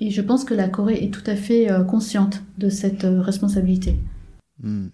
Et 0.00 0.10
je 0.10 0.20
pense 0.20 0.44
que 0.44 0.54
la 0.54 0.68
Corée 0.68 1.02
est 1.02 1.12
tout 1.12 1.28
à 1.28 1.36
fait 1.36 1.68
consciente 1.88 2.42
de 2.58 2.68
cette 2.68 3.06
responsabilité. 3.08 3.96
Hmm. 4.62 4.88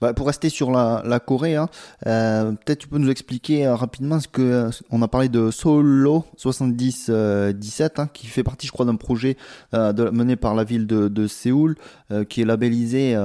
Bah, 0.00 0.14
pour 0.14 0.26
rester 0.26 0.48
sur 0.48 0.70
la, 0.70 1.20
Corée, 1.20 1.56
hein, 1.56 1.68
euh, 2.06 2.52
peut-être 2.52 2.80
tu 2.80 2.88
peux 2.88 2.98
nous 2.98 3.10
expliquer 3.10 3.66
euh, 3.66 3.74
rapidement 3.74 4.20
ce 4.20 4.28
que 4.28 4.42
euh, 4.42 4.70
on 4.90 5.02
a 5.02 5.08
parlé 5.08 5.28
de 5.28 5.50
Solo 5.50 6.24
70 6.36 7.06
euh, 7.08 7.52
17, 7.52 7.98
hein, 7.98 8.08
qui 8.12 8.26
fait 8.26 8.42
partie, 8.42 8.66
je 8.66 8.72
crois, 8.72 8.86
d'un 8.86 8.96
projet 8.96 9.36
mené 9.72 10.36
par 10.36 10.54
la 10.54 10.64
ville 10.64 10.86
de 10.86 11.26
Séoul, 11.26 11.76
qui 12.28 12.42
est 12.42 12.44
labellisé 12.44 13.16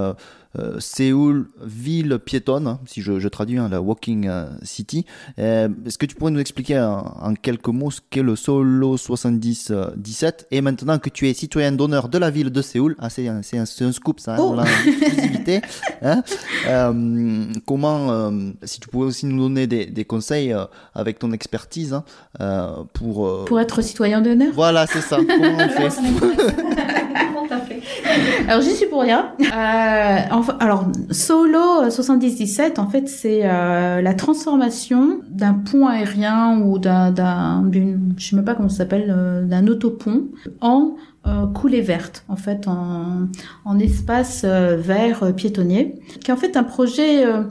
euh, 0.60 0.80
Séoul, 0.80 1.49
ville 1.62 2.20
piétonne, 2.20 2.68
hein, 2.68 2.80
si 2.86 3.01
je, 3.01 3.20
je 3.20 3.28
traduis 3.28 3.58
hein, 3.58 3.70
la 3.70 3.82
Walking 3.82 4.28
euh, 4.28 4.47
City. 4.64 5.06
Euh, 5.39 5.70
Est-ce 5.86 5.97
que 5.97 6.06
tu 6.06 6.16
pourrais 6.16 6.32
nous 6.32 6.39
expliquer 6.39 6.80
en, 6.80 6.99
en 7.22 7.34
quelques 7.34 7.68
mots 7.68 7.91
ce 7.91 8.01
qu'est 8.10 8.22
le 8.22 8.36
Solo 8.36 8.95
70-17 8.97 9.72
euh, 9.72 10.32
Et 10.51 10.62
maintenant 10.62 10.99
que 10.99 11.10
tu 11.10 11.28
es 11.30 11.34
citoyen 11.34 11.72
d'honneur 11.72 12.10
de 12.10 12.18
la 12.18 12.30
ville 12.30 12.51
de 12.51 12.62
Séoul, 12.62 12.95
ah, 12.99 13.10
c'est 13.10 13.28
un, 13.28 13.41
un, 13.41 13.62
un, 13.62 13.91
scoop 13.91 14.20
ça, 14.20 14.36
hein, 14.36 14.38
oh. 14.39 14.56
hein, 16.01 16.24
euh, 16.68 17.45
comment, 17.66 18.32
si 18.64 18.80
tu 18.80 18.88
pouvais 18.89 19.06
aussi 19.06 19.26
nous 19.26 19.39
donner 19.39 19.68
des, 19.68 19.86
des 19.86 20.06
conseils 20.06 20.56
avec 20.93 21.20
ton 21.20 21.32
expertise 21.32 22.01
hein, 22.39 22.86
pour... 22.93 23.45
pour 23.45 23.60
être 23.60 23.82
citoyen 23.82 24.22
d'honneur 24.22 24.51
Voilà, 24.53 24.88
c'est 24.88 25.01
ça. 25.01 25.18
Comment 25.18 25.58
on 25.58 25.70
fait? 25.89 26.85
Alors 28.48 28.62
j'y 28.62 28.72
suis 28.72 28.88
pour 28.88 29.02
rien. 29.02 29.32
Euh, 29.41 30.41
alors 30.60 30.86
Solo 31.12 31.89
77, 31.89 32.80
en 32.80 32.88
fait, 32.88 33.08
c'est 33.08 33.41
euh, 33.43 34.02
la 34.02 34.14
transformation 34.14 35.20
d'un 35.30 35.54
pont 35.54 35.88
aérien 35.88 36.60
ou 36.62 36.80
d'un, 36.80 37.12
d'un, 37.12 37.64
d'une, 37.64 38.14
je 38.18 38.30
sais 38.30 38.36
même 38.36 38.46
pas 38.46 38.56
comment 38.56 38.70
ça 38.70 38.78
s'appelle, 38.78 39.14
euh, 39.16 39.43
d'un 39.43 39.68
autopont 39.68 40.26
en 40.62 40.96
euh, 41.28 41.48
coulée 41.48 41.82
verte, 41.82 42.24
en 42.28 42.36
fait, 42.36 42.68
en, 42.68 43.28
en 43.66 43.80
espace 43.80 44.43
euh, 44.46 44.78
vert 44.78 45.24
euh, 45.24 45.32
piétonnier, 45.32 45.96
qui 46.24 46.30
est 46.30 46.34
en 46.34 46.38
fait 46.38 46.56
un 46.56 46.64
projet 46.64 47.26
euh, 47.26 47.43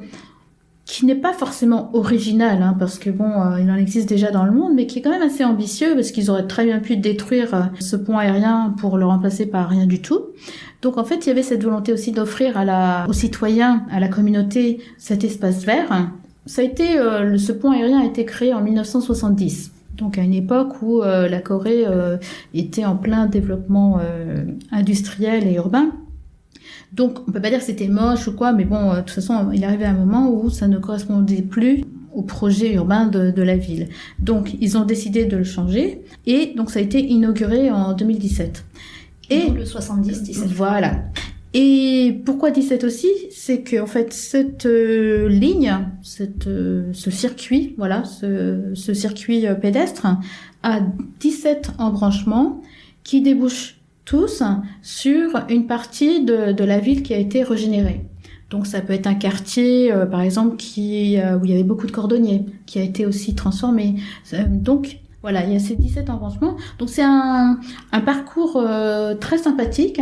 qui 0.84 1.06
n'est 1.06 1.14
pas 1.14 1.32
forcément 1.32 1.90
original, 1.94 2.62
hein, 2.62 2.76
parce 2.78 2.98
que 2.98 3.08
bon, 3.10 3.24
euh, 3.24 3.60
il 3.60 3.70
en 3.70 3.76
existe 3.76 4.08
déjà 4.08 4.30
dans 4.30 4.44
le 4.44 4.52
monde, 4.52 4.74
mais 4.74 4.86
qui 4.86 4.98
est 4.98 5.02
quand 5.02 5.10
même 5.10 5.22
assez 5.22 5.44
ambitieux, 5.44 5.94
parce 5.94 6.10
qu'ils 6.10 6.30
auraient 6.30 6.46
très 6.46 6.64
bien 6.64 6.78
pu 6.78 6.96
détruire 6.96 7.54
euh, 7.54 7.62
ce 7.80 7.96
pont 7.96 8.18
aérien 8.18 8.74
pour 8.78 8.98
le 8.98 9.06
remplacer 9.06 9.46
par 9.46 9.68
rien 9.68 9.86
du 9.86 10.02
tout. 10.02 10.20
Donc 10.84 10.98
en 10.98 11.04
fait, 11.04 11.24
il 11.24 11.28
y 11.28 11.30
avait 11.30 11.42
cette 11.42 11.64
volonté 11.64 11.94
aussi 11.94 12.12
d'offrir 12.12 12.62
aux 13.08 13.12
citoyens, 13.14 13.86
à 13.90 14.00
la 14.00 14.08
communauté, 14.08 14.82
cet 14.98 15.24
espace 15.24 15.64
vert. 15.64 16.10
Euh, 16.58 17.38
ce 17.38 17.52
pont 17.52 17.70
aérien 17.70 18.02
a 18.02 18.04
été 18.04 18.26
créé 18.26 18.52
en 18.52 18.60
1970. 18.60 19.72
Donc 19.96 20.18
à 20.18 20.20
une 20.20 20.34
époque 20.34 20.82
où 20.82 21.00
euh, 21.00 21.26
la 21.26 21.40
Corée 21.40 21.86
euh, 21.86 22.18
était 22.52 22.84
en 22.84 22.96
plein 22.96 23.24
développement 23.24 23.98
industriel 24.70 25.46
et 25.46 25.54
urbain. 25.54 25.90
Donc 26.92 27.20
on 27.26 27.32
peut 27.32 27.40
pas 27.40 27.48
dire 27.48 27.60
que 27.60 27.64
c'était 27.64 27.88
moche 27.88 28.28
ou 28.28 28.36
quoi, 28.36 28.52
mais 28.52 28.66
bon, 28.66 28.92
de 28.92 28.98
toute 28.98 29.10
façon, 29.10 29.52
il 29.54 29.64
arrivait 29.64 29.86
un 29.86 29.94
moment 29.94 30.30
où 30.30 30.50
ça 30.50 30.68
ne 30.68 30.76
correspondait 30.76 31.40
plus 31.40 31.82
au 32.12 32.20
projet 32.20 32.74
urbain 32.74 33.06
de 33.06 33.42
la 33.42 33.56
ville. 33.56 33.88
Donc 34.18 34.54
ils 34.60 34.76
ont 34.76 34.84
décidé 34.84 35.24
de 35.24 35.38
le 35.38 35.44
changer 35.44 36.02
et 36.26 36.52
donc 36.54 36.70
ça 36.70 36.80
a 36.80 36.82
été 36.82 37.02
inauguré 37.02 37.70
en 37.70 37.94
2017. 37.94 38.64
Et 39.30 39.48
D'où 39.48 39.54
le 39.54 39.64
70, 39.64 40.22
17. 40.22 40.46
voilà. 40.52 41.02
Et 41.56 42.20
pourquoi 42.24 42.50
17 42.50 42.82
aussi? 42.82 43.08
C'est 43.30 43.60
que 43.60 43.80
en 43.80 43.86
fait 43.86 44.12
cette 44.12 44.66
euh, 44.66 45.28
ligne, 45.28 45.72
cette, 46.02 46.48
euh, 46.48 46.90
ce 46.92 47.12
circuit, 47.12 47.76
voilà, 47.78 48.02
ce, 48.04 48.72
ce 48.74 48.92
circuit 48.92 49.46
euh, 49.46 49.54
pédestre 49.54 50.04
a 50.64 50.80
17 51.20 51.70
embranchements 51.78 52.60
qui 53.04 53.20
débouchent 53.20 53.76
tous 54.04 54.42
sur 54.82 55.30
une 55.48 55.66
partie 55.66 56.24
de, 56.24 56.52
de 56.52 56.64
la 56.64 56.80
ville 56.80 57.04
qui 57.04 57.14
a 57.14 57.18
été 57.18 57.44
régénérée. 57.44 58.04
Donc 58.50 58.66
ça 58.66 58.80
peut 58.80 58.92
être 58.92 59.06
un 59.06 59.14
quartier, 59.14 59.92
par 60.10 60.20
exemple, 60.20 60.56
qui, 60.56 61.16
où 61.18 61.44
il 61.44 61.50
y 61.50 61.54
avait 61.54 61.64
beaucoup 61.64 61.86
de 61.86 61.92
cordonniers, 61.92 62.44
qui 62.66 62.78
a 62.78 62.82
été 62.82 63.06
aussi 63.06 63.34
transformé. 63.34 63.96
Donc 64.48 64.98
voilà, 65.24 65.44
il 65.46 65.52
y 65.54 65.56
a 65.56 65.58
ces 65.58 65.74
17 65.74 66.10
embranchements. 66.10 66.56
Donc 66.78 66.90
c'est 66.90 67.02
un, 67.02 67.58
parcours 68.04 68.56
euh, 68.58 69.14
très 69.14 69.38
sympathique. 69.38 70.00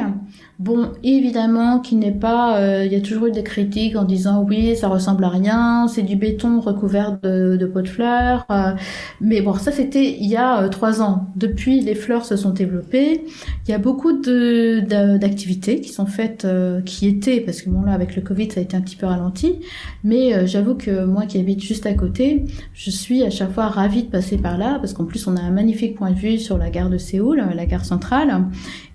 Bon, 0.59 0.91
évidemment, 1.03 1.81
qui 1.81 1.97
n'est 1.97 2.13
pas. 2.13 2.59
euh, 2.59 2.85
il 2.85 2.93
y 2.93 2.97
a 2.97 3.01
toujours 3.01 3.27
eu 3.27 3.33
des 3.33 3.43
critiques 3.45 3.97
en 3.97 4.05
disant 4.05 4.45
oui, 4.49 4.77
ça 4.77 4.89
ressemble 4.89 5.25
à 5.25 5.29
rien, 5.29 5.87
c'est 5.89 6.03
du 6.03 6.15
béton 6.17 6.61
recouvert 6.61 7.19
de, 7.23 7.57
de 7.57 7.67
pots 7.67 7.83
de 7.83 7.89
fleurs. 7.89 8.45
euh, 8.51 8.73
mais 9.21 9.41
bon, 9.43 9.55
ça 9.55 9.73
c'était 9.73 10.17
il 10.21 10.27
y 10.29 10.37
a 10.37 10.69
trois 10.69 11.01
ans. 11.03 11.29
Depuis, 11.37 11.81
les 11.81 11.95
fleurs 11.95 12.25
se 12.25 12.37
sont 12.37 12.51
développées. 12.51 13.25
Il 13.67 13.71
y 13.71 13.75
a 13.75 13.79
beaucoup 13.79 14.13
de 14.21 14.81
d'a- 14.81 15.19
d'activités 15.19 15.81
qui 15.81 15.89
sont 15.91 16.07
faites, 16.07 16.47
qui 16.85 17.07
étaient 17.09 17.41
parce 17.41 17.63
que 17.63 17.71
bon 17.71 17.83
là 17.83 17.93
avec 17.93 18.15
le 18.17 18.23
Covid 18.23 18.51
ça 18.51 18.61
a 18.61 18.63
été 18.63 18.77
un 18.77 18.81
petit 18.83 18.97
peu 18.97 19.07
ralenti. 19.07 19.61
Mais 20.05 20.47
j'avoue 20.47 20.75
que 20.75 21.05
moi 21.05 21.27
qui 21.27 21.39
habite 21.39 21.61
juste 21.63 21.87
à 21.87 21.95
côté, 21.95 22.45
je 22.75 22.91
suis 22.91 23.23
à 23.25 23.31
chaque 23.31 23.53
fois 23.53 23.67
ravie 23.69 24.05
de 24.05 24.09
passer 24.11 24.39
par 24.39 24.59
là 24.59 24.79
parce 24.81 24.93
qu'en 24.93 25.05
plus 25.13 25.27
on 25.27 25.37
a 25.37 25.41
un 25.41 25.51
magnifique 25.51 25.95
point 25.95 26.11
de 26.11 26.19
vue 26.19 26.39
sur 26.39 26.57
la 26.59 26.71
gare 26.71 26.89
de 26.89 26.99
Séoul, 26.99 27.45
la 27.55 27.67
gare 27.67 27.85
centrale. 27.85 28.47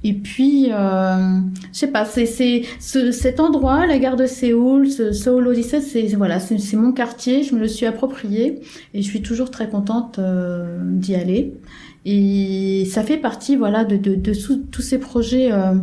Et 0.03 0.13
puis, 0.13 0.69
euh, 0.71 1.39
je 1.71 1.77
sais 1.77 1.87
pas, 1.87 2.05
c'est 2.05 2.25
c'est 2.25 2.63
ce, 2.79 3.11
cet 3.11 3.39
endroit, 3.39 3.85
la 3.85 3.99
gare 3.99 4.15
de 4.15 4.25
Séoul, 4.25 4.89
ce 4.89 5.11
Seoul 5.11 5.53
17, 5.53 5.83
c'est 5.83 6.07
voilà, 6.15 6.39
c'est 6.39 6.75
mon 6.75 6.91
quartier, 6.91 7.43
je 7.43 7.53
me 7.55 7.59
le 7.59 7.67
suis 7.67 7.85
approprié 7.85 8.59
et 8.93 9.01
je 9.01 9.07
suis 9.07 9.21
toujours 9.21 9.51
très 9.51 9.69
contente 9.69 10.17
euh, 10.19 10.79
d'y 10.83 11.15
aller. 11.15 11.53
Et 12.05 12.85
ça 12.89 13.03
fait 13.03 13.17
partie, 13.17 13.55
voilà, 13.55 13.85
de, 13.85 13.97
de, 13.97 14.33
tous 14.71 14.81
ces 14.81 14.97
projets, 14.97 15.51
euh, 15.51 15.75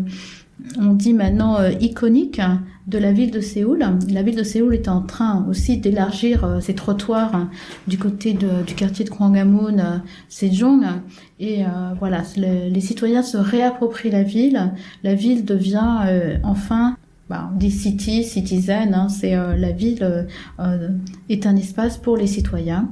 on 0.79 0.95
dit 0.95 1.13
maintenant 1.13 1.61
euh, 1.61 1.71
iconiques 1.81 2.41
de 2.87 2.99
la 2.99 3.13
ville 3.13 3.31
de 3.31 3.41
Séoul. 3.41 3.83
La 4.11 4.23
ville 4.23 4.37
de 4.37 4.43
Séoul 4.43 4.75
est 4.75 4.89
en 4.89 5.01
train 5.01 5.47
aussi 5.49 5.79
d'élargir 5.79 6.45
euh, 6.45 6.61
ses 6.61 6.75
trottoirs 6.75 7.35
hein, 7.35 7.51
du 7.89 7.97
côté 7.99 8.35
du 8.35 8.75
quartier 8.75 9.05
de 9.05 9.11
Kwangamun, 9.11 9.79
euh, 9.79 9.99
Sejong. 10.29 10.85
Et 11.41 11.65
euh, 11.65 11.69
voilà, 11.99 12.23
le- 12.37 12.69
les 12.69 12.81
citoyens 12.81 13.23
se 13.23 13.39
réapproprient 13.39 14.11
la 14.11 14.23
ville. 14.23 14.73
La 15.03 15.15
ville 15.15 15.45
devient 15.45 16.01
euh, 16.07 16.37
enfin, 16.43 16.97
bah, 17.31 17.51
on 17.57 17.61
city, 17.71 18.23
citizen, 18.23 18.93
hein, 18.93 19.09
c'est 19.09 19.35
euh, 19.35 19.57
la 19.57 19.73
ville 19.73 20.03
euh, 20.03 20.25
euh, 20.61 20.89
est 21.31 21.47
un 21.47 21.57
espace 21.57 21.97
pour 21.97 22.19
les 22.19 22.27
citoyens 22.27 22.91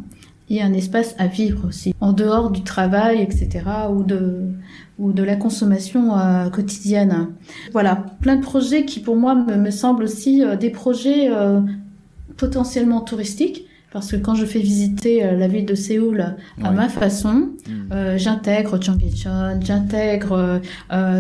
et 0.49 0.63
un 0.63 0.73
espace 0.73 1.15
à 1.19 1.27
vivre 1.27 1.67
aussi, 1.69 1.95
en 2.01 2.13
dehors 2.13 2.51
du 2.51 2.63
travail, 2.63 3.23
etc., 3.23 3.65
ou 3.91 4.03
de 4.03 4.49
ou 4.99 5.13
de 5.13 5.23
la 5.23 5.37
consommation 5.37 6.17
euh, 6.19 6.49
quotidienne. 6.51 7.29
Voilà, 7.73 8.05
plein 8.21 8.37
de 8.37 8.43
projets 8.43 8.85
qui 8.85 9.01
pour 9.01 9.17
moi 9.17 9.35
me, 9.35 9.57
me 9.57 9.71
semblent 9.71 10.05
aussi 10.05 10.45
euh, 10.45 10.57
des 10.57 10.71
projets 10.71 11.29
euh, 11.31 11.61
potentiellement 12.37 13.01
touristiques, 13.01 13.67
parce 13.93 14.11
que 14.11 14.17
quand 14.17 14.35
je 14.35 14.47
fais 14.47 14.59
visiter 14.61 15.23
la 15.37 15.49
ville 15.49 15.67
de 15.67 15.75
Séoul 15.75 16.35
à 16.63 16.71
ma 16.71 16.89
façon, 16.89 17.51
Mm. 17.69 17.93
euh, 17.93 18.19
j'intègre 18.19 18.83
Cheonggyecheon, 18.83 19.61
j'intègre 19.63 20.61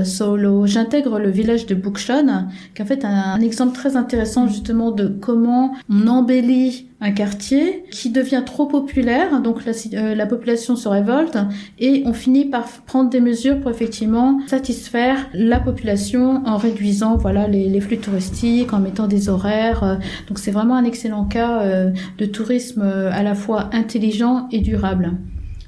Solo, 0.04 0.66
j'intègre 0.66 1.18
le 1.18 1.30
village 1.30 1.66
de 1.66 1.74
Bukchon, 1.74 2.46
qui 2.74 2.80
est 2.82 2.84
en 2.84 2.88
fait 2.88 3.04
un, 3.04 3.34
un 3.34 3.40
exemple 3.40 3.74
très 3.74 3.96
intéressant 3.96 4.48
justement 4.48 4.90
de 4.90 5.06
comment 5.06 5.72
on 5.90 6.06
embellit 6.08 6.88
un 7.02 7.10
quartier 7.10 7.84
qui 7.90 8.10
devient 8.10 8.44
trop 8.46 8.66
populaire, 8.66 9.42
donc 9.42 9.64
la, 9.64 9.72
euh, 9.94 10.14
la 10.14 10.24
population 10.24 10.76
se 10.76 10.88
révolte 10.88 11.36
et 11.80 12.04
on 12.06 12.12
finit 12.12 12.44
par 12.44 12.64
prendre 12.86 13.10
des 13.10 13.20
mesures 13.20 13.60
pour 13.60 13.72
effectivement 13.72 14.38
satisfaire 14.46 15.28
la 15.34 15.58
population 15.58 16.46
en 16.46 16.56
réduisant 16.56 17.16
voilà 17.16 17.48
les, 17.48 17.80
flux 17.80 17.98
touristiques, 17.98 18.72
en 18.72 18.78
mettant 18.78 19.08
des 19.08 19.28
horaires. 19.28 19.82
euh, 19.82 19.96
donc 20.28 20.38
c'est 20.38 20.52
vraiment 20.52 20.76
un 20.76 20.84
excellent 20.84 21.24
cas 21.24 21.62
euh, 21.62 21.90
de 22.18 22.24
tourisme 22.24 22.82
à 22.82 23.22
la 23.24 23.34
fois 23.34 23.70
intelligent 23.72 24.46
et 24.52 24.60
durable. 24.60 25.12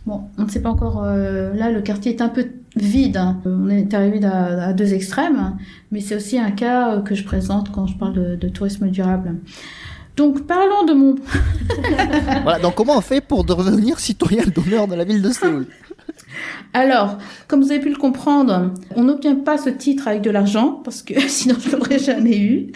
Bon, 0.07 0.21
on 0.39 0.45
ne 0.45 0.49
sait 0.51 0.63
pas 0.63 0.71
encore. 0.71 1.03
là, 1.03 1.71
le 1.71 1.81
quartier 1.81 2.13
est 2.13 2.21
un 2.21 2.29
peu 2.29 2.47
vide. 2.77 3.17
hein. 3.17 3.41
On 3.47 3.71
est 3.71 3.93
arrivé 3.95 4.23
à, 4.25 4.75
deux 4.75 4.93
extrêmes, 4.93 5.57
mais 5.91 6.01
c'est 6.01 6.15
aussi 6.15 6.39
un 6.39 6.51
cas 6.51 7.01
que 7.01 7.15
je 7.15 7.25
présente 7.25 7.73
quand 7.73 7.87
je 7.87 7.97
parle 7.97 8.39
de 8.39 8.49
tourisme 8.51 8.89
durable. 8.89 9.37
Donc, 10.17 10.47
parlons 10.47 10.85
de 10.85 10.93
mon. 10.93 11.15
Voilà, 12.43 12.59
donc 12.59 12.75
comment 12.75 12.99
on 12.99 13.01
fait 13.01 13.21
pour 13.21 13.43
devenir 13.45 13.99
citoyen 13.99 14.45
d'honneur 14.45 14.87
de 14.87 14.95
la 14.95 15.05
ville 15.05 15.23
de 15.23 15.31
Séoul? 15.31 15.67
Alors, 16.73 17.19
comme 17.47 17.63
vous 17.63 17.71
avez 17.71 17.81
pu 17.81 17.89
le 17.89 17.97
comprendre, 17.97 18.73
on 18.97 19.05
n'obtient 19.05 19.37
pas 19.37 19.59
ce 19.59 19.71
titre 19.71 20.09
avec 20.09 20.23
de 20.23 20.31
l'argent 20.31 20.81
parce 20.85 21.03
que 21.03 21.21
sinon 21.29 21.55
je 21.61 21.77
l'aurais 21.77 21.99
jamais 21.99 22.37
eu. 22.37 22.73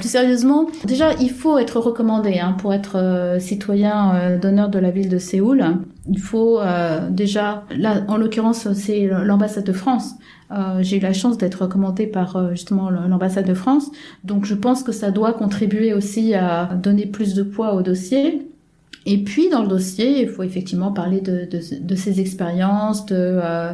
Plus 0.00 0.08
sérieusement, 0.08 0.66
déjà 0.84 1.14
il 1.14 1.30
faut 1.30 1.58
être 1.58 1.78
recommandé 1.78 2.38
hein, 2.38 2.56
pour 2.58 2.74
être 2.74 2.96
euh, 2.96 3.38
citoyen 3.38 4.14
euh, 4.14 4.38
d'honneur 4.38 4.68
de 4.68 4.78
la 4.78 4.90
ville 4.90 5.08
de 5.08 5.18
Séoul. 5.18 5.64
Il 6.08 6.18
faut 6.20 6.58
euh, 6.60 7.08
déjà, 7.10 7.64
là 7.76 8.02
en 8.08 8.16
l'occurrence 8.16 8.72
c'est 8.72 9.06
l'ambassade 9.06 9.64
de 9.64 9.72
France. 9.72 10.14
Euh, 10.50 10.78
J'ai 10.80 10.96
eu 10.96 11.00
la 11.00 11.12
chance 11.12 11.38
d'être 11.38 11.62
recommandée 11.62 12.06
par 12.06 12.50
justement 12.50 12.90
l'ambassade 12.90 13.46
de 13.46 13.54
France, 13.54 13.90
donc 14.24 14.46
je 14.46 14.54
pense 14.54 14.82
que 14.82 14.92
ça 14.92 15.10
doit 15.10 15.34
contribuer 15.34 15.92
aussi 15.92 16.34
à 16.34 16.70
donner 16.74 17.06
plus 17.06 17.34
de 17.34 17.42
poids 17.42 17.74
au 17.74 17.82
dossier. 17.82 18.48
Et 19.10 19.16
puis 19.24 19.48
dans 19.48 19.62
le 19.62 19.68
dossier, 19.68 20.20
il 20.20 20.28
faut 20.28 20.42
effectivement 20.42 20.92
parler 20.92 21.22
de, 21.22 21.48
de, 21.50 21.62
de 21.80 21.94
ses 21.94 22.20
expériences, 22.20 23.06
de, 23.06 23.16
euh, 23.16 23.72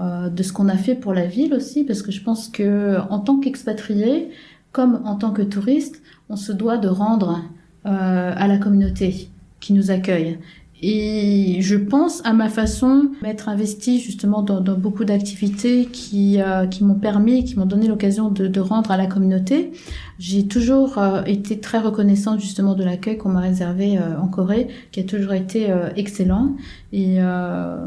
euh, 0.00 0.28
de 0.28 0.42
ce 0.44 0.52
qu'on 0.52 0.68
a 0.68 0.76
fait 0.76 0.94
pour 0.94 1.12
la 1.12 1.26
ville 1.26 1.54
aussi, 1.54 1.82
parce 1.82 2.02
que 2.02 2.12
je 2.12 2.22
pense 2.22 2.46
que 2.46 2.98
en 3.10 3.18
tant 3.18 3.40
qu'expatrié, 3.40 4.30
comme 4.70 5.00
en 5.04 5.16
tant 5.16 5.32
que 5.32 5.42
touriste, 5.42 6.02
on 6.28 6.36
se 6.36 6.52
doit 6.52 6.78
de 6.78 6.86
rendre 6.86 7.42
euh, 7.84 8.32
à 8.36 8.46
la 8.46 8.58
communauté 8.58 9.28
qui 9.58 9.72
nous 9.72 9.90
accueille. 9.90 10.38
Et 10.82 11.58
je 11.62 11.74
pense, 11.74 12.20
à 12.24 12.34
ma 12.34 12.50
façon, 12.50 13.10
m'être 13.22 13.48
investi 13.48 13.98
justement 13.98 14.42
dans, 14.42 14.60
dans 14.60 14.76
beaucoup 14.76 15.04
d'activités 15.04 15.86
qui, 15.86 16.40
euh, 16.40 16.66
qui 16.66 16.84
m'ont 16.84 16.96
permis, 16.96 17.44
qui 17.44 17.58
m'ont 17.58 17.64
donné 17.64 17.88
l'occasion 17.88 18.28
de, 18.28 18.46
de 18.46 18.60
rendre 18.60 18.90
à 18.90 18.98
la 18.98 19.06
communauté. 19.06 19.72
J'ai 20.18 20.46
toujours 20.46 20.98
euh, 20.98 21.22
été 21.24 21.60
très 21.60 21.78
reconnaissante 21.78 22.40
justement 22.40 22.74
de 22.74 22.84
l'accueil 22.84 23.16
qu'on 23.16 23.30
m'a 23.30 23.40
réservé 23.40 23.96
euh, 23.96 24.20
en 24.20 24.28
Corée, 24.28 24.68
qui 24.92 25.00
a 25.00 25.04
toujours 25.04 25.32
été 25.32 25.70
euh, 25.70 25.88
excellent. 25.96 26.56
Et 26.92 27.22
euh, 27.22 27.78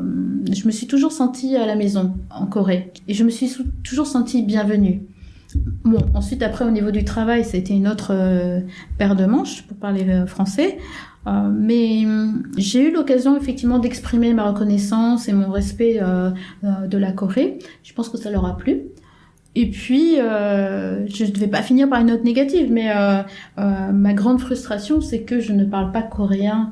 je 0.51 0.65
me 0.65 0.71
suis 0.71 0.87
toujours 0.87 1.11
sentie 1.11 1.55
à 1.57 1.67
la 1.67 1.75
maison 1.75 2.13
en 2.31 2.47
Corée. 2.47 2.91
Et 3.07 3.13
je 3.13 3.23
me 3.23 3.29
suis 3.29 3.51
toujours 3.83 4.07
sentie 4.07 4.41
bienvenue. 4.41 5.03
Bon, 5.83 5.97
ensuite, 6.13 6.43
après, 6.43 6.63
au 6.65 6.69
niveau 6.69 6.91
du 6.91 7.03
travail, 7.03 7.43
été 7.53 7.73
une 7.73 7.87
autre 7.87 8.11
euh, 8.11 8.61
paire 8.99 9.15
de 9.15 9.25
manches, 9.25 9.63
pour 9.63 9.77
parler 9.77 10.07
euh, 10.07 10.27
français. 10.27 10.77
Euh, 11.29 11.49
mais 11.53 12.05
hum, 12.05 12.43
j'ai 12.57 12.89
eu 12.89 12.91
l'occasion 12.91 13.37
effectivement 13.37 13.79
d'exprimer 13.79 14.33
ma 14.33 14.49
reconnaissance 14.49 15.27
et 15.27 15.33
mon 15.33 15.51
respect 15.51 15.99
euh, 16.01 16.31
euh, 16.63 16.87
de 16.87 16.97
la 16.97 17.11
Corée. 17.11 17.59
Je 17.83 17.93
pense 17.93 18.09
que 18.09 18.17
ça 18.17 18.31
leur 18.31 18.45
a 18.45 18.57
plu. 18.57 18.81
Et 19.55 19.69
puis, 19.69 20.19
euh, 20.19 21.07
je 21.07 21.25
ne 21.25 21.37
vais 21.37 21.47
pas 21.47 21.61
finir 21.61 21.89
par 21.89 21.99
une 21.99 22.07
note 22.07 22.23
négative, 22.23 22.71
mais 22.71 22.91
euh, 22.95 23.21
euh, 23.57 23.91
ma 23.91 24.13
grande 24.13 24.39
frustration, 24.39 25.01
c'est 25.01 25.21
que 25.21 25.39
je 25.39 25.53
ne 25.53 25.65
parle 25.65 25.91
pas 25.91 26.03
coréen 26.03 26.71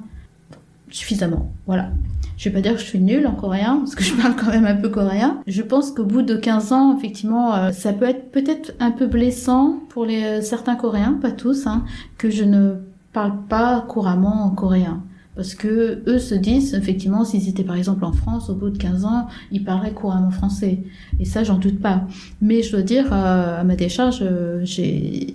suffisamment. 0.89 1.51
Voilà. 1.65 1.89
Je 2.37 2.49
vais 2.49 2.53
pas 2.53 2.61
dire 2.61 2.73
que 2.73 2.79
je 2.79 2.85
suis 2.85 2.99
nulle 2.99 3.25
en 3.25 3.33
coréen, 3.33 3.77
parce 3.79 3.95
que 3.95 4.03
je 4.03 4.13
parle 4.13 4.35
quand 4.35 4.51
même 4.51 4.67
un 4.67 4.75
peu 4.75 4.89
coréen. 4.89 5.41
Je 5.47 5.63
pense 5.63 5.89
qu'au 5.91 6.05
bout 6.05 6.21
de 6.21 6.35
15 6.35 6.71
ans, 6.71 6.95
effectivement, 6.95 7.55
euh, 7.55 7.71
ça 7.71 7.93
peut 7.93 8.05
être 8.05 8.31
peut-être 8.31 8.73
un 8.79 8.91
peu 8.91 9.07
blessant 9.07 9.79
pour 9.89 10.05
euh, 10.07 10.41
certains 10.41 10.75
coréens, 10.75 11.17
pas 11.19 11.31
tous, 11.31 11.65
hein, 11.65 11.83
que 12.19 12.29
je 12.29 12.43
ne 12.43 12.75
parle 13.17 13.47
pas 13.49 13.83
couramment 13.87 14.45
en 14.45 14.51
coréen. 14.51 15.01
Parce 15.35 15.55
que 15.55 16.03
eux 16.05 16.19
se 16.19 16.35
disent, 16.35 16.75
effectivement, 16.75 17.25
s'ils 17.25 17.49
étaient 17.49 17.63
par 17.63 17.75
exemple 17.75 18.05
en 18.05 18.11
France, 18.11 18.51
au 18.51 18.53
bout 18.53 18.69
de 18.69 18.77
15 18.77 19.05
ans, 19.05 19.27
ils 19.49 19.63
parleraient 19.63 19.93
couramment 19.93 20.29
français. 20.29 20.83
Et 21.19 21.25
ça, 21.25 21.43
j'en 21.43 21.57
doute 21.57 21.79
pas. 21.79 22.03
Mais 22.41 22.61
je 22.61 22.71
dois 22.71 22.83
dire, 22.83 23.11
euh, 23.11 23.61
à 23.61 23.63
ma 23.63 23.75
décharge, 23.75 24.19
euh, 24.21 24.59
j'ai 24.63 25.33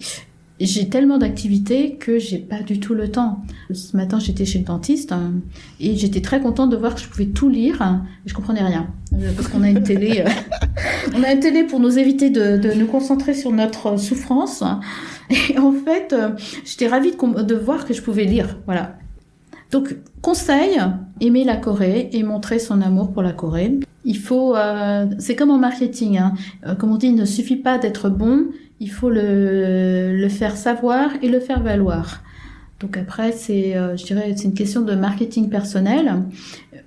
j'ai 0.67 0.89
tellement 0.89 1.19
d'activités 1.19 1.97
que 1.97 2.19
j'ai 2.19 2.39
pas 2.39 2.63
du 2.63 2.81
tout 2.81 2.95
le 2.95 3.11
temps. 3.11 3.43
Ce 3.73 3.97
matin, 3.97 4.19
j'étais 4.19 4.45
chez 4.45 4.59
le 4.59 4.65
dentiste 4.65 5.13
hein, 5.13 5.33
et 5.81 5.97
j'étais 5.97 6.21
très 6.21 6.41
contente 6.41 6.71
de 6.71 6.77
voir 6.77 6.95
que 6.95 7.01
je 7.01 7.09
pouvais 7.09 7.27
tout 7.27 7.49
lire. 7.49 7.83
Hein, 7.83 8.05
et 8.27 8.29
je 8.29 8.35
comprenais 8.35 8.63
rien 8.63 8.89
Euh, 9.15 9.33
parce 9.37 9.49
qu'on 9.49 9.63
a 9.63 9.69
une 9.71 9.83
télé. 9.83 10.25
euh, 10.27 10.31
on 11.17 11.23
a 11.23 11.33
une 11.33 11.41
télé 11.41 11.65
pour 11.65 11.81
nous 11.81 11.99
éviter 11.99 12.31
de, 12.31 12.57
de 12.57 12.73
nous 12.73 12.87
concentrer 12.87 13.35
sur 13.35 13.53
notre 13.53 13.99
souffrance. 13.99 14.63
Et 15.51 15.59
en 15.59 15.73
fait, 15.73 16.13
euh, 16.13 16.31
j'étais 16.65 16.89
ravie 16.89 17.13
de, 17.13 17.55
voir 17.55 17.87
que 17.87 17.95
je 17.95 18.03
pouvais 18.03 18.25
lire. 18.25 18.59
Voilà. 18.67 18.97
Donc, 19.71 19.97
conseil, 20.21 20.79
aimer 21.21 21.45
la 21.45 21.57
Corée 21.57 22.11
et 22.13 22.23
montrer 22.23 22.59
son 22.59 22.81
amour 22.83 23.13
pour 23.13 23.23
la 23.23 23.33
Corée. 23.33 23.79
Il 24.05 24.19
faut, 24.19 24.55
euh, 24.57 25.07
c'est 25.19 25.37
comme 25.37 25.51
en 25.51 25.59
marketing, 25.59 26.19
hein. 26.19 26.35
Euh, 26.67 26.75
comme 26.75 26.91
on 26.93 26.97
dit, 26.97 27.07
il 27.07 27.15
ne 27.15 27.25
suffit 27.25 27.57
pas 27.57 27.79
d'être 27.79 28.11
bon, 28.11 28.47
il 28.83 28.91
faut 28.91 29.11
le, 29.11 30.17
le 30.17 30.29
faire 30.29 30.57
savoir 30.57 31.11
et 31.23 31.29
le 31.29 31.39
faire 31.39 31.63
valoir. 31.63 32.25
Donc 32.81 32.97
après, 32.97 33.31
c'est, 33.31 33.77
euh, 33.77 33.97
je 33.97 34.05
dirais, 34.05 34.35
c'est 34.37 34.49
une 34.49 34.55
question 34.55 34.83
de 34.83 34.95
marketing 34.97 35.49
personnel. 35.49 36.25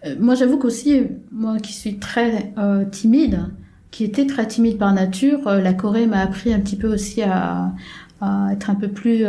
Euh, 0.06 0.16
moi, 0.20 0.36
j'avoue 0.36 0.58
qu'aussi, 0.58 1.04
moi 1.32 1.58
qui 1.60 1.72
suis 1.72 1.98
très 1.98 2.52
euh, 2.58 2.84
timide, 2.84 3.46
qui 3.92 4.04
était 4.04 4.28
très 4.28 4.46
timide 4.46 4.78
par 4.78 4.94
nature, 4.94 5.50
la 5.50 5.74
Corée 5.74 6.06
m'a 6.06 6.20
appris 6.20 6.54
un 6.54 6.60
petit 6.60 6.76
peu 6.76 6.94
aussi 6.94 7.22
à, 7.22 7.72
à 8.20 8.50
être 8.52 8.70
un 8.70 8.76
peu 8.76 8.90
plus, 8.90 9.24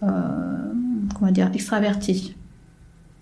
comment 0.00 1.32
dire, 1.32 1.50
extravertie. 1.52 2.36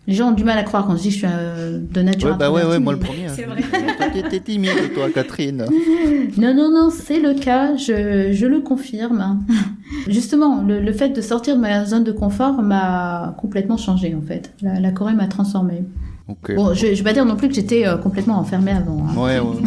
Les 0.09 0.15
gens 0.15 0.29
ont 0.29 0.33
du 0.33 0.45
mal 0.45 0.57
à 0.57 0.63
croire 0.63 0.87
quand 0.87 0.95
je 0.97 1.03
dis 1.03 1.09
que 1.09 1.15
je 1.15 1.19
suis 1.19 1.27
euh, 1.29 1.79
de 1.93 2.01
nature 2.03 2.29
Ouais, 2.31 2.37
bah 2.39 2.51
ouais, 2.53 2.65
ouais, 2.65 2.79
moi 2.79 2.93
le 2.93 2.99
premier. 3.01 3.27
hein. 3.27 3.33
C'est 3.35 3.43
vrai. 3.43 3.61
Toi, 3.99 4.07
t'es- 4.31 4.41
timide, 4.41 4.93
toi, 4.95 5.09
Catherine. 5.13 5.65
Non, 6.39 6.55
non, 6.55 6.71
non, 6.71 6.91
c'est 6.91 7.19
le 7.21 7.35
cas, 7.35 7.77
je, 7.77 8.31
je 8.33 8.47
le 8.47 8.61
confirme. 8.61 9.41
Justement, 10.09 10.63
le, 10.63 10.81
le 10.81 10.93
fait 10.93 11.09
de 11.11 11.21
sortir 11.21 11.57
de 11.57 11.61
ma 11.61 11.85
zone 11.85 12.05
de 12.05 12.13
confort 12.13 12.63
m'a 12.63 13.35
complètement 13.41 13.77
changé 13.77 14.15
en 14.15 14.21
fait. 14.27 14.53
La, 14.63 14.79
la 14.81 14.91
Corée 14.93 15.15
m'a 15.15 15.27
transformée. 15.29 15.83
Ok. 16.29 16.55
Bon, 16.57 16.75
je, 16.75 16.89
je 16.89 16.95
vais 16.95 17.03
pas 17.05 17.13
dire 17.13 17.25
non 17.25 17.37
plus 17.37 17.49
que 17.49 17.55
j'étais 17.55 17.87
euh, 17.87 17.97
complètement 17.97 18.39
enfermée 18.39 18.73
avant. 18.73 19.07
hein. 19.09 19.17
Ouais, 19.17 19.39
ouais. 19.41 19.63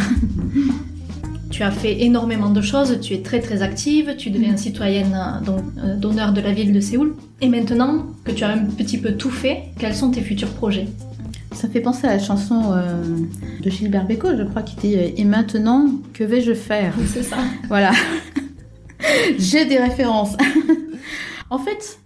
Tu 1.49 1.63
as 1.63 1.71
fait 1.71 2.01
énormément 2.03 2.49
de 2.49 2.61
choses, 2.61 2.99
tu 3.01 3.13
es 3.13 3.21
très 3.21 3.39
très 3.39 3.61
active, 3.63 4.15
tu 4.17 4.29
deviens 4.29 4.55
citoyenne 4.55 5.17
euh, 5.47 5.51
euh, 5.83 5.95
d'honneur 5.95 6.31
de 6.31 6.41
la 6.41 6.51
ville 6.51 6.71
de 6.71 6.79
Séoul. 6.79 7.15
Et 7.41 7.49
maintenant 7.49 8.05
que 8.23 8.31
tu 8.31 8.43
as 8.43 8.49
un 8.49 8.65
petit 8.65 8.97
peu 8.97 9.13
tout 9.13 9.31
fait, 9.31 9.63
quels 9.79 9.95
sont 9.95 10.11
tes 10.11 10.21
futurs 10.21 10.53
projets? 10.53 10.87
Ça 11.51 11.67
fait 11.67 11.81
penser 11.81 12.05
à 12.05 12.11
la 12.11 12.19
chanson 12.19 12.73
euh, 12.73 13.03
de 13.61 13.69
Gilbert 13.69 14.05
Bécaud, 14.05 14.37
je 14.37 14.43
crois, 14.43 14.61
qui 14.61 14.75
dit 14.75 14.93
Et 14.93 15.25
maintenant, 15.25 15.87
que 16.13 16.23
vais-je 16.23 16.53
faire? 16.53 16.93
C'est 17.07 17.23
ça. 17.23 17.37
Voilà. 17.67 17.91
J'ai 19.39 19.65
des 19.65 19.79
références. 19.79 20.35
en 21.49 21.57
fait, 21.57 21.98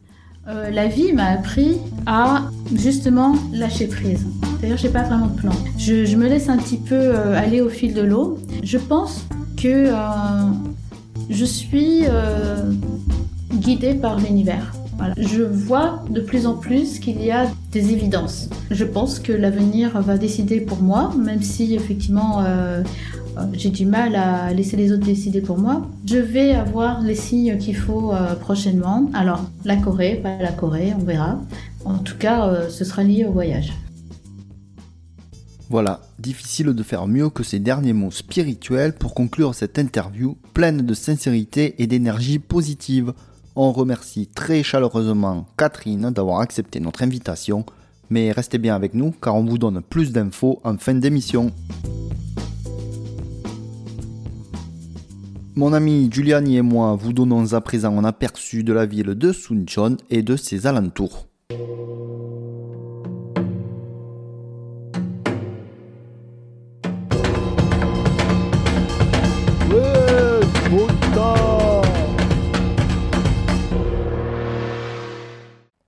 euh, 0.46 0.70
la 0.72 0.88
vie 0.88 1.14
m'a 1.14 1.28
appris 1.28 1.78
à 2.06 2.44
justement 2.76 3.34
lâcher 3.54 3.88
prise. 3.88 4.26
D'ailleurs, 4.62 4.78
j'ai 4.78 4.90
pas 4.90 5.04
vraiment 5.04 5.28
de 5.28 5.40
plan. 5.40 5.54
Je, 5.78 6.16
me 6.18 6.28
laisse 6.28 6.50
un 6.50 6.58
petit 6.58 6.78
peu 6.78 6.96
euh, 6.96 7.38
aller 7.38 7.62
au 7.62 7.70
fil 7.70 7.94
de 7.94 8.02
l'eau. 8.02 8.40
Je 8.62 8.78
pense 8.78 9.26
que 9.56 9.88
euh, 9.88 9.94
je 11.30 11.46
suis 11.46 12.04
guidée 13.54 13.94
par 13.94 14.20
l'univers. 14.20 14.74
Voilà. 14.98 15.14
Je 15.18 15.42
vois 15.42 16.04
de 16.10 16.20
plus 16.20 16.46
en 16.46 16.56
plus 16.56 17.00
qu'il 17.00 17.24
y 17.24 17.32
a 17.32 17.48
des 17.72 17.94
évidences. 17.94 18.50
Je 18.70 18.84
pense 18.84 19.20
que 19.20 19.32
l'avenir 19.32 20.00
va 20.02 20.18
décider 20.18 20.60
pour 20.60 20.82
moi, 20.82 21.14
même 21.18 21.42
si 21.42 21.74
effectivement 21.74 22.44
j'ai 23.54 23.70
du 23.70 23.86
mal 23.86 24.16
à 24.16 24.54
laisser 24.54 24.78
les 24.78 24.92
autres 24.92 25.06
décider 25.06 25.42
pour 25.42 25.58
moi. 25.58 25.88
Je 26.06 26.18
vais 26.18 26.52
avoir 26.52 27.02
les 27.02 27.16
signes 27.16 27.58
qu'il 27.58 27.76
faut 27.76 28.14
euh, 28.14 28.36
prochainement. 28.36 29.10
Alors, 29.14 29.50
la 29.66 29.78
Corée, 29.78 30.16
pas 30.16 30.38
la 30.38 30.52
Corée, 30.52 30.94
on 31.00 31.04
verra. 31.04 31.40
En 31.86 31.98
tout 31.98 32.18
cas, 32.18 32.48
euh, 32.48 32.70
ce 32.70 32.86
sera 32.86 33.04
lié 33.04 33.26
au 33.26 33.32
voyage. 33.32 33.74
Voilà, 35.70 36.02
difficile 36.20 36.68
de 36.68 36.84
faire 36.84 37.08
mieux 37.08 37.30
que 37.30 37.44
ces 37.44 37.60
derniers 37.60 37.94
mots 37.94 38.12
spirituels 38.12 38.94
pour 38.94 39.14
conclure 39.16 39.56
cette 39.56 39.80
interview 39.80 40.38
pleine 40.54 40.82
de 40.82 40.94
sincérité 40.94 41.76
et 41.80 41.88
d'énergie 41.88 42.38
positive. 42.38 43.14
On 43.56 43.72
remercie 43.72 44.28
très 44.28 44.62
chaleureusement 44.62 45.48
Catherine 45.58 46.12
d'avoir 46.12 46.42
accepté 46.42 46.80
notre 46.80 47.02
invitation, 47.02 47.66
mais 48.10 48.32
restez 48.32 48.58
bien 48.58 48.76
avec 48.76 48.94
nous 48.94 49.14
car 49.20 49.36
on 49.36 49.46
vous 49.46 49.58
donne 49.58 49.82
plus 49.82 50.12
d'infos 50.12 50.60
en 50.64 50.78
fin 50.78 50.94
d'émission. 50.94 51.52
Mon 55.56 55.72
ami 55.72 56.10
Giuliani 56.10 56.58
et 56.58 56.64
moi 56.64 56.96
vous 56.96 57.14
donnons 57.14 57.54
à 57.54 57.62
présent 57.62 57.96
un 58.00 58.04
aperçu 58.06 58.64
de 58.64 58.74
la 58.74 58.88
ville 58.88 59.14
de 59.14 59.32
Suncheon 59.32 59.98
et 60.10 60.24
de 60.24 60.36
ses 60.36 60.66
alentours. 60.66 61.28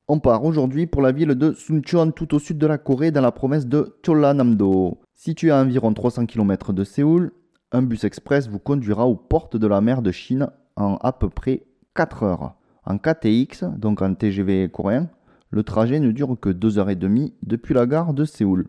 On 0.07 0.19
part 0.19 0.45
aujourd'hui 0.45 0.85
pour 0.85 1.01
la 1.01 1.11
ville 1.11 1.29
de 1.29 1.53
Suncheon 1.53 2.11
tout 2.11 2.35
au 2.35 2.39
sud 2.39 2.59
de 2.59 2.67
la 2.67 2.77
Corée 2.77 3.09
dans 3.09 3.21
la 3.21 3.31
province 3.31 3.65
de 3.65 3.95
Cholanamdo. 4.05 4.99
Situé 5.15 5.49
à 5.49 5.59
environ 5.59 5.91
300 5.91 6.27
km 6.27 6.71
de 6.71 6.83
Séoul, 6.83 7.31
un 7.76 7.81
bus 7.81 8.06
express 8.06 8.47
vous 8.47 8.60
conduira 8.60 9.06
aux 9.06 9.15
portes 9.15 9.57
de 9.57 9.68
la 9.68 9.81
mer 9.81 10.02
de 10.02 10.11
Chine 10.11 10.47
en 10.77 10.95
à 10.95 11.11
peu 11.11 11.30
près 11.30 11.64
4 11.93 12.23
heures. 12.23 12.56
En 12.85 12.97
KTX, 12.97 13.65
donc 13.77 14.02
en 14.02 14.14
TGV 14.14 14.69
coréen, 14.69 15.10
le 15.49 15.64
trajet 15.64 15.99
ne 15.99 16.11
dure 16.11 16.38
que 16.39 16.49
2h30 16.49 17.34
depuis 17.43 17.73
la 17.73 17.85
gare 17.85 18.14
de 18.14 18.23
Séoul. 18.23 18.68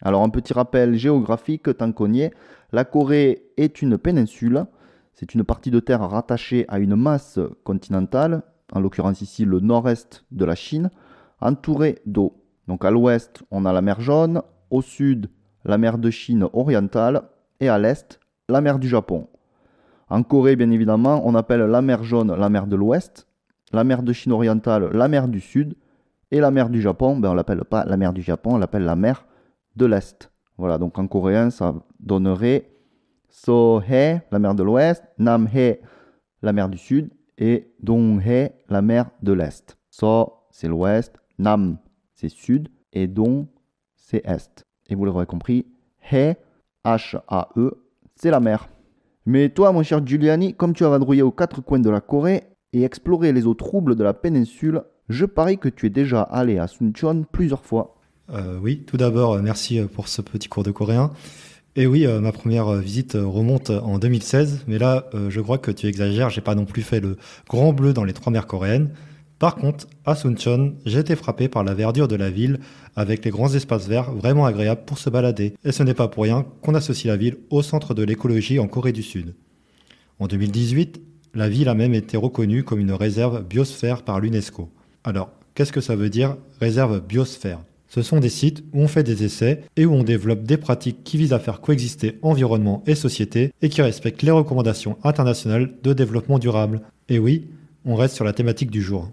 Alors 0.00 0.24
un 0.24 0.28
petit 0.28 0.52
rappel 0.52 0.96
géographique 0.96 1.76
tant 1.76 1.92
qu'on 1.92 2.12
y 2.12 2.22
est, 2.22 2.32
la 2.72 2.84
Corée 2.84 3.44
est 3.56 3.80
une 3.80 3.96
péninsule, 3.96 4.64
c'est 5.14 5.34
une 5.34 5.44
partie 5.44 5.70
de 5.70 5.78
terre 5.78 6.00
rattachée 6.00 6.64
à 6.66 6.80
une 6.80 6.96
masse 6.96 7.38
continentale, 7.62 8.42
en 8.72 8.80
l'occurrence 8.80 9.20
ici 9.20 9.44
le 9.44 9.60
nord-est 9.60 10.24
de 10.32 10.44
la 10.44 10.56
Chine, 10.56 10.90
entourée 11.40 12.00
d'eau. 12.06 12.42
Donc 12.66 12.84
à 12.84 12.90
l'ouest, 12.90 13.44
on 13.52 13.66
a 13.66 13.72
la 13.72 13.82
mer 13.82 14.00
Jaune, 14.00 14.42
au 14.70 14.82
sud, 14.82 15.30
la 15.64 15.78
mer 15.78 15.98
de 15.98 16.10
Chine 16.10 16.48
orientale, 16.52 17.22
et 17.60 17.68
à 17.68 17.78
l'est, 17.78 18.18
la 18.48 18.60
mer 18.60 18.78
du 18.78 18.88
Japon. 18.88 19.28
En 20.08 20.22
Corée, 20.22 20.56
bien 20.56 20.70
évidemment, 20.70 21.22
on 21.24 21.34
appelle 21.34 21.60
la 21.60 21.82
mer 21.82 22.04
Jaune 22.04 22.34
la 22.34 22.48
mer 22.48 22.66
de 22.66 22.76
l'ouest, 22.76 23.26
la 23.72 23.84
mer 23.84 24.02
de 24.02 24.12
Chine 24.12 24.32
orientale 24.32 24.90
la 24.92 25.08
mer 25.08 25.28
du 25.28 25.40
sud, 25.40 25.74
et 26.30 26.40
la 26.40 26.50
mer 26.50 26.70
du 26.70 26.80
Japon, 26.80 27.18
ben 27.18 27.30
on 27.30 27.34
l'appelle 27.34 27.64
pas 27.64 27.84
la 27.84 27.96
mer 27.96 28.12
du 28.12 28.22
Japon, 28.22 28.54
on 28.54 28.58
l'appelle 28.58 28.84
la 28.84 28.96
mer 28.96 29.26
de 29.76 29.86
l'Est. 29.86 30.30
Voilà, 30.58 30.78
donc 30.78 30.98
en 30.98 31.06
coréen, 31.06 31.50
ça 31.50 31.74
donnerait 32.00 32.70
So-hae, 33.28 34.22
la 34.30 34.38
mer 34.38 34.54
de 34.54 34.62
l'Ouest, 34.62 35.02
Nam-hae, 35.18 35.80
la 36.42 36.52
mer 36.52 36.68
du 36.68 36.78
Sud, 36.78 37.10
et 37.38 37.74
Dong-hae, 37.82 38.52
la 38.68 38.82
mer 38.82 39.10
de 39.22 39.32
l'Est. 39.32 39.78
So, 39.90 40.34
c'est 40.50 40.68
l'Ouest, 40.68 41.16
Nam, 41.38 41.78
c'est 42.14 42.28
Sud, 42.28 42.68
et 42.92 43.06
Dong, 43.06 43.46
c'est 43.96 44.24
Est. 44.26 44.64
Et 44.88 44.94
vous 44.94 45.04
l'aurez 45.04 45.26
compris, 45.26 45.66
Hae, 46.10 46.36
H-A-E, 46.84 47.81
c'est 48.22 48.30
la 48.30 48.38
mer. 48.38 48.68
Mais 49.26 49.48
toi, 49.48 49.72
mon 49.72 49.82
cher 49.82 50.06
Giuliani, 50.06 50.54
comme 50.54 50.74
tu 50.74 50.84
as 50.84 50.88
vadrouillé 50.88 51.22
aux 51.22 51.32
quatre 51.32 51.60
coins 51.60 51.80
de 51.80 51.90
la 51.90 52.00
Corée 52.00 52.44
et 52.72 52.84
exploré 52.84 53.32
les 53.32 53.48
eaux 53.48 53.54
troubles 53.54 53.96
de 53.96 54.04
la 54.04 54.14
péninsule, 54.14 54.82
je 55.08 55.26
parie 55.26 55.58
que 55.58 55.68
tu 55.68 55.86
es 55.86 55.90
déjà 55.90 56.22
allé 56.22 56.58
à 56.58 56.68
Suncheon 56.68 57.24
plusieurs 57.32 57.64
fois. 57.64 57.96
Euh, 58.30 58.60
oui, 58.62 58.84
tout 58.86 58.96
d'abord, 58.96 59.32
euh, 59.32 59.42
merci 59.42 59.80
euh, 59.80 59.86
pour 59.88 60.06
ce 60.06 60.22
petit 60.22 60.48
cours 60.48 60.62
de 60.62 60.70
coréen. 60.70 61.10
Et 61.74 61.86
oui, 61.86 62.06
ma 62.06 62.32
première 62.32 62.74
visite 62.74 63.14
remonte 63.14 63.70
en 63.70 63.98
2016, 63.98 64.64
mais 64.68 64.76
là, 64.76 65.06
je 65.30 65.40
crois 65.40 65.56
que 65.56 65.70
tu 65.70 65.86
exagères, 65.86 66.28
j'ai 66.28 66.42
pas 66.42 66.54
non 66.54 66.66
plus 66.66 66.82
fait 66.82 67.00
le 67.00 67.16
grand 67.48 67.72
bleu 67.72 67.94
dans 67.94 68.04
les 68.04 68.12
trois 68.12 68.30
mers 68.30 68.46
coréennes. 68.46 68.90
Par 69.42 69.56
contre, 69.56 69.88
j'ai 70.86 71.00
été 71.00 71.16
frappé 71.16 71.48
par 71.48 71.64
la 71.64 71.74
verdure 71.74 72.06
de 72.06 72.14
la 72.14 72.30
ville, 72.30 72.60
avec 72.94 73.24
les 73.24 73.32
grands 73.32 73.52
espaces 73.52 73.88
verts 73.88 74.12
vraiment 74.12 74.46
agréables 74.46 74.84
pour 74.86 74.98
se 74.98 75.10
balader. 75.10 75.54
Et 75.64 75.72
ce 75.72 75.82
n'est 75.82 75.94
pas 75.94 76.06
pour 76.06 76.22
rien 76.22 76.46
qu'on 76.62 76.76
associe 76.76 77.10
la 77.10 77.16
ville 77.16 77.38
au 77.50 77.60
centre 77.60 77.92
de 77.92 78.04
l'écologie 78.04 78.60
en 78.60 78.68
Corée 78.68 78.92
du 78.92 79.02
Sud. 79.02 79.34
En 80.20 80.28
2018, 80.28 81.02
la 81.34 81.48
ville 81.48 81.68
a 81.68 81.74
même 81.74 81.92
été 81.92 82.16
reconnue 82.16 82.62
comme 82.62 82.78
une 82.78 82.92
réserve 82.92 83.42
biosphère 83.42 84.04
par 84.04 84.20
l'UNESCO. 84.20 84.70
Alors, 85.02 85.32
qu'est-ce 85.56 85.72
que 85.72 85.80
ça 85.80 85.96
veut 85.96 86.08
dire 86.08 86.36
réserve 86.60 87.00
biosphère? 87.00 87.58
Ce 87.88 88.02
sont 88.02 88.20
des 88.20 88.28
sites 88.28 88.62
où 88.72 88.82
on 88.82 88.86
fait 88.86 89.02
des 89.02 89.24
essais 89.24 89.62
et 89.76 89.86
où 89.86 89.92
on 89.92 90.04
développe 90.04 90.44
des 90.44 90.56
pratiques 90.56 91.02
qui 91.02 91.16
visent 91.16 91.32
à 91.32 91.40
faire 91.40 91.60
coexister 91.60 92.20
environnement 92.22 92.84
et 92.86 92.94
société 92.94 93.50
et 93.60 93.70
qui 93.70 93.82
respectent 93.82 94.22
les 94.22 94.30
recommandations 94.30 94.98
internationales 95.02 95.72
de 95.82 95.92
développement 95.92 96.38
durable. 96.38 96.82
Et 97.08 97.18
oui, 97.18 97.48
on 97.84 97.96
reste 97.96 98.14
sur 98.14 98.24
la 98.24 98.32
thématique 98.32 98.70
du 98.70 98.82
jour. 98.82 99.10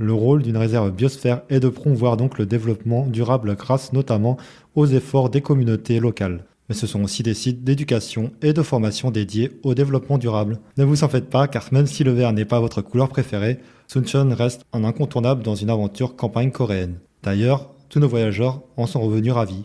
Le 0.00 0.12
rôle 0.12 0.42
d'une 0.42 0.56
réserve 0.56 0.92
biosphère 0.92 1.42
est 1.50 1.58
de 1.58 1.68
promouvoir 1.68 2.16
donc 2.16 2.38
le 2.38 2.46
développement 2.46 3.04
durable 3.04 3.56
grâce 3.56 3.92
notamment 3.92 4.36
aux 4.76 4.86
efforts 4.86 5.28
des 5.28 5.40
communautés 5.40 5.98
locales. 5.98 6.44
Mais 6.68 6.76
ce 6.76 6.86
sont 6.86 7.02
aussi 7.02 7.24
des 7.24 7.34
sites 7.34 7.64
d'éducation 7.64 8.30
et 8.40 8.52
de 8.52 8.62
formation 8.62 9.10
dédiés 9.10 9.58
au 9.64 9.74
développement 9.74 10.16
durable. 10.16 10.60
Ne 10.76 10.84
vous 10.84 11.02
en 11.02 11.08
faites 11.08 11.28
pas 11.28 11.48
car 11.48 11.64
même 11.72 11.88
si 11.88 12.04
le 12.04 12.12
vert 12.12 12.32
n'est 12.32 12.44
pas 12.44 12.60
votre 12.60 12.80
couleur 12.80 13.08
préférée, 13.08 13.58
Suncheon 13.88 14.32
reste 14.36 14.62
un 14.72 14.84
incontournable 14.84 15.42
dans 15.42 15.56
une 15.56 15.70
aventure 15.70 16.14
campagne 16.14 16.52
coréenne. 16.52 17.00
D'ailleurs, 17.24 17.74
tous 17.88 17.98
nos 17.98 18.08
voyageurs 18.08 18.62
en 18.76 18.86
sont 18.86 19.00
revenus 19.00 19.32
ravis. 19.32 19.64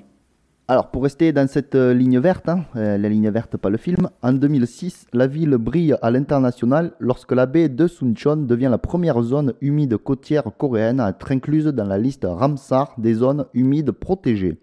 Alors, 0.70 0.92
pour 0.92 1.04
rester 1.04 1.34
dans 1.34 1.46
cette 1.46 1.76
euh, 1.76 1.94
ligne 1.94 2.20
verte, 2.20 2.48
hein, 2.48 2.64
euh, 2.78 2.98
la 2.98 3.10
ligne 3.10 3.30
verte, 3.30 3.58
pas 3.58 3.70
le 3.70 3.76
film, 3.76 4.10
en 4.22 4.32
2006, 4.32 5.08
la 5.12 5.28
ville 5.28 5.58
brille 5.58 5.98
à 6.02 6.10
l'international 6.10 6.94
lorsque 7.00 7.34
la 7.34 7.46
baie 7.46 7.68
de 7.68 7.86
Suncheon 7.86 8.38
devient 8.38 8.70
la 8.72 8.78
première 8.78 9.22
zone 9.24 9.56
humide 9.60 9.98
côtière 9.98 10.46
coréenne 10.58 11.02
à 11.02 11.10
être 11.10 11.34
incluse 11.34 11.66
dans 11.66 11.84
la 11.84 11.98
liste 11.98 12.26
Ramsar 12.26 12.96
des 12.98 13.16
zones 13.16 13.46
humides 13.54 13.92
protégées. 13.92 14.58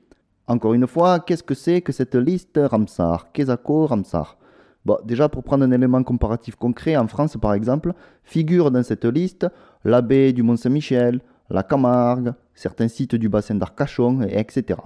Encore 0.47 0.73
une 0.73 0.87
fois, 0.87 1.21
qu'est-ce 1.21 1.43
que 1.43 1.55
c'est 1.55 1.83
que 1.83 1.93
cette 1.93 2.15
liste 2.15 2.59
Ramsar? 2.59 3.31
Kesako 3.33 3.85
Ramsar 3.85 4.39
Bon, 4.87 4.97
déjà 5.05 5.29
pour 5.29 5.43
prendre 5.43 5.65
un 5.65 5.71
élément 5.71 6.03
comparatif 6.03 6.57
concret, 6.57 6.97
en 6.97 7.09
France 7.09 7.37
par 7.37 7.53
exemple, 7.53 7.93
figurent 8.25 8.71
dans 8.71 8.83
cette 8.83 9.05
liste 9.05 9.47
la 9.85 10.01
baie 10.01 10.33
du 10.33 10.43
Mont-Saint-Michel, 10.43 11.21
la 11.51 11.63
Camargue, 11.63 12.33
certains 12.55 12.89
sites 12.89 13.17
du 13.17 13.29
bassin 13.29 13.57
d'Arcachon, 13.57 14.23
etc. 14.23 14.79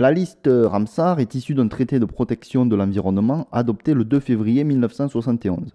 La 0.00 0.12
liste 0.12 0.48
Ramsar 0.48 1.18
est 1.18 1.34
issue 1.34 1.54
d'un 1.54 1.66
traité 1.66 1.98
de 1.98 2.04
protection 2.04 2.64
de 2.64 2.76
l'environnement 2.76 3.48
adopté 3.50 3.94
le 3.94 4.04
2 4.04 4.20
février 4.20 4.62
1971. 4.62 5.74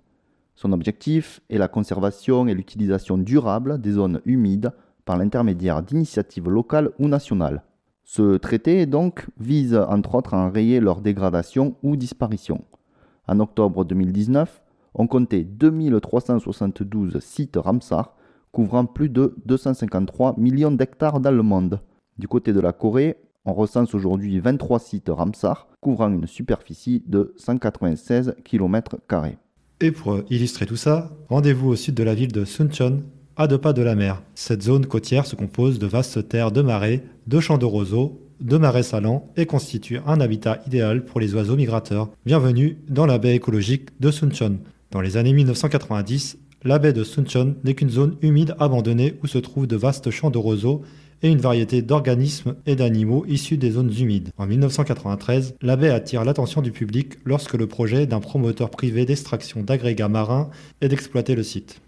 Son 0.55 0.71
objectif 0.71 1.41
est 1.49 1.57
la 1.57 1.67
conservation 1.67 2.47
et 2.47 2.53
l'utilisation 2.53 3.17
durable 3.17 3.81
des 3.81 3.91
zones 3.91 4.21
humides 4.25 4.71
par 5.03 5.17
l'intermédiaire 5.17 5.83
d'initiatives 5.83 6.47
locales 6.47 6.91
ou 6.99 7.09
nationales. 7.09 7.63
Ce 8.05 8.37
traité 8.37 8.85
donc 8.85 9.27
vise 9.37 9.75
entre 9.75 10.15
autres 10.15 10.35
à 10.35 10.37
enrayer 10.37 10.79
leur 10.79 11.01
dégradation 11.01 11.75
ou 11.83 11.97
disparition. 11.97 12.63
En 13.27 13.41
octobre 13.41 13.83
2019, 13.83 14.63
on 14.93 15.05
comptait 15.05 15.43
2372 15.43 17.19
sites 17.19 17.57
Ramsar 17.57 18.15
couvrant 18.53 18.85
plus 18.85 19.09
de 19.09 19.35
253 19.47 20.35
millions 20.37 20.71
d'hectares 20.71 21.19
dans 21.19 21.35
le 21.35 21.43
monde. 21.43 21.81
Du 22.17 22.29
côté 22.29 22.53
de 22.53 22.61
la 22.61 22.71
Corée, 22.71 23.17
on 23.45 23.53
recense 23.53 23.93
aujourd'hui 23.93 24.39
23 24.39 24.79
sites 24.79 25.09
Ramsar, 25.09 25.67
couvrant 25.81 26.09
une 26.09 26.27
superficie 26.27 27.03
de 27.07 27.33
196 27.37 28.35
km. 28.43 28.97
Et 29.81 29.91
pour 29.91 30.21
illustrer 30.29 30.65
tout 30.65 30.77
ça, 30.77 31.11
rendez-vous 31.29 31.69
au 31.69 31.75
sud 31.75 31.95
de 31.95 32.03
la 32.03 32.15
ville 32.15 32.31
de 32.31 32.45
Suncheon, 32.45 33.03
à 33.35 33.47
deux 33.47 33.57
pas 33.57 33.73
de 33.73 33.81
la 33.81 33.95
mer. 33.95 34.21
Cette 34.35 34.61
zone 34.61 34.85
côtière 34.85 35.25
se 35.25 35.35
compose 35.35 35.79
de 35.79 35.87
vastes 35.87 36.29
terres 36.29 36.51
de 36.51 36.61
marais, 36.61 37.03
de 37.27 37.39
champs 37.39 37.57
de 37.57 37.65
roseaux, 37.65 38.21
de 38.39 38.57
marais 38.57 38.83
salants 38.83 39.29
et 39.35 39.45
constitue 39.45 39.99
un 40.05 40.21
habitat 40.21 40.61
idéal 40.67 41.03
pour 41.03 41.19
les 41.19 41.33
oiseaux 41.35 41.55
migrateurs. 41.55 42.09
Bienvenue 42.25 42.77
dans 42.87 43.05
la 43.05 43.17
baie 43.17 43.35
écologique 43.35 43.89
de 43.99 44.11
Suncheon. 44.11 44.59
Dans 44.91 45.01
les 45.01 45.17
années 45.17 45.33
1990, 45.33 46.37
la 46.63 46.79
baie 46.79 46.93
de 46.93 47.03
Suncheon 47.03 47.55
n'est 47.63 47.73
qu'une 47.73 47.89
zone 47.89 48.15
humide 48.21 48.55
abandonnée 48.59 49.19
où 49.21 49.27
se 49.27 49.37
trouvent 49.37 49.67
de 49.67 49.75
vastes 49.75 50.11
champs 50.11 50.31
de 50.31 50.37
roseaux 50.37 50.81
et 51.23 51.29
une 51.29 51.39
variété 51.39 51.81
d'organismes 51.81 52.55
et 52.67 52.75
d'animaux 52.75 53.25
issus 53.27 53.57
des 53.57 53.71
zones 53.71 53.93
humides. 53.97 54.29
En 54.37 54.45
1993, 54.45 55.55
la 55.61 55.77
baie 55.77 55.89
attire 55.89 56.23
l'attention 56.23 56.61
du 56.61 56.71
public 56.71 57.13
lorsque 57.25 57.55
le 57.55 57.65
projet 57.65 58.05
d'un 58.05 58.19
promoteur 58.19 58.69
privé 58.69 59.05
d'extraction 59.05 59.63
d'agrégats 59.63 60.09
marins 60.09 60.49
est 60.81 60.89
d'exploiter 60.89 61.33
le 61.33 61.43
site. 61.43 61.79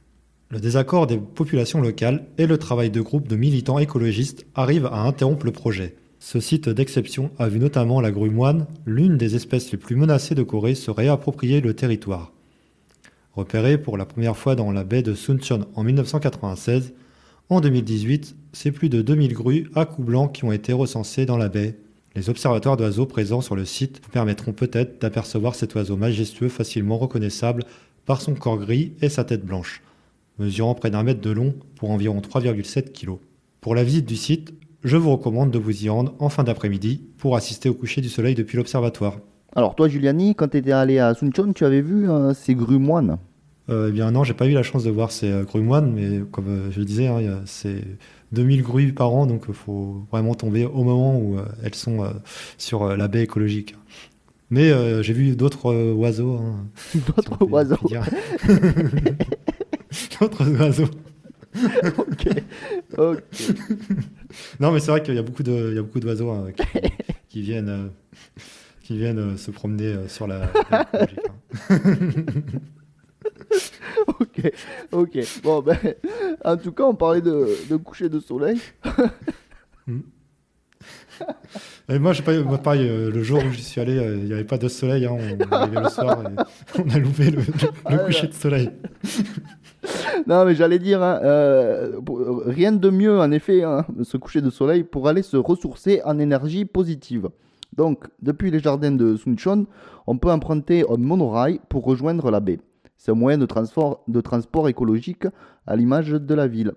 Le 0.49 0.59
désaccord 0.59 1.05
des 1.05 1.17
populations 1.17 1.81
locales 1.81 2.25
et 2.37 2.47
le 2.47 2.57
travail 2.57 2.89
de 2.89 3.01
groupes 3.01 3.27
de 3.27 3.35
militants 3.35 3.79
écologistes 3.79 4.45
arrivent 4.55 4.85
à 4.85 5.01
interrompre 5.01 5.45
le 5.45 5.51
projet. 5.51 5.95
Ce 6.19 6.39
site 6.39 6.69
d'exception 6.69 7.31
a 7.37 7.49
vu 7.49 7.59
notamment 7.59 7.99
la 7.99 8.11
grue 8.11 8.29
moine, 8.29 8.67
l'une 8.85 9.17
des 9.17 9.35
espèces 9.35 9.71
les 9.71 9.77
plus 9.77 9.95
menacées 9.95 10.33
de 10.33 10.43
Corée, 10.43 10.75
se 10.75 10.91
réapproprier 10.91 11.61
le 11.61 11.73
territoire. 11.73 12.31
Repérée 13.33 13.77
pour 13.77 13.97
la 13.97 14.05
première 14.05 14.37
fois 14.37 14.55
dans 14.55 14.71
la 14.71 14.85
baie 14.85 15.01
de 15.01 15.13
Suncheon 15.13 15.65
en 15.75 15.83
1996, 15.83 16.93
en 17.49 17.61
2018, 17.61 18.35
c'est 18.53 18.71
plus 18.71 18.89
de 18.89 19.03
2000 19.03 19.33
grues 19.33 19.69
à 19.75 19.85
cou 19.85 20.03
blanc 20.03 20.27
qui 20.27 20.45
ont 20.45 20.51
été 20.51 20.73
recensées 20.73 21.27
dans 21.27 21.37
la 21.37 21.47
baie. 21.47 21.77
Les 22.15 22.29
observateurs 22.29 22.75
d'oiseaux 22.75 23.05
présents 23.05 23.41
sur 23.41 23.55
le 23.55 23.65
site 23.65 24.01
vous 24.03 24.09
permettront 24.09 24.51
peut-être 24.51 24.99
d'apercevoir 24.99 25.53
cet 25.53 25.75
oiseau 25.75 25.95
majestueux 25.95 26.49
facilement 26.49 26.97
reconnaissable 26.97 27.63
par 28.05 28.21
son 28.21 28.33
corps 28.33 28.57
gris 28.57 28.93
et 29.01 29.09
sa 29.09 29.23
tête 29.23 29.45
blanche, 29.45 29.83
mesurant 30.39 30.73
près 30.73 30.89
d'un 30.89 31.03
mètre 31.03 31.21
de 31.21 31.29
long 31.29 31.53
pour 31.75 31.91
environ 31.91 32.19
3,7 32.19 32.91
kg. 32.91 33.17
Pour 33.61 33.75
la 33.75 33.83
visite 33.83 34.07
du 34.07 34.15
site, 34.15 34.53
je 34.83 34.97
vous 34.97 35.11
recommande 35.11 35.51
de 35.51 35.59
vous 35.59 35.83
y 35.85 35.89
rendre 35.89 36.15
en 36.17 36.29
fin 36.29 36.43
d'après-midi 36.43 37.03
pour 37.17 37.35
assister 37.35 37.69
au 37.69 37.75
coucher 37.75 38.01
du 38.01 38.09
soleil 38.09 38.33
depuis 38.33 38.57
l'observatoire. 38.57 39.19
Alors 39.55 39.75
toi 39.75 39.87
Giuliani, 39.87 40.33
quand 40.33 40.47
tu 40.47 40.57
étais 40.57 40.71
allé 40.71 40.97
à 40.97 41.13
Suncheon, 41.13 41.53
tu 41.53 41.63
avais 41.63 41.81
vu 41.81 42.09
euh, 42.09 42.33
ces 42.33 42.55
grues 42.55 42.79
moines? 42.79 43.17
Eh 43.69 43.91
bien 43.91 44.11
non, 44.11 44.23
j'ai 44.23 44.33
pas 44.33 44.47
eu 44.47 44.51
la 44.51 44.63
chance 44.63 44.83
de 44.83 44.91
voir 44.91 45.11
ces 45.11 45.31
euh, 45.31 45.43
grues 45.43 45.61
moines, 45.61 45.91
mais 45.91 46.21
comme 46.31 46.47
euh, 46.47 46.71
je 46.71 46.79
le 46.79 46.85
disais, 46.85 47.07
hein, 47.07 47.41
c'est 47.45 47.81
2000 48.31 48.61
grues 48.61 48.93
par 48.93 49.13
an, 49.13 49.25
donc 49.25 49.45
il 49.47 49.53
faut 49.53 50.05
vraiment 50.11 50.35
tomber 50.35 50.65
au 50.65 50.83
moment 50.83 51.17
où 51.17 51.37
elles 51.63 51.75
sont 51.75 52.03
sur 52.57 52.95
la 52.97 53.07
baie 53.07 53.23
écologique. 53.23 53.75
Mais 54.49 54.71
j'ai 55.03 55.13
vu 55.13 55.35
d'autres 55.35 55.73
oiseaux. 55.93 56.37
Hein, 56.37 56.67
d'autres 57.15 57.45
oiseaux 57.49 57.77
D'autres 60.19 60.49
oiseaux. 60.59 60.89
ok. 61.97 62.27
Non, 64.59 64.71
mais 64.73 64.79
c'est 64.81 64.91
vrai 64.91 65.01
qu'il 65.01 65.15
y 65.15 65.17
a 65.17 65.21
beaucoup 65.21 65.43
de, 65.43 65.69
il 65.69 65.75
y 65.75 65.79
a 65.79 65.81
beaucoup 65.81 66.01
d'oiseaux 66.01 66.29
hein, 66.29 66.47
qui, 67.29 67.41
viennent, 67.41 67.89
qui 68.83 68.97
viennent 68.97 69.37
se 69.37 69.49
promener 69.51 69.95
sur 70.09 70.27
la. 70.27 70.51
Baie 71.71 71.71
écologique, 71.71 72.84
ok, 74.07 74.51
ok. 74.91 75.17
Bon, 75.43 75.61
ben, 75.61 75.77
en 76.43 76.57
tout 76.57 76.71
cas, 76.71 76.83
on 76.83 76.95
parlait 76.95 77.21
de, 77.21 77.75
coucher 77.77 78.09
de 78.09 78.19
soleil. 78.19 78.59
Hmm. 79.87 79.99
Et 81.89 81.99
moi, 81.99 82.13
pas, 82.25 82.41
moi, 82.41 82.57
pareil, 82.57 82.87
euh, 82.89 83.11
le 83.11 83.21
jour 83.21 83.37
où 83.37 83.51
j'y 83.51 83.61
suis 83.61 83.79
allé, 83.79 83.99
euh, 83.99 84.17
il 84.17 84.25
n'y 84.25 84.33
avait 84.33 84.43
pas 84.43 84.57
de 84.57 84.67
soleil. 84.67 85.05
Hein, 85.05 85.15
on 85.15 85.51
arrivait 85.51 85.79
le 85.79 85.89
soir 85.89 86.23
et 86.23 86.79
on 86.83 86.89
a 86.89 86.97
loupé 86.97 87.29
le, 87.29 87.41
ah, 87.85 87.97
coucher 87.99 88.25
de 88.25 88.33
soleil. 88.33 88.71
non, 90.25 90.43
mais 90.43 90.55
j'allais 90.55 90.79
dire, 90.79 91.03
hein, 91.03 91.19
euh, 91.23 91.99
rien 92.47 92.71
de 92.71 92.89
mieux, 92.89 93.19
en 93.19 93.29
effet, 93.29 93.61
hein, 93.61 93.85
ce 94.01 94.17
coucher 94.17 94.41
de 94.41 94.49
soleil 94.49 94.83
pour 94.83 95.07
aller 95.07 95.21
se 95.21 95.37
ressourcer 95.37 96.01
en 96.03 96.17
énergie 96.17 96.65
positive. 96.65 97.29
Donc, 97.77 98.05
depuis 98.23 98.49
les 98.49 98.59
jardins 98.59 98.91
de 98.91 99.15
Suncheon, 99.15 99.67
on 100.07 100.17
peut 100.17 100.31
emprunter 100.31 100.83
un 100.89 100.97
monorail 100.97 101.59
pour 101.69 101.83
rejoindre 101.83 102.31
la 102.31 102.39
baie. 102.39 102.59
C'est 102.97 103.11
un 103.11 103.15
moyen 103.15 103.37
de 103.37 103.45
transport, 103.45 104.69
écologique 104.69 105.27
à 105.67 105.75
l'image 105.75 106.11
de 106.11 106.33
la 106.33 106.47
ville. 106.47 106.73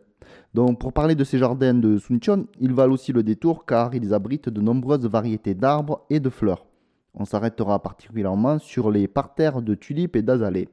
Donc 0.54 0.78
pour 0.80 0.92
parler 0.92 1.14
de 1.14 1.24
ces 1.24 1.38
jardins 1.38 1.74
de 1.74 1.98
Suncheon, 1.98 2.46
ils 2.60 2.72
valent 2.72 2.92
aussi 2.92 3.12
le 3.12 3.22
détour 3.22 3.64
car 3.64 3.94
ils 3.94 4.12
abritent 4.12 4.48
de 4.48 4.60
nombreuses 4.60 5.06
variétés 5.06 5.54
d'arbres 5.54 6.04
et 6.10 6.20
de 6.20 6.28
fleurs. 6.28 6.66
On 7.14 7.24
s'arrêtera 7.24 7.82
particulièrement 7.82 8.58
sur 8.58 8.90
les 8.90 9.08
parterres 9.08 9.62
de 9.62 9.74
tulipes 9.74 10.16
et 10.16 10.22
d'azalées. 10.22 10.68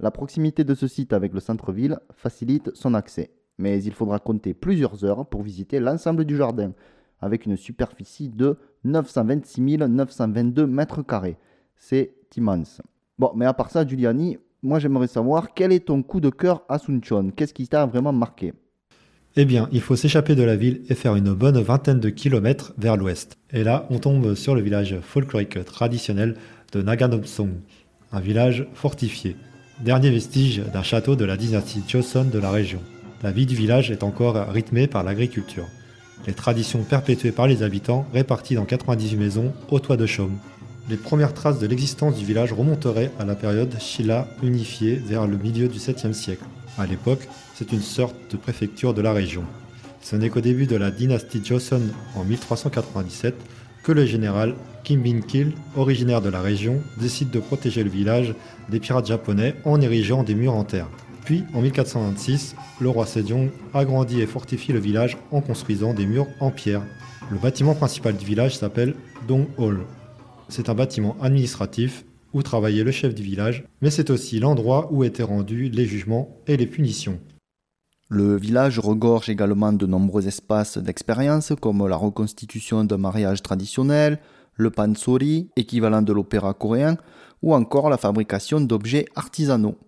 La 0.00 0.10
proximité 0.10 0.64
de 0.64 0.74
ce 0.74 0.88
site 0.88 1.12
avec 1.12 1.32
le 1.32 1.40
centre-ville 1.40 1.98
facilite 2.14 2.70
son 2.74 2.94
accès, 2.94 3.30
mais 3.58 3.82
il 3.82 3.92
faudra 3.92 4.18
compter 4.18 4.54
plusieurs 4.54 5.04
heures 5.04 5.26
pour 5.26 5.42
visiter 5.42 5.78
l'ensemble 5.78 6.24
du 6.24 6.36
jardin, 6.36 6.72
avec 7.20 7.46
une 7.46 7.56
superficie 7.56 8.28
de 8.28 8.58
926 8.84 9.60
922 9.78 10.66
mètres 10.66 11.02
carrés. 11.02 11.38
C'est 11.76 12.14
immense. 12.36 12.82
Bon, 13.18 13.30
mais 13.36 13.46
à 13.46 13.54
part 13.54 13.70
ça, 13.70 13.86
Giuliani, 13.86 14.38
moi 14.62 14.78
j'aimerais 14.78 15.08
savoir 15.08 15.54
quel 15.54 15.72
est 15.72 15.86
ton 15.86 16.02
coup 16.02 16.20
de 16.20 16.30
cœur 16.30 16.62
à 16.68 16.78
Suncheon 16.78 17.30
Qu'est-ce 17.34 17.54
qui 17.54 17.68
t'a 17.68 17.86
vraiment 17.86 18.12
marqué? 18.12 18.52
Eh 19.34 19.44
bien, 19.46 19.68
il 19.72 19.80
faut 19.80 19.96
s'échapper 19.96 20.34
de 20.34 20.42
la 20.42 20.56
ville 20.56 20.82
et 20.88 20.94
faire 20.94 21.16
une 21.16 21.32
bonne 21.32 21.58
vingtaine 21.60 22.00
de 22.00 22.10
kilomètres 22.10 22.74
vers 22.76 22.98
l'ouest. 22.98 23.38
Et 23.50 23.64
là, 23.64 23.86
on 23.88 23.98
tombe 23.98 24.34
sur 24.34 24.54
le 24.54 24.60
village 24.60 24.96
folklorique 25.00 25.64
traditionnel 25.64 26.36
de 26.72 26.82
Naganomsong, 26.82 27.54
un 28.12 28.20
village 28.20 28.66
fortifié, 28.74 29.36
dernier 29.80 30.10
vestige 30.10 30.62
d'un 30.72 30.82
château 30.82 31.16
de 31.16 31.24
la 31.24 31.38
dynastie 31.38 31.82
Joseon 31.88 32.24
de 32.24 32.38
la 32.38 32.50
région. 32.50 32.80
La 33.22 33.32
vie 33.32 33.46
du 33.46 33.54
village 33.54 33.90
est 33.90 34.02
encore 34.02 34.36
rythmée 34.48 34.86
par 34.86 35.02
l'agriculture. 35.02 35.66
Les 36.26 36.34
traditions 36.34 36.82
perpétuées 36.82 37.32
par 37.32 37.46
les 37.46 37.62
habitants 37.62 38.06
réparties 38.12 38.54
dans 38.54 38.66
98 38.66 39.16
maisons 39.16 39.52
au 39.70 39.80
toit 39.80 39.96
de 39.96 40.06
chaume. 40.06 40.36
Les 40.88 40.96
premières 40.96 41.32
traces 41.32 41.60
de 41.60 41.66
l'existence 41.66 42.16
du 42.16 42.24
village 42.24 42.52
remonteraient 42.52 43.12
à 43.20 43.24
la 43.24 43.36
période 43.36 43.74
Shilla 43.78 44.26
unifiée 44.42 44.96
vers 44.96 45.26
le 45.28 45.36
milieu 45.36 45.68
du 45.68 45.78
7e 45.78 46.12
siècle. 46.12 46.44
À 46.76 46.86
l'époque, 46.86 47.28
c'est 47.54 47.72
une 47.72 47.82
sorte 47.82 48.16
de 48.30 48.36
préfecture 48.36 48.92
de 48.92 49.00
la 49.00 49.12
région. 49.12 49.44
Ce 50.00 50.16
n'est 50.16 50.28
qu'au 50.28 50.40
début 50.40 50.66
de 50.66 50.74
la 50.74 50.90
dynastie 50.90 51.44
Joseon 51.44 51.82
en 52.16 52.24
1397 52.24 53.34
que 53.84 53.92
le 53.92 54.06
général 54.06 54.54
Kim 54.82 55.00
Bin-kil, 55.00 55.52
originaire 55.76 56.20
de 56.20 56.28
la 56.28 56.40
région, 56.40 56.80
décide 56.98 57.30
de 57.30 57.38
protéger 57.38 57.84
le 57.84 57.90
village 57.90 58.34
des 58.68 58.80
pirates 58.80 59.06
japonais 59.06 59.54
en 59.64 59.80
érigeant 59.80 60.24
des 60.24 60.34
murs 60.34 60.54
en 60.54 60.64
terre. 60.64 60.88
Puis, 61.24 61.44
en 61.54 61.60
1426, 61.60 62.56
le 62.80 62.88
roi 62.88 63.06
Sejong 63.06 63.50
agrandit 63.72 64.20
et 64.20 64.26
fortifie 64.26 64.72
le 64.72 64.80
village 64.80 65.16
en 65.30 65.40
construisant 65.40 65.94
des 65.94 66.06
murs 66.06 66.26
en 66.40 66.50
pierre. 66.50 66.82
Le 67.30 67.38
bâtiment 67.38 67.76
principal 67.76 68.16
du 68.16 68.26
village 68.26 68.58
s'appelle 68.58 68.94
Dong 69.28 69.46
Hall. 69.56 69.84
C'est 70.54 70.68
un 70.68 70.74
bâtiment 70.74 71.16
administratif 71.22 72.04
où 72.34 72.42
travaillait 72.42 72.84
le 72.84 72.90
chef 72.90 73.14
du 73.14 73.22
village, 73.22 73.64
mais 73.80 73.90
c'est 73.90 74.10
aussi 74.10 74.38
l'endroit 74.38 74.92
où 74.92 75.02
étaient 75.02 75.22
rendus 75.22 75.70
les 75.70 75.86
jugements 75.86 76.36
et 76.46 76.58
les 76.58 76.66
punitions. 76.66 77.18
Le 78.10 78.36
village 78.36 78.78
regorge 78.78 79.30
également 79.30 79.72
de 79.72 79.86
nombreux 79.86 80.28
espaces 80.28 80.76
d'expérience 80.76 81.54
comme 81.58 81.88
la 81.88 81.96
reconstitution 81.96 82.84
d'un 82.84 82.98
mariage 82.98 83.40
traditionnel, 83.40 84.18
le 84.56 84.68
pansori, 84.68 85.48
équivalent 85.56 86.02
de 86.02 86.12
l'opéra 86.12 86.52
coréen, 86.52 86.98
ou 87.40 87.54
encore 87.54 87.88
la 87.88 87.96
fabrication 87.96 88.60
d'objets 88.60 89.06
artisanaux. 89.16 89.78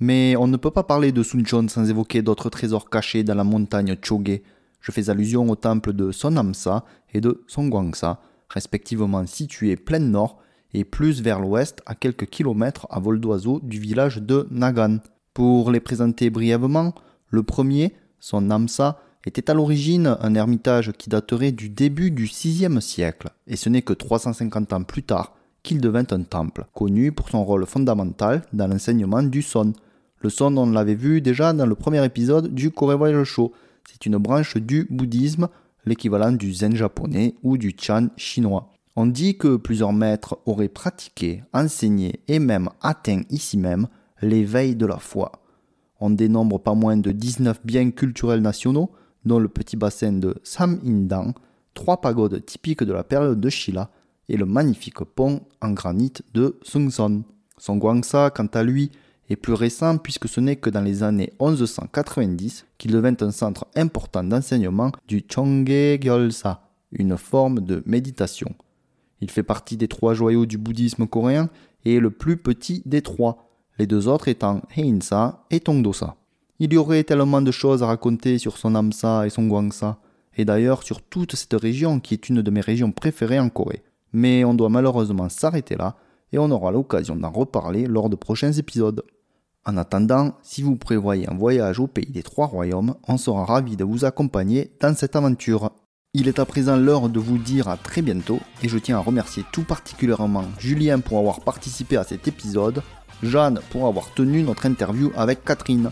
Mais 0.00 0.34
on 0.34 0.48
ne 0.48 0.56
peut 0.56 0.72
pas 0.72 0.82
parler 0.82 1.12
de 1.12 1.22
Suncheon 1.22 1.68
sans 1.68 1.88
évoquer 1.88 2.22
d'autres 2.22 2.50
trésors 2.50 2.90
cachés 2.90 3.22
dans 3.22 3.36
la 3.36 3.44
montagne 3.44 3.94
Choge. 4.02 4.40
Je 4.80 4.90
fais 4.90 5.10
allusion 5.10 5.48
au 5.48 5.54
temple 5.54 5.92
de 5.92 6.10
Sonamsa 6.10 6.84
et 7.14 7.20
de 7.20 7.44
Songwangsa, 7.46 8.20
respectivement 8.48 9.26
situés 9.26 9.76
plein 9.76 9.98
nord 9.98 10.38
et 10.74 10.84
plus 10.84 11.22
vers 11.22 11.40
l'ouest 11.40 11.80
à 11.86 11.94
quelques 11.94 12.26
kilomètres 12.26 12.86
à 12.90 13.00
vol 13.00 13.20
d'oiseau 13.20 13.60
du 13.62 13.78
village 13.78 14.18
de 14.18 14.46
Nagan. 14.50 14.98
Pour 15.34 15.70
les 15.70 15.80
présenter 15.80 16.30
brièvement, 16.30 16.94
le 17.30 17.42
premier, 17.42 17.94
Sonamsa, 18.20 19.00
était 19.26 19.50
à 19.50 19.54
l'origine 19.54 20.16
un 20.20 20.34
ermitage 20.34 20.92
qui 20.92 21.10
daterait 21.10 21.52
du 21.52 21.68
début 21.68 22.10
du 22.10 22.24
VIe 22.24 22.80
siècle, 22.80 23.28
et 23.46 23.56
ce 23.56 23.68
n'est 23.68 23.82
que 23.82 23.92
350 23.92 24.72
ans 24.72 24.82
plus 24.82 25.02
tard 25.02 25.34
qu'il 25.62 25.80
devint 25.80 26.06
un 26.10 26.22
temple, 26.22 26.64
connu 26.74 27.12
pour 27.12 27.28
son 27.28 27.44
rôle 27.44 27.66
fondamental 27.66 28.42
dans 28.52 28.66
l'enseignement 28.68 29.22
du 29.22 29.42
son. 29.42 29.72
Le 30.20 30.30
son, 30.30 30.56
on 30.56 30.70
l'avait 30.70 30.94
vu 30.94 31.20
déjà 31.20 31.52
dans 31.52 31.66
le 31.66 31.74
premier 31.74 32.04
épisode 32.04 32.54
du 32.54 32.70
Korewai 32.70 33.24
Show. 33.24 33.52
C'est 33.88 34.06
une 34.06 34.16
branche 34.16 34.56
du 34.56 34.86
bouddhisme, 34.90 35.48
l'équivalent 35.88 36.32
du 36.32 36.52
zen 36.52 36.76
japonais 36.76 37.34
ou 37.42 37.58
du 37.58 37.74
chan 37.78 38.08
chinois. 38.16 38.70
On 38.94 39.06
dit 39.06 39.36
que 39.38 39.56
plusieurs 39.56 39.92
maîtres 39.92 40.38
auraient 40.46 40.68
pratiqué, 40.68 41.42
enseigné 41.52 42.20
et 42.28 42.38
même 42.38 42.68
atteint 42.80 43.22
ici 43.30 43.56
même 43.56 43.88
l'éveil 44.22 44.76
de 44.76 44.86
la 44.86 44.98
foi. 44.98 45.32
On 46.00 46.10
dénombre 46.10 46.60
pas 46.60 46.74
moins 46.74 46.96
de 46.96 47.10
19 47.10 47.60
biens 47.64 47.90
culturels 47.90 48.42
nationaux, 48.42 48.90
dont 49.24 49.38
le 49.38 49.48
petit 49.48 49.76
bassin 49.76 50.12
de 50.12 50.36
Sam-Indang, 50.44 51.32
trois 51.74 52.00
pagodes 52.00 52.44
typiques 52.44 52.84
de 52.84 52.92
la 52.92 53.04
période 53.04 53.40
de 53.40 53.48
Shilla 53.48 53.90
et 54.28 54.36
le 54.36 54.46
magnifique 54.46 55.04
pont 55.04 55.40
en 55.60 55.70
granit 55.70 56.12
de 56.34 56.58
Sungson. 56.62 57.22
Songwangsa, 57.56 58.30
quant 58.30 58.46
à 58.46 58.62
lui, 58.62 58.90
est 59.28 59.36
plus 59.36 59.52
récent 59.52 59.98
puisque 59.98 60.28
ce 60.28 60.40
n'est 60.40 60.56
que 60.56 60.70
dans 60.70 60.80
les 60.80 61.02
années 61.02 61.32
1190 61.40 62.66
qu'il 62.78 62.92
devint 62.92 63.16
un 63.20 63.30
centre 63.30 63.66
important 63.76 64.24
d'enseignement 64.24 64.92
du 65.06 65.24
Chongge 65.28 66.00
Gyolsa, 66.00 66.62
une 66.92 67.16
forme 67.16 67.60
de 67.60 67.82
méditation. 67.86 68.54
Il 69.20 69.30
fait 69.30 69.42
partie 69.42 69.76
des 69.76 69.88
trois 69.88 70.14
joyaux 70.14 70.46
du 70.46 70.58
bouddhisme 70.58 71.06
coréen 71.06 71.50
et 71.84 71.96
est 71.96 72.00
le 72.00 72.10
plus 72.10 72.36
petit 72.36 72.82
des 72.86 73.02
trois, 73.02 73.48
les 73.78 73.86
deux 73.86 74.08
autres 74.08 74.28
étant 74.28 74.62
Heinsa 74.76 75.44
et 75.50 75.60
Tongdosa. 75.60 76.16
Il 76.60 76.72
y 76.72 76.76
aurait 76.76 77.04
tellement 77.04 77.40
de 77.40 77.52
choses 77.52 77.82
à 77.82 77.86
raconter 77.86 78.38
sur 78.38 78.56
son 78.58 78.74
Amsa 78.74 79.26
et 79.26 79.30
son 79.30 79.46
Gwangsa, 79.46 79.98
et 80.36 80.44
d'ailleurs 80.44 80.82
sur 80.82 81.02
toute 81.02 81.36
cette 81.36 81.54
région 81.54 82.00
qui 82.00 82.14
est 82.14 82.28
une 82.28 82.42
de 82.42 82.50
mes 82.50 82.60
régions 82.60 82.90
préférées 82.90 83.38
en 83.38 83.48
Corée. 83.48 83.82
Mais 84.12 84.44
on 84.44 84.54
doit 84.54 84.68
malheureusement 84.68 85.28
s'arrêter 85.28 85.76
là, 85.76 85.96
et 86.32 86.38
on 86.38 86.50
aura 86.50 86.72
l'occasion 86.72 87.14
d'en 87.14 87.30
reparler 87.30 87.86
lors 87.86 88.10
de 88.10 88.16
prochains 88.16 88.52
épisodes. 88.52 89.04
En 89.68 89.76
attendant, 89.76 90.32
si 90.42 90.62
vous 90.62 90.74
prévoyez 90.76 91.30
un 91.30 91.36
voyage 91.36 91.78
au 91.78 91.86
pays 91.86 92.10
des 92.10 92.22
trois 92.22 92.46
royaumes, 92.46 92.94
on 93.06 93.18
sera 93.18 93.44
ravi 93.44 93.76
de 93.76 93.84
vous 93.84 94.06
accompagner 94.06 94.72
dans 94.80 94.96
cette 94.96 95.14
aventure. 95.14 95.72
Il 96.14 96.26
est 96.26 96.38
à 96.38 96.46
présent 96.46 96.78
l'heure 96.78 97.10
de 97.10 97.20
vous 97.20 97.36
dire 97.36 97.68
à 97.68 97.76
très 97.76 98.00
bientôt 98.00 98.40
et 98.62 98.68
je 98.70 98.78
tiens 98.78 98.96
à 98.96 99.02
remercier 99.02 99.44
tout 99.52 99.64
particulièrement 99.64 100.44
Julien 100.58 101.00
pour 101.00 101.18
avoir 101.18 101.40
participé 101.40 101.98
à 101.98 102.04
cet 102.04 102.26
épisode, 102.26 102.82
Jeanne 103.22 103.60
pour 103.68 103.86
avoir 103.86 104.14
tenu 104.14 104.42
notre 104.42 104.64
interview 104.64 105.12
avec 105.14 105.44
Catherine. 105.44 105.90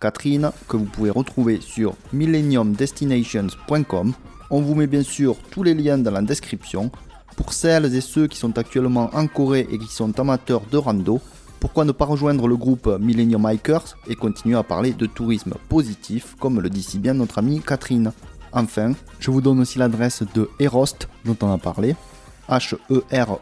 Catherine 0.00 0.50
que 0.68 0.76
vous 0.76 0.84
pouvez 0.84 1.08
retrouver 1.08 1.62
sur 1.62 1.94
millenniumdestinations.com. 2.12 4.12
On 4.50 4.60
vous 4.60 4.74
met 4.74 4.86
bien 4.86 5.02
sûr 5.02 5.36
tous 5.50 5.62
les 5.62 5.72
liens 5.72 5.96
dans 5.96 6.10
la 6.10 6.20
description. 6.20 6.90
Pour 7.38 7.54
celles 7.54 7.94
et 7.94 8.02
ceux 8.02 8.26
qui 8.26 8.36
sont 8.36 8.58
actuellement 8.58 9.08
en 9.14 9.28
Corée 9.28 9.66
et 9.70 9.78
qui 9.78 9.88
sont 9.88 10.20
amateurs 10.20 10.60
de 10.70 10.76
rando, 10.76 11.22
pourquoi 11.60 11.84
ne 11.84 11.92
pas 11.92 12.04
rejoindre 12.04 12.46
le 12.46 12.56
groupe 12.56 12.88
Millennium 13.00 13.48
Hikers 13.50 13.96
et 14.06 14.14
continuer 14.14 14.56
à 14.56 14.62
parler 14.62 14.92
de 14.92 15.06
tourisme 15.06 15.54
positif 15.68 16.36
comme 16.38 16.60
le 16.60 16.70
dit 16.70 16.82
si 16.82 16.98
bien 16.98 17.14
notre 17.14 17.38
amie 17.38 17.60
Catherine? 17.60 18.12
Enfin, 18.52 18.92
je 19.18 19.30
vous 19.30 19.40
donne 19.40 19.60
aussi 19.60 19.78
l'adresse 19.78 20.22
de 20.34 20.48
Erost 20.60 21.08
dont 21.24 21.36
on 21.42 21.52
a 21.52 21.58
parlé, 21.58 21.96
h-e-r-o-s-t.org. 22.48 23.38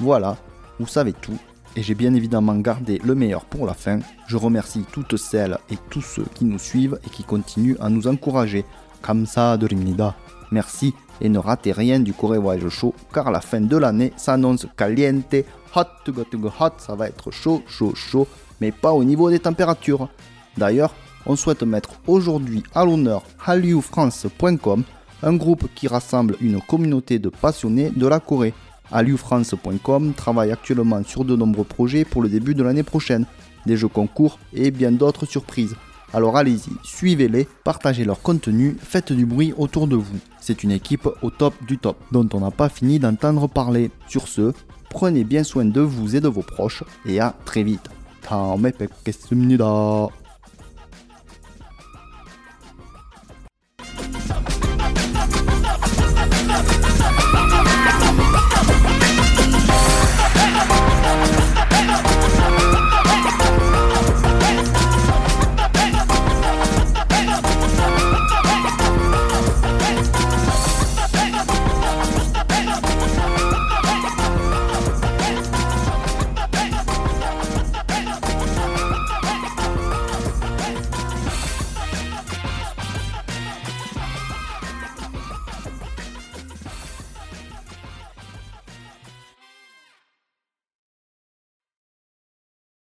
Voilà, 0.00 0.36
vous 0.78 0.86
savez 0.86 1.12
tout. 1.12 1.38
Et 1.76 1.82
j'ai 1.82 1.94
bien 1.94 2.14
évidemment 2.14 2.54
gardé 2.56 3.00
le 3.04 3.14
meilleur 3.14 3.44
pour 3.44 3.66
la 3.66 3.74
fin. 3.74 3.98
Je 4.26 4.36
remercie 4.36 4.84
toutes 4.92 5.16
celles 5.16 5.58
et 5.70 5.78
tous 5.90 6.02
ceux 6.02 6.26
qui 6.34 6.44
nous 6.44 6.58
suivent 6.58 6.98
et 7.04 7.10
qui 7.10 7.24
continuent 7.24 7.76
à 7.80 7.90
nous 7.90 8.06
encourager. 8.06 8.64
Kamsa 9.02 9.56
Rimnida. 9.56 10.14
Merci 10.50 10.94
et 11.20 11.28
ne 11.28 11.38
ratez 11.38 11.72
rien 11.72 12.00
du 12.00 12.12
Corée 12.12 12.38
Voyage 12.38 12.68
Show 12.68 12.94
car 13.12 13.30
la 13.30 13.40
fin 13.40 13.60
de 13.60 13.76
l'année 13.76 14.12
s'annonce 14.16 14.66
caliente, 14.76 15.34
hot, 15.74 15.86
hot, 16.08 16.50
hot, 16.60 16.70
ça 16.78 16.94
va 16.94 17.08
être 17.08 17.30
chaud, 17.30 17.62
chaud, 17.66 17.94
chaud, 17.94 18.26
mais 18.60 18.72
pas 18.72 18.92
au 18.92 19.04
niveau 19.04 19.30
des 19.30 19.38
températures. 19.38 20.08
D'ailleurs, 20.56 20.94
on 21.26 21.36
souhaite 21.36 21.62
mettre 21.62 21.90
aujourd'hui 22.06 22.62
à 22.74 22.84
l'honneur 22.84 23.22
HallYouFrance.com, 23.44 24.84
un 25.22 25.34
groupe 25.34 25.68
qui 25.74 25.88
rassemble 25.88 26.36
une 26.40 26.60
communauté 26.60 27.18
de 27.18 27.28
passionnés 27.28 27.90
de 27.90 28.06
la 28.06 28.20
Corée. 28.20 28.54
HallYouFrance.com 28.92 30.12
travaille 30.14 30.52
actuellement 30.52 31.02
sur 31.04 31.24
de 31.24 31.34
nombreux 31.34 31.64
projets 31.64 32.04
pour 32.04 32.22
le 32.22 32.28
début 32.28 32.54
de 32.54 32.62
l'année 32.62 32.82
prochaine, 32.82 33.26
des 33.66 33.76
jeux 33.76 33.88
concours 33.88 34.38
et 34.52 34.70
bien 34.70 34.92
d'autres 34.92 35.26
surprises. 35.26 35.74
Alors 36.12 36.36
allez-y, 36.36 36.70
suivez-les, 36.84 37.48
partagez 37.64 38.04
leur 38.04 38.22
contenu, 38.22 38.76
faites 38.78 39.12
du 39.12 39.26
bruit 39.26 39.52
autour 39.56 39.88
de 39.88 39.96
vous. 39.96 40.18
C'est 40.40 40.62
une 40.62 40.70
équipe 40.70 41.08
au 41.22 41.30
top 41.30 41.54
du 41.66 41.78
top, 41.78 41.96
dont 42.12 42.28
on 42.34 42.40
n'a 42.40 42.52
pas 42.52 42.68
fini 42.68 43.00
d'entendre 43.00 43.48
parler. 43.48 43.90
Sur 44.06 44.28
ce, 44.28 44.52
prenez 44.94 45.24
bien 45.24 45.42
soin 45.42 45.64
de 45.64 45.80
vous 45.80 46.14
et 46.14 46.20
de 46.20 46.28
vos 46.28 46.42
proches, 46.42 46.84
et 47.04 47.20
à 47.20 47.34
très 47.44 47.64
vite. 47.64 47.90